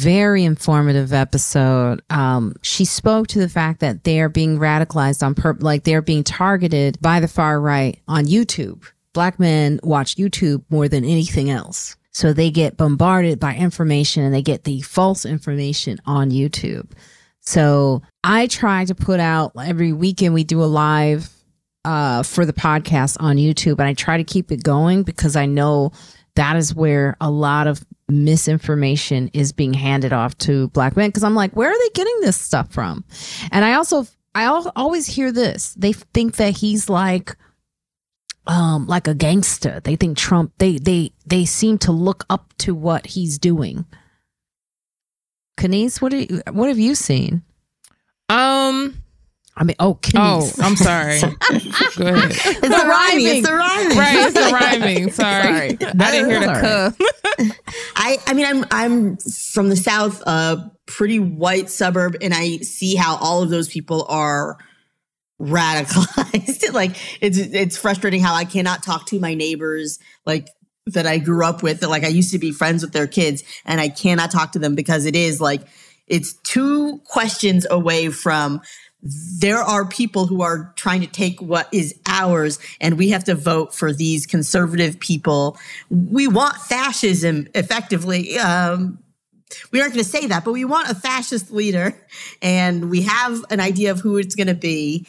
Very 0.00 0.44
informative 0.44 1.12
episode. 1.12 2.02
Um, 2.10 2.56
she 2.62 2.84
spoke 2.84 3.26
to 3.28 3.38
the 3.38 3.48
fact 3.48 3.80
that 3.80 4.04
they 4.04 4.20
are 4.20 4.28
being 4.28 4.58
radicalized 4.58 5.22
on 5.24 5.34
purpose, 5.34 5.62
like 5.62 5.84
they're 5.84 6.02
being 6.02 6.24
targeted 6.24 7.00
by 7.00 7.20
the 7.20 7.28
far 7.28 7.60
right 7.60 7.98
on 8.08 8.24
YouTube. 8.24 8.84
Black 9.12 9.38
men 9.38 9.80
watch 9.82 10.16
YouTube 10.16 10.64
more 10.70 10.88
than 10.88 11.04
anything 11.04 11.50
else. 11.50 11.96
So 12.10 12.32
they 12.32 12.50
get 12.50 12.76
bombarded 12.76 13.40
by 13.40 13.54
information 13.54 14.22
and 14.22 14.34
they 14.34 14.42
get 14.42 14.64
the 14.64 14.80
false 14.82 15.24
information 15.24 15.98
on 16.06 16.30
YouTube. 16.30 16.90
So 17.40 18.02
I 18.22 18.46
try 18.46 18.84
to 18.84 18.94
put 18.94 19.20
out 19.20 19.52
every 19.58 19.92
weekend 19.92 20.34
we 20.34 20.44
do 20.44 20.62
a 20.62 20.66
live 20.66 21.30
uh, 21.84 22.22
for 22.22 22.46
the 22.46 22.52
podcast 22.52 23.16
on 23.20 23.36
YouTube, 23.36 23.78
and 23.78 23.88
I 23.88 23.94
try 23.94 24.16
to 24.16 24.24
keep 24.24 24.52
it 24.52 24.62
going 24.62 25.02
because 25.02 25.36
I 25.36 25.46
know 25.46 25.92
that 26.36 26.56
is 26.56 26.74
where 26.74 27.16
a 27.20 27.30
lot 27.30 27.66
of 27.66 27.84
misinformation 28.12 29.30
is 29.32 29.52
being 29.52 29.74
handed 29.74 30.12
off 30.12 30.36
to 30.38 30.68
black 30.68 30.96
men. 30.96 31.08
Because 31.08 31.24
I'm 31.24 31.34
like, 31.34 31.52
where 31.56 31.70
are 31.70 31.78
they 31.78 31.90
getting 31.94 32.20
this 32.20 32.40
stuff 32.40 32.72
from? 32.72 33.04
And 33.50 33.64
I 33.64 33.74
also 33.74 34.06
I 34.34 34.46
always 34.76 35.06
hear 35.06 35.32
this. 35.32 35.74
They 35.74 35.92
think 35.92 36.36
that 36.36 36.56
he's 36.56 36.88
like 36.88 37.36
um 38.46 38.86
like 38.86 39.08
a 39.08 39.14
gangster. 39.14 39.80
They 39.80 39.96
think 39.96 40.16
Trump 40.16 40.52
they 40.58 40.78
they 40.78 41.12
they 41.26 41.44
seem 41.44 41.78
to 41.78 41.92
look 41.92 42.24
up 42.30 42.52
to 42.58 42.74
what 42.74 43.06
he's 43.06 43.38
doing. 43.38 43.84
Kenice, 45.58 46.00
what 46.00 46.12
you, 46.12 46.42
what 46.50 46.68
have 46.68 46.78
you 46.78 46.94
seen? 46.94 47.42
Um 48.28 49.02
I 49.54 49.64
mean, 49.64 49.76
oh, 49.78 49.96
Kenice. 49.96 50.58
Oh, 50.58 50.64
I'm 50.64 50.76
sorry. 50.76 51.20
Go 51.20 51.26
ahead. 52.06 52.30
It's 52.30 52.60
the 52.60 52.68
rhyming. 52.68 53.26
It's 53.26 53.46
the 53.46 53.54
rhyming. 53.54 53.98
Right, 53.98 54.16
it's 54.16 54.34
the 54.34 54.50
rhyming. 54.52 55.10
Sorry. 55.10 55.76
sorry. 55.76 55.78
I 56.00 56.10
didn't 56.10 56.30
hear 56.30 56.40
the 56.40 56.46
cuh. 56.46 57.54
I 58.12 58.30
I 58.30 58.34
mean, 58.34 58.46
I'm 58.46 58.64
I'm 58.70 59.16
from 59.52 59.68
the 59.68 59.76
south, 59.76 60.22
a 60.26 60.70
pretty 60.86 61.18
white 61.18 61.70
suburb, 61.70 62.16
and 62.20 62.34
I 62.34 62.58
see 62.58 62.94
how 62.94 63.16
all 63.16 63.42
of 63.42 63.50
those 63.50 63.68
people 63.68 64.06
are 64.08 64.58
radicalized. 65.40 66.72
like 66.72 66.96
it's 67.22 67.38
it's 67.38 67.76
frustrating 67.76 68.20
how 68.20 68.34
I 68.34 68.44
cannot 68.44 68.82
talk 68.82 69.06
to 69.06 69.20
my 69.20 69.34
neighbors 69.34 69.98
like 70.26 70.48
that 70.86 71.06
I 71.06 71.18
grew 71.18 71.44
up 71.44 71.62
with. 71.62 71.80
That 71.80 71.88
like 71.88 72.04
I 72.04 72.08
used 72.08 72.32
to 72.32 72.38
be 72.38 72.52
friends 72.52 72.82
with 72.82 72.92
their 72.92 73.06
kids, 73.06 73.42
and 73.64 73.80
I 73.80 73.88
cannot 73.88 74.30
talk 74.30 74.52
to 74.52 74.58
them 74.58 74.74
because 74.74 75.06
it 75.06 75.16
is 75.16 75.40
like 75.40 75.62
it's 76.06 76.34
two 76.42 77.00
questions 77.06 77.66
away 77.70 78.10
from 78.10 78.60
there 79.02 79.58
are 79.58 79.84
people 79.84 80.26
who 80.26 80.42
are 80.42 80.72
trying 80.76 81.00
to 81.00 81.08
take 81.08 81.42
what 81.42 81.68
is 81.72 81.98
ours 82.06 82.60
and 82.80 82.96
we 82.96 83.08
have 83.08 83.24
to 83.24 83.34
vote 83.34 83.74
for 83.74 83.92
these 83.92 84.26
conservative 84.26 85.00
people. 85.00 85.58
We 85.90 86.28
want 86.28 86.56
fascism 86.56 87.48
effectively. 87.54 88.38
Um, 88.38 89.00
we 89.72 89.80
aren't 89.80 89.94
going 89.94 90.04
to 90.04 90.08
say 90.08 90.28
that, 90.28 90.44
but 90.44 90.52
we 90.52 90.64
want 90.64 90.88
a 90.88 90.94
fascist 90.94 91.50
leader 91.50 91.94
and 92.40 92.90
we 92.90 93.02
have 93.02 93.44
an 93.50 93.60
idea 93.60 93.90
of 93.90 94.00
who 94.00 94.18
it's 94.18 94.36
going 94.36 94.46
to 94.46 94.54
be. 94.54 95.06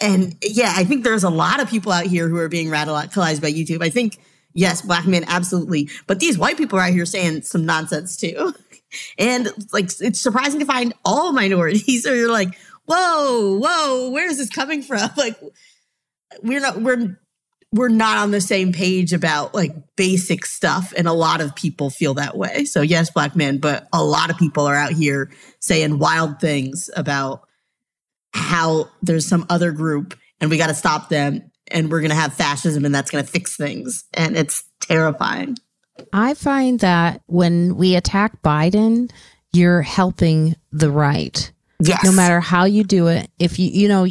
And 0.00 0.36
yeah, 0.42 0.72
I 0.76 0.84
think 0.84 1.04
there's 1.04 1.24
a 1.24 1.30
lot 1.30 1.60
of 1.60 1.70
people 1.70 1.92
out 1.92 2.06
here 2.06 2.28
who 2.28 2.36
are 2.36 2.48
being 2.48 2.68
radicalized 2.68 3.40
by 3.40 3.52
YouTube. 3.52 3.82
I 3.82 3.90
think, 3.90 4.18
yes, 4.52 4.82
black 4.82 5.06
men, 5.06 5.24
absolutely. 5.28 5.90
But 6.06 6.18
these 6.18 6.36
white 6.36 6.56
people 6.56 6.78
are 6.78 6.82
out 6.82 6.92
here 6.92 7.06
saying 7.06 7.42
some 7.42 7.64
nonsense 7.64 8.16
too. 8.16 8.54
And 9.18 9.48
like, 9.72 9.88
it's 10.00 10.20
surprising 10.20 10.60
to 10.60 10.66
find 10.66 10.92
all 11.02 11.32
minorities. 11.32 12.04
You're 12.04 12.30
like, 12.30 12.58
whoa, 12.86 13.58
whoa, 13.58 14.10
where 14.10 14.28
is 14.28 14.38
this 14.38 14.50
coming 14.50 14.82
from? 14.82 15.10
Like, 15.16 15.38
we're 16.42 16.60
not, 16.60 16.80
we're, 16.80 17.18
we're 17.72 17.88
not 17.88 18.18
on 18.18 18.30
the 18.30 18.40
same 18.40 18.72
page 18.72 19.12
about 19.12 19.54
like 19.54 19.72
basic 19.96 20.44
stuff. 20.46 20.92
And 20.96 21.06
a 21.06 21.12
lot 21.12 21.40
of 21.40 21.54
people 21.54 21.90
feel 21.90 22.14
that 22.14 22.36
way. 22.36 22.64
So, 22.64 22.82
yes, 22.82 23.10
black 23.10 23.36
men, 23.36 23.58
but 23.58 23.88
a 23.92 24.02
lot 24.02 24.30
of 24.30 24.38
people 24.38 24.66
are 24.66 24.74
out 24.74 24.92
here 24.92 25.30
saying 25.60 25.98
wild 25.98 26.40
things 26.40 26.90
about 26.96 27.46
how 28.34 28.88
there's 29.02 29.26
some 29.26 29.46
other 29.48 29.72
group 29.72 30.18
and 30.40 30.50
we 30.50 30.58
got 30.58 30.68
to 30.68 30.74
stop 30.74 31.08
them 31.08 31.50
and 31.70 31.90
we're 31.90 32.00
going 32.00 32.10
to 32.10 32.16
have 32.16 32.34
fascism 32.34 32.84
and 32.84 32.94
that's 32.94 33.10
going 33.10 33.24
to 33.24 33.30
fix 33.30 33.56
things. 33.56 34.04
And 34.14 34.36
it's 34.36 34.64
terrifying. 34.80 35.56
I 36.12 36.34
find 36.34 36.80
that 36.80 37.22
when 37.26 37.76
we 37.76 37.94
attack 37.96 38.42
Biden, 38.42 39.10
you're 39.52 39.82
helping 39.82 40.56
the 40.72 40.90
right. 40.90 41.52
Yes. 41.88 42.04
No 42.04 42.12
matter 42.12 42.40
how 42.40 42.64
you 42.64 42.84
do 42.84 43.08
it. 43.08 43.30
If 43.38 43.58
you, 43.58 43.68
you 43.68 43.88
know, 43.88 44.06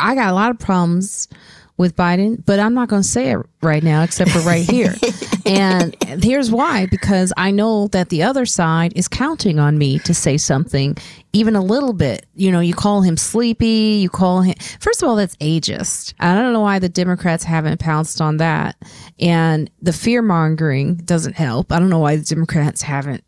I 0.00 0.14
got 0.14 0.30
a 0.30 0.34
lot 0.34 0.50
of 0.50 0.58
problems 0.58 1.28
with 1.76 1.96
Biden, 1.96 2.44
but 2.44 2.60
I'm 2.60 2.74
not 2.74 2.88
going 2.88 3.02
to 3.02 3.08
say 3.08 3.32
it 3.32 3.38
right 3.60 3.82
now, 3.82 4.04
except 4.04 4.30
for 4.30 4.38
right 4.40 4.68
here. 4.68 4.94
and 5.46 5.96
here's 6.22 6.50
why 6.50 6.86
because 6.86 7.32
I 7.36 7.50
know 7.50 7.88
that 7.88 8.10
the 8.10 8.22
other 8.22 8.46
side 8.46 8.92
is 8.94 9.08
counting 9.08 9.58
on 9.58 9.76
me 9.76 9.98
to 10.00 10.14
say 10.14 10.36
something, 10.36 10.96
even 11.32 11.56
a 11.56 11.62
little 11.62 11.92
bit. 11.92 12.26
You 12.34 12.52
know, 12.52 12.60
you 12.60 12.74
call 12.74 13.02
him 13.02 13.16
sleepy, 13.16 13.98
you 14.00 14.08
call 14.08 14.42
him, 14.42 14.54
first 14.78 15.02
of 15.02 15.08
all, 15.08 15.16
that's 15.16 15.36
ageist. 15.36 16.14
I 16.20 16.34
don't 16.34 16.52
know 16.52 16.60
why 16.60 16.78
the 16.78 16.88
Democrats 16.88 17.42
haven't 17.42 17.80
pounced 17.80 18.20
on 18.20 18.36
that. 18.36 18.76
And 19.18 19.68
the 19.82 19.92
fear 19.92 20.22
mongering 20.22 20.96
doesn't 20.96 21.34
help. 21.34 21.72
I 21.72 21.80
don't 21.80 21.90
know 21.90 21.98
why 21.98 22.16
the 22.16 22.24
Democrats 22.24 22.82
haven't 22.82 23.24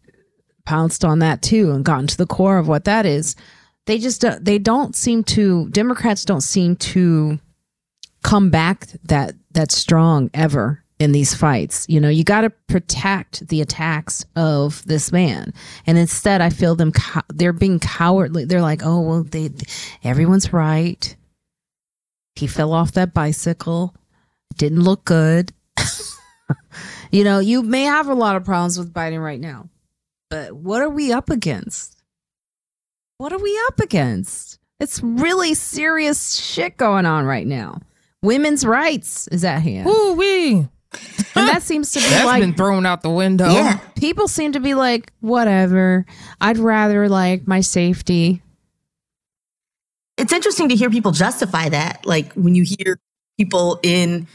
pounced 0.65 1.05
on 1.05 1.19
that 1.21 1.43
too 1.43 1.73
and 1.73 1.85
gotten 1.85 2.07
to 2.09 2.17
the 2.17 2.27
core 2.27 2.59
of 2.59 2.69
what 2.69 2.85
that 2.85 3.07
is. 3.07 3.35
They 3.87 3.99
just, 3.99 4.25
uh, 4.25 4.39
they 4.41 4.59
don't 4.59 4.95
seem 4.95 5.25
to, 5.25 5.69
Democrats 5.71 6.25
don't 6.25 6.43
seem 6.43 6.77
to 6.77 7.39
come 8.27 8.51
back 8.51 8.89
that 9.05 9.35
that 9.53 9.71
strong 9.71 10.31
ever 10.35 10.83
in 10.99 11.13
these 11.13 11.35
fights. 11.35 11.87
You 11.89 12.01
know, 12.01 12.09
you 12.09 12.25
got 12.25 12.41
to 12.41 12.51
protect 12.51 13.49
the 13.49 13.61
attacks 13.61 14.25
of 14.35 14.85
this 14.85 15.13
man. 15.13 15.53
And 15.87 15.97
instead, 15.97 16.41
I 16.41 16.51
feel 16.51 16.75
them 16.75 16.93
they're 17.33 17.53
being 17.53 17.79
cowardly. 17.79 18.45
They're 18.45 18.61
like, 18.61 18.83
"Oh, 18.85 19.01
well, 19.01 19.23
they 19.23 19.51
everyone's 20.03 20.53
right. 20.53 21.17
He 22.35 22.47
fell 22.47 22.73
off 22.73 22.93
that 22.93 23.15
bicycle. 23.15 23.95
Didn't 24.57 24.83
look 24.83 25.05
good." 25.05 25.53
you 27.13 27.25
know, 27.25 27.39
you 27.39 27.63
may 27.63 27.85
have 27.85 28.09
a 28.09 28.15
lot 28.15 28.37
of 28.37 28.45
problems 28.45 28.79
with 28.79 28.93
Biden 28.93 29.23
right 29.23 29.41
now. 29.41 29.69
But 30.31 30.53
what 30.53 30.83
are 30.83 30.91
we 30.91 31.13
up 31.13 31.31
against? 31.31 31.96
What 33.19 33.33
are 33.33 33.39
we 33.39 33.59
up 33.69 33.81
against? 33.81 34.59
It's 34.79 35.03
really 35.03 35.55
serious 35.55 36.37
shit 36.37 36.77
going 36.77 37.07
on 37.07 37.25
right 37.25 37.47
now 37.47 37.81
women's 38.27 38.67
rights 38.67 39.29
is 39.29 39.45
at 39.45 39.61
hand. 39.61 39.89
Ooh 39.89 40.15
wee. 40.15 40.69
And 41.35 41.49
that 41.49 41.63
seems 41.63 41.93
to 41.93 42.01
be 42.01 42.07
That's 42.07 42.25
like 42.25 42.41
been 42.41 42.55
thrown 42.55 42.87
out 42.87 43.03
the 43.03 43.11
window. 43.11 43.51
Yeah. 43.51 43.79
People 43.97 44.29
seem 44.29 44.53
to 44.53 44.61
be 44.61 44.75
like, 44.75 45.13
whatever. 45.21 46.07
I'd 46.41 46.59
rather 46.59 47.09
like 47.09 47.47
my 47.47 47.61
safety. 47.61 48.43
It's 50.17 50.33
interesting 50.33 50.71
to 50.71 50.77
hear 50.77 50.91
people 50.91 51.13
justify 51.13 51.69
that. 51.69 52.07
Like 52.07 52.33
when 52.33 52.55
you 52.55 52.65
hear 52.65 52.99
people 53.39 53.79
in 53.83 54.27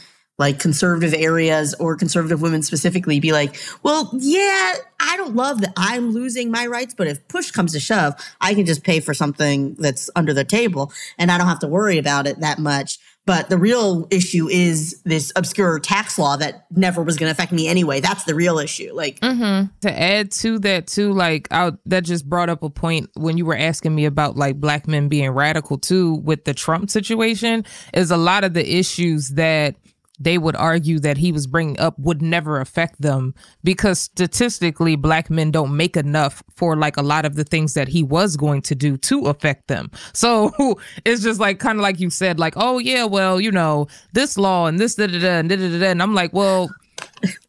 like 0.41 0.57
conservative 0.57 1.13
areas 1.13 1.75
or 1.75 1.95
conservative 1.95 2.41
women 2.41 2.63
specifically 2.63 3.19
be 3.19 3.31
like, 3.31 3.55
well, 3.83 4.09
yeah, 4.17 4.73
I 4.99 5.15
don't 5.15 5.35
love 5.35 5.61
that 5.61 5.71
I'm 5.77 6.09
losing 6.09 6.49
my 6.49 6.65
rights, 6.65 6.95
but 6.95 7.07
if 7.07 7.27
push 7.27 7.51
comes 7.51 7.73
to 7.73 7.79
shove, 7.79 8.15
I 8.41 8.55
can 8.55 8.65
just 8.65 8.83
pay 8.83 9.01
for 9.01 9.13
something 9.13 9.75
that's 9.75 10.09
under 10.15 10.33
the 10.33 10.43
table 10.43 10.91
and 11.19 11.31
I 11.31 11.37
don't 11.37 11.47
have 11.47 11.59
to 11.59 11.67
worry 11.67 11.99
about 11.99 12.25
it 12.25 12.39
that 12.39 12.57
much. 12.57 12.97
But 13.27 13.49
the 13.49 13.57
real 13.57 14.07
issue 14.09 14.49
is 14.49 14.99
this 15.03 15.31
obscure 15.35 15.77
tax 15.79 16.17
law 16.17 16.37
that 16.37 16.65
never 16.71 17.03
was 17.03 17.17
going 17.17 17.27
to 17.27 17.31
affect 17.31 17.51
me 17.51 17.67
anyway. 17.67 17.99
That's 17.99 18.23
the 18.23 18.33
real 18.33 18.57
issue. 18.57 18.93
Like 18.93 19.19
mm-hmm. 19.19 19.67
to 19.81 19.99
add 19.99 20.31
to 20.31 20.57
that 20.59 20.87
too, 20.87 21.13
like 21.13 21.47
I, 21.51 21.73
that 21.85 22.03
just 22.03 22.27
brought 22.27 22.49
up 22.49 22.63
a 22.63 22.69
point 22.71 23.11
when 23.13 23.37
you 23.37 23.45
were 23.45 23.55
asking 23.55 23.93
me 23.93 24.05
about 24.05 24.37
like 24.37 24.59
black 24.59 24.87
men 24.87 25.07
being 25.07 25.29
radical 25.29 25.77
too 25.77 26.15
with 26.15 26.45
the 26.45 26.55
Trump 26.55 26.89
situation. 26.89 27.63
Is 27.93 28.09
a 28.09 28.17
lot 28.17 28.43
of 28.43 28.55
the 28.55 28.77
issues 28.77 29.29
that 29.29 29.75
they 30.23 30.37
would 30.37 30.55
argue 30.55 30.99
that 30.99 31.17
he 31.17 31.31
was 31.31 31.47
bringing 31.47 31.79
up 31.79 31.97
would 31.97 32.21
never 32.21 32.59
affect 32.59 33.01
them 33.01 33.33
because 33.63 33.99
statistically 33.99 34.95
black 34.95 35.29
men 35.29 35.51
don't 35.51 35.75
make 35.75 35.97
enough 35.97 36.43
for 36.55 36.75
like 36.75 36.97
a 36.97 37.01
lot 37.01 37.25
of 37.25 37.35
the 37.35 37.43
things 37.43 37.73
that 37.73 37.87
he 37.87 38.03
was 38.03 38.37
going 38.37 38.61
to 38.61 38.75
do 38.75 38.97
to 38.97 39.27
affect 39.27 39.67
them 39.67 39.89
so 40.13 40.79
it's 41.05 41.23
just 41.23 41.39
like 41.39 41.59
kind 41.59 41.77
of 41.77 41.81
like 41.81 41.99
you 41.99 42.09
said 42.09 42.39
like 42.39 42.53
oh 42.57 42.77
yeah 42.77 43.05
well 43.05 43.39
you 43.39 43.51
know 43.51 43.87
this 44.13 44.37
law 44.37 44.67
and 44.67 44.79
this 44.79 44.95
da 44.95 45.07
da 45.07 45.19
da 45.19 45.39
and 45.39 45.49
da 45.49 45.55
da 45.55 45.79
da 45.79 45.87
and 45.87 46.01
i'm 46.01 46.13
like 46.13 46.33
well 46.33 46.69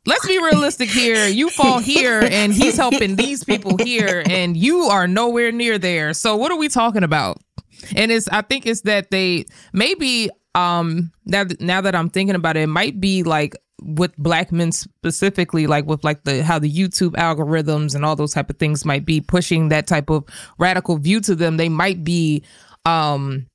let's 0.06 0.26
be 0.26 0.38
realistic 0.38 0.88
here. 0.88 1.26
You 1.26 1.50
fall 1.50 1.78
here 1.78 2.20
and 2.22 2.52
he's 2.52 2.76
helping 2.76 3.16
these 3.16 3.44
people 3.44 3.76
here 3.78 4.22
and 4.28 4.56
you 4.56 4.84
are 4.84 5.06
nowhere 5.06 5.52
near 5.52 5.78
there. 5.78 6.14
So 6.14 6.36
what 6.36 6.50
are 6.50 6.58
we 6.58 6.68
talking 6.68 7.02
about? 7.02 7.38
And 7.96 8.12
it's 8.12 8.28
I 8.28 8.42
think 8.42 8.66
it's 8.66 8.82
that 8.82 9.10
they 9.10 9.46
maybe 9.72 10.30
um 10.54 11.10
now 11.24 11.44
now 11.60 11.80
that 11.80 11.94
i'm 11.94 12.10
thinking 12.10 12.36
about 12.36 12.56
it 12.56 12.60
it 12.62 12.66
might 12.68 13.00
be 13.00 13.22
like 13.22 13.56
with 13.82 14.16
black 14.16 14.52
men 14.52 14.70
specifically 14.70 15.66
like 15.66 15.86
with 15.86 16.04
like 16.04 16.22
the 16.24 16.42
how 16.42 16.58
the 16.58 16.70
youtube 16.70 17.12
algorithms 17.12 17.94
and 17.94 18.04
all 18.04 18.14
those 18.14 18.32
type 18.32 18.50
of 18.50 18.58
things 18.58 18.84
might 18.84 19.04
be 19.04 19.20
pushing 19.20 19.68
that 19.68 19.86
type 19.86 20.10
of 20.10 20.24
radical 20.58 20.98
view 20.98 21.20
to 21.20 21.34
them 21.34 21.56
they 21.56 21.68
might 21.68 22.04
be 22.04 22.44
um 22.84 23.46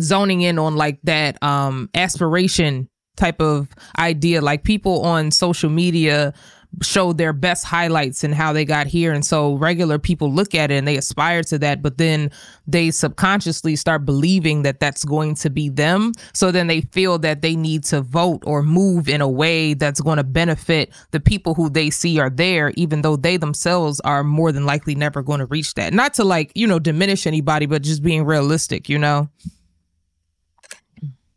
zoning 0.00 0.42
in 0.42 0.58
on 0.58 0.76
like 0.76 1.00
that 1.02 1.42
um 1.42 1.88
aspiration 1.94 2.88
type 3.16 3.40
of 3.40 3.68
idea. 3.98 4.40
Like 4.40 4.62
people 4.62 5.02
on 5.04 5.30
social 5.30 5.70
media 5.70 6.32
show 6.82 7.12
their 7.12 7.32
best 7.32 7.64
highlights 7.64 8.24
and 8.24 8.34
how 8.34 8.52
they 8.52 8.64
got 8.64 8.86
here. 8.86 9.12
And 9.12 9.24
so 9.24 9.54
regular 9.54 9.98
people 9.98 10.32
look 10.32 10.54
at 10.54 10.70
it 10.70 10.74
and 10.74 10.86
they 10.86 10.96
aspire 10.96 11.42
to 11.44 11.58
that, 11.58 11.82
but 11.82 11.98
then 11.98 12.30
they 12.66 12.90
subconsciously 12.90 13.76
start 13.76 14.04
believing 14.04 14.62
that 14.62 14.80
that's 14.80 15.04
going 15.04 15.34
to 15.36 15.50
be 15.50 15.68
them. 15.68 16.12
So 16.34 16.50
then 16.50 16.66
they 16.66 16.82
feel 16.82 17.18
that 17.20 17.42
they 17.42 17.56
need 17.56 17.84
to 17.84 18.02
vote 18.02 18.42
or 18.46 18.62
move 18.62 19.08
in 19.08 19.20
a 19.20 19.28
way 19.28 19.74
that's 19.74 20.00
going 20.00 20.18
to 20.18 20.24
benefit 20.24 20.92
the 21.12 21.20
people 21.20 21.54
who 21.54 21.70
they 21.70 21.90
see 21.90 22.18
are 22.18 22.30
there, 22.30 22.72
even 22.76 23.02
though 23.02 23.16
they 23.16 23.36
themselves 23.36 24.00
are 24.00 24.22
more 24.22 24.52
than 24.52 24.66
likely 24.66 24.94
never 24.94 25.22
going 25.22 25.40
to 25.40 25.46
reach 25.46 25.74
that. 25.74 25.94
Not 25.94 26.14
to 26.14 26.24
like, 26.24 26.52
you 26.54 26.66
know, 26.66 26.78
diminish 26.78 27.26
anybody, 27.26 27.66
but 27.66 27.82
just 27.82 28.02
being 28.02 28.24
realistic, 28.24 28.88
you 28.88 28.98
know? 28.98 29.28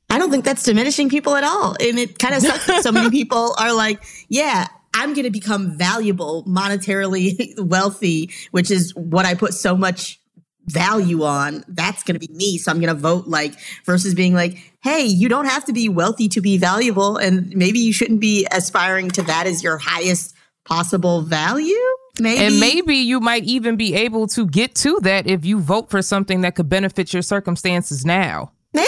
I 0.09 0.17
don't 0.17 0.31
think 0.31 0.43
that's 0.43 0.63
diminishing 0.63 1.07
people 1.09 1.35
at 1.35 1.43
all. 1.43 1.75
And 1.79 1.99
it 1.99 2.17
kind 2.17 2.33
of 2.33 2.41
sucks 2.41 2.65
that 2.65 2.83
so 2.83 2.91
many 2.91 3.09
people 3.11 3.55
are 3.59 3.73
like, 3.73 4.03
yeah, 4.27 4.67
I'm 4.99 5.13
going 5.13 5.23
to 5.23 5.31
become 5.31 5.77
valuable, 5.77 6.43
monetarily 6.43 7.57
wealthy, 7.57 8.31
which 8.51 8.69
is 8.69 8.93
what 8.95 9.25
I 9.25 9.33
put 9.33 9.53
so 9.53 9.77
much 9.77 10.19
value 10.65 11.23
on. 11.23 11.63
That's 11.69 12.03
going 12.03 12.19
to 12.19 12.27
be 12.27 12.33
me. 12.33 12.57
So 12.57 12.69
I'm 12.69 12.81
going 12.81 12.93
to 12.93 12.99
vote 12.99 13.25
like 13.25 13.53
versus 13.85 14.13
being 14.13 14.33
like, 14.33 14.57
Hey, 14.83 15.05
you 15.05 15.29
don't 15.29 15.45
have 15.45 15.63
to 15.65 15.73
be 15.73 15.87
wealthy 15.87 16.27
to 16.29 16.41
be 16.41 16.57
valuable. 16.57 17.15
And 17.15 17.55
maybe 17.55 17.79
you 17.79 17.93
shouldn't 17.93 18.19
be 18.19 18.45
aspiring 18.51 19.09
to 19.11 19.21
that 19.21 19.47
as 19.47 19.63
your 19.63 19.77
highest 19.77 20.35
possible 20.65 21.21
value. 21.21 21.77
Maybe. 22.19 22.43
And 22.43 22.59
maybe 22.59 22.97
you 22.97 23.21
might 23.21 23.45
even 23.45 23.77
be 23.77 23.95
able 23.95 24.27
to 24.27 24.45
get 24.45 24.75
to 24.75 24.99
that 25.03 25.27
if 25.27 25.45
you 25.45 25.61
vote 25.61 25.89
for 25.89 26.01
something 26.01 26.41
that 26.41 26.55
could 26.55 26.67
benefit 26.67 27.13
your 27.13 27.21
circumstances 27.21 28.05
now. 28.05 28.51
Maybe. 28.73 28.87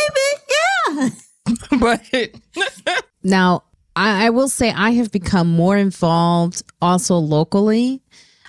Yeah. 0.90 1.10
but 1.80 2.02
now 3.24 3.64
I, 3.96 4.28
I 4.28 4.30
will 4.30 4.50
say 4.50 4.72
I 4.72 4.92
have 4.92 5.12
become 5.12 5.50
more 5.50 5.78
involved 5.78 6.64
also 6.82 7.18
locally. 7.18 8.02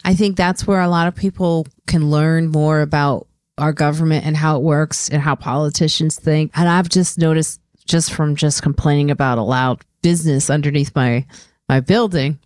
I 0.05 0.15
think 0.15 0.37
that's 0.37 0.67
where 0.67 0.81
a 0.81 0.89
lot 0.89 1.09
of 1.09 1.15
people 1.15 1.67
can 1.87 2.11
learn 2.11 2.49
more 2.49 2.81
about 2.81 3.27
our 3.59 3.73
government 3.73 4.27
and 4.27 4.37
how 4.37 4.57
it 4.57 4.63
works 4.63 5.09
and 5.09 5.23
how 5.23 5.35
politicians 5.35 6.19
think. 6.19 6.51
And 6.55 6.69
I've 6.69 6.89
just 6.89 7.19
noticed 7.19 7.61
just 7.87 8.13
from 8.13 8.37
just 8.37 8.63
complaining 8.63 9.11
about 9.11 9.39
a 9.39 9.43
loud 9.43 9.85
business 10.03 10.51
underneath 10.51 10.95
my 10.95 11.27
my 11.69 11.81
building 11.81 12.39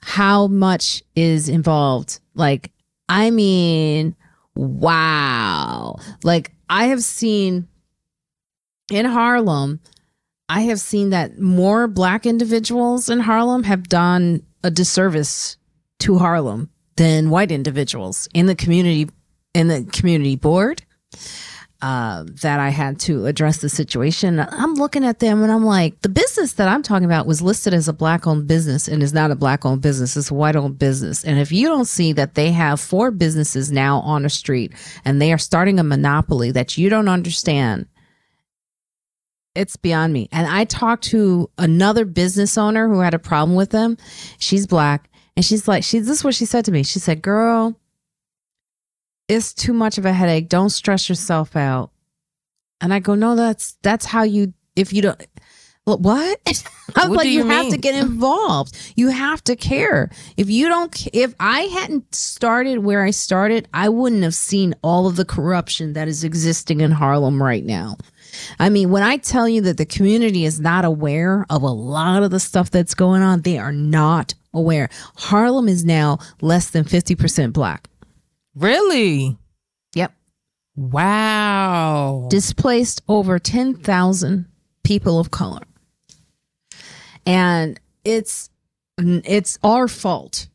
how 0.00 0.46
much 0.46 1.02
is 1.14 1.48
involved. 1.48 2.20
Like 2.34 2.72
I 3.08 3.30
mean, 3.30 4.16
wow. 4.54 5.96
Like 6.22 6.52
I 6.68 6.86
have 6.86 7.02
seen 7.02 7.68
in 8.90 9.04
Harlem 9.06 9.80
I 10.48 10.62
have 10.62 10.80
seen 10.80 11.10
that 11.10 11.38
more 11.38 11.86
black 11.86 12.26
individuals 12.26 13.08
in 13.08 13.20
Harlem 13.20 13.64
have 13.64 13.88
done 13.88 14.42
a 14.62 14.70
disservice 14.70 15.56
to 16.00 16.18
Harlem 16.18 16.70
than 16.96 17.30
white 17.30 17.50
individuals 17.50 18.28
in 18.34 18.46
the 18.46 18.54
community 18.54 19.08
in 19.54 19.68
the 19.68 19.84
community 19.92 20.36
board. 20.36 20.82
Uh, 21.82 22.24
that 22.42 22.60
I 22.60 22.68
had 22.68 23.00
to 23.00 23.26
address 23.26 23.56
the 23.56 23.68
situation. 23.68 24.38
I'm 24.38 24.74
looking 24.74 25.04
at 25.04 25.18
them 25.18 25.42
and 25.42 25.50
I'm 25.50 25.64
like, 25.64 26.00
the 26.02 26.08
business 26.08 26.52
that 26.52 26.68
I'm 26.68 26.84
talking 26.84 27.06
about 27.06 27.26
was 27.26 27.42
listed 27.42 27.74
as 27.74 27.88
a 27.88 27.92
black 27.92 28.24
owned 28.24 28.46
business 28.46 28.86
and 28.86 29.02
is 29.02 29.12
not 29.12 29.32
a 29.32 29.34
black 29.34 29.66
owned 29.66 29.82
business, 29.82 30.16
it's 30.16 30.30
a 30.30 30.34
white 30.34 30.54
owned 30.54 30.78
business. 30.78 31.24
And 31.24 31.40
if 31.40 31.50
you 31.50 31.66
don't 31.66 31.86
see 31.86 32.12
that 32.12 32.36
they 32.36 32.52
have 32.52 32.80
four 32.80 33.10
businesses 33.10 33.72
now 33.72 33.98
on 33.98 34.24
a 34.24 34.30
street 34.30 34.72
and 35.04 35.20
they 35.20 35.32
are 35.32 35.38
starting 35.38 35.80
a 35.80 35.82
monopoly 35.82 36.52
that 36.52 36.78
you 36.78 36.88
don't 36.88 37.08
understand 37.08 37.88
it's 39.54 39.76
beyond 39.76 40.12
me. 40.12 40.28
And 40.32 40.46
I 40.46 40.64
talked 40.64 41.04
to 41.04 41.50
another 41.58 42.04
business 42.04 42.56
owner 42.56 42.88
who 42.88 43.00
had 43.00 43.14
a 43.14 43.18
problem 43.18 43.56
with 43.56 43.70
them. 43.70 43.96
She's 44.38 44.66
black. 44.66 45.10
And 45.36 45.44
she's 45.44 45.66
like, 45.66 45.84
she, 45.84 45.98
this 45.98 46.18
is 46.18 46.24
what 46.24 46.34
she 46.34 46.44
said 46.44 46.64
to 46.66 46.72
me. 46.72 46.82
She 46.82 46.98
said, 46.98 47.22
girl, 47.22 47.78
it's 49.28 49.52
too 49.52 49.72
much 49.72 49.98
of 49.98 50.04
a 50.04 50.12
headache. 50.12 50.48
Don't 50.48 50.70
stress 50.70 51.08
yourself 51.08 51.56
out. 51.56 51.90
And 52.80 52.92
I 52.92 52.98
go, 52.98 53.14
no, 53.14 53.36
that's, 53.36 53.76
that's 53.82 54.06
how 54.06 54.24
you, 54.24 54.52
if 54.76 54.92
you 54.92 55.02
don't, 55.02 55.22
what? 55.84 56.40
I 56.94 57.08
was 57.08 57.08
what 57.08 57.10
like, 57.10 57.26
you, 57.26 57.44
you 57.44 57.46
have 57.46 57.70
to 57.70 57.78
get 57.78 57.94
involved. 57.94 58.76
You 58.96 59.08
have 59.08 59.42
to 59.44 59.56
care. 59.56 60.10
If 60.36 60.50
you 60.50 60.68
don't, 60.68 61.08
if 61.12 61.34
I 61.40 61.62
hadn't 61.62 62.14
started 62.14 62.80
where 62.80 63.02
I 63.02 63.10
started, 63.10 63.68
I 63.72 63.88
wouldn't 63.88 64.22
have 64.22 64.34
seen 64.34 64.74
all 64.82 65.06
of 65.06 65.16
the 65.16 65.24
corruption 65.24 65.94
that 65.94 66.08
is 66.08 66.24
existing 66.24 66.80
in 66.80 66.90
Harlem 66.90 67.42
right 67.42 67.64
now. 67.64 67.96
I 68.58 68.68
mean, 68.68 68.90
when 68.90 69.02
I 69.02 69.16
tell 69.16 69.48
you 69.48 69.60
that 69.62 69.76
the 69.76 69.86
community 69.86 70.44
is 70.44 70.60
not 70.60 70.84
aware 70.84 71.46
of 71.50 71.62
a 71.62 71.68
lot 71.68 72.22
of 72.22 72.30
the 72.30 72.40
stuff 72.40 72.70
that's 72.70 72.94
going 72.94 73.22
on, 73.22 73.42
they 73.42 73.58
are 73.58 73.72
not 73.72 74.34
aware. 74.54 74.88
Harlem 75.16 75.68
is 75.68 75.84
now 75.84 76.18
less 76.40 76.70
than 76.70 76.84
50% 76.84 77.52
black. 77.52 77.88
Really? 78.54 79.36
Yep. 79.94 80.12
Wow. 80.76 82.26
Displaced 82.30 83.02
over 83.08 83.38
10,000 83.38 84.46
people 84.84 85.18
of 85.18 85.30
color. 85.30 85.62
And 87.24 87.78
it's 88.04 88.50
it's 88.98 89.58
our 89.62 89.88
fault. 89.88 90.48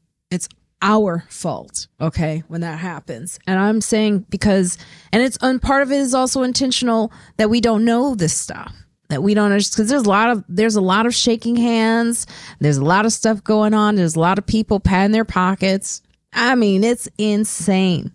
Our 0.82 1.26
fault 1.30 1.88
okay 2.00 2.44
when 2.48 2.62
that 2.62 2.80
happens. 2.80 3.40
And 3.48 3.60
i'm 3.60 3.82
saying 3.82 4.26
because 4.30 4.78
and 5.12 5.24
it's 5.24 5.38
and 5.42 5.62
part 5.62 5.82
of 5.84 5.92
it 5.92 6.00
is 6.00 6.14
also 6.14 6.44
intentional 6.44 7.12
that 7.38 7.50
we 7.50 7.62
don't 7.62 7.84
know 7.84 8.16
this 8.16 8.38
stuff 8.38 8.74
that 9.10 9.24
we 9.24 9.34
don't 9.34 9.46
understand 9.52 9.78
because 9.78 9.90
there's 9.90 10.04
a 10.04 10.10
lot 10.10 10.30
of 10.30 10.44
there's 10.48 10.76
a 10.76 10.82
lot 10.82 11.06
of 11.06 11.16
shaking 11.16 11.56
hands 11.56 12.28
there's 12.60 12.78
a 12.78 12.86
lot 12.86 13.06
of 13.06 13.14
stuff 13.14 13.44
going 13.44 13.74
on 13.74 13.96
there's 13.96 14.16
a 14.16 14.20
lot 14.20 14.38
of 14.38 14.46
people 14.46 14.80
patting 14.80 15.12
their 15.12 15.26
pockets. 15.26 16.02
I 16.34 16.56
mean 16.56 16.84
it's 16.84 17.10
insane 17.18 18.12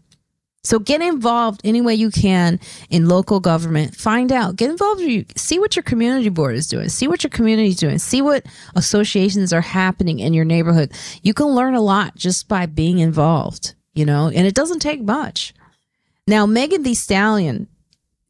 so 0.65 0.79
get 0.79 1.01
involved 1.01 1.61
any 1.65 1.81
way 1.81 1.95
you 1.95 2.11
can 2.11 2.61
in 2.89 3.09
local 3.09 3.41
government. 3.41 3.97
Find 3.97 4.31
out, 4.31 4.55
get 4.55 4.71
involved. 4.71 5.01
You 5.01 5.25
see 5.37 5.59
what 5.59 5.75
your 5.75 5.83
community 5.83 6.29
board 6.29 6.55
is 6.55 6.69
doing. 6.69 6.89
See 6.89 7.09
what 7.09 7.25
your 7.25 7.31
community 7.31 7.69
is 7.71 7.77
doing. 7.77 7.99
See 7.99 8.23
what 8.23 8.47
associations 8.77 9.53
are 9.53 9.61
happening 9.61 10.21
in 10.21 10.33
your 10.35 10.45
neighborhood. 10.45 10.93
You 11.23 11.35
can 11.35 11.47
learn 11.47 11.75
a 11.75 11.81
lot 11.81 12.15
just 12.15 12.47
by 12.47 12.67
being 12.67 13.01
involved, 13.01 13.75
you 13.95 14.05
know, 14.05 14.29
and 14.29 14.47
it 14.47 14.55
doesn't 14.55 14.79
take 14.79 15.03
much. 15.03 15.53
Now, 16.29 16.47
Megan 16.47 16.85
Thee 16.85 16.95
Stallion 16.95 17.67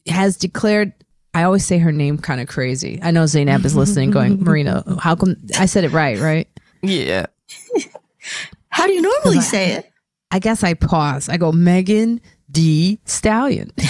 has 0.07 0.37
declared. 0.39 0.93
I 1.35 1.45
always 1.45 1.65
say 1.67 1.79
her 1.79 1.93
name 1.93 2.19
kind 2.19 2.41
of 2.41 2.49
crazy. 2.49 2.99
I 3.03 3.11
know 3.11 3.25
Zaynab 3.25 3.65
is 3.67 3.77
listening, 3.77 4.11
going, 4.13 4.43
Marina, 4.43 4.85
how 5.01 5.17
come 5.17 5.37
I 5.59 5.67
said 5.67 5.85
it 5.85 5.93
right, 5.93 6.19
right? 6.19 6.49
Yeah. 6.83 7.27
how 8.71 8.87
do 8.87 8.93
you 8.95 9.03
normally 9.03 9.41
say 9.43 9.73
it? 9.73 9.92
I 10.33 10.39
guess 10.39 10.65
I 10.65 10.73
pause. 10.75 11.29
I 11.29 11.37
go, 11.37 11.53
Megan 11.53 12.21
D. 12.51 12.99
Stallion. 13.05 13.71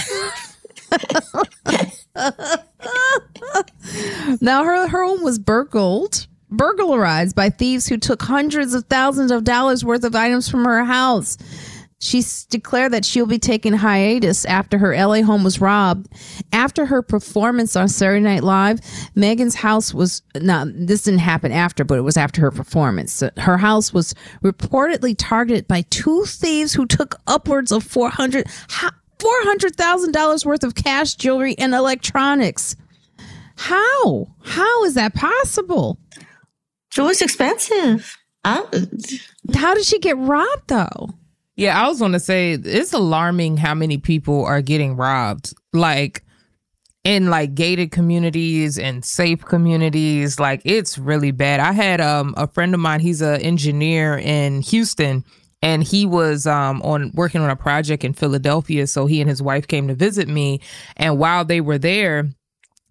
now 4.41 4.63
her 4.65 4.87
home 4.89 5.23
was 5.23 5.39
burgled, 5.39 6.27
burglarized 6.49 7.33
by 7.33 7.49
thieves 7.49 7.87
who 7.87 7.97
took 7.97 8.21
hundreds 8.21 8.73
of 8.73 8.83
thousands 8.85 9.31
of 9.31 9.45
dollars 9.45 9.85
worth 9.85 10.03
of 10.03 10.15
items 10.15 10.49
from 10.49 10.65
her 10.65 10.83
house. 10.83 11.37
She's 12.03 12.43
declared 12.47 12.91
that 12.91 13.05
she'll 13.05 13.25
be 13.25 13.39
taking 13.39 13.71
hiatus 13.71 14.43
after 14.43 14.77
her 14.77 14.93
LA 14.93 15.21
home 15.21 15.41
was 15.41 15.61
robbed. 15.61 16.09
After 16.51 16.85
her 16.85 17.01
performance 17.01 17.77
on 17.77 17.87
Saturday 17.87 18.19
Night 18.19 18.43
Live, 18.43 18.81
Megan's 19.15 19.55
house 19.55 19.93
was 19.93 20.21
not, 20.35 20.67
this 20.73 21.03
didn't 21.03 21.21
happen 21.21 21.53
after, 21.53 21.85
but 21.85 21.97
it 21.97 22.01
was 22.01 22.17
after 22.17 22.41
her 22.41 22.51
performance. 22.51 23.23
Uh, 23.23 23.29
her 23.37 23.57
house 23.57 23.93
was 23.93 24.13
reportedly 24.43 25.15
targeted 25.17 25.65
by 25.65 25.83
two 25.91 26.25
thieves 26.25 26.73
who 26.73 26.85
took 26.85 27.15
upwards 27.25 27.71
of 27.71 27.85
400 27.85 28.47
$400,000 28.47 30.45
worth 30.45 30.63
of 30.65 30.75
cash, 30.75 31.15
jewelry, 31.15 31.57
and 31.57 31.73
electronics. 31.73 32.75
How? 33.55 34.27
How 34.43 34.83
is 34.83 34.95
that 34.95 35.13
possible? 35.13 35.97
Jewelry's 36.89 37.21
expensive. 37.21 38.17
Uh, 38.43 38.63
How 39.55 39.73
did 39.73 39.85
she 39.85 39.99
get 39.99 40.17
robbed 40.17 40.67
though? 40.67 41.13
Yeah, 41.55 41.79
I 41.79 41.87
was 41.87 41.99
going 41.99 42.13
to 42.13 42.19
say 42.19 42.53
it's 42.53 42.93
alarming 42.93 43.57
how 43.57 43.75
many 43.75 43.97
people 43.97 44.43
are 44.45 44.61
getting 44.61 44.95
robbed. 44.95 45.53
Like 45.71 46.23
in 47.03 47.29
like 47.29 47.53
gated 47.53 47.91
communities 47.91 48.79
and 48.79 49.03
safe 49.03 49.43
communities, 49.43 50.39
like 50.39 50.61
it's 50.63 50.97
really 50.97 51.31
bad. 51.31 51.59
I 51.59 51.73
had 51.73 51.99
um 52.01 52.33
a 52.37 52.47
friend 52.47 52.73
of 52.73 52.79
mine, 52.79 53.01
he's 53.01 53.21
an 53.21 53.41
engineer 53.41 54.17
in 54.17 54.61
Houston 54.61 55.23
and 55.61 55.83
he 55.83 56.05
was 56.05 56.47
um 56.47 56.81
on 56.81 57.11
working 57.13 57.41
on 57.41 57.49
a 57.49 57.55
project 57.55 58.03
in 58.03 58.13
Philadelphia, 58.13 58.87
so 58.87 59.05
he 59.05 59.19
and 59.19 59.29
his 59.29 59.41
wife 59.41 59.67
came 59.67 59.87
to 59.89 59.95
visit 59.95 60.27
me 60.29 60.61
and 60.95 61.19
while 61.19 61.43
they 61.43 61.61
were 61.61 61.77
there, 61.77 62.29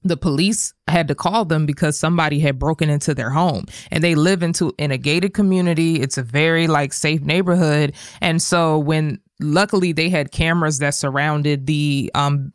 the 0.04 0.16
police 0.16 0.74
had 0.88 1.08
to 1.08 1.14
call 1.14 1.44
them 1.44 1.66
because 1.66 1.98
somebody 1.98 2.38
had 2.40 2.58
broken 2.58 2.90
into 2.90 3.14
their 3.14 3.30
home. 3.30 3.66
And 3.90 4.02
they 4.02 4.14
live 4.14 4.42
into 4.42 4.72
in 4.78 4.90
a 4.90 4.98
gated 4.98 5.34
community. 5.34 6.00
It's 6.00 6.18
a 6.18 6.22
very 6.22 6.66
like 6.66 6.92
safe 6.92 7.22
neighborhood. 7.22 7.94
And 8.20 8.42
so 8.42 8.78
when 8.78 9.20
luckily 9.40 9.92
they 9.92 10.08
had 10.08 10.32
cameras 10.32 10.78
that 10.78 10.94
surrounded 10.94 11.66
the 11.66 12.10
um 12.14 12.52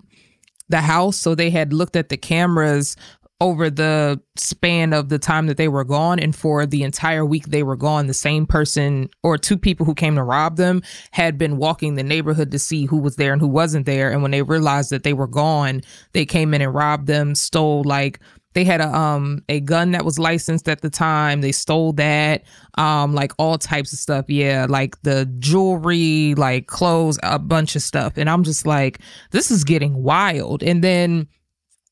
the 0.70 0.82
house. 0.82 1.18
So 1.18 1.36
they 1.36 1.50
had 1.50 1.74
looked 1.74 1.96
at 1.96 2.10
the 2.10 2.18
cameras 2.18 2.96
over 3.40 3.70
the 3.70 4.20
span 4.36 4.94
of 4.94 5.10
the 5.10 5.20
time 5.20 5.46
that 5.46 5.58
they 5.58 5.68
were 5.68 5.84
gone 5.84 6.20
and 6.20 6.36
for 6.36 6.66
the 6.66 6.82
entire 6.82 7.24
week 7.24 7.46
they 7.46 7.62
were 7.62 7.76
gone 7.76 8.08
the 8.08 8.14
same 8.14 8.48
person 8.48 9.08
or 9.22 9.38
two 9.38 9.58
people 9.58 9.86
who 9.86 9.94
came 9.94 10.16
to 10.16 10.24
rob 10.24 10.58
them 10.58 10.82
had 11.12 11.38
been 11.38 11.58
walking 11.58 11.96
the 11.96 12.04
neighborhood 12.04 12.50
to 12.50 12.58
see 12.58 12.86
who 12.86 12.98
was 12.98 13.16
there 13.16 13.34
and 13.34 13.42
who 13.42 13.48
wasn't 13.48 13.86
there. 13.86 14.12
And 14.12 14.24
when 14.24 14.32
they 14.32 14.42
realized 14.42 14.90
that 14.90 15.04
they 15.04 15.14
were 15.14 15.28
gone 15.28 15.82
they 16.14 16.26
came 16.26 16.54
in 16.54 16.62
and 16.62 16.74
robbed 16.74 17.06
them 17.06 17.36
stole 17.36 17.84
like 17.84 18.20
they 18.54 18.64
had 18.64 18.82
a 18.82 18.92
um 18.92 19.44
a 19.50 19.60
gun 19.60 19.92
that 19.92 20.04
was 20.04 20.18
licensed 20.18 20.68
at 20.68 20.82
the 20.82 20.90
time. 20.90 21.42
They 21.42 21.52
stole 21.52 21.94
that 21.94 22.44
um 22.76 23.14
like 23.14 23.34
all 23.38 23.60
types 23.60 23.94
of 23.94 24.00
stuff. 24.00 24.26
Yeah 24.30 24.66
like 24.68 25.00
the 25.04 25.32
jewelry 25.38 26.34
like 26.34 26.66
clothes 26.66 27.20
a 27.22 27.38
bunch 27.38 27.76
of 27.76 27.84
stuff. 27.84 28.14
And 28.18 28.28
i'm 28.32 28.44
just 28.44 28.66
like 28.66 29.00
this 29.30 29.52
is 29.52 29.64
getting 29.64 30.02
wild. 30.02 30.64
And 30.64 30.84
then 30.84 31.28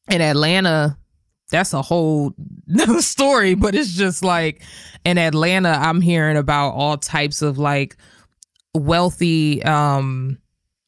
in 0.09 0.21
atlanta 0.21 0.97
that's 1.49 1.73
a 1.73 1.81
whole 1.81 2.33
story 2.99 3.55
but 3.55 3.75
it's 3.75 3.93
just 3.93 4.23
like 4.23 4.63
in 5.03 5.17
atlanta 5.17 5.69
i'm 5.69 6.01
hearing 6.01 6.37
about 6.37 6.71
all 6.71 6.97
types 6.97 7.41
of 7.41 7.57
like 7.57 7.97
wealthy 8.73 9.63
um 9.63 10.37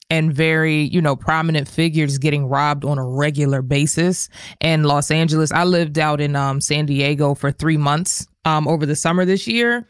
and 0.09 0.33
very, 0.33 0.83
you 0.83 1.01
know, 1.01 1.15
prominent 1.15 1.67
figures 1.67 2.17
getting 2.17 2.47
robbed 2.47 2.85
on 2.85 2.97
a 2.97 3.05
regular 3.05 3.61
basis 3.61 4.29
in 4.61 4.83
Los 4.83 5.11
Angeles. 5.11 5.51
I 5.51 5.65
lived 5.65 5.99
out 5.99 6.21
in 6.21 6.35
um, 6.35 6.61
San 6.61 6.85
Diego 6.85 7.33
for 7.33 7.51
three 7.51 7.77
months 7.77 8.25
um, 8.45 8.67
over 8.67 8.85
the 8.85 8.95
summer 8.95 9.25
this 9.25 9.47
year. 9.47 9.87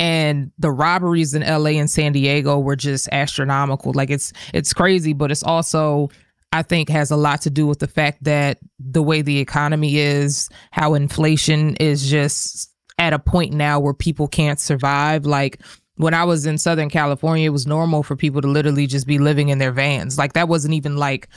And 0.00 0.52
the 0.58 0.70
robberies 0.70 1.34
in 1.34 1.42
LA 1.42 1.70
and 1.70 1.90
San 1.90 2.12
Diego 2.12 2.58
were 2.58 2.76
just 2.76 3.08
astronomical. 3.10 3.92
Like 3.92 4.10
it's 4.10 4.32
it's 4.54 4.72
crazy, 4.72 5.12
but 5.12 5.32
it's 5.32 5.42
also 5.42 6.08
I 6.52 6.62
think 6.62 6.88
has 6.88 7.10
a 7.10 7.16
lot 7.16 7.42
to 7.42 7.50
do 7.50 7.66
with 7.66 7.78
the 7.78 7.88
fact 7.88 8.24
that 8.24 8.58
the 8.78 9.02
way 9.02 9.22
the 9.22 9.38
economy 9.38 9.98
is, 9.98 10.48
how 10.70 10.94
inflation 10.94 11.76
is 11.76 12.08
just 12.08 12.72
at 12.98 13.12
a 13.12 13.18
point 13.18 13.52
now 13.52 13.78
where 13.80 13.94
people 13.94 14.28
can't 14.28 14.58
survive. 14.58 15.26
Like 15.26 15.60
when 15.96 16.14
I 16.14 16.24
was 16.24 16.46
in 16.46 16.56
Southern 16.58 16.88
California, 16.88 17.46
it 17.46 17.52
was 17.52 17.66
normal 17.66 18.02
for 18.02 18.16
people 18.16 18.40
to 18.40 18.48
literally 18.48 18.86
just 18.86 19.06
be 19.06 19.18
living 19.18 19.50
in 19.50 19.58
their 19.58 19.72
vans. 19.72 20.16
Like 20.16 20.32
that 20.32 20.48
wasn't 20.48 20.74
even 20.74 20.96
like, 20.96 21.28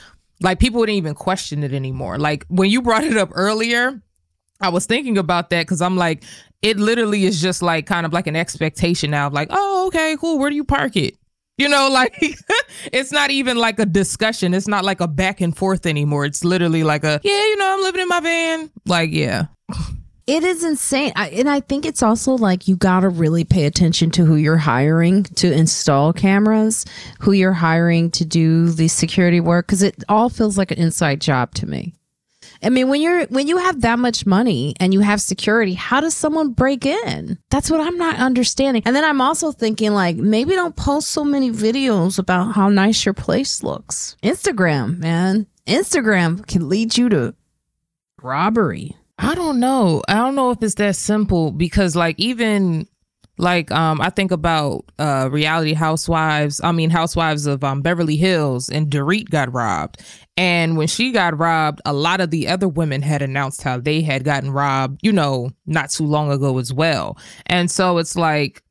like 0.41 0.59
people 0.59 0.79
wouldn't 0.79 0.97
even 0.97 1.13
question 1.13 1.63
it 1.63 1.73
anymore. 1.73 2.17
Like 2.17 2.45
when 2.47 2.69
you 2.69 2.81
brought 2.81 3.03
it 3.03 3.17
up 3.17 3.31
earlier, 3.33 4.01
I 4.61 4.69
was 4.69 4.85
thinking 4.85 5.17
about 5.17 5.49
that 5.49 5.63
because 5.63 5.81
I'm 5.81 5.97
like, 5.97 6.23
it 6.61 6.77
literally 6.77 7.25
is 7.25 7.41
just 7.41 7.61
like 7.61 7.85
kind 7.85 8.05
of 8.05 8.13
like 8.13 8.27
an 8.27 8.35
expectation 8.35 9.11
now 9.11 9.27
of 9.27 9.33
like, 9.33 9.49
oh, 9.51 9.87
okay, 9.87 10.15
cool. 10.19 10.39
Where 10.39 10.49
do 10.49 10.55
you 10.55 10.63
park 10.63 10.95
it? 10.95 11.17
You 11.57 11.69
know, 11.69 11.89
like 11.91 12.13
it's 12.91 13.11
not 13.11 13.31
even 13.31 13.57
like 13.57 13.79
a 13.79 13.85
discussion. 13.85 14.53
It's 14.53 14.67
not 14.67 14.83
like 14.83 15.01
a 15.01 15.07
back 15.07 15.41
and 15.41 15.55
forth 15.55 15.85
anymore. 15.85 16.25
It's 16.25 16.43
literally 16.43 16.83
like 16.83 17.03
a, 17.03 17.19
yeah, 17.23 17.43
you 17.43 17.57
know, 17.57 17.73
I'm 17.73 17.81
living 17.81 18.01
in 18.01 18.07
my 18.07 18.19
van. 18.19 18.71
Like, 18.85 19.11
yeah. 19.11 19.47
It 20.27 20.43
is 20.43 20.63
insane. 20.63 21.11
I, 21.15 21.29
and 21.29 21.49
I 21.49 21.59
think 21.59 21.85
it's 21.85 22.03
also 22.03 22.33
like 22.33 22.67
you 22.67 22.75
got 22.75 23.01
to 23.01 23.09
really 23.09 23.43
pay 23.43 23.65
attention 23.65 24.11
to 24.11 24.23
who 24.23 24.35
you're 24.35 24.55
hiring 24.55 25.23
to 25.23 25.51
install 25.51 26.13
cameras, 26.13 26.85
who 27.19 27.31
you're 27.31 27.53
hiring 27.53 28.11
to 28.11 28.25
do 28.25 28.69
the 28.69 28.87
security 28.87 29.39
work, 29.39 29.67
because 29.67 29.81
it 29.81 30.03
all 30.07 30.29
feels 30.29 30.57
like 30.57 30.71
an 30.71 30.77
inside 30.77 31.19
job 31.19 31.53
to 31.55 31.65
me. 31.65 31.95
I 32.63 32.69
mean, 32.69 32.89
when 32.89 33.01
you're 33.01 33.25
when 33.27 33.47
you 33.47 33.57
have 33.57 33.81
that 33.81 33.99
much 33.99 34.25
money 34.25 34.75
and 34.79 34.93
you 34.93 34.99
have 34.99 35.21
security, 35.21 35.73
how 35.73 35.99
does 36.01 36.15
someone 36.15 36.53
break 36.53 36.85
in? 36.85 37.37
That's 37.49 37.71
what 37.71 37.81
I'm 37.81 37.97
not 37.97 38.17
understanding. 38.17 38.83
And 38.85 38.95
then 38.95 39.03
I'm 39.03 39.21
also 39.21 39.51
thinking 39.51 39.93
like 39.93 40.15
maybe 40.15 40.51
don't 40.51 40.75
post 40.75 41.09
so 41.09 41.23
many 41.23 41.51
videos 41.51 42.19
about 42.19 42.53
how 42.53 42.69
nice 42.69 43.05
your 43.05 43.13
place 43.13 43.63
looks. 43.63 44.15
Instagram, 44.23 44.99
man. 44.99 45.47
Instagram 45.67 46.45
can 46.47 46.69
lead 46.69 46.97
you 46.97 47.09
to 47.09 47.35
robbery. 48.21 48.95
I 49.17 49.35
don't 49.35 49.59
know. 49.59 50.01
I 50.07 50.15
don't 50.15 50.35
know 50.35 50.51
if 50.51 50.63
it's 50.63 50.75
that 50.75 50.95
simple 50.95 51.51
because 51.51 51.95
like 51.95 52.19
even 52.19 52.87
like 53.41 53.71
um 53.71 53.99
I 53.99 54.09
think 54.09 54.31
about 54.31 54.85
uh 54.99 55.29
reality 55.31 55.73
housewives, 55.73 56.61
I 56.63 56.71
mean 56.71 56.89
housewives 56.89 57.45
of 57.45 57.63
um 57.63 57.81
Beverly 57.81 58.15
Hills 58.15 58.69
and 58.69 58.89
Dorit 58.89 59.29
got 59.29 59.51
robbed. 59.53 60.01
And 60.37 60.77
when 60.77 60.87
she 60.87 61.11
got 61.11 61.37
robbed, 61.37 61.81
a 61.85 61.93
lot 61.93 62.21
of 62.21 62.31
the 62.31 62.47
other 62.47 62.67
women 62.67 63.01
had 63.01 63.21
announced 63.21 63.61
how 63.63 63.79
they 63.79 64.01
had 64.01 64.23
gotten 64.23 64.51
robbed, 64.51 64.99
you 65.03 65.11
know, 65.11 65.51
not 65.65 65.89
too 65.89 66.05
long 66.05 66.31
ago 66.31 66.57
as 66.57 66.73
well. 66.73 67.17
And 67.47 67.69
so 67.69 67.97
it's 67.97 68.15
like 68.15 68.63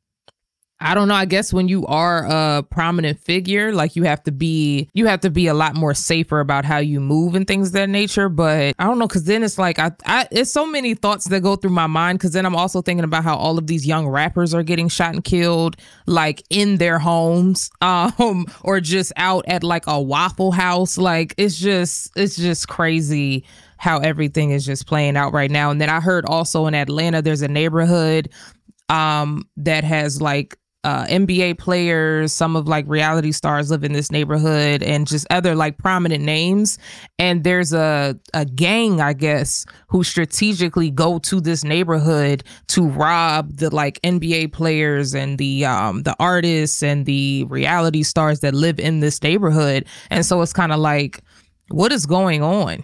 I 0.81 0.95
don't 0.95 1.07
know. 1.07 1.13
I 1.13 1.25
guess 1.25 1.53
when 1.53 1.67
you 1.67 1.85
are 1.85 2.25
a 2.25 2.63
prominent 2.63 3.19
figure, 3.19 3.71
like 3.71 3.95
you 3.95 4.03
have 4.03 4.23
to 4.23 4.31
be, 4.31 4.89
you 4.93 5.05
have 5.05 5.19
to 5.21 5.29
be 5.29 5.45
a 5.47 5.53
lot 5.53 5.75
more 5.75 5.93
safer 5.93 6.39
about 6.39 6.65
how 6.65 6.79
you 6.79 6.99
move 6.99 7.35
and 7.35 7.47
things 7.47 7.67
of 7.67 7.73
that 7.73 7.89
nature. 7.89 8.29
But 8.29 8.73
I 8.79 8.85
don't 8.85 8.97
know, 8.97 9.07
because 9.07 9.25
then 9.25 9.43
it's 9.43 9.59
like 9.59 9.77
I, 9.77 9.91
I, 10.05 10.27
it's 10.31 10.51
so 10.51 10.65
many 10.65 10.95
thoughts 10.95 11.25
that 11.25 11.41
go 11.41 11.55
through 11.55 11.71
my 11.71 11.87
mind. 11.87 12.17
Because 12.17 12.31
then 12.31 12.45
I'm 12.45 12.55
also 12.55 12.81
thinking 12.81 13.03
about 13.03 13.23
how 13.23 13.35
all 13.35 13.59
of 13.59 13.67
these 13.67 13.85
young 13.85 14.07
rappers 14.07 14.53
are 14.53 14.63
getting 14.63 14.89
shot 14.89 15.13
and 15.13 15.23
killed, 15.23 15.77
like 16.07 16.43
in 16.49 16.77
their 16.77 16.97
homes, 16.97 17.69
um, 17.81 18.47
or 18.63 18.81
just 18.81 19.13
out 19.17 19.45
at 19.47 19.63
like 19.63 19.85
a 19.85 20.01
Waffle 20.01 20.51
House. 20.51 20.97
Like 20.97 21.35
it's 21.37 21.57
just, 21.57 22.11
it's 22.15 22.35
just 22.35 22.67
crazy 22.67 23.45
how 23.77 23.99
everything 23.99 24.51
is 24.51 24.65
just 24.65 24.87
playing 24.87 25.15
out 25.15 25.31
right 25.31 25.51
now. 25.51 25.69
And 25.69 25.79
then 25.79 25.89
I 25.89 25.99
heard 25.99 26.25
also 26.25 26.65
in 26.65 26.73
Atlanta, 26.73 27.21
there's 27.21 27.43
a 27.43 27.47
neighborhood 27.47 28.29
um 28.89 29.47
that 29.55 29.85
has 29.85 30.21
like 30.21 30.57
uh, 30.83 31.05
NBA 31.05 31.59
players, 31.59 32.33
some 32.33 32.55
of 32.55 32.67
like 32.67 32.85
reality 32.87 33.31
stars 33.31 33.69
live 33.69 33.83
in 33.83 33.93
this 33.93 34.11
neighborhood, 34.11 34.81
and 34.81 35.05
just 35.05 35.27
other 35.29 35.55
like 35.55 35.77
prominent 35.77 36.23
names. 36.23 36.79
And 37.19 37.43
there's 37.43 37.73
a 37.73 38.17
a 38.33 38.45
gang, 38.45 38.99
I 38.99 39.13
guess, 39.13 39.65
who 39.87 40.03
strategically 40.03 40.89
go 40.89 41.19
to 41.19 41.39
this 41.39 41.63
neighborhood 41.63 42.43
to 42.69 42.87
rob 42.87 43.57
the 43.57 43.73
like 43.73 44.01
NBA 44.01 44.53
players 44.53 45.13
and 45.13 45.37
the 45.37 45.65
um 45.65 46.03
the 46.03 46.15
artists 46.19 46.81
and 46.81 47.05
the 47.05 47.45
reality 47.49 48.03
stars 48.03 48.39
that 48.39 48.55
live 48.55 48.79
in 48.79 49.01
this 49.01 49.21
neighborhood. 49.21 49.85
And 50.09 50.25
so 50.25 50.41
it's 50.41 50.53
kind 50.53 50.71
of 50.71 50.79
like, 50.79 51.21
what 51.69 51.91
is 51.91 52.05
going 52.05 52.41
on? 52.41 52.83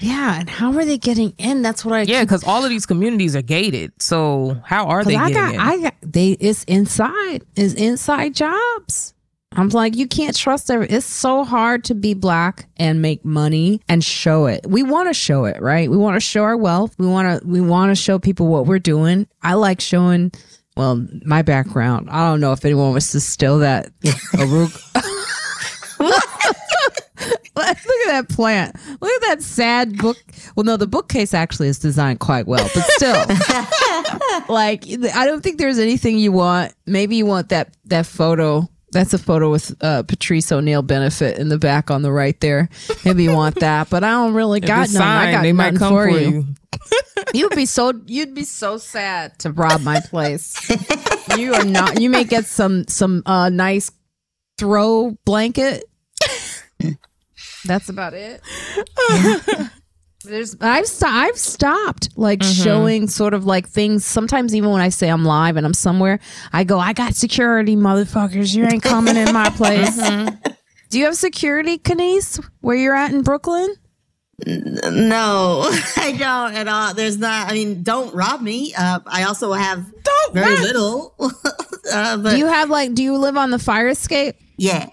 Yeah, 0.00 0.40
and 0.40 0.48
how 0.48 0.72
are 0.72 0.84
they 0.84 0.98
getting 0.98 1.34
in? 1.38 1.62
That's 1.62 1.84
what 1.84 1.94
I. 1.94 2.02
Yeah, 2.02 2.22
because 2.22 2.44
all 2.44 2.64
of 2.64 2.70
these 2.70 2.86
communities 2.86 3.34
are 3.34 3.42
gated. 3.42 3.92
So 4.00 4.60
how 4.64 4.86
are 4.86 5.04
they 5.04 5.16
I 5.16 5.30
getting 5.30 5.34
got, 5.34 5.54
in? 5.54 5.60
I 5.60 5.82
got 5.82 5.94
they. 6.02 6.30
It's 6.32 6.64
inside. 6.64 7.44
It's 7.56 7.74
inside 7.74 8.34
jobs. 8.34 9.14
I'm 9.52 9.70
like, 9.70 9.96
you 9.96 10.06
can't 10.06 10.36
trust 10.36 10.70
every. 10.70 10.88
It's 10.88 11.06
so 11.06 11.42
hard 11.42 11.84
to 11.84 11.94
be 11.94 12.14
black 12.14 12.68
and 12.76 13.02
make 13.02 13.24
money 13.24 13.80
and 13.88 14.04
show 14.04 14.46
it. 14.46 14.66
We 14.68 14.82
want 14.82 15.08
to 15.08 15.14
show 15.14 15.46
it, 15.46 15.60
right? 15.60 15.90
We 15.90 15.96
want 15.96 16.16
to 16.16 16.20
show 16.20 16.44
our 16.44 16.56
wealth. 16.56 16.94
We 16.98 17.06
want 17.06 17.40
to. 17.40 17.46
We 17.46 17.60
want 17.60 17.90
to 17.90 17.94
show 17.96 18.18
people 18.18 18.46
what 18.46 18.66
we're 18.66 18.78
doing. 18.78 19.26
I 19.42 19.54
like 19.54 19.80
showing. 19.80 20.32
Well, 20.76 21.04
my 21.24 21.42
background. 21.42 22.08
I 22.08 22.28
don't 22.30 22.40
know 22.40 22.52
if 22.52 22.64
anyone 22.64 22.92
was 22.92 23.10
to 23.10 23.20
steal 23.20 23.58
that. 23.58 23.90
Look 27.58 28.06
at 28.06 28.06
that 28.06 28.28
plant. 28.28 28.76
Look 29.00 29.10
at 29.10 29.28
that 29.28 29.42
sad 29.42 29.98
book. 29.98 30.16
Well, 30.56 30.64
no, 30.64 30.76
the 30.76 30.86
bookcase 30.86 31.34
actually 31.34 31.68
is 31.68 31.78
designed 31.78 32.20
quite 32.20 32.46
well, 32.46 32.68
but 32.74 32.84
still, 32.84 33.14
like 34.48 34.84
I 35.14 35.26
don't 35.26 35.42
think 35.42 35.58
there's 35.58 35.78
anything 35.78 36.18
you 36.18 36.32
want. 36.32 36.74
Maybe 36.86 37.16
you 37.16 37.26
want 37.26 37.50
that 37.50 37.76
that 37.86 38.06
photo. 38.06 38.68
That's 38.90 39.12
a 39.12 39.18
photo 39.18 39.50
with 39.50 39.76
uh, 39.82 40.02
Patrice 40.04 40.50
O'Neal 40.50 40.80
Benefit 40.80 41.38
in 41.38 41.50
the 41.50 41.58
back 41.58 41.90
on 41.90 42.00
the 42.00 42.10
right 42.10 42.40
there. 42.40 42.70
Maybe 43.04 43.22
you 43.22 43.32
want 43.32 43.56
that, 43.56 43.90
but 43.90 44.02
I 44.02 44.12
don't 44.12 44.32
really 44.32 44.60
got 44.60 44.90
none. 44.90 45.02
I 45.02 45.30
got 45.30 45.44
nothing 45.44 45.78
for, 45.78 46.08
for, 46.08 46.18
you. 46.18 46.46
you. 47.34 47.44
would 47.48 47.54
be 47.54 47.66
so 47.66 47.92
you'd 48.06 48.34
be 48.34 48.44
so 48.44 48.78
sad 48.78 49.38
to 49.40 49.52
rob 49.52 49.82
my 49.82 50.00
place. 50.00 50.56
you 51.36 51.52
are 51.52 51.64
not. 51.64 52.00
You 52.00 52.08
may 52.08 52.24
get 52.24 52.46
some 52.46 52.86
some 52.88 53.22
uh, 53.26 53.50
nice 53.50 53.90
throw 54.56 55.16
blanket 55.24 55.84
that's 57.68 57.88
about 57.88 58.14
it. 58.14 58.40
There's 60.24 60.56
I've 60.60 60.86
st- 60.86 61.12
I've 61.12 61.38
stopped 61.38 62.10
like 62.16 62.40
mm-hmm. 62.40 62.62
showing 62.62 63.08
sort 63.08 63.34
of 63.34 63.44
like 63.46 63.68
things. 63.68 64.04
Sometimes 64.04 64.54
even 64.54 64.70
when 64.70 64.80
I 64.80 64.88
say 64.88 65.08
I'm 65.08 65.24
live 65.24 65.56
and 65.56 65.64
I'm 65.64 65.74
somewhere, 65.74 66.18
I 66.52 66.64
go, 66.64 66.78
I 66.78 66.92
got 66.92 67.14
security, 67.14 67.76
motherfuckers. 67.76 68.54
You 68.54 68.66
ain't 68.66 68.82
coming 68.82 69.16
in 69.16 69.32
my 69.32 69.48
place. 69.56 70.00
mm-hmm. 70.00 70.52
Do 70.90 70.98
you 70.98 71.04
have 71.04 71.16
security, 71.16 71.78
Kenice, 71.78 72.44
where 72.60 72.76
you're 72.76 72.94
at 72.94 73.12
in 73.12 73.22
Brooklyn? 73.22 73.74
No, 74.46 75.62
I 75.96 76.16
don't 76.18 76.54
at 76.54 76.66
all. 76.66 76.94
There's 76.94 77.18
not. 77.18 77.48
I 77.48 77.52
mean, 77.52 77.82
don't 77.82 78.12
rob 78.14 78.40
me. 78.40 78.74
Uh, 78.76 79.00
I 79.06 79.24
also 79.24 79.52
have 79.52 79.84
don't 80.02 80.34
very 80.34 80.56
little. 80.56 81.14
uh, 81.92 82.16
but 82.16 82.30
do 82.30 82.38
you 82.38 82.46
have 82.46 82.70
like? 82.70 82.94
Do 82.94 83.02
you 83.02 83.16
live 83.16 83.36
on 83.36 83.50
the 83.50 83.58
fire 83.58 83.88
escape? 83.88 84.36
Yeah. 84.56 84.88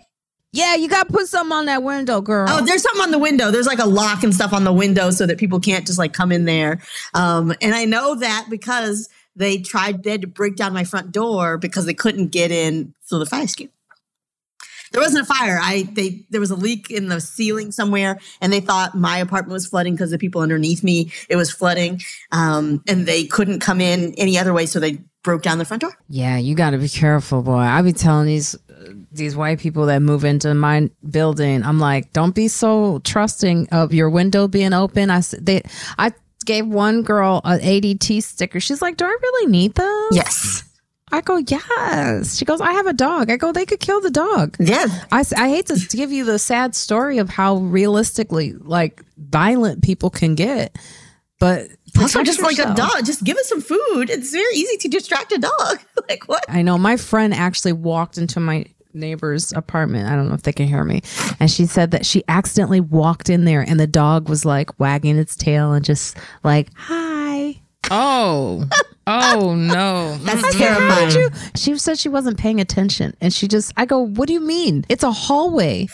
Yeah, 0.56 0.76
you 0.76 0.88
got 0.88 1.07
to 1.07 1.14
put 1.14 1.27
something 1.27 1.52
on 1.52 1.65
that 1.65 1.84
window, 1.84 2.22
girl. 2.22 2.48
Oh, 2.49 2.64
there's 2.65 2.82
something 2.82 3.02
on 3.02 3.11
the 3.11 3.19
window. 3.19 3.52
There's 3.52 3.68
like 3.68 3.80
a 3.80 3.86
lock 3.86 4.23
and 4.23 4.34
stuff 4.34 4.53
on 4.53 4.64
the 4.64 4.72
window 4.72 5.11
so 5.11 5.26
that 5.26 5.38
people 5.38 5.60
can't 5.60 5.86
just 5.86 5.99
like 5.99 6.14
come 6.14 6.32
in 6.32 6.45
there. 6.45 6.82
Um, 7.14 7.53
and 7.61 7.76
I 7.76 7.84
know 7.84 8.15
that 8.15 8.48
because 8.49 9.10
they 9.36 9.57
tried, 9.57 10.03
they 10.03 10.11
had 10.11 10.22
to 10.22 10.27
break 10.27 10.56
down 10.56 10.73
my 10.73 10.86
front 10.86 11.11
door 11.11 11.57
because 11.57 11.86
they 11.86 11.94
couldn't 11.94 12.27
get 12.27 12.52
in 12.52 12.94
through 13.10 13.19
the 13.19 13.26
fire 13.26 13.44
escape. 13.44 13.73
there 14.91 15.02
wasn't 15.02 15.23
a 15.23 15.26
fire. 15.26 15.60
I 15.61 15.90
they 15.91 16.26
there 16.30 16.40
was 16.40 16.52
a 16.52 16.56
leak 16.56 16.90
in 16.90 17.10
the 17.10 17.19
ceiling 17.19 17.73
somewhere, 17.73 18.18
and 18.40 18.53
they 18.53 18.61
thought 18.61 18.95
my 18.95 19.18
apartment 19.18 19.52
was 19.52 19.68
flooding 19.68 19.94
because 19.94 20.11
the 20.11 20.18
people 20.18 20.40
underneath 20.40 20.84
me 20.84 21.11
it 21.27 21.36
was 21.36 21.52
flooding, 21.52 22.02
um, 22.32 22.82
and 22.88 23.06
they 23.06 23.26
couldn't 23.26 23.60
come 23.60 23.82
in 23.82 24.14
any 24.18 24.38
other 24.38 24.53
way, 24.53 24.65
so 24.65 24.80
they 24.80 24.99
broke 25.26 25.41
down 25.41 25.57
the 25.57 25.65
front 25.65 25.81
door. 25.81 25.97
Yeah, 26.07 26.38
you 26.38 26.56
got 26.56 26.69
to 26.69 26.77
be 26.77 26.88
careful, 26.88 27.41
boy. 27.41 27.56
I 27.56 27.81
be 27.81 27.91
telling 27.91 28.27
these 28.27 28.56
these 29.11 29.35
white 29.35 29.60
people 29.60 29.88
that 29.88 29.99
move 29.99 30.23
into 30.23 30.53
my 30.53 30.89
building, 31.10 31.64
I'm 31.64 31.80
like, 31.80 32.14
don't 32.14 32.35
be 32.35 32.47
so 32.47 32.99
trusting 32.99 33.69
of 33.72 33.93
your 33.93 34.10
window 34.10 34.47
being 34.47 34.72
open. 34.72 35.10
I 35.10 35.22
they 35.41 35.64
I 35.97 36.14
gave 36.45 36.68
one 36.68 37.02
girl 37.02 37.41
an 37.43 37.60
ADT 37.60 38.23
sticker. 38.23 38.60
She's 38.60 38.81
like, 38.81 38.95
do 38.97 39.06
I 39.06 39.18
really 39.22 39.52
need 39.52 39.73
those? 39.73 40.11
Yes. 40.15 40.64
I 41.11 41.22
go, 41.22 41.38
yes. 41.38 42.35
She 42.35 42.45
goes, 42.45 42.61
I 42.61 42.73
have 42.73 42.88
a 42.88 42.93
dog. 42.93 43.30
I 43.30 43.38
go, 43.38 43.52
they 43.52 43.65
could 43.65 43.80
kill 43.80 44.02
the 44.02 44.10
dog. 44.10 44.56
Yeah. 44.60 44.85
I, 45.11 45.23
I 45.38 45.49
hate 45.49 45.68
to 45.68 45.76
give 45.95 46.11
you 46.11 46.26
the 46.26 46.39
sad 46.39 46.76
story 46.76 47.19
of 47.19 47.30
how 47.30 47.57
realistically, 47.57 48.53
like, 48.53 49.03
violent 49.18 49.84
people 49.84 50.10
can 50.10 50.35
get, 50.35 50.76
but 51.40 51.70
also 51.98 52.24
just 52.24 52.40
yourself. 52.40 52.57
like 52.57 52.60
a 52.60 52.74
dog, 52.76 53.06
just 53.06 53.24
give 53.24 53.38
us 53.38 53.48
some 53.49 53.62
food. 53.62 54.10
It's 54.10 54.32
very 54.32 54.53
easy 54.56 54.78
to 54.78 54.88
distract 54.88 55.32
a 55.32 55.38
dog. 55.38 55.80
like, 56.10 56.28
what? 56.28 56.45
I 56.48 56.62
know. 56.62 56.78
My 56.78 56.98
friend 56.98 57.34
actually 57.34 57.74
walked 57.74 58.18
into 58.18 58.40
my 58.40 58.66
neighbor's 58.94 59.52
apartment. 59.53 60.07
I 60.10 60.16
don't 60.16 60.30
know 60.30 60.34
if 60.36 60.44
they 60.44 60.53
can 60.53 60.68
hear 60.68 60.84
me. 60.84 61.02
And 61.40 61.52
she 61.52 61.66
said 61.66 61.91
that 61.91 62.06
she 62.06 62.24
accidentally 62.28 62.80
walked 62.80 63.30
in 63.30 63.45
there 63.45 63.62
and 63.62 63.80
the 63.80 63.88
dog 63.88 64.30
was 64.30 64.45
like 64.45 64.80
wagging 64.80 65.18
its 65.18 65.36
tail 65.36 65.74
and 65.74 65.84
just 65.84 66.18
like, 66.44 66.70
hi. 66.76 67.62
Oh. 67.91 68.68
Oh 69.07 69.53
no. 69.53 70.18
That's 70.22 70.56
terrifying. 70.56 71.30
She 71.56 71.78
said 71.78 71.99
she 71.99 72.10
wasn't 72.10 72.40
paying 72.40 72.60
attention. 72.60 73.16
And 73.22 73.32
she 73.32 73.48
just 73.48 73.72
I 73.78 73.86
go, 73.86 73.99
What 73.99 74.26
do 74.28 74.34
you 74.34 74.40
mean? 74.40 74.84
It's 74.90 75.03
a 75.03 75.12
hallway 75.12 75.88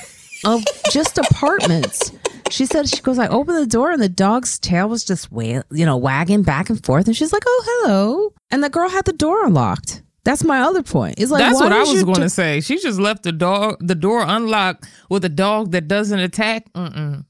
of 0.46 0.64
just 0.92 1.18
apartments. 1.18 2.14
She 2.52 2.66
said 2.66 2.90
she 2.90 3.02
goes, 3.02 3.18
I 3.18 3.28
opened 3.28 3.58
the 3.58 3.68
door 3.68 3.92
and 3.92 4.02
the 4.02 4.10
dog's 4.10 4.60
tail 4.60 4.90
was 4.90 5.04
just 5.04 5.30
you 5.32 5.64
know, 5.72 5.98
wagging 5.98 6.44
back 6.44 6.70
and 6.70 6.84
forth. 6.84 7.08
And 7.08 7.16
she's 7.16 7.34
like, 7.34 7.44
Oh, 7.46 7.64
hello. 7.66 8.34
And 8.50 8.64
the 8.64 8.70
girl 8.70 8.90
had 8.90 9.06
the 9.06 9.14
door 9.14 9.46
unlocked. 9.46 10.04
That's 10.24 10.44
my 10.44 10.62
other 10.62 10.84
point. 10.84 11.16
It's 11.18 11.32
like 11.32 11.40
that's 11.40 11.60
what 11.60 11.72
I 11.72 11.80
was 11.80 12.04
going 12.04 12.22
to 12.22 12.30
say. 12.30 12.62
She 12.62 12.78
just 12.78 13.00
left 13.00 13.24
the 13.24 13.32
dog, 13.32 13.78
the 13.80 13.96
door 13.96 14.24
unlocked 14.26 14.88
with 15.10 15.26
a 15.26 15.30
dog 15.30 15.72
that 15.72 15.88
doesn't 15.88 16.20
attack. 16.20 16.72
Mm-mm. 16.74 17.26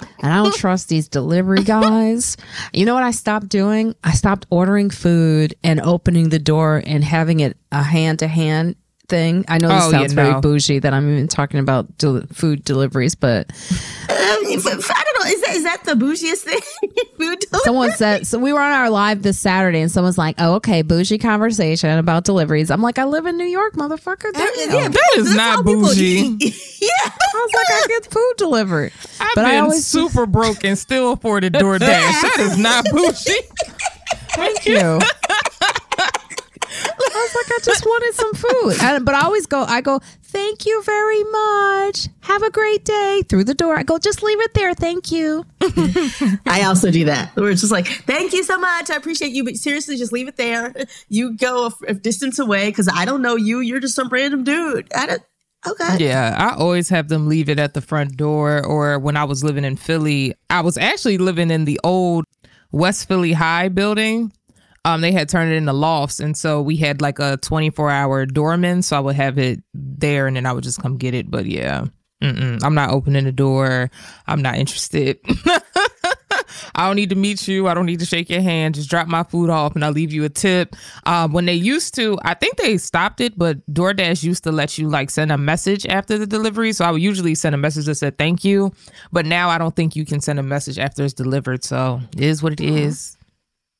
And 0.00 0.32
I 0.32 0.42
don't 0.42 0.54
trust 0.56 0.88
these 0.88 1.08
delivery 1.08 1.62
guys. 1.62 2.36
You 2.72 2.84
know 2.84 2.94
what 2.94 3.04
I 3.04 3.12
stopped 3.12 3.48
doing? 3.48 3.94
I 4.02 4.12
stopped 4.12 4.46
ordering 4.50 4.90
food 4.90 5.54
and 5.62 5.80
opening 5.80 6.30
the 6.30 6.40
door 6.40 6.82
and 6.84 7.04
having 7.04 7.40
it 7.40 7.56
a 7.70 7.82
hand 7.82 8.18
to 8.18 8.26
hand 8.26 8.74
thing. 9.08 9.44
I 9.48 9.58
know 9.58 9.68
this 9.68 9.84
oh, 9.84 9.90
sounds 9.90 10.12
yeah, 10.12 10.22
very 10.22 10.32
no. 10.32 10.40
bougie 10.40 10.78
that 10.80 10.92
I'm 10.92 11.10
even 11.12 11.28
talking 11.28 11.60
about 11.60 11.96
del- 11.98 12.22
food 12.32 12.64
deliveries, 12.64 13.14
but 13.14 13.50
um, 13.50 13.56
I 14.10 14.42
don't 14.44 14.54
know. 14.54 15.30
Is 15.30 15.40
that 15.42 15.52
is 15.54 15.62
that 15.64 15.84
the 15.84 15.92
bougiest 15.92 16.42
thing? 16.42 16.60
food 17.16 17.40
delivery? 17.40 17.60
Someone 17.64 17.92
said 17.92 18.26
so. 18.26 18.38
We 18.38 18.52
were 18.52 18.60
on 18.60 18.72
our 18.72 18.90
live 18.90 19.22
this 19.22 19.38
Saturday, 19.38 19.80
and 19.80 19.90
someone's 19.90 20.18
like, 20.18 20.36
"Oh, 20.38 20.54
okay, 20.54 20.82
bougie 20.82 21.18
conversation 21.18 21.98
about 21.98 22.24
deliveries." 22.24 22.70
I'm 22.70 22.82
like, 22.82 22.98
"I 22.98 23.04
live 23.04 23.26
in 23.26 23.36
New 23.36 23.46
York, 23.46 23.74
motherfucker." 23.74 24.34
Uh, 24.34 24.46
yeah, 24.56 24.88
that 24.88 25.12
is 25.16 25.34
not 25.34 25.64
bougie. 25.64 26.36
yeah, 26.80 26.88
I 27.04 27.32
was 27.34 27.54
like, 27.54 27.66
I 27.70 27.84
get 27.88 28.12
food 28.12 28.34
delivered, 28.36 28.92
I've 29.20 29.34
but 29.34 29.42
been 29.42 29.54
I 29.54 29.58
always 29.58 29.86
super 29.86 30.26
broke 30.26 30.64
and 30.64 30.78
still 30.78 31.12
afforded 31.12 31.52
DoorDash. 31.52 31.80
that 31.80 32.36
is 32.40 32.58
not 32.58 32.84
bougie. 32.90 33.40
Thank 34.30 34.66
you. 34.66 35.00
I 37.16 37.22
was 37.22 37.34
like, 37.34 37.58
I 37.58 37.64
just 37.64 37.86
wanted 37.86 38.14
some 38.14 38.34
food. 38.34 38.76
And, 38.86 39.04
but 39.04 39.14
I 39.14 39.22
always 39.22 39.46
go, 39.46 39.62
I 39.62 39.80
go, 39.80 40.00
thank 40.22 40.66
you 40.66 40.82
very 40.82 41.24
much. 41.24 42.08
Have 42.20 42.42
a 42.42 42.50
great 42.50 42.84
day. 42.84 43.22
Through 43.28 43.44
the 43.44 43.54
door, 43.54 43.76
I 43.76 43.82
go, 43.82 43.98
just 43.98 44.22
leave 44.22 44.40
it 44.40 44.54
there. 44.54 44.74
Thank 44.74 45.10
you. 45.10 45.44
I 46.46 46.62
also 46.66 46.90
do 46.90 47.06
that. 47.06 47.32
We're 47.36 47.54
just 47.54 47.72
like, 47.72 47.86
thank 47.86 48.32
you 48.32 48.42
so 48.44 48.58
much. 48.58 48.90
I 48.90 48.96
appreciate 48.96 49.32
you. 49.32 49.44
But 49.44 49.56
seriously, 49.56 49.96
just 49.96 50.12
leave 50.12 50.28
it 50.28 50.36
there. 50.36 50.74
You 51.08 51.36
go 51.36 51.66
a, 51.66 51.86
a 51.88 51.94
distance 51.94 52.38
away 52.38 52.68
because 52.68 52.88
I 52.92 53.04
don't 53.04 53.22
know 53.22 53.36
you. 53.36 53.60
You're 53.60 53.80
just 53.80 53.94
some 53.94 54.08
random 54.08 54.44
dude. 54.44 54.92
I 54.94 55.06
don't. 55.06 55.22
Okay. 55.66 55.96
Yeah, 55.98 56.36
I 56.38 56.56
always 56.56 56.88
have 56.90 57.08
them 57.08 57.28
leave 57.28 57.48
it 57.48 57.58
at 57.58 57.74
the 57.74 57.80
front 57.80 58.16
door. 58.16 58.64
Or 58.64 58.98
when 58.98 59.16
I 59.16 59.24
was 59.24 59.42
living 59.42 59.64
in 59.64 59.76
Philly, 59.76 60.34
I 60.50 60.60
was 60.60 60.76
actually 60.76 61.18
living 61.18 61.50
in 61.50 61.64
the 61.64 61.80
old 61.82 62.24
West 62.70 63.08
Philly 63.08 63.32
High 63.32 63.68
building 63.68 64.32
um, 64.86 65.00
they 65.00 65.10
had 65.10 65.28
turned 65.28 65.52
it 65.52 65.56
into 65.56 65.72
lofts, 65.72 66.20
and 66.20 66.36
so 66.36 66.62
we 66.62 66.76
had 66.76 67.02
like 67.02 67.18
a 67.18 67.38
24 67.38 67.90
hour 67.90 68.24
doorman. 68.24 68.82
So 68.82 68.96
I 68.96 69.00
would 69.00 69.16
have 69.16 69.36
it 69.36 69.60
there, 69.74 70.28
and 70.28 70.36
then 70.36 70.46
I 70.46 70.52
would 70.52 70.62
just 70.62 70.80
come 70.80 70.96
get 70.96 71.12
it. 71.12 71.28
But 71.28 71.46
yeah, 71.46 71.86
mm-mm, 72.22 72.62
I'm 72.62 72.74
not 72.74 72.90
opening 72.90 73.24
the 73.24 73.32
door. 73.32 73.90
I'm 74.28 74.40
not 74.40 74.54
interested. 74.54 75.18
I 76.76 76.86
don't 76.86 76.94
need 76.94 77.10
to 77.10 77.16
meet 77.16 77.48
you. 77.48 77.66
I 77.66 77.74
don't 77.74 77.86
need 77.86 77.98
to 77.98 78.06
shake 78.06 78.30
your 78.30 78.42
hand. 78.42 78.76
Just 78.76 78.88
drop 78.88 79.08
my 79.08 79.24
food 79.24 79.50
off 79.50 79.74
and 79.74 79.84
I'll 79.84 79.90
leave 79.90 80.12
you 80.12 80.24
a 80.24 80.28
tip. 80.28 80.76
Um, 81.04 81.32
when 81.32 81.46
they 81.46 81.54
used 81.54 81.94
to, 81.94 82.18
I 82.22 82.34
think 82.34 82.56
they 82.56 82.78
stopped 82.78 83.20
it, 83.20 83.36
but 83.36 83.66
DoorDash 83.72 84.22
used 84.22 84.44
to 84.44 84.52
let 84.52 84.78
you 84.78 84.88
like 84.88 85.10
send 85.10 85.32
a 85.32 85.38
message 85.38 85.86
after 85.86 86.18
the 86.18 86.26
delivery. 86.26 86.72
So 86.72 86.84
I 86.84 86.90
would 86.90 87.02
usually 87.02 87.34
send 87.34 87.54
a 87.54 87.58
message 87.58 87.86
that 87.86 87.96
said 87.96 88.18
thank 88.18 88.44
you. 88.44 88.72
But 89.10 89.26
now 89.26 89.48
I 89.48 89.58
don't 89.58 89.74
think 89.74 89.96
you 89.96 90.04
can 90.04 90.20
send 90.20 90.38
a 90.38 90.44
message 90.44 90.78
after 90.78 91.02
it's 91.02 91.14
delivered. 91.14 91.64
So 91.64 92.00
it 92.16 92.22
is 92.22 92.42
what 92.42 92.52
it 92.52 92.60
is. 92.60 93.15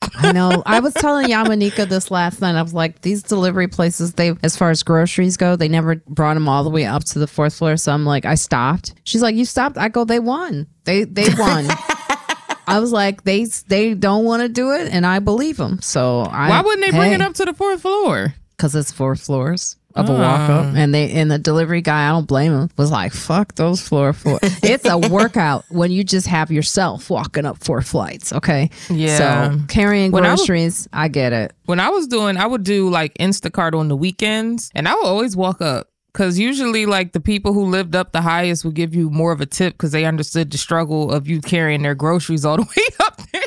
I 0.02 0.32
know. 0.32 0.62
I 0.66 0.81
was 0.81 0.94
telling 0.94 1.28
Yamanika 1.28 1.89
this 1.89 2.10
last 2.10 2.40
night. 2.40 2.55
I 2.55 2.62
was 2.62 2.74
like, 2.74 3.01
these 3.02 3.23
delivery 3.23 3.68
places, 3.68 4.12
they, 4.14 4.35
as 4.43 4.56
far 4.56 4.70
as 4.70 4.82
groceries 4.82 5.36
go, 5.36 5.56
they 5.56 5.68
never 5.68 5.97
brought 6.06 6.35
them 6.35 6.48
all 6.48 6.64
the 6.64 6.70
way 6.70 6.85
up 6.85 7.05
to 7.05 7.18
the 7.18 7.27
fourth 7.27 7.55
floor. 7.55 7.77
So 7.77 7.93
I'm 7.93 8.05
like, 8.05 8.24
I 8.24 8.35
stopped. 8.35 8.94
She's 9.05 9.23
like, 9.23 9.35
you 9.35 9.44
stopped? 9.44 9.78
I 9.78 9.89
go, 9.89 10.05
they 10.05 10.20
won. 10.20 10.66
They 10.85 11.05
they 11.05 11.28
won. 11.36 11.66
I 12.68 12.78
was 12.81 12.93
like, 12.93 13.24
they 13.24 13.44
they 13.68 13.94
don't 13.94 14.24
want 14.24 14.43
to 14.43 14.48
do 14.48 14.73
it, 14.73 14.89
and 14.93 15.06
I 15.06 15.20
believe 15.20 15.56
them. 15.56 15.81
So 15.81 16.23
I, 16.23 16.51
why 16.51 16.62
wouldn't 16.62 16.85
they 16.85 16.93
hey, 16.93 16.98
bring 16.98 17.12
it 17.12 17.23
up 17.23 17.35
to 17.35 17.44
the 17.44 17.55
fourth 17.55 17.82
floor? 17.82 18.35
Because 18.56 18.74
it's 18.74 18.90
four 18.90 19.14
floors 19.16 19.77
of 19.97 20.09
a 20.10 20.12
walk 20.12 20.51
up, 20.51 20.66
mm. 20.66 20.77
and 20.77 20.94
they 20.94 21.10
and 21.12 21.31
the 21.31 21.39
delivery 21.39 21.81
guy, 21.81 22.09
I 22.09 22.10
don't 22.10 22.27
blame 22.27 22.52
him, 22.52 22.70
was 22.77 22.90
like, 22.90 23.12
"Fuck 23.12 23.55
those 23.55 23.81
floor 23.81 24.12
four." 24.12 24.39
it's 24.43 24.85
a 24.85 24.98
workout 24.98 25.64
when 25.68 25.90
you 25.90 26.05
just 26.05 26.27
have 26.27 26.51
yourself 26.51 27.09
walking 27.09 27.47
up 27.47 27.62
four 27.64 27.82
flights. 27.82 28.32
Okay, 28.32 28.70
yeah. 28.90 29.51
So 29.51 29.60
carrying 29.68 30.12
when 30.12 30.24
groceries, 30.24 30.89
I, 30.93 31.02
was, 31.02 31.05
I 31.05 31.09
get 31.09 31.32
it. 31.32 31.52
When 31.64 31.81
I 31.81 31.89
was 31.89 32.06
doing, 32.06 32.36
I 32.36 32.47
would 32.47 32.62
do 32.62 32.90
like 32.90 33.14
Instacart 33.14 33.78
on 33.78 33.89
the 33.89 33.97
weekends, 33.97 34.70
and 34.74 34.86
I 34.86 34.94
would 34.94 35.06
always 35.06 35.36
walk 35.36 35.60
up 35.60 35.89
because 36.16 36.39
usually 36.39 36.86
like 36.86 37.12
the 37.12 37.20
people 37.20 37.52
who 37.52 37.66
lived 37.66 37.94
up 37.94 38.12
the 38.12 38.23
highest 38.23 38.64
would 38.64 38.74
give 38.74 38.94
you 38.94 39.10
more 39.10 39.32
of 39.32 39.43
a 39.43 39.47
tip 39.47 39.74
because 39.74 39.93
they 39.93 40.06
understood 40.06 40.51
the 40.51 40.56
struggle 40.56 41.12
of 41.12 41.28
you 41.28 41.43
carrying 41.43 41.82
their 41.82 41.94
groceries 41.94 42.44
all 42.44 42.56
the 42.56 42.62
way 42.77 42.85
up 43.01 43.20
there 43.32 43.43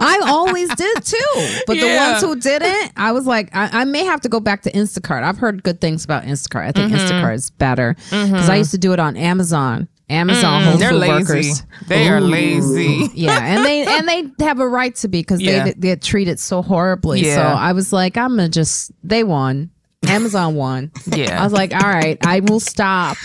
I 0.00 0.20
always 0.26 0.74
did 0.74 1.04
too. 1.04 1.62
But 1.66 1.76
yeah. 1.76 1.82
the 1.82 1.96
ones 1.96 2.22
who 2.22 2.40
didn't, 2.40 2.92
I 2.96 3.12
was 3.12 3.26
like, 3.26 3.54
I, 3.54 3.82
I, 3.82 3.84
may 3.84 4.04
have 4.04 4.20
to 4.22 4.28
go 4.28 4.40
back 4.40 4.62
to 4.62 4.72
Instacart. 4.72 5.22
I've 5.22 5.38
heard 5.38 5.62
good 5.62 5.80
things 5.80 6.04
about 6.04 6.24
Instacart. 6.24 6.66
I 6.66 6.72
think 6.72 6.92
mm-hmm. 6.92 7.06
Instacart 7.06 7.34
is 7.34 7.50
better 7.50 7.94
because 7.94 8.28
mm-hmm. 8.28 8.50
I 8.50 8.56
used 8.56 8.70
to 8.72 8.78
do 8.78 8.92
it 8.92 8.98
on 8.98 9.16
Amazon. 9.16 9.88
Amazon 10.08 10.64
mm, 10.64 10.78
they're 10.78 10.92
lazy. 10.92 11.12
workers. 11.12 11.62
They 11.86 12.08
Ooh. 12.08 12.12
are 12.12 12.20
lazy. 12.20 13.08
Yeah, 13.14 13.38
and 13.40 13.64
they 13.64 13.86
and 13.86 14.08
they 14.08 14.44
have 14.44 14.58
a 14.58 14.68
right 14.68 14.94
to 14.96 15.08
be 15.08 15.20
because 15.20 15.40
yeah. 15.40 15.64
they, 15.64 15.72
they 15.72 15.88
get 15.88 16.02
treated 16.02 16.40
so 16.40 16.62
horribly. 16.62 17.20
Yeah. 17.20 17.36
So 17.36 17.42
I 17.42 17.72
was 17.72 17.92
like, 17.92 18.16
I'm 18.16 18.30
gonna 18.30 18.48
just 18.48 18.90
they 19.04 19.22
won. 19.22 19.70
Amazon 20.06 20.56
won. 20.56 20.90
Yeah. 21.06 21.40
I 21.40 21.44
was 21.44 21.52
like, 21.52 21.72
all 21.72 21.88
right, 21.88 22.18
I 22.26 22.40
will 22.40 22.60
stop 22.60 23.16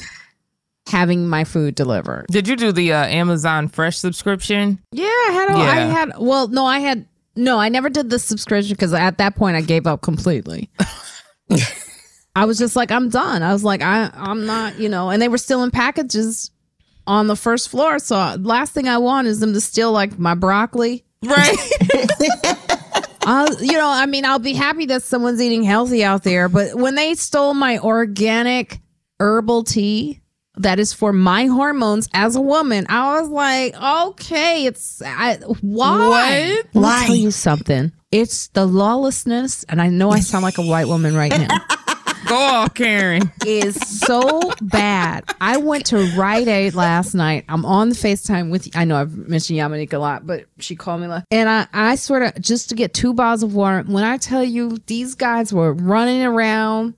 having 0.87 1.27
my 1.27 1.43
food 1.43 1.75
delivered. 1.75 2.27
Did 2.29 2.47
you 2.47 2.55
do 2.55 2.71
the 2.71 2.93
uh, 2.93 3.05
Amazon 3.05 3.67
Fresh 3.67 3.97
subscription? 3.97 4.79
Yeah, 4.91 5.05
I 5.05 5.29
had. 5.31 5.49
A, 5.49 5.57
yeah. 5.57 5.71
I 5.71 5.75
had. 5.75 6.11
Well, 6.17 6.47
no, 6.47 6.65
I 6.65 6.79
had. 6.79 7.07
No, 7.35 7.59
I 7.59 7.69
never 7.69 7.89
did 7.89 8.09
the 8.09 8.19
subscription 8.19 8.73
because 8.73 8.93
at 8.93 9.17
that 9.17 9.35
point 9.35 9.57
I 9.57 9.61
gave 9.61 9.87
up 9.87 10.01
completely. 10.01 10.69
I 12.35 12.45
was 12.45 12.57
just 12.57 12.75
like, 12.75 12.91
I'm 12.91 13.09
done. 13.09 13.43
I 13.43 13.53
was 13.53 13.63
like, 13.63 13.81
I, 13.81 14.09
I'm 14.13 14.45
not, 14.45 14.77
you 14.77 14.89
know, 14.89 15.09
and 15.09 15.21
they 15.21 15.27
were 15.27 15.37
still 15.37 15.63
in 15.63 15.71
packages 15.71 16.51
on 17.07 17.27
the 17.27 17.35
first 17.35 17.69
floor. 17.69 17.99
So 17.99 18.35
last 18.39 18.73
thing 18.73 18.87
I 18.87 18.97
want 18.97 19.27
is 19.27 19.39
them 19.39 19.53
to 19.53 19.61
steal 19.61 19.91
like 19.91 20.19
my 20.19 20.35
broccoli. 20.35 21.05
Right. 21.23 21.57
I'll, 23.21 23.53
you 23.63 23.73
know, 23.73 23.87
I 23.87 24.05
mean, 24.05 24.25
I'll 24.25 24.39
be 24.39 24.53
happy 24.53 24.85
that 24.87 25.03
someone's 25.03 25.41
eating 25.41 25.63
healthy 25.63 26.03
out 26.03 26.23
there, 26.23 26.49
but 26.49 26.75
when 26.75 26.95
they 26.95 27.15
stole 27.15 27.53
my 27.53 27.79
organic 27.79 28.79
herbal 29.19 29.63
tea, 29.63 30.21
that 30.57 30.79
is 30.79 30.93
for 30.93 31.13
my 31.13 31.45
hormones 31.45 32.09
as 32.13 32.35
a 32.35 32.41
woman. 32.41 32.85
I 32.89 33.19
was 33.19 33.29
like, 33.29 33.75
okay, 33.75 34.65
it's 34.65 35.01
I, 35.01 35.37
why? 35.61 36.55
What? 36.57 36.67
Why? 36.73 36.99
I'll 36.99 37.05
tell 37.07 37.15
you 37.15 37.31
something. 37.31 37.91
It's 38.11 38.47
the 38.49 38.65
lawlessness, 38.65 39.65
and 39.65 39.81
I 39.81 39.89
know 39.89 40.11
I 40.11 40.21
sound 40.21 40.43
like 40.43 40.57
a 40.57 40.61
white 40.61 40.87
woman 40.87 41.15
right 41.15 41.31
now. 41.31 41.47
Go 42.27 42.35
off, 42.35 42.73
Karen. 42.73 43.31
Is 43.45 43.75
so 43.75 44.51
bad. 44.61 45.29
I 45.41 45.57
went 45.57 45.85
to 45.87 45.97
Rite 46.17 46.47
Aid 46.47 46.73
last 46.73 47.13
night. 47.13 47.45
I'm 47.47 47.65
on 47.65 47.89
the 47.89 47.95
FaceTime 47.95 48.49
with. 48.49 48.75
I 48.75 48.83
know 48.85 48.95
I've 48.95 49.15
mentioned 49.15 49.59
Yamanik 49.59 49.93
a 49.93 49.99
lot, 49.99 50.25
but 50.25 50.45
she 50.57 50.75
called 50.75 51.01
me, 51.01 51.07
and 51.29 51.49
I, 51.49 51.67
I 51.71 51.95
sort 51.95 52.23
of 52.23 52.41
just 52.41 52.69
to 52.69 52.75
get 52.75 52.93
two 52.93 53.13
bottles 53.13 53.43
of 53.43 53.53
water. 53.53 53.83
When 53.85 54.03
I 54.03 54.17
tell 54.17 54.43
you, 54.43 54.77
these 54.87 55.13
guys 55.13 55.53
were 55.53 55.73
running 55.73 56.23
around 56.23 56.95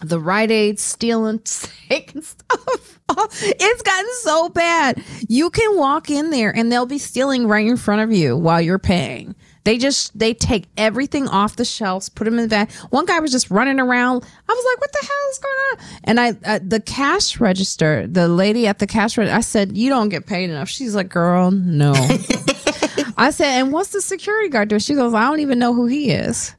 the 0.00 0.20
Rite 0.20 0.50
Aid 0.50 0.78
stealing, 0.78 1.40
taking 1.88 2.22
stuff. 2.22 3.00
It's 3.08 3.82
gotten 3.82 4.10
so 4.20 4.48
bad. 4.48 5.02
You 5.28 5.50
can 5.50 5.76
walk 5.76 6.10
in 6.10 6.30
there 6.30 6.54
and 6.54 6.70
they'll 6.70 6.86
be 6.86 6.98
stealing 6.98 7.46
right 7.46 7.66
in 7.66 7.76
front 7.76 8.02
of 8.02 8.12
you 8.12 8.36
while 8.36 8.60
you're 8.60 8.78
paying. 8.78 9.34
They 9.64 9.78
just 9.78 10.16
they 10.16 10.32
take 10.32 10.66
everything 10.76 11.26
off 11.26 11.56
the 11.56 11.64
shelves, 11.64 12.08
put 12.08 12.24
them 12.24 12.34
in 12.34 12.42
the 12.42 12.48
bag. 12.48 12.70
One 12.90 13.04
guy 13.04 13.18
was 13.18 13.32
just 13.32 13.50
running 13.50 13.80
around. 13.80 14.24
I 14.48 14.52
was 14.52 14.64
like, 14.64 14.80
"What 14.80 14.92
the 14.92 15.06
hell 15.06 15.30
is 15.30 15.38
going 15.38 15.56
on?" 15.56 16.00
And 16.04 16.20
I, 16.20 16.54
uh, 16.54 16.60
the 16.64 16.78
cash 16.78 17.40
register, 17.40 18.06
the 18.06 18.28
lady 18.28 18.68
at 18.68 18.78
the 18.78 18.86
cash 18.86 19.18
register, 19.18 19.36
I 19.36 19.40
said, 19.40 19.76
"You 19.76 19.90
don't 19.90 20.08
get 20.08 20.24
paid 20.26 20.50
enough." 20.50 20.68
She's 20.68 20.94
like, 20.94 21.08
"Girl, 21.08 21.50
no." 21.50 21.94
I 23.16 23.30
said, 23.32 23.60
"And 23.60 23.72
what's 23.72 23.90
the 23.90 24.00
security 24.00 24.50
guard 24.50 24.68
doing?" 24.68 24.78
She 24.78 24.94
goes, 24.94 25.14
"I 25.14 25.28
don't 25.28 25.40
even 25.40 25.58
know 25.58 25.74
who 25.74 25.86
he 25.86 26.12
is. 26.12 26.54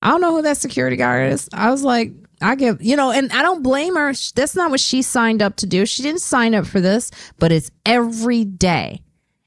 I 0.00 0.10
don't 0.10 0.20
know 0.20 0.36
who 0.36 0.42
that 0.42 0.58
security 0.58 0.96
guard 0.96 1.32
is." 1.32 1.48
I 1.52 1.72
was 1.72 1.82
like, 1.82 2.12
I 2.44 2.56
give, 2.56 2.82
you 2.82 2.94
know, 2.94 3.10
and 3.10 3.32
I 3.32 3.40
don't 3.40 3.62
blame 3.62 3.96
her. 3.96 4.12
That's 4.34 4.54
not 4.54 4.70
what 4.70 4.80
she 4.80 5.00
signed 5.00 5.40
up 5.40 5.56
to 5.56 5.66
do. 5.66 5.86
She 5.86 6.02
didn't 6.02 6.20
sign 6.20 6.54
up 6.54 6.66
for 6.66 6.78
this, 6.78 7.10
but 7.38 7.50
it's 7.50 7.70
every 7.86 8.44
day. 8.44 9.00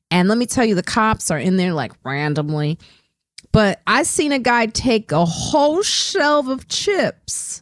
And 0.10 0.28
let 0.28 0.40
me 0.40 0.48
tell 0.48 0.66
you, 0.66 0.74
the 0.74 0.82
cops 0.82 1.30
are 1.30 1.38
in 1.38 1.58
there 1.58 1.74
like 1.74 1.92
randomly. 2.04 2.80
But 3.52 3.82
I 3.86 4.02
seen 4.02 4.32
a 4.32 4.40
guy 4.40 4.66
take 4.66 5.12
a 5.12 5.26
whole 5.26 5.84
shelf 5.84 6.48
of 6.48 6.68
chips 6.68 7.62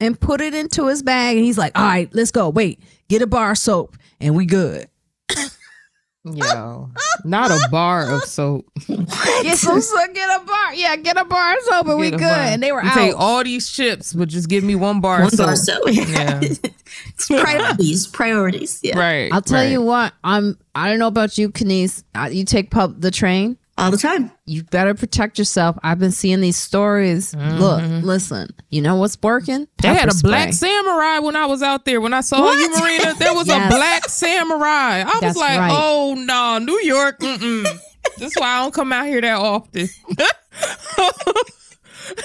and 0.00 0.20
put 0.20 0.42
it 0.42 0.54
into 0.54 0.88
his 0.88 1.02
bag. 1.02 1.36
And 1.36 1.44
he's 1.44 1.58
like, 1.58 1.72
all 1.74 1.84
right, 1.84 2.14
let's 2.14 2.30
go. 2.30 2.50
Wait, 2.50 2.80
get 3.08 3.22
a 3.22 3.26
bar 3.26 3.54
soap 3.54 3.96
and 4.20 4.36
we 4.36 4.44
good. 4.44 4.86
Yo, 6.24 6.90
not 7.24 7.50
a 7.50 7.68
bar 7.70 8.10
of 8.10 8.22
soap. 8.24 8.66
get 8.86 9.58
some, 9.58 10.12
get 10.14 10.40
a 10.40 10.44
bar. 10.44 10.74
Yeah, 10.74 10.96
get 10.96 11.18
a 11.18 11.24
bar 11.24 11.52
of 11.54 11.62
soap 11.64 11.86
and 11.88 12.00
get 12.00 12.00
we 12.00 12.10
good. 12.12 12.20
Bar. 12.20 12.30
And 12.30 12.62
they 12.62 12.72
were 12.72 12.82
you 12.82 12.88
out. 12.88 12.94
Take 12.94 13.14
all 13.14 13.44
these 13.44 13.70
chips, 13.70 14.14
but 14.14 14.28
just 14.28 14.48
give 14.48 14.64
me 14.64 14.74
one 14.74 15.02
bar 15.02 15.18
one 15.18 15.26
of 15.26 15.32
soap. 15.32 15.46
Bar 15.46 15.56
soap. 15.56 15.82
Yeah. 15.86 16.40
it's 16.42 17.28
priorities. 17.28 18.06
Priorities. 18.06 18.80
Yeah. 18.82 18.98
Right. 18.98 19.32
I'll 19.32 19.42
tell 19.42 19.60
right. 19.62 19.70
you 19.70 19.82
what. 19.82 20.14
I'm. 20.24 20.58
I 20.74 20.88
don't 20.88 20.98
know 20.98 21.08
about 21.08 21.36
you, 21.36 21.50
Kenice. 21.50 22.04
Uh, 22.14 22.30
you 22.32 22.46
take 22.46 22.70
pub 22.70 23.02
the 23.02 23.10
train 23.10 23.58
all 23.76 23.90
the 23.90 23.96
time. 23.96 24.30
You 24.46 24.62
better 24.62 24.94
protect 24.94 25.38
yourself. 25.38 25.76
I've 25.82 25.98
been 25.98 26.12
seeing 26.12 26.40
these 26.40 26.56
stories. 26.56 27.34
Mm-hmm. 27.34 27.58
Look, 27.58 28.04
listen. 28.04 28.50
You 28.70 28.82
know 28.82 28.96
what's 28.96 29.18
working? 29.20 29.66
Pepper 29.78 29.94
they 29.94 30.00
had 30.00 30.08
a 30.08 30.14
spray. 30.14 30.30
black 30.30 30.52
samurai 30.52 31.18
when 31.18 31.36
I 31.36 31.46
was 31.46 31.62
out 31.62 31.84
there. 31.84 32.00
When 32.00 32.14
I 32.14 32.20
saw 32.20 32.40
what? 32.40 32.58
you, 32.58 32.70
Marina, 32.78 33.14
there 33.14 33.34
was 33.34 33.48
yes. 33.48 33.72
a 33.72 33.76
black 33.76 34.08
samurai. 34.08 35.00
I 35.02 35.04
That's 35.04 35.22
was 35.22 35.36
like, 35.36 35.58
right. 35.58 35.72
oh 35.72 36.14
no, 36.14 36.58
New 36.58 36.80
York. 36.82 37.18
Mm-mm. 37.20 37.66
That's 38.18 38.38
why 38.38 38.48
I 38.48 38.62
don't 38.62 38.74
come 38.74 38.92
out 38.92 39.06
here 39.06 39.20
that 39.20 39.38
often. 39.38 39.88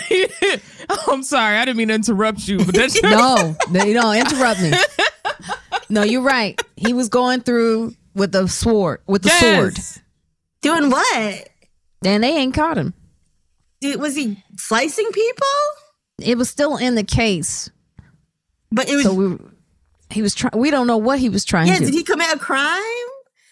I'm 1.07 1.23
sorry, 1.23 1.57
I 1.57 1.65
didn't 1.65 1.77
mean 1.77 1.87
to 1.87 1.93
interrupt 1.95 2.47
you, 2.47 2.57
but 2.57 2.75
that's 2.75 3.01
no, 3.03 3.55
you 3.71 3.93
don't 3.93 4.17
interrupt 4.17 4.61
me. 4.61 4.73
No, 5.89 6.03
you're 6.03 6.21
right. 6.21 6.61
He 6.75 6.93
was 6.93 7.07
going 7.09 7.41
through 7.41 7.95
with 8.13 8.33
the 8.33 8.47
sword, 8.47 9.01
with 9.07 9.23
the 9.23 9.29
yes. 9.29 9.41
sword. 9.41 10.03
Doing 10.61 10.89
what? 10.89 11.49
And 12.03 12.23
they 12.23 12.35
ain't 12.35 12.53
caught 12.53 12.77
him. 12.77 12.93
Dude, 13.81 13.99
was 13.99 14.15
he 14.15 14.43
slicing 14.57 15.09
people? 15.11 15.47
It 16.21 16.37
was 16.37 16.49
still 16.49 16.77
in 16.77 16.95
the 16.95 17.03
case. 17.03 17.69
But 18.71 18.89
it 18.89 18.95
was. 18.95 19.05
So 19.05 19.13
we, 19.13 19.37
he 20.09 20.21
was 20.21 20.35
trying. 20.35 20.57
We 20.57 20.71
don't 20.71 20.87
know 20.87 20.97
what 20.97 21.19
he 21.19 21.29
was 21.29 21.45
trying 21.45 21.67
yeah, 21.67 21.77
to. 21.77 21.85
did 21.85 21.93
he 21.93 22.03
commit 22.03 22.33
a 22.33 22.39
crime? 22.39 22.79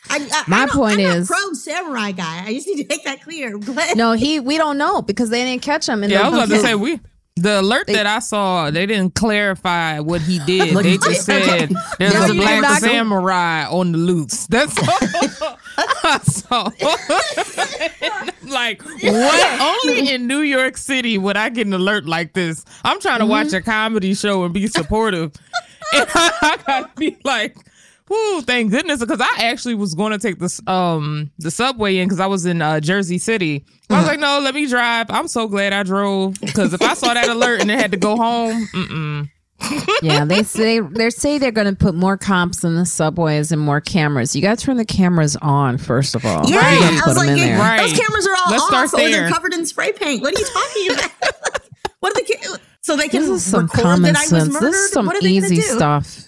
I, 0.09 0.27
I, 0.31 0.43
My 0.47 0.63
I 0.63 0.67
point 0.67 0.99
I'm 0.99 1.21
is, 1.21 1.27
pro 1.27 1.53
samurai 1.53 2.11
guy. 2.11 2.45
I 2.45 2.53
just 2.53 2.67
need 2.67 2.81
to 2.83 2.87
make 2.87 3.03
that 3.03 3.21
clear. 3.21 3.57
no, 3.95 4.13
he. 4.13 4.39
We 4.39 4.57
don't 4.57 4.77
know 4.77 5.01
because 5.01 5.29
they 5.29 5.43
didn't 5.43 5.61
catch 5.61 5.87
him. 5.87 6.03
In 6.03 6.09
yeah, 6.09 6.19
the, 6.19 6.23
I 6.25 6.29
was 6.29 6.37
about 6.39 6.55
to 6.55 6.61
say 6.61 6.75
we. 6.75 6.99
The 7.37 7.61
alert 7.61 7.87
they, 7.87 7.93
that 7.93 8.05
I 8.07 8.19
saw, 8.19 8.71
they 8.71 8.85
didn't 8.85 9.15
clarify 9.15 9.99
what 9.99 10.21
he 10.21 10.39
did. 10.45 10.75
they 10.75 10.97
just 10.97 11.25
said 11.25 11.71
there's 11.99 12.29
a 12.29 12.33
black 12.33 12.79
samurai 12.81 13.65
on 13.69 13.91
the 13.91 13.97
loose. 13.97 14.47
That's 14.47 14.77
all 15.41 15.57
I 16.03 16.19
saw. 16.23 16.69
like, 18.49 18.81
what? 18.81 19.61
Only 19.85 20.13
in 20.13 20.27
New 20.27 20.41
York 20.41 20.77
City 20.77 21.17
would 21.17 21.37
I 21.37 21.49
get 21.49 21.67
an 21.67 21.73
alert 21.73 22.05
like 22.05 22.33
this. 22.33 22.65
I'm 22.83 22.99
trying 22.99 23.19
to 23.19 23.25
mm-hmm. 23.25 23.31
watch 23.31 23.53
a 23.53 23.61
comedy 23.61 24.13
show 24.13 24.43
and 24.43 24.53
be 24.53 24.67
supportive. 24.67 25.33
and 25.93 26.09
I, 26.13 26.31
I 26.41 26.57
gotta 26.65 26.91
be 26.95 27.17
like, 27.23 27.57
Whoo, 28.09 28.41
thank 28.41 28.71
goodness. 28.71 28.99
Because 28.99 29.19
I 29.21 29.45
actually 29.45 29.75
was 29.75 29.93
going 29.93 30.11
to 30.13 30.19
take 30.19 30.39
this 30.39 30.61
um 30.67 31.31
the 31.39 31.51
subway 31.51 31.97
in 31.97 32.07
because 32.07 32.19
I 32.19 32.27
was 32.27 32.45
in 32.45 32.61
uh, 32.61 32.79
Jersey 32.79 33.17
City. 33.17 33.65
I 33.89 33.93
was 33.93 33.99
uh-huh. 34.03 34.11
like, 34.11 34.19
no, 34.19 34.39
let 34.39 34.55
me 34.55 34.67
drive. 34.67 35.07
I'm 35.09 35.27
so 35.27 35.47
glad 35.47 35.73
I 35.73 35.83
drove 35.83 36.39
because 36.39 36.73
if 36.73 36.81
I 36.81 36.93
saw 36.93 37.13
that 37.13 37.29
alert 37.29 37.61
and 37.61 37.71
it 37.71 37.79
had 37.79 37.91
to 37.91 37.97
go 37.97 38.15
home, 38.15 38.67
mm-mm. 38.73 39.29
yeah, 40.01 40.23
they 40.23 40.43
say 40.43 40.79
they 40.79 41.09
say 41.09 41.37
they're 41.37 41.51
going 41.51 41.67
to 41.67 41.75
put 41.75 41.95
more 41.95 42.15
comps 42.15 42.63
in 42.63 42.75
the 42.75 42.85
subways 42.85 43.51
and 43.51 43.61
more 43.61 43.81
cameras. 43.81 44.35
You 44.35 44.41
got 44.41 44.57
to 44.57 44.65
turn 44.65 44.77
the 44.77 44.85
cameras 44.85 45.35
on 45.37 45.77
first 45.77 46.15
of 46.15 46.25
all. 46.25 46.47
Yeah, 46.49 46.57
right. 46.57 47.01
I 47.03 47.07
was 47.07 47.17
like, 47.17 47.29
right. 47.29 47.81
those 47.81 47.99
cameras 47.99 48.27
are 48.27 48.35
all 48.35 48.51
Let's 48.51 48.93
off, 48.93 48.93
or 48.93 48.97
they're 48.97 49.29
covered 49.29 49.53
in 49.53 49.65
spray 49.65 49.91
paint. 49.93 50.21
What 50.21 50.35
are 50.35 50.39
you 50.39 50.45
talking 50.45 50.91
about? 50.93 51.61
what 51.99 52.11
are 52.15 52.21
the 52.21 52.59
so 52.81 52.95
they 52.95 53.09
can 53.09 53.21
this 53.21 53.29
is 53.29 53.43
some 53.43 53.67
common 53.67 54.15
sense. 54.15 54.57
This 54.59 54.75
is 54.75 54.91
some 54.91 55.11
easy 55.21 55.59
stuff 55.59 56.26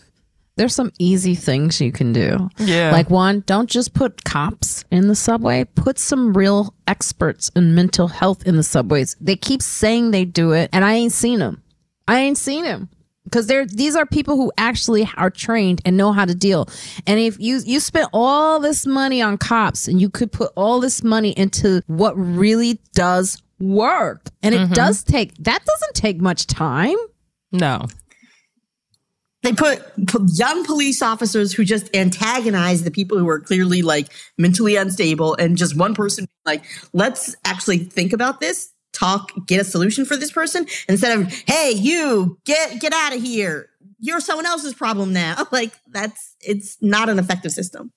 there's 0.60 0.76
some 0.76 0.92
easy 1.00 1.36
things 1.36 1.80
you 1.80 1.94
can 1.94 2.12
do. 2.12 2.50
Yeah. 2.58 2.92
Like 2.92 3.10
one, 3.10 3.44
don't 3.46 3.70
just 3.70 3.94
put 3.94 4.26
cops 4.26 4.84
in 4.92 5.08
the 5.08 5.16
subway, 5.16 5.64
put 5.64 5.98
some 5.98 6.34
real 6.34 6.76
experts 6.86 7.50
in 7.56 7.76
mental 7.76 8.10
health 8.10 8.46
in 8.46 8.58
the 8.58 8.64
subways. 8.64 9.16
They 9.22 9.38
keep 9.38 9.62
saying 9.62 10.12
they 10.12 10.26
do 10.26 10.52
it 10.52 10.70
and 10.74 10.84
I 10.84 10.96
ain't 10.96 11.14
seen 11.14 11.40
them. 11.40 11.64
I 12.10 12.20
ain't 12.20 12.38
seen 12.38 12.66
them 12.66 12.90
because 13.24 13.48
they're 13.48 13.68
these 13.68 13.96
are 13.96 14.06
people 14.06 14.36
who 14.36 14.52
actually 14.58 15.10
are 15.16 15.30
trained 15.30 15.82
and 15.86 15.96
know 15.96 16.12
how 16.12 16.26
to 16.26 16.36
deal. 16.36 16.68
And 17.08 17.22
if 17.22 17.40
you 17.40 17.62
you 17.66 17.80
spent 17.80 18.10
all 18.12 18.60
this 18.60 18.86
money 18.86 19.22
on 19.22 19.38
cops 19.38 19.88
and 19.88 20.02
you 20.02 20.10
could 20.10 20.30
put 20.30 20.52
all 20.58 20.82
this 20.82 21.06
money 21.06 21.32
into 21.38 21.82
what 21.88 22.18
really 22.18 22.82
does 22.94 23.42
work. 23.62 24.28
And 24.44 24.54
it 24.54 24.60
mm-hmm. 24.60 24.74
does 24.74 25.04
take 25.04 25.36
that 25.38 25.64
doesn't 25.64 25.96
take 25.96 26.20
much 26.20 26.48
time. 26.48 26.98
No 27.54 27.86
they 29.42 29.54
put 29.54 29.82
young 30.28 30.66
police 30.66 31.02
officers 31.02 31.54
who 31.54 31.64
just 31.64 31.94
antagonize 31.96 32.84
the 32.84 32.92
people 32.92 33.18
who 33.18 33.28
are 33.30 33.40
clearly 33.40 33.82
like 33.82 34.12
mentally 34.38 34.76
unstable 34.76 35.36
and 35.36 35.58
just 35.58 35.78
one 35.78 35.96
person 35.96 36.28
like 36.46 36.64
let's 36.94 37.36
actually 37.46 37.78
think 37.78 38.14
about 38.14 38.40
this 38.40 38.72
talk 38.92 39.32
get 39.46 39.62
a 39.62 39.64
solution 39.64 40.06
for 40.06 40.18
this 40.18 40.32
person 40.32 40.66
instead 40.88 41.18
of 41.18 41.32
hey 41.48 41.72
you 41.72 42.38
get 42.46 42.80
get 42.80 42.94
out 42.94 43.16
of 43.16 43.22
here. 43.22 43.70
You're 44.02 44.22
someone 44.22 44.46
else's 44.46 44.74
problem 44.74 45.14
now. 45.14 45.36
Like 45.52 45.74
that's 45.88 46.36
it's 46.42 46.78
not 46.82 47.10
an 47.10 47.20
effective 47.20 47.52
system 47.52 47.92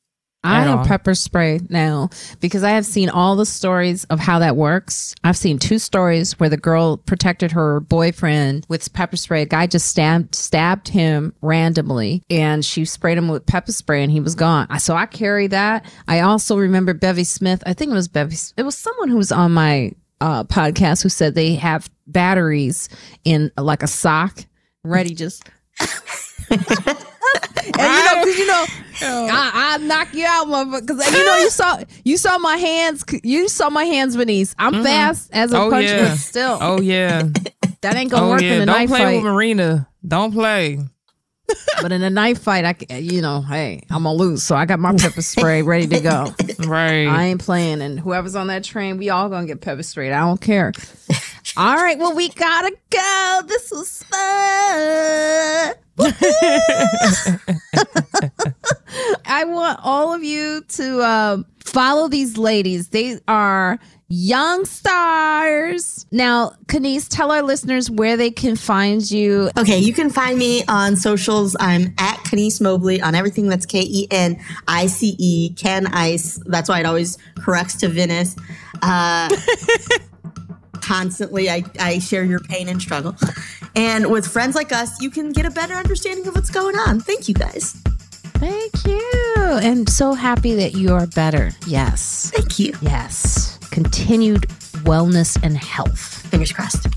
I 0.44 0.62
have 0.62 0.86
pepper 0.86 1.14
spray 1.14 1.60
now 1.69 2.10
because 2.40 2.64
I 2.64 2.70
have 2.70 2.85
seen 2.85 3.09
all 3.09 3.36
the 3.36 3.47
stories 3.47 4.05
of 4.05 4.19
how 4.19 4.40
that 4.40 4.56
works. 4.56 5.14
I've 5.23 5.36
seen 5.36 5.59
two 5.59 5.78
stories 5.78 6.39
where 6.40 6.48
the 6.48 6.56
girl 6.56 6.97
protected 6.97 7.52
her 7.52 7.81
boyfriend 7.81 8.66
with 8.69 8.93
pepper 8.93 9.16
spray. 9.16 9.43
A 9.43 9.47
guy 9.47 9.66
just 9.66 9.86
stabbed 9.86 10.35
stabbed 10.35 10.89
him 10.89 11.35
randomly 11.43 12.23
and 12.28 12.64
she 12.64 12.85
sprayed 12.85 13.19
him 13.19 13.28
with 13.28 13.47
pepper 13.47 13.73
spray 13.73 14.02
and 14.02 14.10
he 14.10 14.20
was 14.20 14.35
gone. 14.35 14.66
So 14.81 14.97
I 14.97 15.06
carry 15.06 15.47
that. 15.48 15.86
I 16.09 16.20
also 16.20 16.59
remember 16.59 16.93
Bevy 16.94 17.24
Smith. 17.24 17.62
I 17.66 17.73
think 17.74 17.93
it 17.93 17.94
was 17.94 18.09
Bevy. 18.09 18.36
It 18.56 18.64
was 18.64 18.77
someone 18.77 19.09
who 19.09 19.16
was 19.16 19.31
on 19.31 19.52
my 19.52 19.93
uh, 20.20 20.44
podcast 20.44 21.02
who 21.02 21.09
said 21.09 21.35
they 21.35 21.55
have 21.55 21.89
batteries 22.06 22.89
in 23.24 23.51
like 23.56 23.82
a 23.82 23.89
sock 23.89 24.44
ready 24.85 25.14
just 25.14 25.48
and 26.51 26.64
you 26.70 26.77
know, 26.86 26.94
because 28.32 28.68
you 29.00 29.06
know, 29.06 29.28
I, 29.30 29.74
I 29.74 29.78
knock 29.78 30.14
you 30.14 30.26
out, 30.26 30.46
motherfucker. 30.46 30.86
Because 30.86 31.12
you 31.12 31.24
know, 31.24 31.36
you 31.38 31.50
saw 31.50 31.82
you 32.04 32.16
saw 32.16 32.38
my 32.38 32.56
hands. 32.56 33.04
You 33.22 33.48
saw 33.48 33.70
my 33.70 33.84
hands, 33.84 34.16
Veniece. 34.16 34.54
I'm 34.59 34.74
mm-hmm. 34.74 34.84
fast 34.84 35.30
as 35.32 35.52
a 35.52 35.59
oh, 35.59 35.70
punch, 35.70 35.86
yeah. 35.86 36.09
but 36.09 36.16
still. 36.16 36.59
Oh 36.60 36.80
yeah, 36.80 37.28
that 37.80 37.96
ain't 37.96 38.10
gonna 38.10 38.26
oh, 38.26 38.30
work 38.30 38.42
yeah. 38.42 38.54
in 38.54 38.62
a 38.62 38.66
Don't 38.66 38.76
knife 38.76 38.88
play 38.88 38.98
fight. 38.98 39.14
with 39.16 39.24
Marina. 39.24 39.88
Don't 40.06 40.32
play. 40.32 40.78
but 41.82 41.92
in 41.92 42.02
a 42.02 42.09
knife 42.09 42.40
fight, 42.40 42.64
I 42.64 42.94
you 42.96 43.20
know, 43.20 43.42
hey, 43.42 43.82
I'm 43.90 44.04
gonna 44.04 44.14
lose. 44.14 44.42
So 44.42 44.56
I 44.56 44.64
got 44.64 44.78
my 44.78 44.94
pepper 44.94 45.22
spray 45.22 45.62
ready 45.62 45.86
to 45.88 46.00
go. 46.00 46.34
Right. 46.66 47.06
I 47.06 47.24
ain't 47.24 47.40
playing, 47.40 47.82
and 47.82 47.98
whoever's 47.98 48.36
on 48.36 48.46
that 48.46 48.64
train, 48.64 48.98
we 48.98 49.10
all 49.10 49.28
gonna 49.28 49.46
get 49.46 49.60
pepper 49.60 49.82
sprayed. 49.82 50.12
I 50.12 50.20
don't 50.20 50.40
care. 50.40 50.72
all 51.56 51.76
right, 51.76 51.98
well, 51.98 52.14
we 52.14 52.28
gotta 52.30 52.74
go. 52.90 53.42
This 53.46 53.70
was 53.70 54.02
fun. 54.04 55.74
I 59.27 59.44
want 59.44 59.81
all 59.82 60.14
of 60.14 60.23
you 60.24 60.62
to 60.69 61.02
um, 61.02 61.47
follow 61.64 62.09
these 62.09 62.39
ladies. 62.39 62.89
They 62.89 63.19
are 63.28 63.78
young 64.09 64.64
stars. 64.64 66.06
Now, 66.10 66.52
Kenice, 66.66 67.09
tell 67.09 67.31
our 67.31 67.43
listeners 67.43 67.90
where 67.90 68.16
they 68.16 68.31
can 68.31 68.56
find 68.56 69.09
you. 69.10 69.51
Okay, 69.59 69.78
you 69.78 69.93
can 69.93 70.10
find 70.10 70.39
me 70.39 70.64
on 70.66 70.97
socials. 70.97 71.56
I'm 71.60 71.94
at 71.98 72.19
Kenice 72.24 72.60
Mobley 72.60 73.01
on 73.01 73.14
everything 73.14 73.48
that's 73.48 73.66
K 73.66 73.81
E 73.81 74.06
N 74.10 74.39
I 74.69 74.86
C 74.86 75.16
E, 75.19 75.55
Ken 75.55 75.86
Ice. 75.89 76.39
That's 76.47 76.69
why 76.69 76.81
it 76.81 76.86
always 76.86 77.19
corrects 77.36 77.77
to 77.77 77.89
Venice. 77.89 78.36
Uh, 78.82 79.28
constantly, 80.82 81.48
I, 81.48 81.64
I 81.78 81.98
share 81.98 82.24
your 82.24 82.40
pain 82.40 82.68
and 82.68 82.80
struggle. 82.80 83.16
And 83.74 84.10
with 84.10 84.26
friends 84.26 84.54
like 84.54 84.72
us, 84.72 85.00
you 85.00 85.10
can 85.10 85.32
get 85.32 85.46
a 85.46 85.50
better 85.50 85.74
understanding 85.74 86.26
of 86.26 86.34
what's 86.34 86.50
going 86.50 86.76
on. 86.76 87.00
Thank 87.00 87.28
you 87.28 87.34
guys. 87.34 87.72
Thank 88.34 88.84
you. 88.84 89.34
And 89.62 89.88
so 89.88 90.14
happy 90.14 90.54
that 90.56 90.74
you 90.74 90.92
are 90.94 91.06
better. 91.06 91.52
Yes. 91.66 92.30
Thank 92.34 92.59
you. 92.59 92.74
Yes. 92.82 93.59
Continued 93.70 94.42
wellness 94.84 95.40
and 95.42 95.56
health. 95.56 96.26
Fingers 96.26 96.52
crossed. 96.52 96.88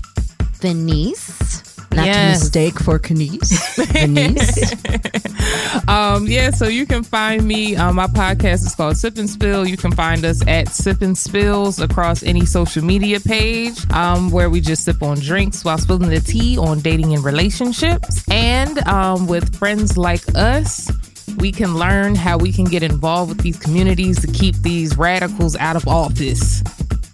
Veniece. 0.60 1.75
Not 1.96 2.06
yes. 2.06 2.38
to 2.38 2.44
mistake 2.44 2.78
for 2.78 2.98
Kenice. 2.98 3.86
um, 5.88 6.26
yeah, 6.26 6.50
so 6.50 6.68
you 6.68 6.84
can 6.84 7.02
find 7.02 7.46
me. 7.46 7.74
Um, 7.74 7.96
my 7.96 8.06
podcast 8.06 8.66
is 8.66 8.74
called 8.74 8.98
Sip 8.98 9.16
and 9.16 9.30
Spill. 9.30 9.66
You 9.66 9.78
can 9.78 9.92
find 9.92 10.24
us 10.24 10.46
at 10.46 10.68
Sip 10.68 11.00
and 11.00 11.16
Spills 11.16 11.80
across 11.80 12.22
any 12.22 12.44
social 12.44 12.84
media 12.84 13.18
page 13.18 13.90
um, 13.92 14.30
where 14.30 14.50
we 14.50 14.60
just 14.60 14.84
sip 14.84 15.02
on 15.02 15.18
drinks 15.18 15.64
while 15.64 15.78
spilling 15.78 16.10
the 16.10 16.20
tea 16.20 16.58
on 16.58 16.80
dating 16.80 17.14
and 17.14 17.24
relationships. 17.24 18.22
And 18.30 18.78
um, 18.86 19.26
with 19.26 19.56
friends 19.56 19.96
like 19.96 20.22
us, 20.34 20.90
we 21.38 21.50
can 21.50 21.76
learn 21.76 22.14
how 22.14 22.36
we 22.36 22.52
can 22.52 22.66
get 22.66 22.82
involved 22.82 23.30
with 23.30 23.40
these 23.40 23.58
communities 23.58 24.20
to 24.20 24.26
keep 24.26 24.54
these 24.56 24.98
radicals 24.98 25.56
out 25.56 25.76
of 25.76 25.88
office. 25.88 26.62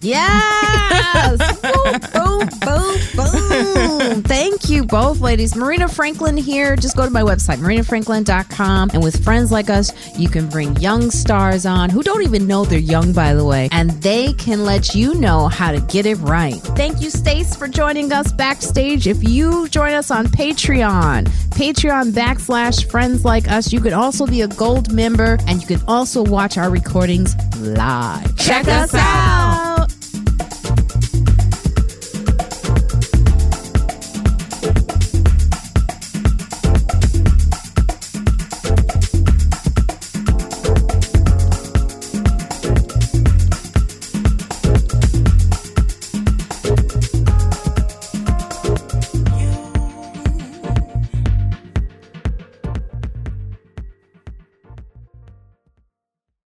Yes. 0.02 1.38
boom, 1.62 2.00
boom, 2.12 2.48
boom, 2.60 2.98
boom. 3.16 4.22
Thank 4.24 4.68
you 4.68 4.84
both, 4.84 5.20
ladies. 5.20 5.54
Marina 5.54 5.88
Franklin 5.88 6.36
here. 6.36 6.76
Just 6.76 6.96
go 6.96 7.04
to 7.04 7.10
my 7.10 7.22
website, 7.22 7.58
marinafranklin.com. 7.58 8.90
And 8.92 9.02
with 9.02 9.22
friends 9.24 9.52
like 9.52 9.70
us, 9.70 9.92
you 10.18 10.28
can 10.28 10.48
bring 10.48 10.76
young 10.76 11.10
stars 11.10 11.66
on 11.66 11.88
who 11.90 12.02
don't 12.02 12.22
even 12.22 12.46
know 12.46 12.64
they're 12.64 12.78
young, 12.78 13.12
by 13.12 13.34
the 13.34 13.44
way, 13.44 13.68
and 13.72 13.90
they 14.02 14.32
can 14.34 14.64
let 14.64 14.94
you 14.94 15.14
know 15.14 15.48
how 15.48 15.72
to 15.72 15.80
get 15.80 16.06
it 16.06 16.16
right. 16.16 16.54
Thank 16.54 17.00
you, 17.00 17.10
Stace, 17.10 17.54
for 17.54 17.68
joining 17.68 18.12
us 18.12 18.32
backstage. 18.32 19.06
If 19.06 19.22
you 19.22 19.68
join 19.68 19.92
us 19.92 20.10
on 20.10 20.26
Patreon, 20.26 21.26
Patreon 21.50 22.12
backslash 22.12 22.90
friends 22.90 23.24
like 23.24 23.48
us, 23.48 23.72
you 23.72 23.80
could 23.80 23.92
also 23.92 24.26
be 24.26 24.42
a 24.42 24.48
gold 24.48 24.92
member 24.92 25.38
and 25.46 25.60
you 25.60 25.66
can 25.66 25.86
also 25.86 26.22
watch 26.24 26.58
our 26.58 26.70
recordings 26.70 27.36
live. 27.58 28.36
Check 28.36 28.66
us 28.68 28.94
out. 28.94 29.91